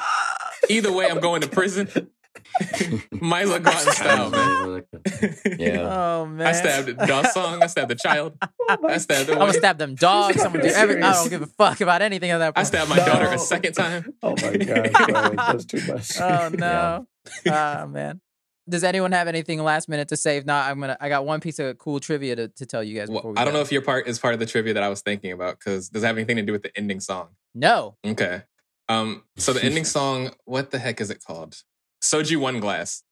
either 0.69 0.93
way, 0.93 1.09
I'm 1.11 1.20
going 1.20 1.40
to 1.43 1.49
prison. 1.49 1.89
Might 3.11 3.43
as 3.43 3.49
well 3.51 3.59
go 3.61 3.70
style, 3.73 4.31
man. 4.31 4.85
Yeah. 5.59 5.81
Oh 5.81 6.27
man, 6.27 6.47
I 6.47 6.53
stabbed 6.53 6.97
Da-song. 6.97 7.62
I 7.62 7.66
stabbed 7.66 7.90
the 7.90 7.95
child. 7.97 8.35
Oh 8.69 8.78
I 8.89 8.99
stabbed 8.99 9.28
the 9.28 9.32
I'm 9.32 9.39
gonna 9.40 9.53
stab 9.55 9.77
them 9.78 9.95
dogs. 9.97 10.40
I'm 10.45 10.53
gonna 10.53 10.62
do 10.65 10.70
everything. 10.70 11.03
I 11.03 11.12
don't 11.15 11.28
give 11.31 11.43
a 11.43 11.47
fuck 11.47 11.81
about 11.81 12.01
anything 12.01 12.31
at 12.31 12.39
that 12.39 12.55
point. 12.55 12.59
I 12.59 12.62
stabbed 12.69 12.90
my 12.90 12.97
No. 12.97 13.07
daughter 13.07 13.27
a 13.27 13.39
second 13.39 13.73
time. 13.73 14.15
Oh 14.23 14.35
my 14.40 14.57
god, 14.57 14.93
bro, 14.93 15.31
that's 15.36 15.65
too 15.65 15.81
much. 15.93 16.20
Oh 16.20 16.49
no. 16.53 17.07
oh 17.47 17.86
man. 17.89 18.20
Does 18.69 18.85
anyone 18.85 19.12
have 19.12 19.28
anything 19.28 19.62
last 19.62 19.89
minute 19.89 20.09
to 20.09 20.16
say? 20.16 20.36
If 20.36 20.47
not, 20.47 20.70
I'm 20.70 20.81
gonna. 20.81 20.97
I 21.01 21.09
got 21.09 21.24
one 21.24 21.40
piece 21.40 21.59
of 21.59 21.78
cool 21.78 22.01
trivia 22.01 22.36
to, 22.36 22.49
to 22.49 22.66
tell 22.66 22.82
you 22.82 22.99
guys. 22.99 23.09
Well, 23.09 23.19
Before 23.19 23.32
we 23.32 23.39
I 23.39 23.45
don't 23.45 23.53
go. 23.53 23.59
know 23.59 23.62
if 23.62 23.73
your 23.73 23.82
part 23.82 24.07
is 24.07 24.19
part 24.19 24.35
of 24.35 24.40
the 24.40 24.47
trivia 24.47 24.74
that 24.74 24.82
I 24.82 24.89
was 24.89 25.01
thinking 25.01 25.32
about 25.32 25.59
because 25.59 25.89
does 25.89 26.03
it 26.03 26.07
have 26.07 26.16
anything 26.16 26.36
to 26.36 26.43
do 26.43 26.53
with 26.53 26.62
the 26.62 26.77
ending 26.77 27.01
song? 27.01 27.28
No. 27.55 27.97
Okay. 28.07 28.43
Um, 28.89 29.24
so 29.36 29.53
the 29.53 29.65
ending 29.65 29.85
song, 29.97 30.31
what 30.45 30.70
the 30.70 30.78
heck 30.78 31.01
is 31.01 31.11
it 31.11 31.23
called? 31.24 31.62
Soju 32.03 32.36
One 32.39 32.61
Glass. 32.61 33.03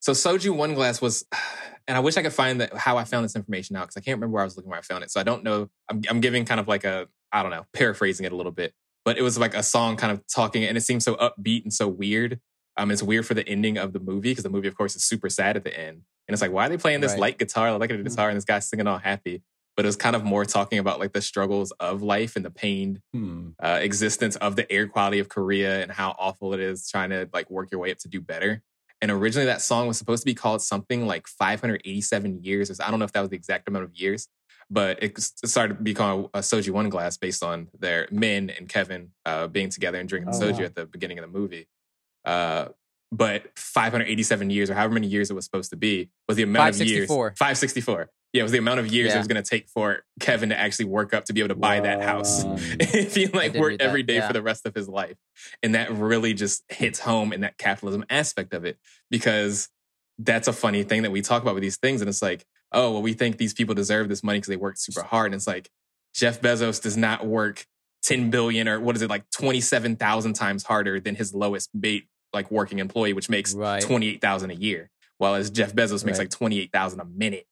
So 0.00 0.12
Soju 0.12 0.54
One 0.54 0.74
Glass 0.74 1.00
was, 1.00 1.24
and 1.88 1.96
I 1.96 2.00
wish 2.00 2.16
I 2.16 2.22
could 2.22 2.32
find 2.32 2.60
that 2.60 2.74
how 2.76 2.96
I 2.96 3.04
found 3.04 3.24
this 3.24 3.36
information 3.36 3.76
out 3.76 3.82
because 3.84 3.96
I 3.96 4.00
can't 4.00 4.16
remember 4.16 4.34
where 4.34 4.42
I 4.42 4.44
was 4.44 4.56
looking 4.56 4.70
where 4.70 4.78
I 4.78 4.82
found 4.82 5.04
it. 5.04 5.10
So 5.10 5.20
I 5.20 5.22
don't 5.22 5.44
know. 5.44 5.68
I'm, 5.90 6.02
I'm 6.08 6.20
giving 6.20 6.44
kind 6.44 6.60
of 6.60 6.68
like 6.68 6.84
a, 6.84 7.08
I 7.32 7.42
don't 7.42 7.50
know, 7.50 7.66
paraphrasing 7.72 8.26
it 8.26 8.32
a 8.32 8.36
little 8.36 8.52
bit, 8.52 8.74
but 9.04 9.18
it 9.18 9.22
was 9.22 9.38
like 9.38 9.54
a 9.54 9.62
song 9.62 9.96
kind 9.96 10.12
of 10.12 10.26
talking, 10.26 10.64
and 10.64 10.76
it 10.76 10.82
seems 10.82 11.04
so 11.04 11.16
upbeat 11.16 11.62
and 11.64 11.72
so 11.72 11.88
weird. 11.88 12.40
Um, 12.76 12.90
it's 12.90 13.02
weird 13.02 13.26
for 13.26 13.34
the 13.34 13.48
ending 13.48 13.78
of 13.78 13.92
the 13.92 14.00
movie 14.00 14.30
because 14.30 14.44
the 14.44 14.50
movie, 14.50 14.68
of 14.68 14.76
course, 14.76 14.96
is 14.96 15.04
super 15.04 15.28
sad 15.30 15.56
at 15.56 15.64
the 15.64 15.78
end, 15.78 16.02
and 16.26 16.32
it's 16.34 16.42
like, 16.42 16.50
why 16.52 16.66
are 16.66 16.68
they 16.68 16.76
playing 16.76 17.00
this 17.00 17.12
Right. 17.12 17.20
light 17.20 17.38
guitar, 17.38 17.76
like 17.78 17.90
a 17.90 17.96
guitar, 17.98 18.28
and 18.28 18.36
this 18.36 18.44
guy's 18.44 18.68
singing 18.68 18.86
all 18.86 18.98
happy? 18.98 19.42
But 19.76 19.84
it 19.84 19.88
was 19.88 19.96
kind 19.96 20.14
of 20.14 20.22
more 20.24 20.44
talking 20.44 20.78
about 20.78 21.00
like 21.00 21.12
the 21.12 21.20
struggles 21.20 21.72
of 21.80 22.02
life 22.02 22.36
and 22.36 22.44
the 22.44 22.50
pained 22.50 23.00
Hmm. 23.12 23.50
uh, 23.62 23.78
existence 23.82 24.36
of 24.36 24.54
the 24.56 24.70
air 24.70 24.86
quality 24.88 25.18
of 25.18 25.28
Korea 25.28 25.82
and 25.82 25.90
how 25.90 26.14
awful 26.18 26.54
it 26.54 26.60
is 26.60 26.88
trying 26.88 27.10
to 27.10 27.28
like 27.32 27.50
work 27.50 27.70
your 27.72 27.80
way 27.80 27.90
up 27.90 27.98
to 27.98 28.08
do 28.08 28.20
better. 28.20 28.62
And 29.00 29.10
originally 29.10 29.46
that 29.46 29.60
song 29.62 29.86
was 29.88 29.98
supposed 29.98 30.22
to 30.22 30.26
be 30.26 30.34
called 30.34 30.62
something 30.62 31.06
like 31.06 31.26
587 31.26 32.42
years. 32.44 32.80
I 32.80 32.90
don't 32.90 32.98
know 32.98 33.04
if 33.04 33.12
that 33.12 33.20
was 33.20 33.30
the 33.30 33.36
exact 33.36 33.68
amount 33.68 33.84
of 33.84 33.94
years, 33.94 34.28
but 34.70 35.02
it 35.02 35.18
started 35.20 35.78
to 35.78 35.82
become 35.82 36.28
a 36.34 36.38
soju 36.38 36.70
one 36.70 36.88
glass 36.88 37.16
based 37.16 37.42
on 37.42 37.68
their 37.78 38.08
Min 38.10 38.50
and 38.50 38.68
Kevin 38.68 39.10
uh, 39.26 39.46
being 39.48 39.68
together 39.70 39.98
and 39.98 40.08
drinking 40.08 40.30
Oh, 40.34 40.40
soju 40.40 40.60
wow. 40.60 40.64
at 40.66 40.74
the 40.74 40.86
beginning 40.86 41.18
of 41.18 41.22
the 41.30 41.36
movie. 41.38 41.66
Uh, 42.24 42.68
but 43.12 43.56
587 43.56 44.50
years, 44.50 44.70
or 44.70 44.74
however 44.74 44.94
many 44.94 45.06
years 45.06 45.30
it 45.30 45.34
was 45.34 45.44
supposed 45.44 45.70
to 45.70 45.76
be, 45.76 46.10
was 46.26 46.36
the 46.36 46.42
amount 46.42 46.80
of 46.80 46.86
years. 46.86 47.08
564. 47.08 47.34
564. 47.36 48.10
Yeah, 48.32 48.40
it 48.40 48.42
was 48.42 48.52
the 48.52 48.58
amount 48.58 48.80
of 48.80 48.88
years 48.88 49.14
it 49.14 49.18
was 49.18 49.28
going 49.28 49.40
to 49.40 49.48
take 49.48 49.68
for 49.68 50.00
Kevin 50.18 50.48
to 50.48 50.58
actually 50.58 50.86
work 50.86 51.14
up 51.14 51.26
to 51.26 51.32
be 51.32 51.40
able 51.40 51.50
to 51.50 51.54
buy 51.54 51.78
that 51.78 52.02
house. 52.02 52.44
If 52.80 53.14
he 53.14 53.28
like 53.28 53.54
worked 53.54 53.80
every 53.80 54.02
day 54.02 54.16
yeah. 54.16 54.26
for 54.26 54.32
the 54.32 54.42
rest 54.42 54.66
of 54.66 54.74
his 54.74 54.88
life. 54.88 55.16
And 55.62 55.76
that 55.76 55.92
really 55.92 56.34
just 56.34 56.64
hits 56.68 56.98
home 56.98 57.32
in 57.32 57.42
that 57.42 57.58
capitalism 57.58 58.04
aspect 58.10 58.52
of 58.52 58.64
it 58.64 58.76
because 59.08 59.68
that's 60.18 60.48
a 60.48 60.52
funny 60.52 60.82
thing 60.82 61.02
that 61.02 61.12
we 61.12 61.22
talk 61.22 61.42
about 61.42 61.54
with 61.54 61.62
these 61.62 61.76
things. 61.76 62.00
And 62.00 62.08
it's 62.08 62.22
like, 62.22 62.44
oh, 62.72 62.90
well, 62.90 63.02
we 63.02 63.12
think 63.12 63.36
these 63.36 63.54
people 63.54 63.76
deserve 63.76 64.08
this 64.08 64.24
money 64.24 64.38
because 64.38 64.48
they 64.48 64.56
worked 64.56 64.80
super 64.80 65.04
hard. 65.04 65.26
And 65.26 65.36
it's 65.36 65.46
like, 65.46 65.70
Jeff 66.12 66.40
Bezos 66.40 66.82
does 66.82 66.96
not 66.96 67.24
work 67.24 67.66
10 68.02 68.30
billion 68.30 68.68
or 68.68 68.80
what 68.80 68.96
is 68.96 69.02
it, 69.02 69.10
like 69.10 69.30
27,000 69.30 70.34
times 70.34 70.64
harder 70.64 71.00
than 71.00 71.14
his 71.14 71.34
lowest 71.34 71.70
mate, 71.72 72.08
like 72.34 72.50
working 72.50 72.78
employee, 72.80 73.12
which 73.12 73.28
makes 73.30 73.54
Right. 73.54 73.80
28,000 73.82 74.50
a 74.50 74.54
year. 74.54 74.90
While 75.18 75.34
as 75.36 75.50
Jeff 75.50 75.72
Bezos 75.74 76.04
makes 76.04 76.18
Right. 76.18 76.24
like 76.24 76.30
28,000 76.30 77.00
a 77.00 77.04
minute. 77.04 77.46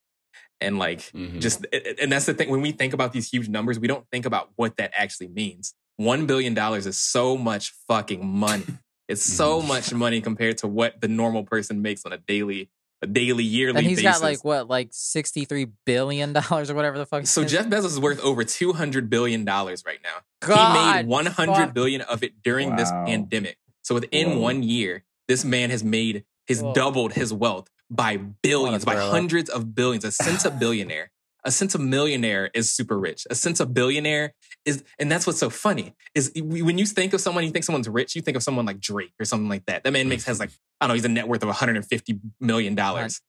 And 0.60 0.78
like, 0.78 1.00
Mhm. 1.12 1.40
just 1.40 1.64
and 2.00 2.10
that's 2.12 2.26
the 2.26 2.34
thing 2.34 2.48
when 2.50 2.60
we 2.60 2.72
think 2.72 2.92
about 2.92 3.12
these 3.12 3.28
huge 3.30 3.48
numbers 3.48 3.78
we 3.80 3.88
don't 3.88 4.06
think 4.10 4.26
about 4.26 4.50
what 4.56 4.76
that 4.76 4.92
actually 4.94 5.28
means 5.28 5.74
one 5.96 6.26
billion 6.26 6.54
dollars 6.54 6.86
is 6.86 6.98
so 6.98 7.36
much 7.36 7.72
fucking 7.88 8.24
money 8.26 8.64
it's 9.08 9.22
so 9.24 9.60
Mhm. 9.60 9.66
much 9.68 9.92
money 9.92 10.20
compared 10.20 10.58
to 10.58 10.68
what 10.68 11.00
the 11.00 11.08
normal 11.08 11.42
person 11.44 11.82
makes 11.82 12.04
on 12.06 12.12
a 12.12 12.18
daily 12.18 12.70
a 13.02 13.06
daily 13.08 13.42
yearly 13.42 13.78
and 13.78 13.86
he's 13.86 13.98
basis 14.00 14.20
got 14.20 14.22
like 14.22 14.44
what, 14.44 14.68
like 14.68 14.88
sixty 14.92 15.44
three 15.44 15.66
billion 15.84 16.32
dollars 16.32 16.70
or 16.70 16.74
whatever 16.74 16.96
the 16.96 17.06
fuck. 17.06 17.26
so 17.26 17.40
it 17.40 17.46
is? 17.46 17.52
jeff 17.52 17.66
bezos 17.66 17.86
is 17.86 17.98
worth 18.00 18.20
over 18.20 18.44
200 18.44 19.10
billion 19.10 19.44
dollars 19.44 19.82
right 19.84 19.98
now 20.04 20.18
God, 20.40 20.76
he 20.76 21.02
made 21.02 21.06
100 21.08 21.54
fuck. 21.56 21.74
billion 21.74 22.00
of 22.02 22.22
it 22.22 22.40
during 22.44 22.76
this 22.76 22.90
pandemic 22.92 23.58
so 23.92 24.00
within 24.00 24.30
Whoa. 24.30 24.38
one 24.38 24.62
year 24.62 25.04
this 25.28 25.44
man 25.44 25.70
has 25.70 25.84
made 25.84 26.24
has 26.48 26.62
Whoa. 26.62 26.74
doubled 26.74 27.12
his 27.12 27.32
wealth 27.32 27.68
by 27.90 28.16
billions 28.16 28.84
by 28.84 28.96
hundreds 28.96 29.50
of 29.50 29.74
billions 29.74 30.04
a 30.04 30.10
sense 30.10 30.44
of 30.44 30.58
billionaire 30.58 31.10
a 31.44 31.50
sense 31.50 31.74
of 31.74 31.80
millionaire 31.80 32.50
is 32.54 32.72
super 32.72 32.98
rich. 32.98 33.26
A 33.28 33.34
sense 33.34 33.58
of 33.58 33.74
billionaire 33.74 34.34
is, 34.64 34.84
and 34.98 35.10
that's 35.10 35.26
what's 35.26 35.40
so 35.40 35.50
funny 35.50 35.94
is 36.14 36.30
when 36.36 36.78
you 36.78 36.86
think 36.86 37.12
of 37.12 37.20
someone, 37.20 37.44
you 37.44 37.50
think 37.50 37.64
someone's 37.64 37.88
rich, 37.88 38.14
you 38.14 38.22
think 38.22 38.36
of 38.36 38.42
someone 38.42 38.64
like 38.64 38.78
Drake 38.78 39.12
or 39.18 39.24
something 39.24 39.48
like 39.48 39.66
that. 39.66 39.82
That 39.82 39.92
man 39.92 40.06
mm. 40.06 40.10
makes 40.10 40.24
has 40.26 40.38
like 40.38 40.50
I 40.80 40.86
don't 40.86 40.90
know, 40.90 40.94
he's 40.94 41.04
a 41.04 41.08
net 41.08 41.26
worth 41.26 41.42
of 41.42 41.48
150 41.48 42.20
million 42.40 42.74
dollars. 42.74 43.20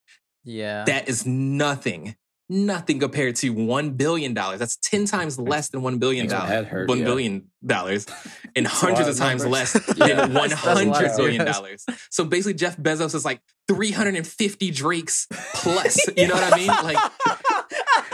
Yeah. 0.43 0.83
That 0.85 1.07
is 1.07 1.25
nothing, 1.25 2.15
nothing 2.49 2.99
compared 2.99 3.35
to 3.37 3.49
one 3.49 3.91
billion 3.91 4.33
dollars. 4.33 4.59
That's 4.59 4.77
ten 4.77 5.05
times 5.05 5.39
less 5.39 5.69
than 5.69 5.81
one 5.81 5.97
billion 5.99 6.27
dollars. 6.27 6.87
One 6.87 6.99
yeah. 6.99 7.05
billion 7.05 7.51
dollars, 7.65 8.05
and 8.55 8.67
hundreds 8.67 9.07
of 9.07 9.15
of 9.15 9.17
times 9.17 9.43
numbers. 9.43 9.75
less 9.75 9.93
Yeah. 9.97 10.25
than 10.25 10.33
one 10.33 10.49
That's 10.49 10.63
a 10.63 10.67
lot 10.67 10.77
of 10.81 10.87
hundred 10.93 11.17
billion 11.17 11.41
zeros. 11.41 11.55
dollars. 11.55 11.85
So 12.09 12.25
basically, 12.25 12.55
Jeff 12.55 12.77
Bezos 12.77 13.15
is 13.15 13.25
like 13.25 13.41
three 13.67 13.91
hundred 13.91 14.15
and 14.15 14.27
fifty 14.27 14.71
Drakes 14.71 15.27
plus. 15.53 15.97
You 16.17 16.27
know 16.27 16.35
what 16.35 16.53
I 16.53 16.57
mean? 16.57 16.67
Like 16.67 16.97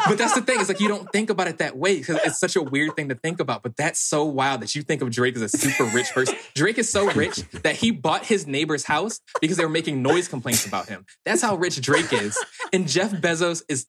but 0.07 0.18
that's 0.18 0.34
the 0.34 0.41
thing. 0.41 0.60
It's 0.60 0.69
like 0.69 0.80
you 0.80 0.88
don't 0.88 1.11
think 1.11 1.30
about 1.30 1.47
it 1.47 1.57
that 1.60 1.77
way 1.77 1.97
because 1.97 2.19
it's 2.23 2.39
such 2.39 2.56
a 2.56 2.61
weird 2.61 2.95
thing 2.95 3.10
to 3.10 3.15
think 3.15 3.39
about. 3.39 3.64
But 3.64 3.76
that's 3.77 3.99
so 3.99 4.23
wild 4.26 4.61
that 4.61 4.76
you 4.76 4.81
think 4.81 5.01
of 5.01 5.11
Drake 5.11 5.35
as 5.35 5.41
a 5.41 5.49
super 5.49 5.84
rich 5.85 6.10
person. 6.11 6.35
Drake 6.56 6.77
is 6.77 6.91
so 6.91 7.11
rich 7.11 7.38
that 7.64 7.76
he 7.76 7.91
bought 7.91 8.26
his 8.26 8.47
neighbor's 8.47 8.84
house 8.85 9.19
because 9.41 9.57
they 9.57 9.64
were 9.65 9.69
making 9.69 10.01
noise 10.01 10.27
complaints 10.27 10.65
about 10.65 10.89
him. 10.89 11.06
That's 11.26 11.41
how 11.41 11.56
rich 11.56 11.80
Drake 11.81 12.11
is. 12.14 12.38
And 12.73 12.88
Jeff 12.88 13.11
Bezos 13.11 13.61
is 13.69 13.85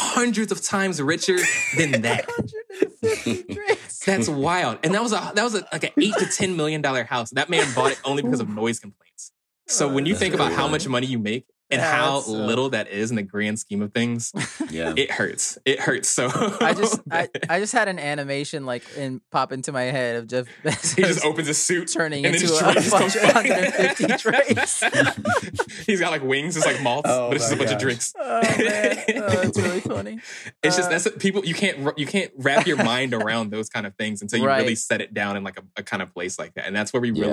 hundreds 0.00 0.50
of 0.50 0.62
times 0.62 1.00
richer 1.00 1.36
than 1.76 1.90
that. 2.02 2.28
That's 4.06 4.28
wild. 4.28 4.78
And 4.82 4.94
that 4.94 5.02
was 5.02 5.12
a 5.12 5.32
that 5.34 5.44
was 5.44 5.54
a, 5.54 5.66
like 5.72 5.84
an 5.84 5.90
eight 6.00 6.14
to 6.18 6.26
ten 6.26 6.56
million 6.56 6.80
dollar 6.80 7.04
house. 7.04 7.30
That 7.30 7.50
man 7.50 7.66
bought 7.74 7.92
it 7.92 8.00
only 8.04 8.22
because 8.22 8.40
of 8.40 8.48
noise 8.48 8.80
complaints. 8.80 9.32
So 9.66 9.88
when 9.92 10.06
you 10.06 10.14
That's 10.14 10.22
think 10.22 10.34
about 10.34 10.52
how 10.52 10.66
much 10.66 10.88
money 10.88 11.06
you 11.06 11.18
make 11.18 11.46
and 11.70 11.80
Yeah, 11.80 11.90
how 11.96 12.14
that's, 12.16 12.28
uh, 12.28 12.32
little 12.32 12.70
that 12.70 12.88
is 12.88 13.10
in 13.10 13.16
the 13.16 13.22
grand 13.22 13.58
scheme 13.58 13.82
of 13.82 13.92
things, 13.92 14.32
Yeah. 14.70 14.92
it 14.96 15.10
hurts. 15.10 15.58
It 15.64 15.80
hurts 15.80 16.08
so. 16.08 16.28
I 16.60 16.74
just 16.74 17.00
I. 17.10 17.28
I 17.48 17.60
just 17.60 17.72
had 17.72 17.88
an 17.88 17.98
animation 17.98 18.66
like 18.66 18.82
in 18.96 19.20
pop 19.30 19.52
into 19.52 19.72
my 19.72 19.82
head 19.82 20.16
of 20.16 20.26
Jeff 20.28 20.46
Bezos 20.64 20.94
he 20.96 21.02
just 21.02 21.24
opens 21.24 21.48
his 21.48 21.62
suit 21.62 21.88
turning 21.92 22.24
and 22.26 22.34
into 22.34 22.46
just 22.46 22.60
a 22.60 22.72
drinks 22.72 22.90
bunch 22.90 23.16
of 23.16 23.22
150 23.22 24.06
drinks. 24.18 24.82
He's 25.86 26.00
got 26.00 26.10
like 26.10 26.22
wings, 26.22 26.56
it's 26.56 26.66
like 26.66 26.82
malts 26.82 27.08
Oh 27.10 27.28
but 27.28 27.36
it's 27.36 27.44
just 27.48 27.52
a 27.52 27.56
my 27.56 27.64
bunch 27.64 27.74
of 27.74 27.80
drinks. 27.80 28.12
Oh 28.18 28.40
man, 28.42 28.96
oh, 29.16 29.40
it's 29.42 29.58
really 29.58 29.80
funny. 29.80 30.20
It's 30.62 30.76
just 30.76 30.88
Uh, 30.88 30.98
that's 30.98 31.08
people 31.18 31.44
you 31.44 31.54
can't 31.54 31.98
you 31.98 32.06
can't 32.06 32.30
wrap 32.36 32.66
your 32.66 32.76
mind 32.76 33.14
around 33.14 33.50
those 33.50 33.68
kind 33.68 33.86
of 33.86 33.94
things 33.96 34.22
until 34.22 34.38
you 34.40 34.46
Right. 34.46 34.60
really 34.62 34.74
set 34.74 35.00
it 35.00 35.12
down 35.14 35.36
in 35.36 35.44
like 35.44 35.58
a, 35.58 35.62
a 35.76 35.82
kind 35.82 36.02
of 36.02 36.12
place 36.12 36.38
like 36.38 36.54
that, 36.54 36.66
and 36.66 36.74
that's 36.74 36.92
where 36.92 37.00
we 37.00 37.10
Yeah. 37.12 37.26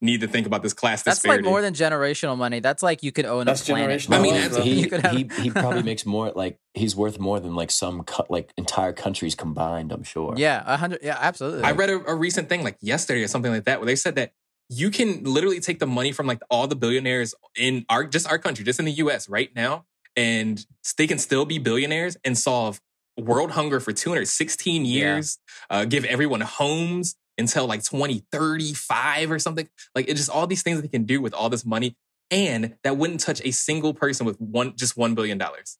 Really 0.00 0.12
need 0.12 0.20
to 0.20 0.28
think 0.28 0.46
about 0.46 0.62
this 0.62 0.72
class 0.72 1.02
That's 1.02 1.18
disparity. 1.18 1.42
like 1.44 1.50
more 1.50 1.60
than 1.62 1.74
generational 1.74 2.36
money. 2.36 2.60
That's 2.60 2.82
like 2.82 3.02
you 3.02 3.12
could 3.12 3.26
own 3.26 3.46
That's 3.46 3.62
a 3.62 3.72
planet. 3.72 4.00
generational 4.00 4.14
I 4.18 4.22
mean, 4.22 4.34
wealth, 4.34 4.62
he, 4.64 4.80
you 4.80 4.88
could 4.88 5.00
have- 5.02 5.14
he 5.16 5.28
he 5.42 5.50
probably 5.50 5.82
makes 5.82 6.04
more 6.06 6.32
like 6.34 6.58
he's 6.74 6.94
worth 6.96 7.18
more 7.18 7.40
than 7.40 7.54
like 7.54 7.70
some 7.70 8.02
co- 8.04 8.26
like 8.28 8.52
entire 8.56 8.92
countries 8.92 9.34
combined. 9.34 9.92
I'm 9.92 10.02
sure. 10.02 10.34
Yeah, 10.36 10.62
a 10.66 10.76
hundred. 10.76 11.00
Yeah, 11.02 11.16
absolutely. 11.20 11.62
I 11.64 11.72
read 11.72 11.90
a, 11.90 12.04
a 12.10 12.14
recent 12.14 12.48
thing 12.48 12.62
like 12.64 12.78
yesterday 12.80 13.22
or 13.22 13.28
something 13.28 13.52
like 13.52 13.64
that 13.64 13.80
where 13.80 13.86
they 13.86 13.96
said 13.96 14.14
that 14.16 14.32
you 14.68 14.90
can 14.90 15.24
literally 15.24 15.60
take 15.60 15.80
the 15.80 15.86
money 15.86 16.12
from 16.12 16.26
like 16.26 16.40
all 16.50 16.66
the 16.68 16.76
billionaires 16.76 17.34
in 17.56 17.84
our 17.88 18.04
just 18.04 18.28
our 18.28 18.38
country, 18.38 18.64
just 18.64 18.78
in 18.78 18.84
the 18.84 18.92
US 18.92 19.28
right 19.28 19.50
now, 19.54 19.84
and 20.16 20.64
they 20.96 21.06
can 21.06 21.18
still 21.18 21.44
be 21.44 21.58
billionaires 21.58 22.16
and 22.24 22.38
solve 22.38 22.80
world 23.18 23.50
hunger 23.50 23.80
for 23.80 23.92
216 23.92 24.84
years, 24.84 25.38
uh, 25.68 25.84
give 25.84 26.04
everyone 26.06 26.40
homes 26.40 27.16
until 27.40 27.66
like 27.66 27.82
2035 27.82 29.30
or 29.30 29.38
something. 29.38 29.68
Like 29.94 30.08
it's 30.08 30.20
just 30.20 30.30
all 30.30 30.46
these 30.46 30.62
things 30.62 30.76
that 30.78 30.82
they 30.82 30.88
can 30.88 31.04
do 31.04 31.20
with 31.20 31.34
all 31.34 31.48
this 31.48 31.64
money. 31.64 31.96
And 32.30 32.76
that 32.84 32.96
wouldn't 32.96 33.20
touch 33.20 33.40
a 33.44 33.50
single 33.50 33.92
person 33.92 34.24
with 34.24 34.40
one 34.40 34.76
just 34.76 34.96
one 34.96 35.14
billion 35.16 35.36
dollars. 35.38 35.78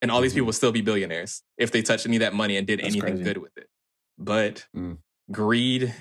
And 0.00 0.10
all 0.10 0.20
these 0.20 0.32
Mhm. 0.32 0.36
people 0.36 0.46
would 0.46 0.56
still 0.56 0.72
be 0.72 0.80
billionaires 0.80 1.42
if 1.58 1.70
they 1.70 1.80
touched 1.82 2.06
any 2.06 2.16
of 2.16 2.20
that 2.20 2.34
money 2.34 2.56
and 2.56 2.66
did 2.66 2.80
That's 2.80 2.88
anything 2.88 3.00
crazy. 3.14 3.22
good 3.22 3.38
with 3.38 3.56
it. 3.56 3.68
But 4.18 4.66
Mm. 4.76 4.98
greed 5.30 5.94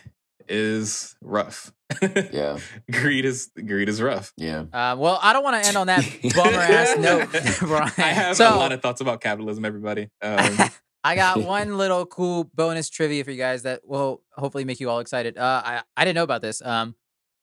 is 0.50 1.16
rough. 1.22 1.72
Yeah. 2.02 2.58
greed 2.92 3.26
is 3.26 3.52
greed 3.64 3.90
is 3.90 4.02
rough. 4.02 4.34
Yeah. 4.38 4.62
Uh, 4.74 4.96
well, 4.98 5.20
I 5.22 5.34
don't 5.34 5.44
want 5.44 5.62
to 5.62 5.68
end 5.68 5.78
on 5.78 5.86
that 5.88 6.04
bummer 6.34 6.58
ass 6.58 6.98
note, 6.98 7.30
Brian. 7.60 7.92
I 7.98 8.02
have 8.02 8.36
so, 8.38 8.56
a 8.56 8.58
lot 8.58 8.72
of 8.72 8.82
thoughts 8.82 9.02
about 9.02 9.22
capitalism, 9.22 9.64
everybody. 9.66 10.10
Um, 10.22 10.58
I 11.04 11.16
got 11.16 11.44
one 11.44 11.78
little 11.78 12.06
cool 12.06 12.44
bonus 12.44 12.90
trivia 12.90 13.24
for 13.24 13.32
you 13.32 13.38
guys 13.38 13.64
that 13.64 13.82
will 13.88 14.22
hopefully 14.34 14.66
make 14.66 14.80
you 14.80 14.90
all 14.90 15.00
excited. 15.00 15.38
Uh, 15.38 15.62
I 15.64 15.82
I 15.98 16.06
didn't 16.06 16.16
know 16.16 16.24
about 16.24 16.42
this. 16.42 16.62
Um, 16.62 16.96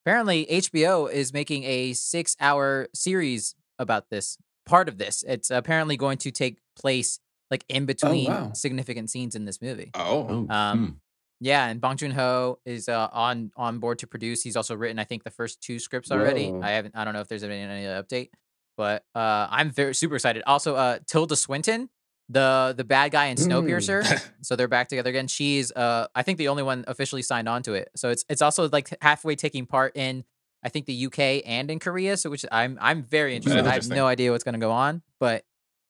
apparently 0.05 0.47
HBO 0.47 1.10
is 1.10 1.32
making 1.32 1.64
a 1.64 1.93
six-hour 1.93 2.89
series 2.94 3.55
about 3.78 4.10
this 4.10 4.39
part 4.66 4.89
of 4.89 4.98
this. 4.98 5.24
It's 5.26 5.51
apparently 5.51 5.97
going 5.97 6.18
to 6.18 6.30
take 6.30 6.59
place 6.76 7.20
like 7.51 7.64
in 7.68 7.86
between 7.86 8.30
wow. 8.30 8.52
significant 8.52 9.10
scenes 9.10 9.35
in 9.35 9.44
this 9.44 9.60
movie. 9.60 9.90
oh, 9.94 10.47
Oh, 10.51 10.55
Um, 10.55 10.78
hmm. 10.78 10.93
Yeah, 11.40 11.68
and 11.68 11.80
Bong 11.80 11.97
Joon 11.97 12.10
Ho 12.10 12.59
is 12.64 12.89
uh, 12.89 13.09
on 13.12 13.52
on 13.56 13.78
board 13.78 14.01
to 14.01 14.09
produce. 14.09 14.43
He's 14.43 14.56
also 14.56 14.74
written, 14.74 14.98
I 14.98 15.05
think, 15.05 15.22
the 15.22 15.30
first 15.30 15.60
two 15.60 15.78
scripts 15.78 16.10
already. 16.10 16.51
Whoa. 16.51 16.62
I 16.62 16.70
haven't. 16.70 16.97
I 16.97 17.05
don't 17.05 17.14
know 17.14 17.20
if 17.20 17.28
there's 17.28 17.43
been 17.43 17.52
any 17.52 17.86
other 17.86 18.02
update, 18.02 18.30
but 18.76 19.05
uh, 19.14 19.47
I'm 19.48 19.70
very 19.70 19.94
super 19.94 20.16
excited. 20.16 20.43
Also, 20.48 20.74
uh, 20.74 20.98
Tilda 21.06 21.36
Swinton, 21.36 21.90
the 22.28 22.74
the 22.76 22.84
bad 22.84 23.10
guy 23.12 23.26
in 23.26 23.36
Mm. 23.36 23.46
Snowpiercer, 23.48 24.28
so 24.42 24.56
they're 24.56 24.68
back 24.68 24.88
together 24.88 25.10
again. 25.10 25.28
She's 25.28 25.72
uh, 25.72 26.09
I 26.14 26.22
think 26.22 26.38
the 26.38 26.48
only 26.48 26.62
one 26.62 26.84
officially 26.86 27.22
signed 27.22 27.48
on 27.48 27.62
to 27.64 27.74
it. 27.74 27.90
So 27.96 28.10
it's 28.10 28.24
it's 28.28 28.42
also 28.42 28.68
like 28.68 28.90
halfway 29.00 29.34
taking 29.36 29.66
part 29.66 29.96
in 29.96 30.24
I 30.62 30.68
think 30.68 30.86
the 30.86 31.06
UK 31.06 31.42
and 31.46 31.70
in 31.70 31.78
Korea. 31.78 32.16
So 32.16 32.30
which 32.30 32.44
I'm 32.52 32.78
I'm 32.80 33.02
very 33.02 33.34
interested. 33.36 33.66
I 33.66 33.72
have 33.74 33.88
no 33.88 34.06
idea 34.06 34.30
what's 34.32 34.44
going 34.44 34.55
to 34.55 34.59
go 34.60 34.70
on, 34.72 35.02
but 35.20 35.44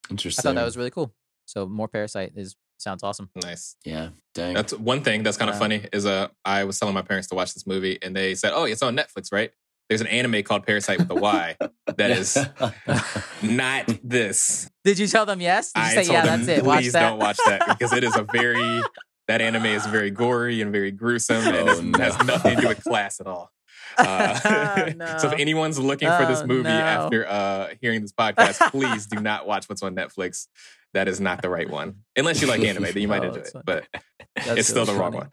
interesting. 0.09 0.41
I 0.41 0.43
thought 0.43 0.55
that 0.55 0.65
was 0.65 0.77
really 0.77 0.91
cool. 0.91 1.13
So 1.45 1.65
more 1.67 1.87
Parasite 1.87 2.33
is 2.35 2.55
sounds 2.77 3.03
awesome. 3.03 3.29
nice. 3.43 3.75
yeah. 3.83 4.09
Dang. 4.35 4.53
That's 4.53 4.71
one 4.73 5.01
thing 5.03 5.23
that's 5.23 5.35
kind 5.35 5.49
of 5.49 5.55
Uh, 5.57 5.59
funny 5.59 5.85
is 5.91 6.05
uh 6.05 6.29
I 6.45 6.63
was 6.63 6.79
telling 6.79 6.93
my 6.95 7.01
parents 7.01 7.27
to 7.29 7.35
watch 7.35 7.53
this 7.53 7.67
movie 7.67 7.97
and 8.01 8.15
they 8.15 8.35
said, 8.35 8.53
"Oh, 8.55 8.63
it's 8.63 8.81
on 8.81 8.95
Netflix, 8.95 9.33
right?" 9.33 9.51
There's 9.89 10.01
an 10.01 10.07
anime 10.07 10.43
called 10.43 10.65
Parasite 10.65 10.99
with 10.99 11.09
a 11.09 11.15
Y 11.15 11.57
that 11.97 12.11
is 12.11 12.37
not 13.43 13.85
this. 14.03 14.69
Did 14.83 14.99
you 14.99 15.07
tell 15.07 15.25
them 15.25 15.41
yes? 15.41 15.71
Did 15.73 15.79
you 15.81 15.85
I 15.85 15.89
say 15.89 16.03
told 16.03 16.13
yeah? 16.13 16.25
them, 16.25 16.45
That's 16.45 16.59
it. 16.59 16.63
Watch 16.65 16.79
please 16.83 16.93
that. 16.93 17.09
don't 17.09 17.19
watch 17.19 17.37
that 17.47 17.67
because 17.67 17.91
it 17.93 18.03
is 18.03 18.15
a 18.15 18.23
very 18.23 18.81
that 19.27 19.41
anime 19.41 19.65
is 19.65 19.85
very 19.87 20.11
gory 20.11 20.61
and 20.61 20.71
very 20.71 20.91
gruesome 20.91 21.37
and 21.47 21.69
Oh, 21.69 21.79
it 21.79 21.95
has 21.97 22.17
nothing 22.25 22.55
to 22.55 22.61
do 22.61 22.67
with 22.67 22.83
class 22.83 23.19
at 23.19 23.27
all. 23.27 23.51
Uh, 23.97 24.91
No. 24.95 25.17
So 25.17 25.27
if 25.31 25.39
anyone's 25.39 25.77
looking 25.79 26.07
for 26.09 26.25
this 26.25 26.41
Oh, 26.41 26.45
movie 26.45 26.63
no. 26.69 26.69
after 26.69 27.27
uh, 27.27 27.69
hearing 27.81 28.01
this 28.01 28.13
podcast, 28.13 28.69
please 28.71 29.07
do 29.07 29.19
not 29.19 29.45
watch 29.47 29.67
what's 29.67 29.81
on 29.83 29.95
Netflix. 29.95 30.47
That 30.93 31.07
is 31.07 31.19
not 31.19 31.41
the 31.41 31.49
right 31.49 31.69
one. 31.69 31.95
Unless 32.15 32.41
you 32.41 32.47
like 32.47 32.61
anime, 32.63 32.83
then 32.83 32.97
you 32.97 33.07
might 33.07 33.23
Oh, 33.23 33.29
enjoy 33.29 33.41
it. 33.41 33.49
fine. 33.51 33.63
But 33.65 33.85
That's 34.35 34.59
it's 34.59 34.67
still 34.69 34.85
the 34.85 34.93
really 34.93 35.01
wrong 35.01 35.29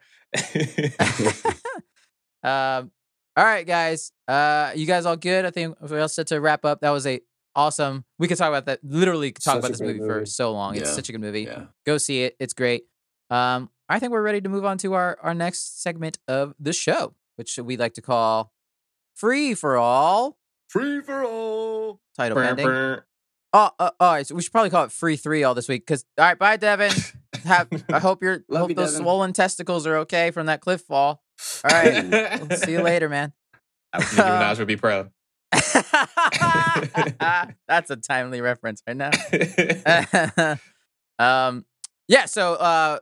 one. 2.42 2.80
um, 2.82 2.90
all 3.36 3.44
right, 3.44 3.66
guys. 3.66 4.12
Uh, 4.26 4.72
you 4.74 4.86
guys 4.86 5.06
all 5.06 5.16
good? 5.16 5.44
I 5.44 5.50
think 5.50 5.76
we're 5.80 6.00
all 6.00 6.08
set 6.08 6.28
to 6.28 6.40
wrap 6.40 6.64
up. 6.64 6.80
That 6.80 6.90
was 6.90 7.06
a 7.06 7.20
awesome. 7.54 8.04
We 8.18 8.28
could 8.28 8.38
talk 8.38 8.48
about 8.48 8.66
that. 8.66 8.80
Literally, 8.82 9.32
talk 9.32 9.42
Such 9.42 9.58
about 9.58 9.68
this 9.68 9.80
great 9.80 9.96
movie, 9.96 10.08
for 10.08 10.26
so 10.26 10.52
long. 10.52 10.76
It's 10.76 10.94
such 10.94 11.08
a 11.08 11.12
good 11.12 11.20
movie. 11.20 11.42
Yeah. 11.42 11.64
Go 11.84 11.98
see 11.98 12.22
it. 12.22 12.36
It's 12.38 12.54
great. 12.54 12.84
Um, 13.30 13.70
I 13.88 13.98
think 13.98 14.12
we're 14.12 14.22
ready 14.22 14.40
to 14.40 14.48
move 14.48 14.64
on 14.64 14.78
to 14.78 14.94
our 14.94 15.18
our 15.22 15.34
next 15.34 15.82
segment 15.82 16.18
of 16.28 16.54
the 16.58 16.72
show, 16.72 17.14
which 17.36 17.58
we 17.58 17.76
like 17.76 17.94
to 17.94 18.02
call 18.02 18.52
"Free 19.14 19.54
for 19.54 19.76
All." 19.76 20.38
Free 20.68 21.00
for 21.00 21.24
all. 21.24 22.00
Title 22.16 22.34
Brr, 22.34 22.44
pending. 22.44 22.66
brr. 22.66 23.04
Oh, 23.52 23.70
uh, 23.78 23.90
all 24.00 24.12
right. 24.12 24.26
So 24.26 24.34
we 24.34 24.42
should 24.42 24.52
probably 24.52 24.70
call 24.70 24.84
it 24.84 24.92
"Free 24.92 25.16
Three 25.16 25.44
All" 25.44 25.54
this 25.54 25.68
week. 25.68 25.86
Because 25.86 26.04
all 26.18 26.24
right, 26.24 26.38
bye, 26.38 26.56
Devin. 26.56 26.92
Have 27.44 27.68
I 27.92 28.00
hope 28.00 28.22
your 28.22 28.44
hope 28.50 28.70
you, 28.70 28.74
those 28.74 28.92
Devin. 28.92 29.04
swollen 29.04 29.32
testicles 29.32 29.86
are 29.86 29.98
okay 29.98 30.30
from 30.32 30.46
that 30.46 30.60
cliff 30.60 30.80
fall. 30.82 31.22
All 31.64 31.70
right. 31.70 32.40
We'll 32.48 32.58
see 32.58 32.72
you 32.72 32.82
later, 32.82 33.08
man. 33.08 33.32
Nicki 33.94 34.16
Minaj 34.16 34.58
would 34.58 34.68
be 34.68 34.76
proud. 34.76 35.10
That's 37.68 37.90
a 37.90 37.96
timely 37.96 38.40
reference 38.40 38.82
right 38.86 38.96
now. 38.96 39.10
um, 41.18 41.64
yeah. 42.08 42.26
So 42.26 42.54
uh, 42.54 42.98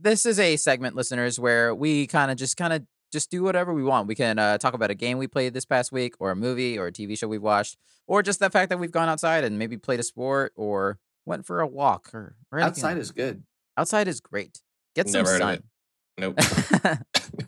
this 0.00 0.26
is 0.26 0.38
a 0.38 0.56
segment, 0.56 0.96
listeners, 0.96 1.38
where 1.40 1.74
we 1.74 2.06
kind 2.06 2.30
of 2.30 2.36
just 2.36 2.56
kind 2.56 2.72
of 2.72 2.82
just 3.12 3.30
do 3.30 3.42
whatever 3.42 3.72
we 3.72 3.82
want. 3.84 4.08
We 4.08 4.14
can 4.14 4.38
uh, 4.38 4.58
talk 4.58 4.74
about 4.74 4.90
a 4.90 4.94
game 4.94 5.18
we 5.18 5.26
played 5.26 5.54
this 5.54 5.64
past 5.64 5.92
week, 5.92 6.14
or 6.18 6.30
a 6.30 6.36
movie, 6.36 6.78
or 6.78 6.86
a 6.88 6.92
TV 6.92 7.16
show 7.18 7.28
we've 7.28 7.42
watched, 7.42 7.76
or 8.06 8.22
just 8.22 8.40
the 8.40 8.50
fact 8.50 8.70
that 8.70 8.78
we've 8.78 8.92
gone 8.92 9.08
outside 9.08 9.44
and 9.44 9.58
maybe 9.58 9.76
played 9.76 10.00
a 10.00 10.04
sport, 10.04 10.52
or 10.56 10.98
went 11.26 11.46
for 11.46 11.60
a 11.60 11.66
walk, 11.66 12.10
or, 12.12 12.34
or 12.52 12.60
Outside 12.60 12.92
like- 12.94 12.98
is 13.02 13.12
good. 13.12 13.44
outside 13.76 14.08
is 14.08 14.20
great. 14.20 14.60
Get 14.94 15.08
some 15.08 15.20
Never 15.24 15.30
heard 15.32 15.42
of 15.42 15.48
sun. 15.48 15.54
it. 15.54 15.64
Nope. 16.18 17.46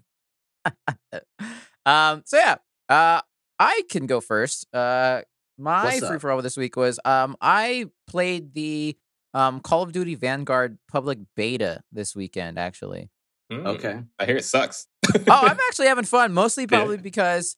um. 1.86 2.22
So 2.26 2.36
yeah. 2.38 2.56
Uh, 2.88 3.20
I 3.58 3.82
can 3.90 4.06
go 4.06 4.20
first. 4.20 4.66
Uh, 4.74 5.22
my 5.58 5.98
free 6.00 6.18
for 6.18 6.30
all 6.30 6.42
this 6.42 6.56
week 6.56 6.76
was 6.76 7.00
um 7.04 7.36
I 7.40 7.86
played 8.06 8.52
the 8.54 8.96
um 9.34 9.60
Call 9.60 9.82
of 9.82 9.92
Duty 9.92 10.14
Vanguard 10.14 10.78
public 10.90 11.18
beta 11.34 11.82
this 11.90 12.14
weekend 12.14 12.58
actually. 12.58 13.10
Mm. 13.50 13.66
Okay. 13.66 14.00
I 14.18 14.26
hear 14.26 14.36
it 14.36 14.44
sucks. 14.44 14.86
oh, 15.14 15.22
I'm 15.28 15.58
actually 15.68 15.86
having 15.86 16.04
fun, 16.04 16.32
mostly 16.32 16.64
Yeah. 16.64 16.78
probably 16.78 16.98
because 16.98 17.56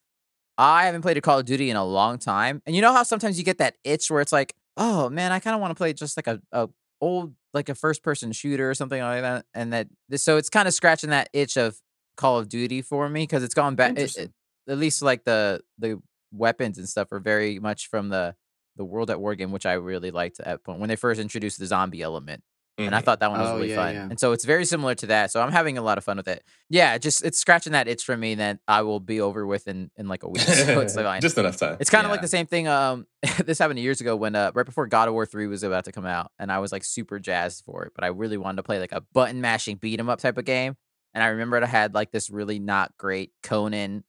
I 0.56 0.84
haven't 0.86 1.02
played 1.02 1.16
a 1.16 1.20
Call 1.20 1.38
of 1.40 1.46
Duty 1.46 1.70
in 1.70 1.76
a 1.76 1.84
long 1.84 2.18
time. 2.18 2.62
And 2.66 2.76
you 2.76 2.82
know 2.82 2.92
how 2.92 3.02
sometimes 3.02 3.38
you 3.38 3.44
get 3.44 3.58
that 3.58 3.74
itch 3.84 4.10
where 4.10 4.20
it's 4.20 4.32
like, 4.32 4.54
oh 4.76 5.08
man, 5.08 5.32
I 5.32 5.40
kind 5.40 5.54
of 5.54 5.60
want 5.60 5.70
to 5.72 5.74
play 5.76 5.92
just 5.92 6.16
like 6.16 6.26
a, 6.26 6.40
a 6.52 6.68
old 7.00 7.34
like 7.54 7.68
a 7.68 7.74
first 7.74 8.02
person 8.02 8.30
shooter 8.32 8.70
or 8.70 8.74
something 8.74 9.00
like 9.00 9.22
that. 9.22 9.46
And 9.54 9.72
that 9.72 9.88
so 10.16 10.36
it's 10.36 10.50
kind 10.50 10.68
of 10.68 10.74
scratching 10.74 11.10
that 11.10 11.28
itch 11.32 11.56
of 11.56 11.76
Call 12.18 12.38
of 12.38 12.50
Duty 12.50 12.82
for 12.82 13.08
me 13.08 13.22
because 13.22 13.42
it's 13.42 13.54
gone 13.54 13.74
back. 13.76 13.98
It, 13.98 14.14
it- 14.18 14.32
at 14.68 14.76
least 14.76 15.00
like 15.00 15.24
the 15.24 15.62
the 15.78 15.98
weapons 16.30 16.76
and 16.76 16.86
stuff 16.86 17.10
are 17.10 17.20
very 17.20 17.58
much 17.58 17.86
from 17.88 18.10
the 18.10 18.34
the 18.76 18.84
World 18.84 19.08
at 19.10 19.18
War 19.18 19.34
game, 19.34 19.50
which 19.50 19.64
I 19.64 19.72
really 19.72 20.10
liked 20.10 20.38
at 20.40 20.62
point 20.62 20.78
when 20.78 20.90
they 20.90 20.96
first 20.96 21.18
introduced 21.20 21.58
the 21.58 21.64
zombie 21.66 22.02
element 22.02 22.42
and 22.76 22.94
I 22.94 23.00
Mhm. 23.00 23.04
thought 23.04 23.20
that 23.20 23.30
one 23.30 23.40
was 23.40 23.48
Oh, 23.48 23.56
really 23.56 23.70
yeah, 23.70 23.76
fun. 23.76 23.94
yeah. 23.94 24.06
And 24.10 24.20
so 24.20 24.30
it's 24.32 24.44
very 24.44 24.64
similar 24.64 24.94
to 24.96 25.06
that. 25.06 25.32
So 25.32 25.40
I'm 25.42 25.50
having 25.50 25.78
a 25.78 25.82
lot 25.82 25.98
of 25.98 26.04
fun 26.04 26.16
with 26.18 26.28
it. 26.28 26.44
Yeah, 26.68 26.96
just 26.98 27.24
it's 27.24 27.38
scratching 27.38 27.72
that 27.72 27.88
itch 27.88 28.04
for 28.04 28.16
me 28.16 28.36
that 28.36 28.60
I 28.68 28.82
will 28.82 29.00
be 29.00 29.20
over 29.22 29.46
with 29.46 29.66
in 29.66 29.90
in 29.96 30.06
like 30.06 30.22
a 30.22 30.28
week. 30.28 30.42
So 30.46 30.80
it's 30.80 30.94
fine. 31.08 31.20
Just 31.22 31.38
enough 31.38 31.56
time. 31.56 31.78
It's 31.80 31.90
kind 31.90 32.04
of 32.04 32.10
like 32.12 32.20
the 32.20 32.28
same 32.28 32.46
thing. 32.46 32.68
Um, 32.68 33.06
this 33.46 33.58
happened 33.58 33.78
years 33.80 34.00
ago 34.02 34.14
when 34.16 34.36
uh, 34.36 34.52
right 34.54 34.66
before 34.66 34.86
God 34.86 35.08
of 35.08 35.14
War 35.14 35.24
three 35.26 35.46
was 35.46 35.62
about 35.64 35.86
to 35.86 35.92
come 35.92 36.06
out, 36.06 36.30
and 36.38 36.52
I 36.52 36.58
was 36.60 36.70
like 36.72 36.84
super 36.84 37.18
jazzed 37.18 37.64
for 37.64 37.84
it. 37.86 37.92
But 37.96 38.04
I 38.04 38.08
really 38.08 38.36
wanted 38.36 38.56
to 38.58 38.62
play 38.64 38.78
like 38.78 38.92
a 38.92 39.00
button 39.14 39.40
mashing 39.40 39.76
beat 39.78 39.98
'em 39.98 40.08
up 40.10 40.20
type 40.20 40.36
of 40.38 40.44
game. 40.44 40.76
And 41.18 41.24
I 41.24 41.30
remember 41.30 41.60
I 41.60 41.66
had 41.66 41.94
like 41.94 42.12
this 42.12 42.30
really 42.30 42.60
not 42.60 42.96
great 42.96 43.32
Conan 43.42 44.04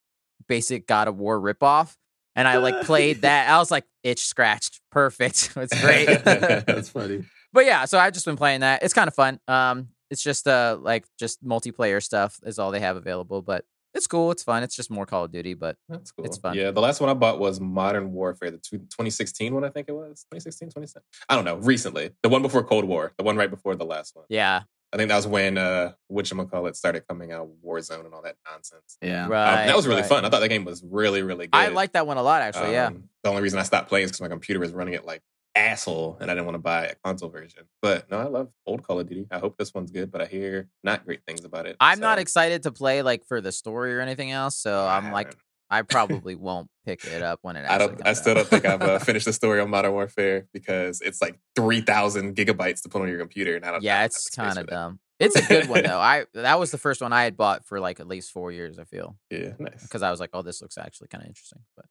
basic 0.48 0.86
God 0.86 1.08
of 1.08 1.18
War 1.18 1.42
ripoff, 1.42 1.96
and 2.36 2.48
I 2.48 2.58
like 2.58 2.84
played 2.86 3.22
that. 3.24 3.50
I 3.50 3.58
was 3.58 3.72
like 3.72 3.86
itch 4.04 4.20
scratched, 4.28 4.80
perfect. 4.92 5.54
it's 5.58 5.82
great. 5.82 6.06
That's 6.24 6.90
funny. 6.90 7.24
but 7.52 7.66
yeah, 7.66 7.86
so 7.86 7.98
I've 7.98 8.14
just 8.14 8.28
been 8.28 8.38
playing 8.38 8.60
that. 8.60 8.84
It's 8.84 8.94
kind 8.94 9.08
of 9.08 9.16
fun. 9.16 9.40
Um, 9.48 9.88
it's 10.12 10.22
just 10.22 10.48
uh 10.48 10.78
like 10.80 11.08
just 11.18 11.44
multiplayer 11.44 12.00
stuff 12.02 12.40
is 12.44 12.60
all 12.60 12.70
they 12.70 12.80
have 12.80 12.96
available, 12.96 13.42
but 13.42 13.66
it's 13.96 14.06
cool. 14.06 14.30
It's 14.30 14.44
fun. 14.44 14.62
It's 14.62 14.76
just 14.76 14.92
more 14.92 15.08
Call 15.08 15.24
of 15.26 15.32
Duty, 15.32 15.56
but 15.56 15.76
That's 15.88 16.12
cool. 16.12 16.26
It's 16.26 16.38
fun. 16.38 16.56
Yeah, 16.56 16.70
the 16.70 16.80
last 16.80 17.02
one 17.02 17.10
I 17.10 17.16
bought 17.16 17.40
was 17.40 17.60
Modern 17.60 18.12
Warfare, 18.14 18.52
the 18.52 18.60
two- 18.60 18.78
2016 18.78 19.52
one, 19.52 19.64
I 19.64 19.70
think 19.70 19.90
it 19.90 19.94
was. 19.94 20.26
2016, 20.32 20.68
2017. 20.68 21.02
I 21.28 21.36
don't 21.36 21.44
know, 21.44 21.56
recently. 21.58 22.12
The 22.22 22.30
one 22.30 22.44
before 22.44 22.64
Cold 22.64 22.86
War, 22.86 23.14
the 23.18 23.24
one 23.24 23.36
right 23.36 23.50
before 23.50 23.74
the 23.76 23.86
last 23.86 24.16
one. 24.16 24.26
yeah, 24.30 24.62
I 24.92 24.98
think 24.98 25.10
that 25.10 25.16
was 25.16 25.28
when 25.28 25.58
uh 25.58 25.94
whatchamacallit 26.12 26.76
started 26.76 27.08
coming 27.08 27.32
out, 27.32 27.50
Warzone 27.66 28.06
and 28.06 28.14
all 28.14 28.24
that 28.24 28.38
nonsense. 28.50 28.98
Yeah. 29.02 29.26
Um, 29.26 29.32
right. 29.32 29.66
that 29.68 29.76
was 29.76 29.88
really 29.88 30.02
right. 30.02 30.10
fun. 30.10 30.26
I 30.26 30.30
thought 30.30 30.42
that 30.42 30.50
game 30.50 30.66
was 30.66 30.84
really, 30.84 31.22
really 31.22 31.48
good. 31.48 31.58
I 31.58 31.68
like 31.68 31.94
that 31.94 32.08
one 32.08 32.18
a 32.18 32.24
lot, 32.24 32.42
actually. 32.42 32.72
yeah, 32.72 32.88
Um, 32.88 33.04
The 33.24 33.30
only 33.30 33.42
reason 33.42 33.60
I 33.60 33.64
stopped 33.64 33.90
playing 33.90 34.06
is 34.06 34.12
because 34.12 34.22
my 34.22 34.28
computer 34.30 34.60
was 34.60 34.72
running 34.72 34.96
it 34.96 35.06
like 35.06 35.22
asshole 35.56 36.18
and 36.20 36.30
I 36.30 36.34
didn't 36.34 36.46
want 36.46 36.56
to 36.56 36.60
buy 36.60 36.86
a 36.86 36.96
console 37.04 37.30
version. 37.30 37.64
But 37.82 38.10
no, 38.10 38.18
I 38.20 38.26
love 38.26 38.50
old 38.66 38.84
Call 38.84 39.00
of 39.00 39.08
Duty. 39.08 39.28
I 39.32 39.40
hope 39.40 39.58
this 39.58 39.74
one's 39.74 39.92
good, 39.92 40.12
but 40.12 40.22
I 40.22 40.26
hear 40.26 40.68
not 40.84 41.06
great 41.06 41.22
things 41.28 41.44
about 41.44 41.66
it. 41.66 41.76
I'm 41.80 42.00
not 42.00 42.20
excited 42.20 42.64
to 42.64 42.72
play 42.72 43.02
like 43.02 43.26
for 43.26 43.42
the 43.42 43.52
story 43.52 43.96
or 43.96 44.00
anything 44.00 44.32
else, 44.32 44.58
so 44.58 44.86
I 44.86 44.98
I'm 44.98 45.12
like, 45.12 45.28
haven't. 45.28 45.42
I 45.70 45.84
probably 45.84 46.36
won't 46.36 46.70
pick 46.86 47.06
it 47.06 47.22
up 47.22 47.40
when 47.44 47.56
it. 47.56 47.70
I 47.70 47.78
don't. 47.78 48.02
I 48.06 48.14
still 48.14 48.32
out. 48.32 48.36
don't 48.38 48.48
think 48.48 48.66
I've 48.66 48.82
uh, 48.82 49.00
finished 49.10 49.26
the 49.26 49.34
story 49.34 49.60
on 49.60 49.70
Modern 49.70 49.92
Warfare 49.94 50.48
because 50.54 51.02
it's 51.02 51.22
like 51.22 51.40
three 51.56 51.82
thousand 51.82 52.36
gigabytes 52.36 52.82
to 52.84 52.90
put 52.90 53.02
on 53.02 53.08
your 53.08 53.20
computer, 53.20 53.56
and 53.56 53.64
I 53.66 53.72
don't. 53.72 53.84
Yeah, 53.84 54.06
it's 54.06 54.30
kind 54.30 54.58
of 54.58 54.68
dumb. 54.68 55.00
It's 55.20 55.36
a 55.36 55.42
good 55.48 55.68
one 55.70 55.84
though. 55.84 56.00
I 56.00 56.26
that 56.34 56.60
was 56.60 56.72
the 56.72 56.78
first 56.78 57.02
one 57.02 57.14
I 57.14 57.24
had 57.24 57.36
bought 57.38 57.66
for 57.66 57.80
like 57.80 58.00
at 58.00 58.08
least 58.08 58.32
four 58.32 58.52
years. 58.52 58.80
I 58.80 58.86
feel 58.86 59.18
Yeah, 59.30 59.54
nice. 59.60 59.84
because 59.84 60.02
I 60.02 60.12
was 60.12 60.20
like, 60.20 60.30
oh, 60.34 60.42
this 60.42 60.62
looks 60.62 60.78
actually 60.78 61.10
kind 61.10 61.24
of 61.24 61.28
interesting. 61.28 61.60
But 61.76 61.86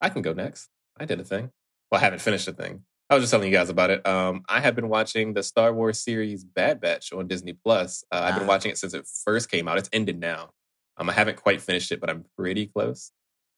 I 0.00 0.08
can 0.08 0.22
go 0.22 0.32
next. 0.32 0.68
I 1.00 1.04
did 1.04 1.18
a 1.18 1.24
thing. 1.24 1.50
Well, 1.90 2.00
I 2.00 2.04
haven't 2.04 2.20
finished 2.20 2.46
the 2.46 2.52
thing. 2.52 2.84
I 3.10 3.14
was 3.14 3.22
just 3.24 3.30
telling 3.30 3.48
you 3.50 3.56
guys 3.56 3.68
about 3.68 3.90
it. 3.90 4.06
Um, 4.06 4.42
I 4.48 4.60
have 4.60 4.74
been 4.74 4.88
watching 4.88 5.34
the 5.34 5.42
Star 5.42 5.72
Wars 5.74 5.98
series 5.98 6.44
Bad 6.44 6.80
Batch 6.80 7.12
on 7.12 7.26
Disney 7.26 7.52
Plus. 7.52 8.04
Uh, 8.12 8.20
I've 8.24 8.34
been 8.34 8.44
Ah. 8.44 8.48
watching 8.48 8.70
it 8.70 8.78
since 8.78 8.94
it 8.94 9.06
first 9.24 9.50
came 9.50 9.66
out. 9.68 9.76
It's 9.78 9.90
ended 9.92 10.18
now. 10.20 10.50
Um, 10.98 11.08
I 11.10 11.12
haven't 11.12 11.36
quite 11.36 11.60
finished 11.62 11.92
it, 11.92 12.00
but 12.00 12.10
I'm 12.10 12.24
pretty 12.36 12.66
close. 12.66 13.12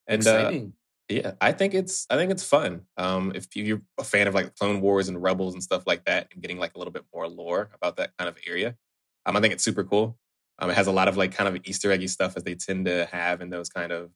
And 0.07 0.27
uh, 0.27 0.53
Exciting. 0.53 0.73
yeah, 1.09 1.33
I 1.41 1.53
think 1.53 1.75
it's 1.75 2.07
I 2.11 2.17
think 2.17 2.31
it's 2.31 2.45
fun. 2.45 2.83
Um, 2.97 3.33
if 3.35 3.55
you're 3.57 3.83
a 3.99 4.05
fan 4.05 4.27
of 4.29 4.35
like 4.35 4.55
Clone 4.57 4.81
Wars 4.81 5.09
and 5.09 5.23
Rebels 5.23 5.55
and 5.55 5.63
stuff 5.63 5.85
like 5.87 6.05
that, 6.07 6.29
and 6.33 6.43
getting 6.43 6.59
like 6.59 6.75
a 6.75 6.79
little 6.79 6.93
bit 6.93 7.05
more 7.15 7.29
lore 7.29 7.71
about 7.75 7.97
that 7.97 8.13
kind 8.19 8.29
of 8.29 8.39
area, 8.47 8.77
um, 9.27 9.37
I 9.37 9.41
think 9.41 9.55
it's 9.55 9.65
super 9.65 9.85
cool. 9.85 10.19
Um, 10.59 10.71
it 10.71 10.75
has 10.75 10.87
a 10.87 10.93
lot 10.93 11.09
of 11.09 11.17
like 11.17 11.33
kind 11.33 11.49
of 11.55 11.61
Easter 11.67 11.91
eggy 11.91 12.07
stuff 12.09 12.37
as 12.37 12.45
they 12.45 12.55
tend 12.55 12.87
to 12.87 13.07
have 13.07 13.41
in 13.41 13.51
those 13.51 13.69
kind 13.69 13.93
of 13.93 14.11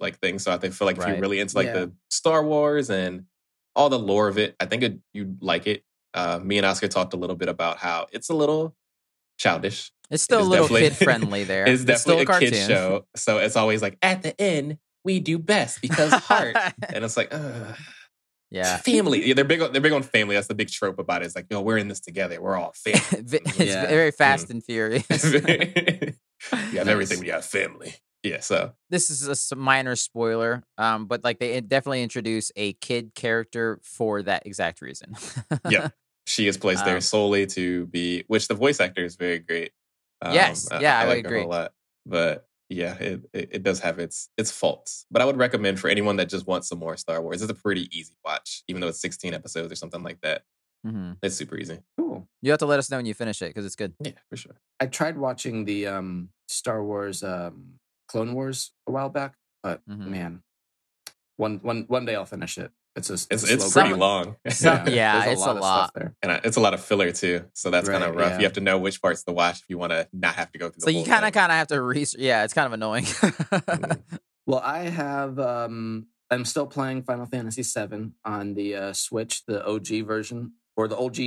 like 0.00 0.18
things. 0.18 0.42
So 0.42 0.52
I 0.52 0.58
think 0.58 0.74
feel 0.74 0.86
like 0.86 0.98
if 0.98 1.06
you're 1.06 1.16
really 1.16 1.40
into 1.40 1.56
like 1.56 1.66
Yeah. 1.68 1.72
the 1.72 1.92
Star 2.10 2.44
Wars 2.44 2.90
and 2.90 3.24
all 3.74 3.88
the 3.88 3.98
lore 3.98 4.28
of 4.28 4.38
it, 4.38 4.56
I 4.60 4.66
think 4.66 4.82
it, 4.82 4.98
you'd 5.14 5.42
like 5.42 5.66
it. 5.66 5.84
Uh, 6.14 6.40
me 6.42 6.58
and 6.58 6.66
Oscar 6.66 6.88
talked 6.88 7.14
a 7.14 7.16
little 7.16 7.36
bit 7.36 7.48
about 7.48 7.78
how 7.78 8.06
it's 8.12 8.28
a 8.28 8.34
little 8.34 8.76
childish. 9.38 9.90
it's 10.10 10.22
still 10.22 10.40
a 10.40 10.42
little 10.42 10.68
kid 10.68 10.94
friendly 10.96 11.44
there. 11.44 11.66
It's 11.66 11.84
definitely 11.84 12.24
still 12.24 12.34
a, 12.34 12.36
a 12.36 12.40
kid's 12.40 12.66
cartoon. 12.66 12.68
show. 12.68 13.06
So 13.16 13.38
it's 13.38 13.56
always 13.56 13.80
like 13.82 13.96
at 14.02 14.22
the 14.22 14.38
end 14.40 14.78
we 15.04 15.20
do 15.20 15.38
best 15.38 15.80
because 15.80 16.12
heart, 16.12 16.56
and 16.92 17.04
it's 17.04 17.16
like. 17.16 17.28
Ugh. 17.32 17.76
yeah. 18.50 18.76
family. 18.78 19.26
Yeah, 19.26 19.34
they're 19.34 19.44
big. 19.44 19.62
On, 19.62 19.72
they're 19.72 19.80
big 19.80 19.92
on 19.92 20.02
family. 20.02 20.34
That's 20.34 20.48
the 20.48 20.54
big 20.54 20.68
trope 20.70 20.98
about 20.98 21.22
it. 21.22 21.26
It's 21.26 21.36
like, 21.36 21.50
no, 21.50 21.60
we're 21.62 21.78
in 21.78 21.88
this 21.88 22.00
together. 22.00 22.40
We're 22.40 22.56
all 22.56 22.72
family. 22.76 23.00
it's 23.32 23.58
Yeah. 23.58 23.86
very 23.86 24.10
Mm. 24.12 24.16
fast 24.16 24.50
and 24.50 24.62
furious. 24.64 25.06
you 25.32 26.78
have 26.78 26.88
everything. 26.88 27.24
You 27.24 27.32
have 27.32 27.44
family. 27.44 27.94
Yeah. 28.22 28.40
So 28.40 28.72
this 28.90 29.10
is 29.10 29.52
a 29.52 29.56
minor 29.56 29.94
spoiler, 29.96 30.64
um, 30.76 31.06
but 31.06 31.22
like 31.24 31.38
they 31.38 31.60
definitely 31.60 32.02
introduce 32.02 32.50
a 32.56 32.72
kid 32.74 33.14
character 33.14 33.78
for 33.82 34.22
that 34.22 34.44
exact 34.46 34.80
reason. 34.82 35.14
Yeah. 35.68 35.88
She 36.28 36.46
is 36.48 36.56
placed 36.56 36.84
there 36.84 36.96
Um, 36.96 37.00
solely 37.00 37.46
to 37.48 37.86
be, 37.86 38.24
which 38.28 38.48
the 38.48 38.54
voice 38.54 38.80
actor 38.80 39.04
is 39.04 39.16
very 39.16 39.38
great. 39.38 39.72
Um, 40.22 40.34
Yes, 40.34 40.68
yeah, 40.70 40.98
I 41.00 41.06
would 41.06 41.10
like 41.16 41.24
her 41.26 41.36
a 41.36 41.46
lot. 41.46 41.72
But 42.06 42.46
yeah, 42.68 42.94
it, 42.98 43.20
it 43.32 43.48
it 43.52 43.62
does 43.62 43.80
have 43.80 43.98
its 43.98 44.28
its 44.36 44.50
faults. 44.50 45.06
But 45.10 45.22
I 45.22 45.24
would 45.24 45.36
recommend 45.38 45.80
for 45.80 45.88
anyone 45.88 46.16
that 46.16 46.28
just 46.28 46.46
wants 46.46 46.68
some 46.68 46.78
more 46.78 46.96
Star 46.96 47.20
Wars. 47.22 47.40
It's 47.42 47.50
a 47.50 47.54
pretty 47.54 47.88
easy 47.96 48.14
watch, 48.24 48.62
even 48.68 48.80
though 48.80 48.88
it's 48.88 49.00
16 49.00 49.32
episodes 49.34 49.72
or 49.72 49.76
something 49.76 50.02
like 50.02 50.20
that. 50.22 50.42
hmm 50.84 51.12
It's 51.22 51.36
super 51.36 51.56
easy. 51.56 51.80
Cool. 51.98 52.28
You 52.42 52.50
have 52.50 52.60
to 52.60 52.66
let 52.66 52.78
us 52.78 52.90
know 52.90 52.98
when 52.98 53.06
you 53.06 53.14
finish 53.14 53.40
it 53.42 53.48
because 53.48 53.64
it's 53.66 53.76
good. 53.76 53.94
Yeah, 54.00 54.12
for 54.28 54.36
sure. 54.36 54.56
I 54.80 54.86
tried 54.86 55.16
watching 55.18 55.64
the 55.64 55.86
um, 55.86 56.30
Star 56.48 56.84
Wars 56.84 57.22
um, 57.22 57.78
Clone 58.08 58.34
Wars 58.34 58.72
a 58.86 58.92
while 58.92 59.08
back, 59.08 59.34
but 59.62 59.80
Mhm. 59.88 60.06
man, 60.06 60.42
one 61.36 61.58
one 61.62 61.84
one 61.88 62.04
day 62.04 62.14
I'll 62.14 62.26
finish 62.26 62.58
it. 62.58 62.72
It's 62.98 63.10
a 63.10 63.14
It's 63.14 63.48
a 63.50 63.54
it's 63.54 63.72
pretty 63.72 63.88
grind. 63.90 64.00
long. 64.00 64.36
Some- 64.48 64.88
yeah, 64.88 65.20
there's 65.24 65.32
it's 65.38 65.46
a 65.46 65.50
of 65.50 65.56
lot. 65.58 65.84
stuff 65.84 65.94
there. 65.94 66.14
and 66.22 66.32
I, 66.32 66.40
it's 66.44 66.56
a 66.56 66.60
lot 66.60 66.74
of 66.74 66.84
filler 66.84 67.10
too. 67.12 67.44
So 67.54 67.70
that's 67.70 67.88
kind 67.88 68.04
of 68.04 68.14
rough. 68.14 68.32
yeah. 68.32 68.38
You 68.38 68.44
have 68.44 68.52
to 68.54 68.60
know 68.60 68.78
which 68.78 69.00
parts 69.00 69.22
to 69.24 69.32
watch 69.32 69.60
if 69.60 69.64
you 69.68 69.78
want 69.78 69.92
to 69.92 70.08
not 70.12 70.34
have 70.34 70.50
to 70.52 70.58
go 70.58 70.68
through. 70.68 70.80
So 70.80 70.86
the 70.86 70.92
you 70.92 71.04
kind 71.04 71.24
of 71.24 71.32
kind 71.32 71.50
of 71.50 71.56
have 71.58 71.68
to 71.68 71.80
research. 71.80 72.20
Yeah, 72.20 72.44
it's 72.44 72.52
kind 72.54 72.66
of 72.66 72.72
annoying. 72.72 73.04
Mhm. 73.04 74.00
Well, 74.46 74.60
I 74.64 74.84
have. 74.84 75.38
Um, 75.38 76.06
I'm 76.30 76.46
still 76.46 76.66
playing 76.66 77.02
Final 77.02 77.26
Fantasy 77.26 77.62
VII 77.62 78.12
on 78.24 78.54
the 78.54 78.74
uh, 78.76 78.92
Switch, 78.94 79.44
the 79.44 79.62
OG 79.66 80.06
version, 80.06 80.52
or 80.74 80.88
the 80.88 80.96
OG 80.96 81.18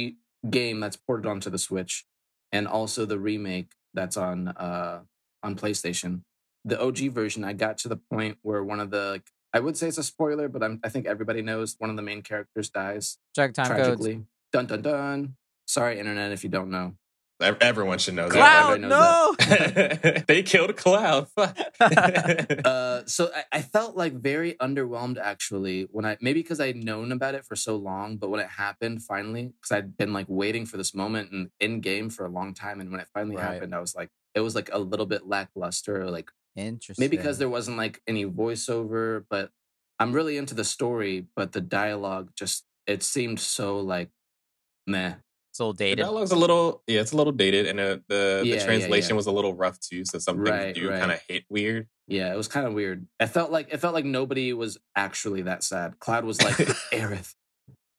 game 0.49 0.79
that's 0.79 0.95
ported 0.97 1.27
onto 1.27 1.51
the 1.51 1.59
Switch, 1.59 2.05
and 2.51 2.67
also 2.67 3.05
the 3.05 3.19
remake 3.19 3.73
that's 3.93 4.17
on 4.17 4.47
uh, 4.47 5.01
on 5.43 5.55
PlayStation. 5.55 6.21
The 6.65 6.81
OG 6.81 6.97
version, 7.11 7.43
I 7.43 7.53
got 7.53 7.77
to 7.79 7.89
the 7.89 7.97
point 7.97 8.39
where 8.41 8.63
one 8.63 8.79
of 8.79 8.89
the 8.89 9.11
like, 9.11 9.27
I 9.53 9.59
would 9.59 9.75
say 9.77 9.87
it's 9.87 9.97
a 9.97 10.03
spoiler, 10.03 10.47
but 10.47 10.63
I'm, 10.63 10.79
I 10.83 10.89
think 10.89 11.05
everybody 11.05 11.41
knows 11.41 11.75
one 11.77 11.89
of 11.89 11.95
the 11.95 12.01
main 12.01 12.21
characters 12.21 12.69
dies 12.69 13.17
Check 13.35 13.53
time 13.53 13.67
codes. 13.67 13.79
tragically. 13.79 14.25
Dun 14.53 14.65
dun 14.65 14.81
dun. 14.81 15.35
Sorry, 15.67 15.99
internet, 15.99 16.31
if 16.31 16.43
you 16.43 16.49
don't 16.49 16.69
know. 16.69 16.95
Everyone 17.41 17.97
should 17.97 18.13
know 18.13 18.29
Cloud, 18.29 18.83
Everybody 18.83 18.87
no. 18.87 19.35
that. 19.39 20.23
they 20.27 20.43
killed 20.43 20.75
Cloud. 20.77 21.27
Fuck. 21.29 21.57
Uh, 22.63 23.01
so 23.05 23.31
I, 23.35 23.43
I 23.57 23.61
felt 23.63 23.97
like 23.97 24.13
very 24.13 24.53
underwhelmed 24.55 25.17
actually 25.17 25.87
when 25.91 26.05
I 26.05 26.17
maybe 26.21 26.41
because 26.43 26.59
I'd 26.59 26.75
known 26.83 27.11
about 27.11 27.33
it 27.33 27.43
for 27.45 27.55
so 27.55 27.75
long, 27.75 28.17
but 28.17 28.29
when 28.29 28.39
it 28.39 28.47
happened 28.47 29.01
finally, 29.01 29.53
because 29.59 29.71
I'd 29.71 29.97
been 29.97 30.13
like 30.13 30.27
waiting 30.29 30.65
for 30.67 30.77
this 30.77 30.93
moment 30.93 31.31
and 31.31 31.49
in 31.59 31.81
game 31.81 32.09
for 32.11 32.25
a 32.25 32.29
long 32.29 32.53
time, 32.53 32.79
and 32.79 32.91
when 32.91 32.99
it 32.99 33.07
finally 33.13 33.37
Right. 33.37 33.53
happened, 33.53 33.73
I 33.73 33.79
was 33.79 33.95
like, 33.95 34.09
it 34.35 34.41
was 34.41 34.53
like 34.53 34.69
a 34.71 34.77
little 34.79 35.07
bit 35.07 35.25
lackluster, 35.27 36.09
like 36.11 36.29
Interesting. 36.55 37.01
maybe 37.01 37.17
because 37.17 37.37
there 37.37 37.49
wasn't 37.49 37.77
like 37.77 38.01
any 38.07 38.25
voiceover, 38.25 39.23
but 39.29 39.51
I'm 39.99 40.11
really 40.11 40.37
into 40.37 40.53
the 40.55 40.63
story, 40.63 41.27
but 41.35 41.51
the 41.53 41.61
dialogue 41.61 42.31
just 42.35 42.65
it 42.87 43.03
seemed 43.03 43.39
so 43.39 43.79
like 43.79 44.09
meh. 44.87 45.15
it's 45.51 45.59
a 45.59 45.63
little 45.63 45.73
The 45.73 45.83
dated. 45.85 45.99
dialogue's 45.99 46.31
a 46.31 46.35
little, 46.35 46.83
yeah, 46.87 47.01
it's 47.01 47.11
a 47.11 47.17
little 47.17 47.33
dated, 47.33 47.67
and 47.67 47.79
uh, 47.79 47.97
the 48.07 48.41
Yeah, 48.45 48.55
the 48.57 48.63
translation 48.65 49.11
yeah. 49.11 49.17
was 49.17 49.27
a 49.27 49.31
little 49.31 49.53
rough 49.53 49.79
too. 49.79 50.03
So 50.05 50.17
some 50.19 50.37
Right, 50.37 50.73
do 50.75 50.89
right. 50.89 50.99
kind 50.99 51.11
of 51.11 51.21
hit 51.27 51.43
weird. 51.49 51.87
Yeah, 52.07 52.33
it 52.33 52.35
was 52.35 52.47
kind 52.49 52.67
of 52.67 52.73
weird. 52.73 53.07
It 53.19 53.27
felt 53.27 53.51
like 53.51 53.71
it 53.71 53.77
felt 53.77 53.93
like 53.93 54.05
nobody 54.05 54.51
was 54.53 54.77
actually 54.95 55.43
that 55.43 55.63
sad. 55.63 55.99
Cloud 55.99 56.25
was 56.25 56.41
like, 56.41 56.55
Aerith, 56.91 57.33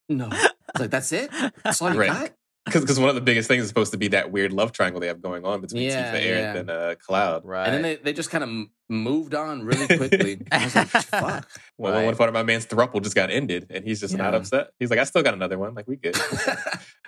no. 0.09 0.27
I 0.27 0.31
was 0.31 0.81
like, 0.81 0.91
that's 0.91 1.13
it? 1.13 1.31
That's 1.65 1.81
all 1.81 1.93
you 1.93 1.99
Right. 2.01 2.09
got? 2.11 2.31
Because 2.65 3.01
one 3.01 3.09
of 3.09 3.15
the 3.17 3.21
biggest 3.21 3.49
things 3.49 3.63
is 3.65 3.69
supposed 3.69 3.91
to 3.91 3.99
be 3.99 4.09
that 4.09 4.31
weird 4.31 4.53
love 4.53 4.71
triangle 4.71 5.01
they 5.01 5.09
have 5.09 5.21
going 5.21 5.45
on 5.45 5.61
between 5.61 5.83
Yeah, 5.83 6.15
Tifa, 6.15 6.21
Aerith, 6.23 6.25
yeah. 6.55 6.57
and 6.57 6.71
uh, 6.71 6.95
Cloud. 6.95 7.45
Right. 7.45 7.65
And 7.67 7.75
then 7.75 7.83
they, 7.83 7.97
they 7.97 8.13
just 8.13 8.31
kind 8.31 8.45
of 8.45 8.51
moved 8.89 9.35
on 9.35 9.63
really 9.65 9.89
quickly. 9.97 10.41
I 10.53 10.65
was 10.65 10.75
like, 10.77 10.87
fuck. 10.89 11.49
Well, 11.79 11.93
Right. 11.95 12.05
one 12.05 12.15
part 12.15 12.29
of 12.29 12.35
my 12.35 12.45
man's 12.45 12.67
thruple 12.67 13.03
just 13.03 13.17
got 13.17 13.31
ended, 13.31 13.67
and 13.71 13.85
he's 13.85 13.99
just 13.99 14.17
not 14.17 14.35
upset. 14.35 14.69
He's 14.79 14.91
like, 14.91 15.01
I 15.01 15.05
still 15.05 15.23
got 15.25 15.35
another 15.35 15.59
one. 15.59 15.75
Like 15.75 15.89
we 15.89 15.97
good. 15.97 16.17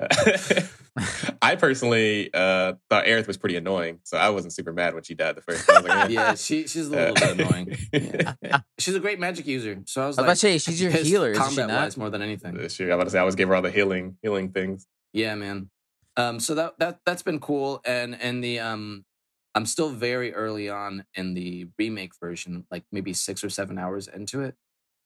I 1.42 1.56
personally 1.56 2.30
uh, 2.32 2.74
thought 2.90 3.04
Aerith 3.04 3.26
was 3.26 3.36
pretty 3.36 3.56
annoying, 3.56 4.00
so 4.04 4.16
I 4.16 4.30
wasn't 4.30 4.52
super 4.54 4.72
mad 4.72 4.94
when 4.94 5.02
she 5.02 5.14
died 5.14 5.36
the 5.36 5.42
first 5.42 5.68
time. 5.68 5.76
I 5.76 5.80
was 5.80 5.88
like, 5.88 6.10
eh. 6.10 6.12
yeah, 6.12 6.34
she, 6.34 6.66
she's 6.66 6.88
a 6.88 6.90
little 6.90 7.14
bit 7.14 7.40
annoying. 7.40 7.76
Yeah. 7.92 8.60
She's 8.78 8.94
a 8.94 9.00
great 9.00 9.20
magic 9.20 9.46
user. 9.46 9.78
So 9.86 10.02
I 10.02 10.06
was 10.06 10.18
I 10.18 10.22
was 10.22 10.22
like, 10.22 10.24
about 10.24 10.32
to 10.32 10.38
say, 10.38 10.58
she's 10.58 10.80
your 10.82 10.90
healer, 10.90 11.30
isn't 11.32 11.42
she 11.50 11.56
combat 11.56 11.68
not? 11.68 11.82
wise 11.84 11.96
more 11.96 12.10
than 12.10 12.22
anything. 12.22 12.58
Uh, 12.58 12.68
Sure, 12.68 12.88
I'm 12.88 12.94
about 12.94 13.04
to 13.04 13.10
say 13.10 13.18
I 13.18 13.20
always 13.20 13.34
gave 13.36 13.46
her 13.48 13.54
all 13.54 13.62
the 13.62 13.70
healing, 13.70 14.16
healing 14.22 14.50
things. 14.50 14.86
Yeah, 15.14 15.34
man. 15.36 15.70
Um, 16.16 16.38
so 16.40 16.54
that 16.54 16.78
that 16.78 16.98
that's 17.06 17.22
been 17.22 17.40
cool, 17.40 17.80
and 17.86 18.20
and 18.20 18.44
the 18.44 18.60
um, 18.60 19.04
I'm 19.54 19.64
still 19.66 19.88
very 19.90 20.34
early 20.34 20.68
on 20.68 21.04
in 21.14 21.34
the 21.34 21.68
remake 21.78 22.12
version, 22.20 22.66
like 22.70 22.84
maybe 22.92 23.12
six 23.14 23.42
or 23.42 23.48
seven 23.48 23.78
hours 23.78 24.08
into 24.08 24.42
it. 24.42 24.56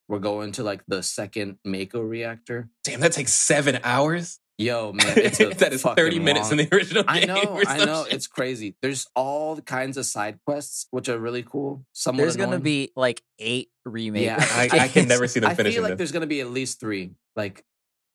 We're 0.09 0.18
going 0.18 0.52
to 0.52 0.64
like 0.64 0.82
the 0.89 1.02
second 1.02 1.59
Mako 1.64 2.01
reactor. 2.01 2.70
Damn, 2.82 3.01
that 3.01 3.12
takes 3.12 3.32
seven 3.32 3.78
hours. 3.85 4.40
Yo, 4.56 4.93
man, 4.93 5.16
it's 5.18 5.39
a 5.40 5.51
that 5.51 5.72
is 5.72 5.82
fucking 5.82 6.02
30 6.02 6.18
minutes 6.18 6.51
long- 6.51 6.59
in 6.59 6.66
the 6.68 6.74
original 6.74 7.05
I 7.06 7.24
know, 7.26 7.43
or 7.43 7.62
I 7.68 7.85
know, 7.85 8.05
shit. 8.05 8.14
it's 8.14 8.26
crazy. 8.26 8.74
There's 8.82 9.06
all 9.14 9.60
kinds 9.60 9.97
of 9.97 10.05
side 10.05 10.40
quests 10.47 10.89
which 10.90 11.09
are 11.09 11.18
really 11.18 11.44
cool. 11.44 11.85
Somewhat 11.93 12.22
There's 12.22 12.36
gonna 12.36 12.59
be 12.59 12.90
like 12.97 13.22
eight 13.39 13.68
remake. 13.85 14.24
Yeah, 14.24 14.39
I, 14.40 14.68
I 14.72 14.89
can 14.89 15.06
never 15.06 15.28
see 15.28 15.40
them 15.40 15.51
finishing. 15.51 15.51
I 15.51 15.55
finishing 15.55 15.72
feel 15.74 15.82
like 15.85 15.90
this. 15.93 15.98
there's 15.98 16.12
gonna 16.12 16.26
be 16.26 16.40
at 16.40 16.51
least 16.51 16.80
three. 16.80 17.12
Like, 17.36 17.64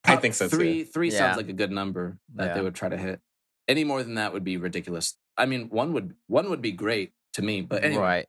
I 0.06 0.16
think 0.18 0.34
so, 0.34 0.48
too. 0.48 0.56
Three, 0.58 0.84
three 0.84 1.12
Yeah. 1.12 1.18
sounds 1.18 1.38
like 1.38 1.50
a 1.50 1.54
good 1.54 1.72
number 1.72 2.18
that 2.36 2.48
Yeah. 2.48 2.54
they 2.56 2.62
would 2.62 2.76
try 2.76 2.90
to 2.90 2.98
hit. 2.98 3.22
Any 3.68 3.84
more 3.84 4.04
than 4.04 4.16
that 4.16 4.34
would 4.34 4.44
be 4.44 4.58
ridiculous. 4.58 5.18
I 5.38 5.46
mean, 5.46 5.70
one 5.70 5.94
would 5.94 6.16
one 6.28 6.50
would 6.50 6.62
be 6.62 6.72
great 6.72 7.14
to 7.34 7.42
me, 7.42 7.62
but 7.62 7.84
anyway. 7.84 8.02
Right. 8.02 8.28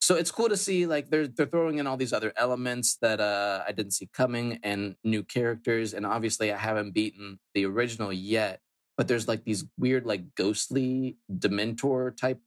So 0.00 0.16
it's 0.16 0.30
cool 0.30 0.48
to 0.48 0.56
see 0.56 0.86
like 0.86 1.10
they're 1.10 1.28
they're 1.28 1.46
throwing 1.46 1.78
in 1.78 1.86
all 1.86 1.96
these 1.96 2.12
other 2.12 2.32
elements 2.36 2.96
that 3.02 3.20
uh, 3.20 3.64
I 3.66 3.72
didn't 3.72 3.92
see 3.92 4.08
coming 4.12 4.58
and 4.62 4.96
new 5.04 5.22
characters, 5.22 5.94
and 5.94 6.06
obviously 6.06 6.52
I 6.52 6.56
haven't 6.56 6.92
beaten 6.92 7.38
the 7.54 7.66
original 7.66 8.12
yet. 8.12 8.60
But 8.96 9.08
there's 9.08 9.26
like 9.26 9.44
these 9.44 9.64
weird 9.78 10.06
like 10.06 10.34
ghostly 10.34 11.16
Dementor 11.30 12.16
type 12.16 12.40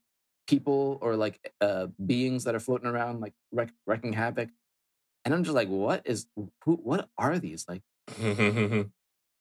people 0.46 0.98
or 1.02 1.16
like 1.16 1.52
uh, 1.60 1.88
beings 2.04 2.44
that 2.44 2.54
are 2.54 2.60
floating 2.60 2.86
around 2.88 3.20
like 3.20 3.34
wreck, 3.52 3.70
wrecking 3.86 4.12
havoc, 4.14 4.48
and 5.24 5.34
I'm 5.34 5.44
just 5.44 5.54
like, 5.54 5.68
what 5.68 6.02
is 6.06 6.26
who? 6.64 6.76
What 6.76 7.08
are 7.18 7.38
these? 7.38 7.64
Like, 7.68 7.82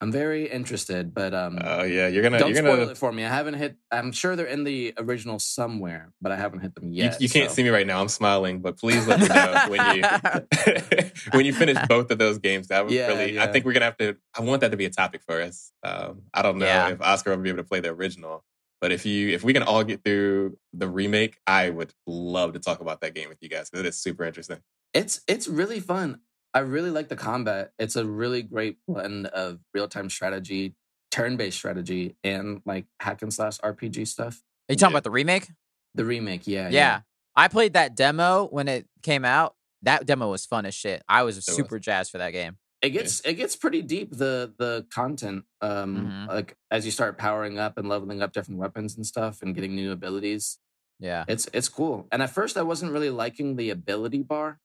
I'm 0.02 0.12
very 0.12 0.50
interested, 0.52 1.14
but 1.14 1.34
um, 1.34 1.58
Oh 1.64 1.84
yeah, 1.84 2.08
you're 2.10 2.22
gonna 2.22 2.38
don't 2.38 2.50
you're 2.50 2.58
spoil 2.58 2.78
gonna 2.78 2.92
it 2.92 2.98
for 2.98 3.12
me. 3.14 3.24
I 3.24 3.30
haven't 3.30 3.54
hit. 3.54 3.78
I'm 3.92 4.12
sure 4.12 4.36
they're 4.36 4.46
in 4.46 4.66
the 4.66 4.94
original 4.98 5.40
somewhere, 5.40 6.12
but 6.22 6.34
I 6.34 6.36
haven't 6.36 6.60
hit 6.60 6.76
them 6.76 6.92
yet. 6.92 7.22
you 7.22 7.30
can't 7.30 7.50
so- 7.50 7.56
see 7.56 7.64
me 7.64 7.70
right 7.70 7.88
now. 7.88 8.02
I'm 8.02 8.10
smiling, 8.10 8.60
but 8.60 8.78
please 8.78 9.08
let 9.08 9.22
me 9.22 9.28
know 9.28 9.66
when 9.70 9.96
you 9.98 10.04
when 11.32 11.46
you 11.46 11.54
finish 11.54 11.78
both 11.88 12.12
of 12.12 12.18
those 12.18 12.40
games. 12.40 12.68
That 12.68 12.84
would 12.86 12.94
Yeah, 12.94 13.08
really. 13.08 13.40
I 13.40 13.48
think 13.48 13.64
we're 13.66 13.72
gonna 13.74 13.86
have 13.86 13.98
to. 13.98 14.18
I 14.38 14.42
want 14.42 14.62
that 14.62 14.72
to 14.72 14.78
be 14.78 14.86
a 14.86 14.90
topic 14.90 15.22
for 15.26 15.42
us. 15.42 15.72
Um, 15.82 16.24
I 16.34 16.42
don't 16.42 16.58
know 16.58 16.66
Yeah. 16.66 16.90
if 16.90 17.02
Oscar 17.02 17.32
will 17.32 17.38
be 17.42 17.50
able 17.50 17.60
to 17.64 17.64
play 17.68 17.80
the 17.80 17.90
original, 17.90 18.44
but 18.82 18.92
if 18.92 19.06
you 19.06 19.30
if 19.30 19.46
we 19.46 19.54
can 19.54 19.64
all 19.64 19.84
get 19.86 20.04
through 20.04 20.58
the 20.74 20.90
remake, 20.90 21.38
I 21.48 21.70
would 21.70 21.94
love 22.06 22.52
to 22.54 22.60
talk 22.60 22.82
about 22.82 23.00
that 23.00 23.14
game 23.16 23.30
with 23.30 23.38
you 23.42 23.48
guys. 23.48 23.70
'cause 23.70 23.80
It 23.80 23.86
is 23.86 23.98
super 23.98 24.26
interesting. 24.26 24.58
It's 24.94 25.22
it's 25.26 25.48
really 25.48 25.80
fun. 25.80 26.20
I 26.56 26.60
really 26.60 26.90
like 26.90 27.10
the 27.10 27.16
combat. 27.16 27.74
It's 27.78 27.96
a 27.96 28.06
really 28.06 28.42
great 28.42 28.78
blend 28.88 29.28
of 29.28 29.60
real 29.74 29.88
time 29.88 30.10
strategy, 30.10 30.74
turn 31.12 31.38
based 31.38 31.58
strategy, 31.58 32.16
and 32.24 32.62
like 32.66 32.86
hack 33.00 33.22
and 33.22 33.32
slash 33.34 33.60
RPG 33.60 34.08
stuff. 34.08 34.42
Are 34.70 34.74
you 34.74 34.78
talking 34.78 34.92
Yeah. 34.94 34.96
about 34.98 35.04
the 35.04 35.12
remake? 35.12 35.50
The 35.94 36.06
remake, 36.06 36.48
yeah, 36.48 36.70
Yeah. 36.70 37.02
I 37.36 37.50
played 37.50 37.74
that 37.74 37.96
demo 37.96 38.48
when 38.48 38.68
it 38.70 38.88
came 39.04 39.26
out. 39.26 39.56
That 39.84 40.06
demo 40.08 40.32
was 40.32 40.46
fun 40.46 40.66
as 40.66 40.74
shit. 40.74 41.04
I 41.08 41.24
was 41.24 41.36
was. 41.36 41.46
super 41.46 41.78
jazzed 41.78 42.10
for 42.12 42.18
that 42.18 42.32
game. 42.32 42.58
It 42.82 42.90
gets 42.92 43.20
it 43.22 43.34
gets 43.34 43.56
pretty 43.56 43.82
deep 43.82 44.16
the 44.16 44.54
the 44.58 44.86
content. 44.94 45.44
Um, 45.62 45.98
Mhm. 45.98 46.28
like 46.28 46.58
as 46.72 46.86
you 46.86 46.92
start 46.92 47.18
powering 47.18 47.60
up 47.60 47.78
and 47.78 47.90
leveling 47.90 48.22
up 48.22 48.32
different 48.32 48.60
weapons 48.60 48.96
and 48.96 49.06
stuff 49.06 49.42
and 49.42 49.54
getting 49.54 49.76
new 49.76 49.92
abilities. 49.92 50.60
Yeah. 51.00 51.26
It's 51.28 51.50
it's 51.54 51.68
cool. 51.68 52.08
And 52.12 52.22
at 52.24 52.30
first 52.30 52.56
I 52.58 52.62
wasn't 52.62 52.92
really 52.94 53.10
liking 53.10 53.58
the 53.58 53.70
ability 53.70 54.24
bar. 54.24 54.60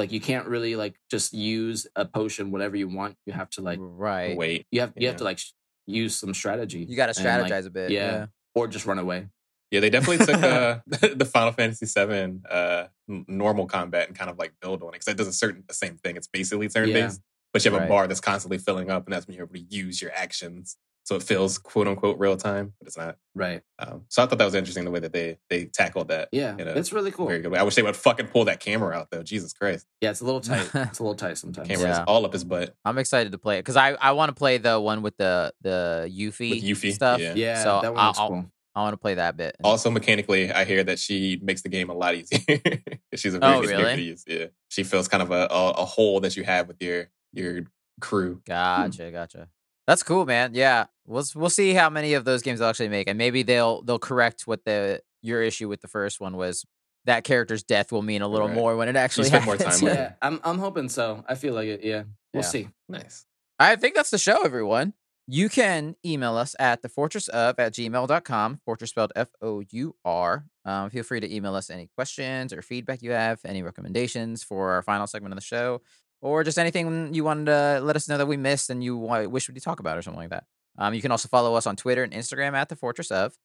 Like 0.00 0.12
you 0.12 0.20
can't 0.20 0.46
really 0.46 0.74
like 0.76 0.94
just 1.10 1.32
use 1.34 1.86
a 1.94 2.04
potion 2.04 2.50
whenever 2.50 2.74
you 2.76 2.88
want. 2.88 3.16
You 3.26 3.32
have 3.34 3.50
to 3.50 3.60
like 3.62 3.78
right. 3.80 4.36
Wait, 4.36 4.66
you 4.72 4.80
have 4.80 4.92
you 4.96 5.06
have 5.08 5.16
to 5.18 5.24
like 5.24 5.38
sh- 5.38 5.52
use 5.86 6.16
some 6.16 6.32
strategy. 6.34 6.86
You 6.88 6.96
got 6.96 7.12
to 7.14 7.20
and, 7.20 7.42
like, 7.42 7.52
strategize 7.52 7.66
a 7.66 7.70
bit. 7.70 7.90
yeah. 7.90 8.12
Yeah. 8.12 8.26
or 8.54 8.66
just 8.66 8.86
run 8.86 8.98
away. 8.98 9.28
yeah, 9.70 9.80
they 9.80 9.90
definitely 9.90 10.24
took 10.26 10.42
uh, 10.42 10.78
the 10.86 11.28
Final 11.30 11.52
Fantasy 11.52 11.86
VII 11.86 12.40
uh, 12.50 12.84
normal 13.28 13.66
combat 13.66 14.08
and 14.08 14.16
kind 14.18 14.30
of 14.30 14.38
like 14.38 14.52
build 14.62 14.82
on 14.82 14.88
it 14.88 14.92
because 14.92 15.08
it 15.08 15.16
does 15.16 15.28
a 15.28 15.32
certain 15.32 15.62
the 15.68 15.74
same 15.74 15.96
thing. 15.98 16.16
It's 16.16 16.26
basically 16.28 16.68
turn 16.68 16.92
based, 16.92 17.20
but 17.52 17.64
you 17.64 17.70
have 17.70 17.80
Right. 17.80 17.86
a 17.86 17.88
bar 17.88 18.06
that's 18.08 18.20
constantly 18.20 18.58
filling 18.58 18.90
up, 18.90 19.04
and 19.06 19.12
that's 19.12 19.26
when 19.28 19.36
you're 19.36 19.44
able 19.44 19.54
to 19.54 19.66
use 19.84 20.00
your 20.02 20.12
actions. 20.14 20.76
So 21.04 21.16
it 21.16 21.22
feels 21.24 21.58
quote 21.58 21.88
unquote 21.88 22.18
real 22.20 22.36
time, 22.36 22.72
but 22.78 22.86
it's 22.86 22.96
not. 22.96 23.16
Right. 23.34 23.62
Um, 23.78 24.02
so 24.08 24.22
I 24.22 24.26
thought 24.26 24.38
that 24.38 24.44
was 24.44 24.54
interesting 24.54 24.84
the 24.84 24.90
way 24.90 25.00
that 25.00 25.12
they 25.12 25.38
they 25.48 25.64
tackled 25.64 26.08
that. 26.08 26.28
Yeah. 26.30 26.52
in 26.56 26.68
a 26.68 26.72
it's 26.72 26.92
really 26.92 27.10
cool. 27.10 27.26
Very 27.26 27.40
good 27.40 27.50
way. 27.50 27.58
I 27.58 27.62
wish 27.64 27.74
they 27.74 27.82
would 27.82 27.96
fucking 27.96 28.28
pull 28.28 28.44
that 28.44 28.60
camera 28.60 28.94
out 28.96 29.08
though. 29.10 29.22
Jesus 29.22 29.52
Christ, 29.52 29.86
Yeah, 30.00 30.10
it's 30.10 30.20
a 30.20 30.24
little 30.24 30.40
tight. 30.40 30.68
it's 30.74 30.98
a 30.98 31.02
little 31.02 31.14
tight 31.16 31.38
sometimes. 31.38 31.66
camera 31.68 31.88
Yeah. 31.88 31.92
is 32.02 32.04
all 32.06 32.24
up 32.26 32.32
his 32.32 32.44
butt. 32.44 32.74
I'm 32.84 32.98
excited 32.98 33.32
to 33.32 33.38
play 33.38 33.58
it 33.58 33.62
because 33.62 33.76
I, 33.76 33.92
I 33.92 34.12
want 34.12 34.28
to 34.28 34.34
play 34.34 34.58
the 34.58 34.78
one 34.80 35.02
with 35.02 35.16
the 35.16 35.52
the 35.62 36.08
Yuffie, 36.14 36.50
With 36.50 36.62
Yuffie, 36.62 36.92
stuff. 36.92 37.18
yeah. 37.20 37.34
Yeah, 37.34 37.62
So 37.64 37.80
that 37.82 37.92
one 37.92 38.00
I'll- 38.00 38.06
looks 38.08 38.18
I'll- 38.20 38.28
cool. 38.28 38.44
I 38.72 38.82
want 38.82 38.92
to 38.92 38.98
play 38.98 39.14
that 39.14 39.36
bit. 39.36 39.56
Also, 39.64 39.90
mechanically, 39.90 40.52
I 40.52 40.64
hear 40.64 40.84
that 40.84 41.00
she 41.00 41.40
makes 41.42 41.62
the 41.62 41.68
game 41.68 41.90
a 41.90 41.92
lot 41.92 42.14
easier. 42.14 42.38
She's 43.16 43.34
a 43.34 43.40
very 43.40 43.54
Oh, 43.56 43.62
easy 43.64 43.74
really? 43.74 43.96
to 43.96 44.00
use. 44.02 44.24
Yeah, 44.28 44.44
she 44.68 44.84
fills 44.84 45.08
kind 45.08 45.24
of 45.24 45.32
a, 45.32 45.48
a 45.50 45.70
a 45.72 45.84
hole 45.84 46.20
that 46.20 46.36
you 46.36 46.44
have 46.44 46.68
with 46.68 46.80
your 46.80 47.08
your 47.32 47.62
crew. 48.00 48.40
Gotcha, 48.46 49.10
gotcha. 49.12 49.48
That's 49.90 50.04
cool, 50.04 50.24
man. 50.24 50.52
Yeah, 50.54 50.84
we'll 51.04 51.24
we'll 51.34 51.50
see 51.50 51.74
how 51.74 51.90
many 51.90 52.14
of 52.14 52.24
those 52.24 52.42
games 52.42 52.60
they'll 52.60 52.68
actually 52.68 52.90
make, 52.90 53.08
and 53.08 53.18
maybe 53.18 53.42
they'll 53.42 53.82
they'll 53.82 53.98
correct 53.98 54.46
what 54.46 54.64
the 54.64 55.02
your 55.20 55.42
issue 55.42 55.68
with 55.68 55.80
the 55.80 55.88
first 55.88 56.20
one 56.20 56.36
was. 56.36 56.64
That 57.06 57.24
character's 57.24 57.64
death 57.64 57.90
will 57.90 58.02
mean 58.02 58.22
a 58.22 58.28
little 58.28 58.46
Right. 58.46 58.54
more 58.54 58.76
when 58.76 58.88
it 58.88 58.94
actually 58.94 59.26
spend 59.28 59.46
more 59.46 59.56
time 59.56 59.82
Yeah, 59.82 59.92
it. 60.10 60.12
I'm 60.22 60.38
I'm 60.44 60.58
hoping 60.58 60.88
so. 60.88 61.24
I 61.28 61.34
feel 61.34 61.54
like 61.54 61.66
it. 61.66 61.82
Yeah, 61.82 62.04
we'll 62.32 62.44
Yeah. 62.44 62.48
see. 62.48 62.68
Nice. 62.88 63.26
I 63.58 63.74
think 63.74 63.96
that's 63.96 64.10
the 64.10 64.18
show, 64.18 64.42
everyone. 64.44 64.94
You 65.26 65.48
can 65.48 65.96
email 66.06 66.36
us 66.36 66.54
at 66.60 66.82
the 66.82 66.88
fourtress 66.88 67.28
of 67.30 67.58
at 67.58 67.72
gmail.com, 67.72 68.60
fourtress 68.68 68.88
spelled 68.90 69.12
F 69.16 69.30
O 69.42 69.60
U 69.70 69.96
R. 70.04 70.44
Um, 70.64 70.90
feel 70.90 71.02
free 71.02 71.18
to 71.18 71.34
email 71.34 71.56
us 71.56 71.68
any 71.68 71.88
questions 71.96 72.52
or 72.52 72.62
feedback 72.62 73.02
you 73.02 73.10
have, 73.10 73.40
any 73.44 73.62
recommendations 73.64 74.44
for 74.44 74.70
our 74.70 74.82
final 74.82 75.08
segment 75.08 75.32
of 75.32 75.36
the 75.38 75.44
show, 75.44 75.80
or 76.22 76.44
just 76.44 76.58
anything 76.58 77.14
you 77.14 77.24
wanted 77.24 77.46
to 77.46 77.80
let 77.82 77.96
us 77.96 78.08
know 78.08 78.18
that 78.18 78.26
we 78.26 78.36
missed 78.36 78.70
and 78.70 78.84
you 78.84 78.96
wish 78.96 79.48
we 79.48 79.60
talk 79.60 79.80
about 79.80 79.96
or 79.96 80.02
something 80.02 80.20
like 80.20 80.30
that. 80.30 80.44
Um, 80.78 80.94
you 80.94 81.02
can 81.02 81.10
also 81.10 81.28
follow 81.28 81.54
us 81.54 81.66
on 81.66 81.76
Twitter 81.76 82.02
and 82.02 82.12
Instagram 82.12 82.54
at 82.54 82.68
the 82.68 82.76
Fourtress 82.76 83.10
of, 83.10 83.36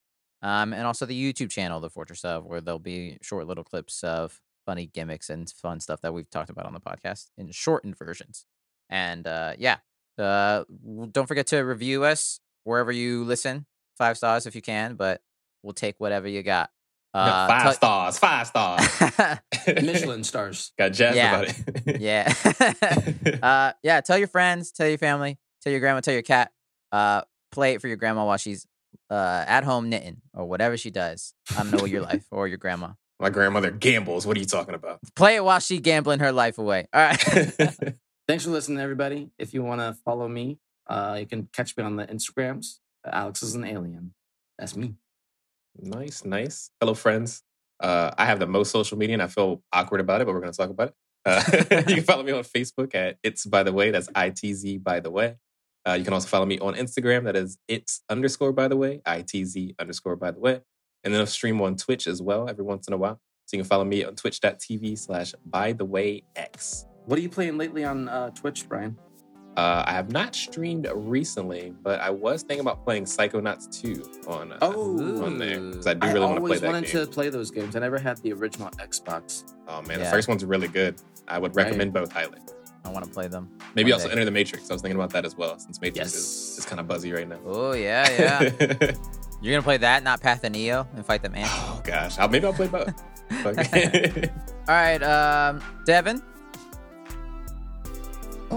um, 0.42 0.74
and 0.74 0.86
also 0.86 1.06
the 1.06 1.34
YouTube 1.34 1.50
channel, 1.50 1.80
the 1.80 1.90
Fourtress 1.90 2.24
of, 2.24 2.46
where 2.46 2.62
there'll 2.62 2.80
be 2.80 3.18
short 3.22 3.48
little 3.48 3.64
clips 3.64 4.04
of 4.04 4.42
funny 4.66 4.88
gimmicks 4.88 5.30
and 5.30 5.50
fun 5.50 5.80
stuff 5.80 6.02
that 6.02 6.14
we've 6.14 6.30
talked 6.30 6.50
about 6.50 6.66
on 6.66 6.74
the 6.74 6.80
podcast 6.80 7.30
in 7.38 7.52
shortened 7.52 7.98
versions. 7.98 8.46
And 8.90 9.26
uh, 9.28 9.54
yeah, 9.58 9.78
uh, 10.18 10.64
don't 11.12 11.28
forget 11.28 11.48
to 11.48 11.60
review 11.60 12.04
us 12.04 12.40
wherever 12.64 12.92
you 12.92 13.24
listen. 13.24 13.66
Five 13.98 14.18
stars 14.18 14.46
if 14.46 14.56
you 14.56 14.62
can, 14.62 14.96
but 14.96 15.22
we'll 15.64 15.74
take 15.74 15.96
whatever 16.00 16.28
you 16.28 16.44
got. 16.44 16.70
Uh, 17.16 17.48
five 17.48 17.62
tell- 17.64 17.74
stars, 17.74 18.20
five 18.20 18.48
stars. 18.48 19.40
Michelin 19.68 20.24
stars. 20.24 20.74
Got 20.78 20.94
jazzed 20.94 21.16
Yeah. 21.16 21.40
about 21.42 21.56
it. 21.88 22.02
yeah. 23.32 23.40
uh, 23.44 23.74
yeah. 23.84 24.02
Tell 24.02 24.18
your 24.18 24.28
friends, 24.28 24.72
tell 24.72 24.88
your 24.88 24.98
family, 24.98 25.38
tell 25.64 25.72
your 25.72 25.80
grandma, 25.80 26.02
tell 26.02 26.14
your 26.14 26.24
cat. 26.24 26.52
Uh, 26.92 27.22
play 27.52 27.74
it 27.74 27.82
for 27.82 27.88
your 27.88 27.98
grandma 27.98 28.26
while 28.26 28.38
she's 28.38 28.68
uh, 29.10 29.46
at 29.48 29.64
home 29.64 29.90
knitting 29.90 30.22
or 30.34 30.46
whatever 30.46 30.76
she 30.78 30.92
does. 30.92 31.34
I 31.58 31.64
don't 31.64 31.72
know 31.72 31.86
your 31.86 32.02
life 32.02 32.26
or 32.32 32.48
your 32.48 32.58
grandma. 32.58 32.90
My 33.20 33.30
grandmother 33.30 33.72
gambles. 33.72 34.28
What 34.28 34.36
are 34.36 34.40
you 34.42 34.46
talking 34.46 34.76
about? 34.76 35.00
Play 35.16 35.36
it 35.38 35.44
while 35.44 35.60
she 35.60 35.80
gambling 35.80 36.20
her 36.20 36.34
life 36.34 36.58
away. 36.58 36.88
All 36.92 37.02
right. 37.02 37.16
Thanks 38.28 38.44
for 38.44 38.50
listening, 38.50 38.80
everybody. 38.80 39.30
If 39.38 39.54
you 39.54 39.64
want 39.64 39.80
to 39.80 39.94
follow 40.04 40.28
me, 40.28 40.58
uh, 40.88 41.16
you 41.20 41.26
can 41.26 41.48
catch 41.54 41.78
me 41.78 41.84
on 41.84 41.96
the 41.96 42.06
Instagrams. 42.08 42.80
Alex 43.06 43.42
is 43.42 43.56
an 43.56 43.64
alien. 43.64 44.14
That's 44.60 44.76
me. 44.76 44.96
Nice, 45.80 46.26
nice. 46.26 46.70
Hello, 46.80 46.94
friends. 46.94 47.44
Uh, 47.80 48.12
I 48.18 48.26
have 48.26 48.40
the 48.40 48.48
most 48.48 48.72
social 48.72 48.98
media 48.98 49.16
and 49.16 49.24
I 49.24 49.28
feel 49.28 49.62
awkward 49.74 50.02
about 50.02 50.22
it, 50.22 50.26
but 50.26 50.34
we're 50.34 50.42
going 50.42 50.54
to 50.54 50.58
talk 50.58 50.70
about 50.70 50.90
it. 50.90 50.96
Uh, 51.26 51.44
you 51.88 51.96
can 51.96 52.04
follow 52.04 52.24
me 52.24 52.32
on 52.32 52.44
Facebook 52.44 52.94
at 52.96 53.18
It's 53.24 53.46
By 53.46 53.64
The 53.64 53.74
Way. 53.74 53.92
That's 53.92 54.10
I 54.16 54.30
T 54.30 54.54
Z 54.54 54.78
By 54.78 55.00
The 55.00 55.12
Way. 55.12 55.36
Uh, 55.88 55.94
you 55.94 56.04
can 56.04 56.14
also 56.14 56.28
follow 56.28 56.46
me 56.46 56.60
on 56.60 56.76
Instagram. 56.76 57.26
That 57.26 57.36
is 57.36 57.58
It's 57.68 58.02
underscore 58.10 58.54
By 58.54 58.68
The 58.68 58.78
Way, 58.78 59.02
I 59.06 59.22
T 59.22 59.44
Z 59.44 59.76
underscore 59.80 60.16
By 60.16 60.32
The 60.32 60.40
Way. 60.40 60.62
And 61.04 61.14
then 61.14 61.22
I'll 61.22 61.28
stream 61.28 61.62
on 61.62 61.76
Twitch 61.76 62.08
as 62.08 62.22
well 62.22 62.50
every 62.50 62.64
once 62.64 62.88
in 62.88 62.94
a 62.94 62.98
while. 62.98 63.20
So 63.46 63.58
you 63.58 63.64
can 63.64 63.70
follow 63.70 63.86
me 63.86 64.04
on 64.04 64.16
twitch.tv 64.16 64.98
slash 64.98 65.34
By 65.46 65.74
The 65.74 65.86
Way 65.86 66.24
X. 66.36 66.86
What 67.06 67.20
are 67.20 67.22
you 67.22 67.30
playing 67.30 67.58
lately 67.58 67.84
on 67.84 68.10
uh, 68.10 68.32
Twitch, 68.32 68.68
Brian? 68.68 68.98
Uh, 69.58 69.84
I 69.88 69.94
have 69.94 70.12
not 70.12 70.36
streamed 70.36 70.86
recently, 70.94 71.74
but 71.82 72.02
I 72.02 72.10
was 72.10 72.42
thinking 72.44 72.60
about 72.60 72.84
playing 72.84 73.06
Psychonauts 73.06 73.72
2 73.82 74.28
on, 74.28 74.52
uh, 74.52 74.58
Oh, 74.62 75.24
on 75.26 75.38
there 75.38 75.60
because 75.62 75.88
I 75.88 75.94
do 75.94 76.08
really 76.08 76.20
want 76.20 76.36
to 76.36 76.42
play 76.42 76.48
always 76.48 76.62
that 76.62 76.68
wanted 76.68 76.92
game. 76.92 77.06
to 77.06 77.08
play 77.12 77.30
those 77.30 77.52
games. 77.52 77.76
I 77.76 77.80
never 77.80 77.98
had 77.98 78.18
the 78.18 78.34
original 78.34 78.70
Xbox. 78.72 79.46
Oh 79.70 79.82
man, 79.84 80.00
Yeah. 80.00 80.06
the 80.06 80.12
first 80.12 80.28
one's 80.28 80.44
really 80.44 80.68
good. 80.68 80.96
I 81.28 81.40
would 81.40 81.56
Right. 81.56 81.66
recommend 81.68 81.94
both 81.94 82.12
highly. 82.12 82.40
I 82.84 82.90
want 82.92 83.06
to 83.06 83.12
play 83.12 83.28
them. 83.28 83.50
Maybe 83.76 83.94
also 83.94 84.08
day. 84.08 84.12
Enter 84.12 84.26
the 84.26 84.32
Matrix. 84.32 84.70
I 84.70 84.74
was 84.74 84.82
thinking 84.82 84.98
about 84.98 85.12
that 85.12 85.24
as 85.26 85.38
well, 85.38 85.58
since 85.58 85.80
Matrix 85.82 85.98
Yes. 85.98 86.14
is, 86.16 86.58
is 86.60 86.66
kind 86.66 86.80
of 86.82 86.88
buzzy 86.88 87.12
right 87.14 87.28
now. 87.28 87.40
Oh 87.46 87.72
yeah, 87.74 88.10
yeah. 88.12 88.92
You're 89.42 89.54
gonna 89.54 89.64
play 89.64 89.78
that, 89.78 90.04
not 90.04 90.22
Path 90.22 90.44
of 90.44 90.52
Neo, 90.52 90.86
and 90.96 91.06
fight 91.06 91.22
the 91.24 91.30
man. 91.30 91.48
oh 91.50 91.82
gosh, 91.84 92.18
I'll, 92.20 92.28
maybe 92.28 92.46
I'll 92.46 92.54
play 92.54 92.68
both. 92.68 92.94
All 94.68 94.76
right, 94.76 95.02
um, 95.02 95.62
Devin. 95.86 96.22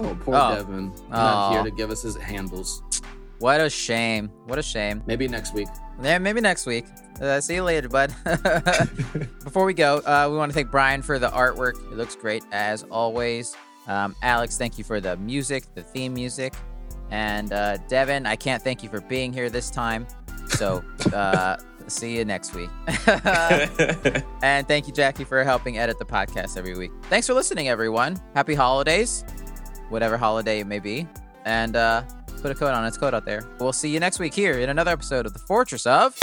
Oh, 0.05 0.17
poor 0.21 0.35
Oh. 0.37 0.55
Devin. 0.55 0.93
Not 1.11 1.49
Oh. 1.49 1.53
here 1.53 1.63
to 1.65 1.71
give 1.71 1.91
us 1.91 2.03
his 2.03 2.17
handles. 2.17 2.83
What 3.39 3.61
a 3.61 3.71
shame. 3.71 4.31
What 4.47 4.59
a 4.59 4.63
shame. 4.63 5.03
Maybe 5.07 5.29
next 5.29 5.55
week. 5.55 5.69
Yeah, 6.03 6.19
maybe 6.19 6.41
next 6.41 6.67
week. 6.67 6.87
Uh, 7.21 7.41
see 7.41 7.55
you 7.57 7.63
later, 7.65 7.89
bud. 7.89 8.13
Before 9.45 9.65
we 9.65 9.75
go, 9.75 9.99
uh, 9.99 10.29
we 10.31 10.37
want 10.37 10.51
to 10.51 10.55
thank 10.55 10.71
Brian 10.71 11.03
for 11.03 11.19
the 11.19 11.29
artwork. 11.29 11.75
It 11.93 11.97
looks 11.97 12.17
great 12.17 12.45
as 12.53 12.83
always. 12.85 13.57
Um, 13.87 14.15
Alex, 14.23 14.59
thank 14.59 14.77
you 14.79 14.85
for 14.85 15.01
the 15.01 15.17
music, 15.19 15.65
the 15.75 15.83
theme 15.83 16.15
music. 16.15 16.53
And 17.11 17.53
uh, 17.53 17.79
Devin, 17.89 18.27
I 18.27 18.37
can't 18.37 18.63
thank 18.63 18.83
you 18.83 18.89
for 18.89 19.01
being 19.03 19.33
here 19.33 19.49
this 19.51 19.71
time. 19.71 20.07
So 20.49 20.83
uh, 21.15 21.57
see 21.87 22.17
you 22.19 22.25
next 22.25 22.55
week. 22.55 22.71
and 24.43 24.67
thank 24.69 24.87
you, 24.87 24.93
Jackie, 24.93 25.25
for 25.25 25.43
helping 25.45 25.79
edit 25.79 25.99
the 25.99 26.05
podcast 26.05 26.57
every 26.57 26.77
week. 26.77 26.91
Thanks 27.05 27.27
for 27.27 27.35
listening, 27.35 27.69
everyone. 27.69 28.21
Happy 28.35 28.55
holidays, 28.55 29.25
whatever 29.91 30.17
holiday 30.17 30.61
it 30.61 30.67
may 30.67 30.79
be. 30.79 31.07
And 31.45 31.77
uh, 31.77 32.03
put 32.43 32.51
a 32.51 32.55
code 32.55 32.75
on 32.75 32.85
its 32.85 32.97
code 32.97 33.15
out 33.15 33.25
there. 33.25 33.47
We'll 33.59 33.73
see 33.73 33.89
you 33.89 34.01
next 34.01 34.19
week 34.19 34.35
here 34.35 34.59
in 34.59 34.69
another 34.69 34.91
episode 34.91 35.27
of 35.27 35.33
The 35.33 35.39
Fourtress 35.39 35.87
of. 35.87 36.15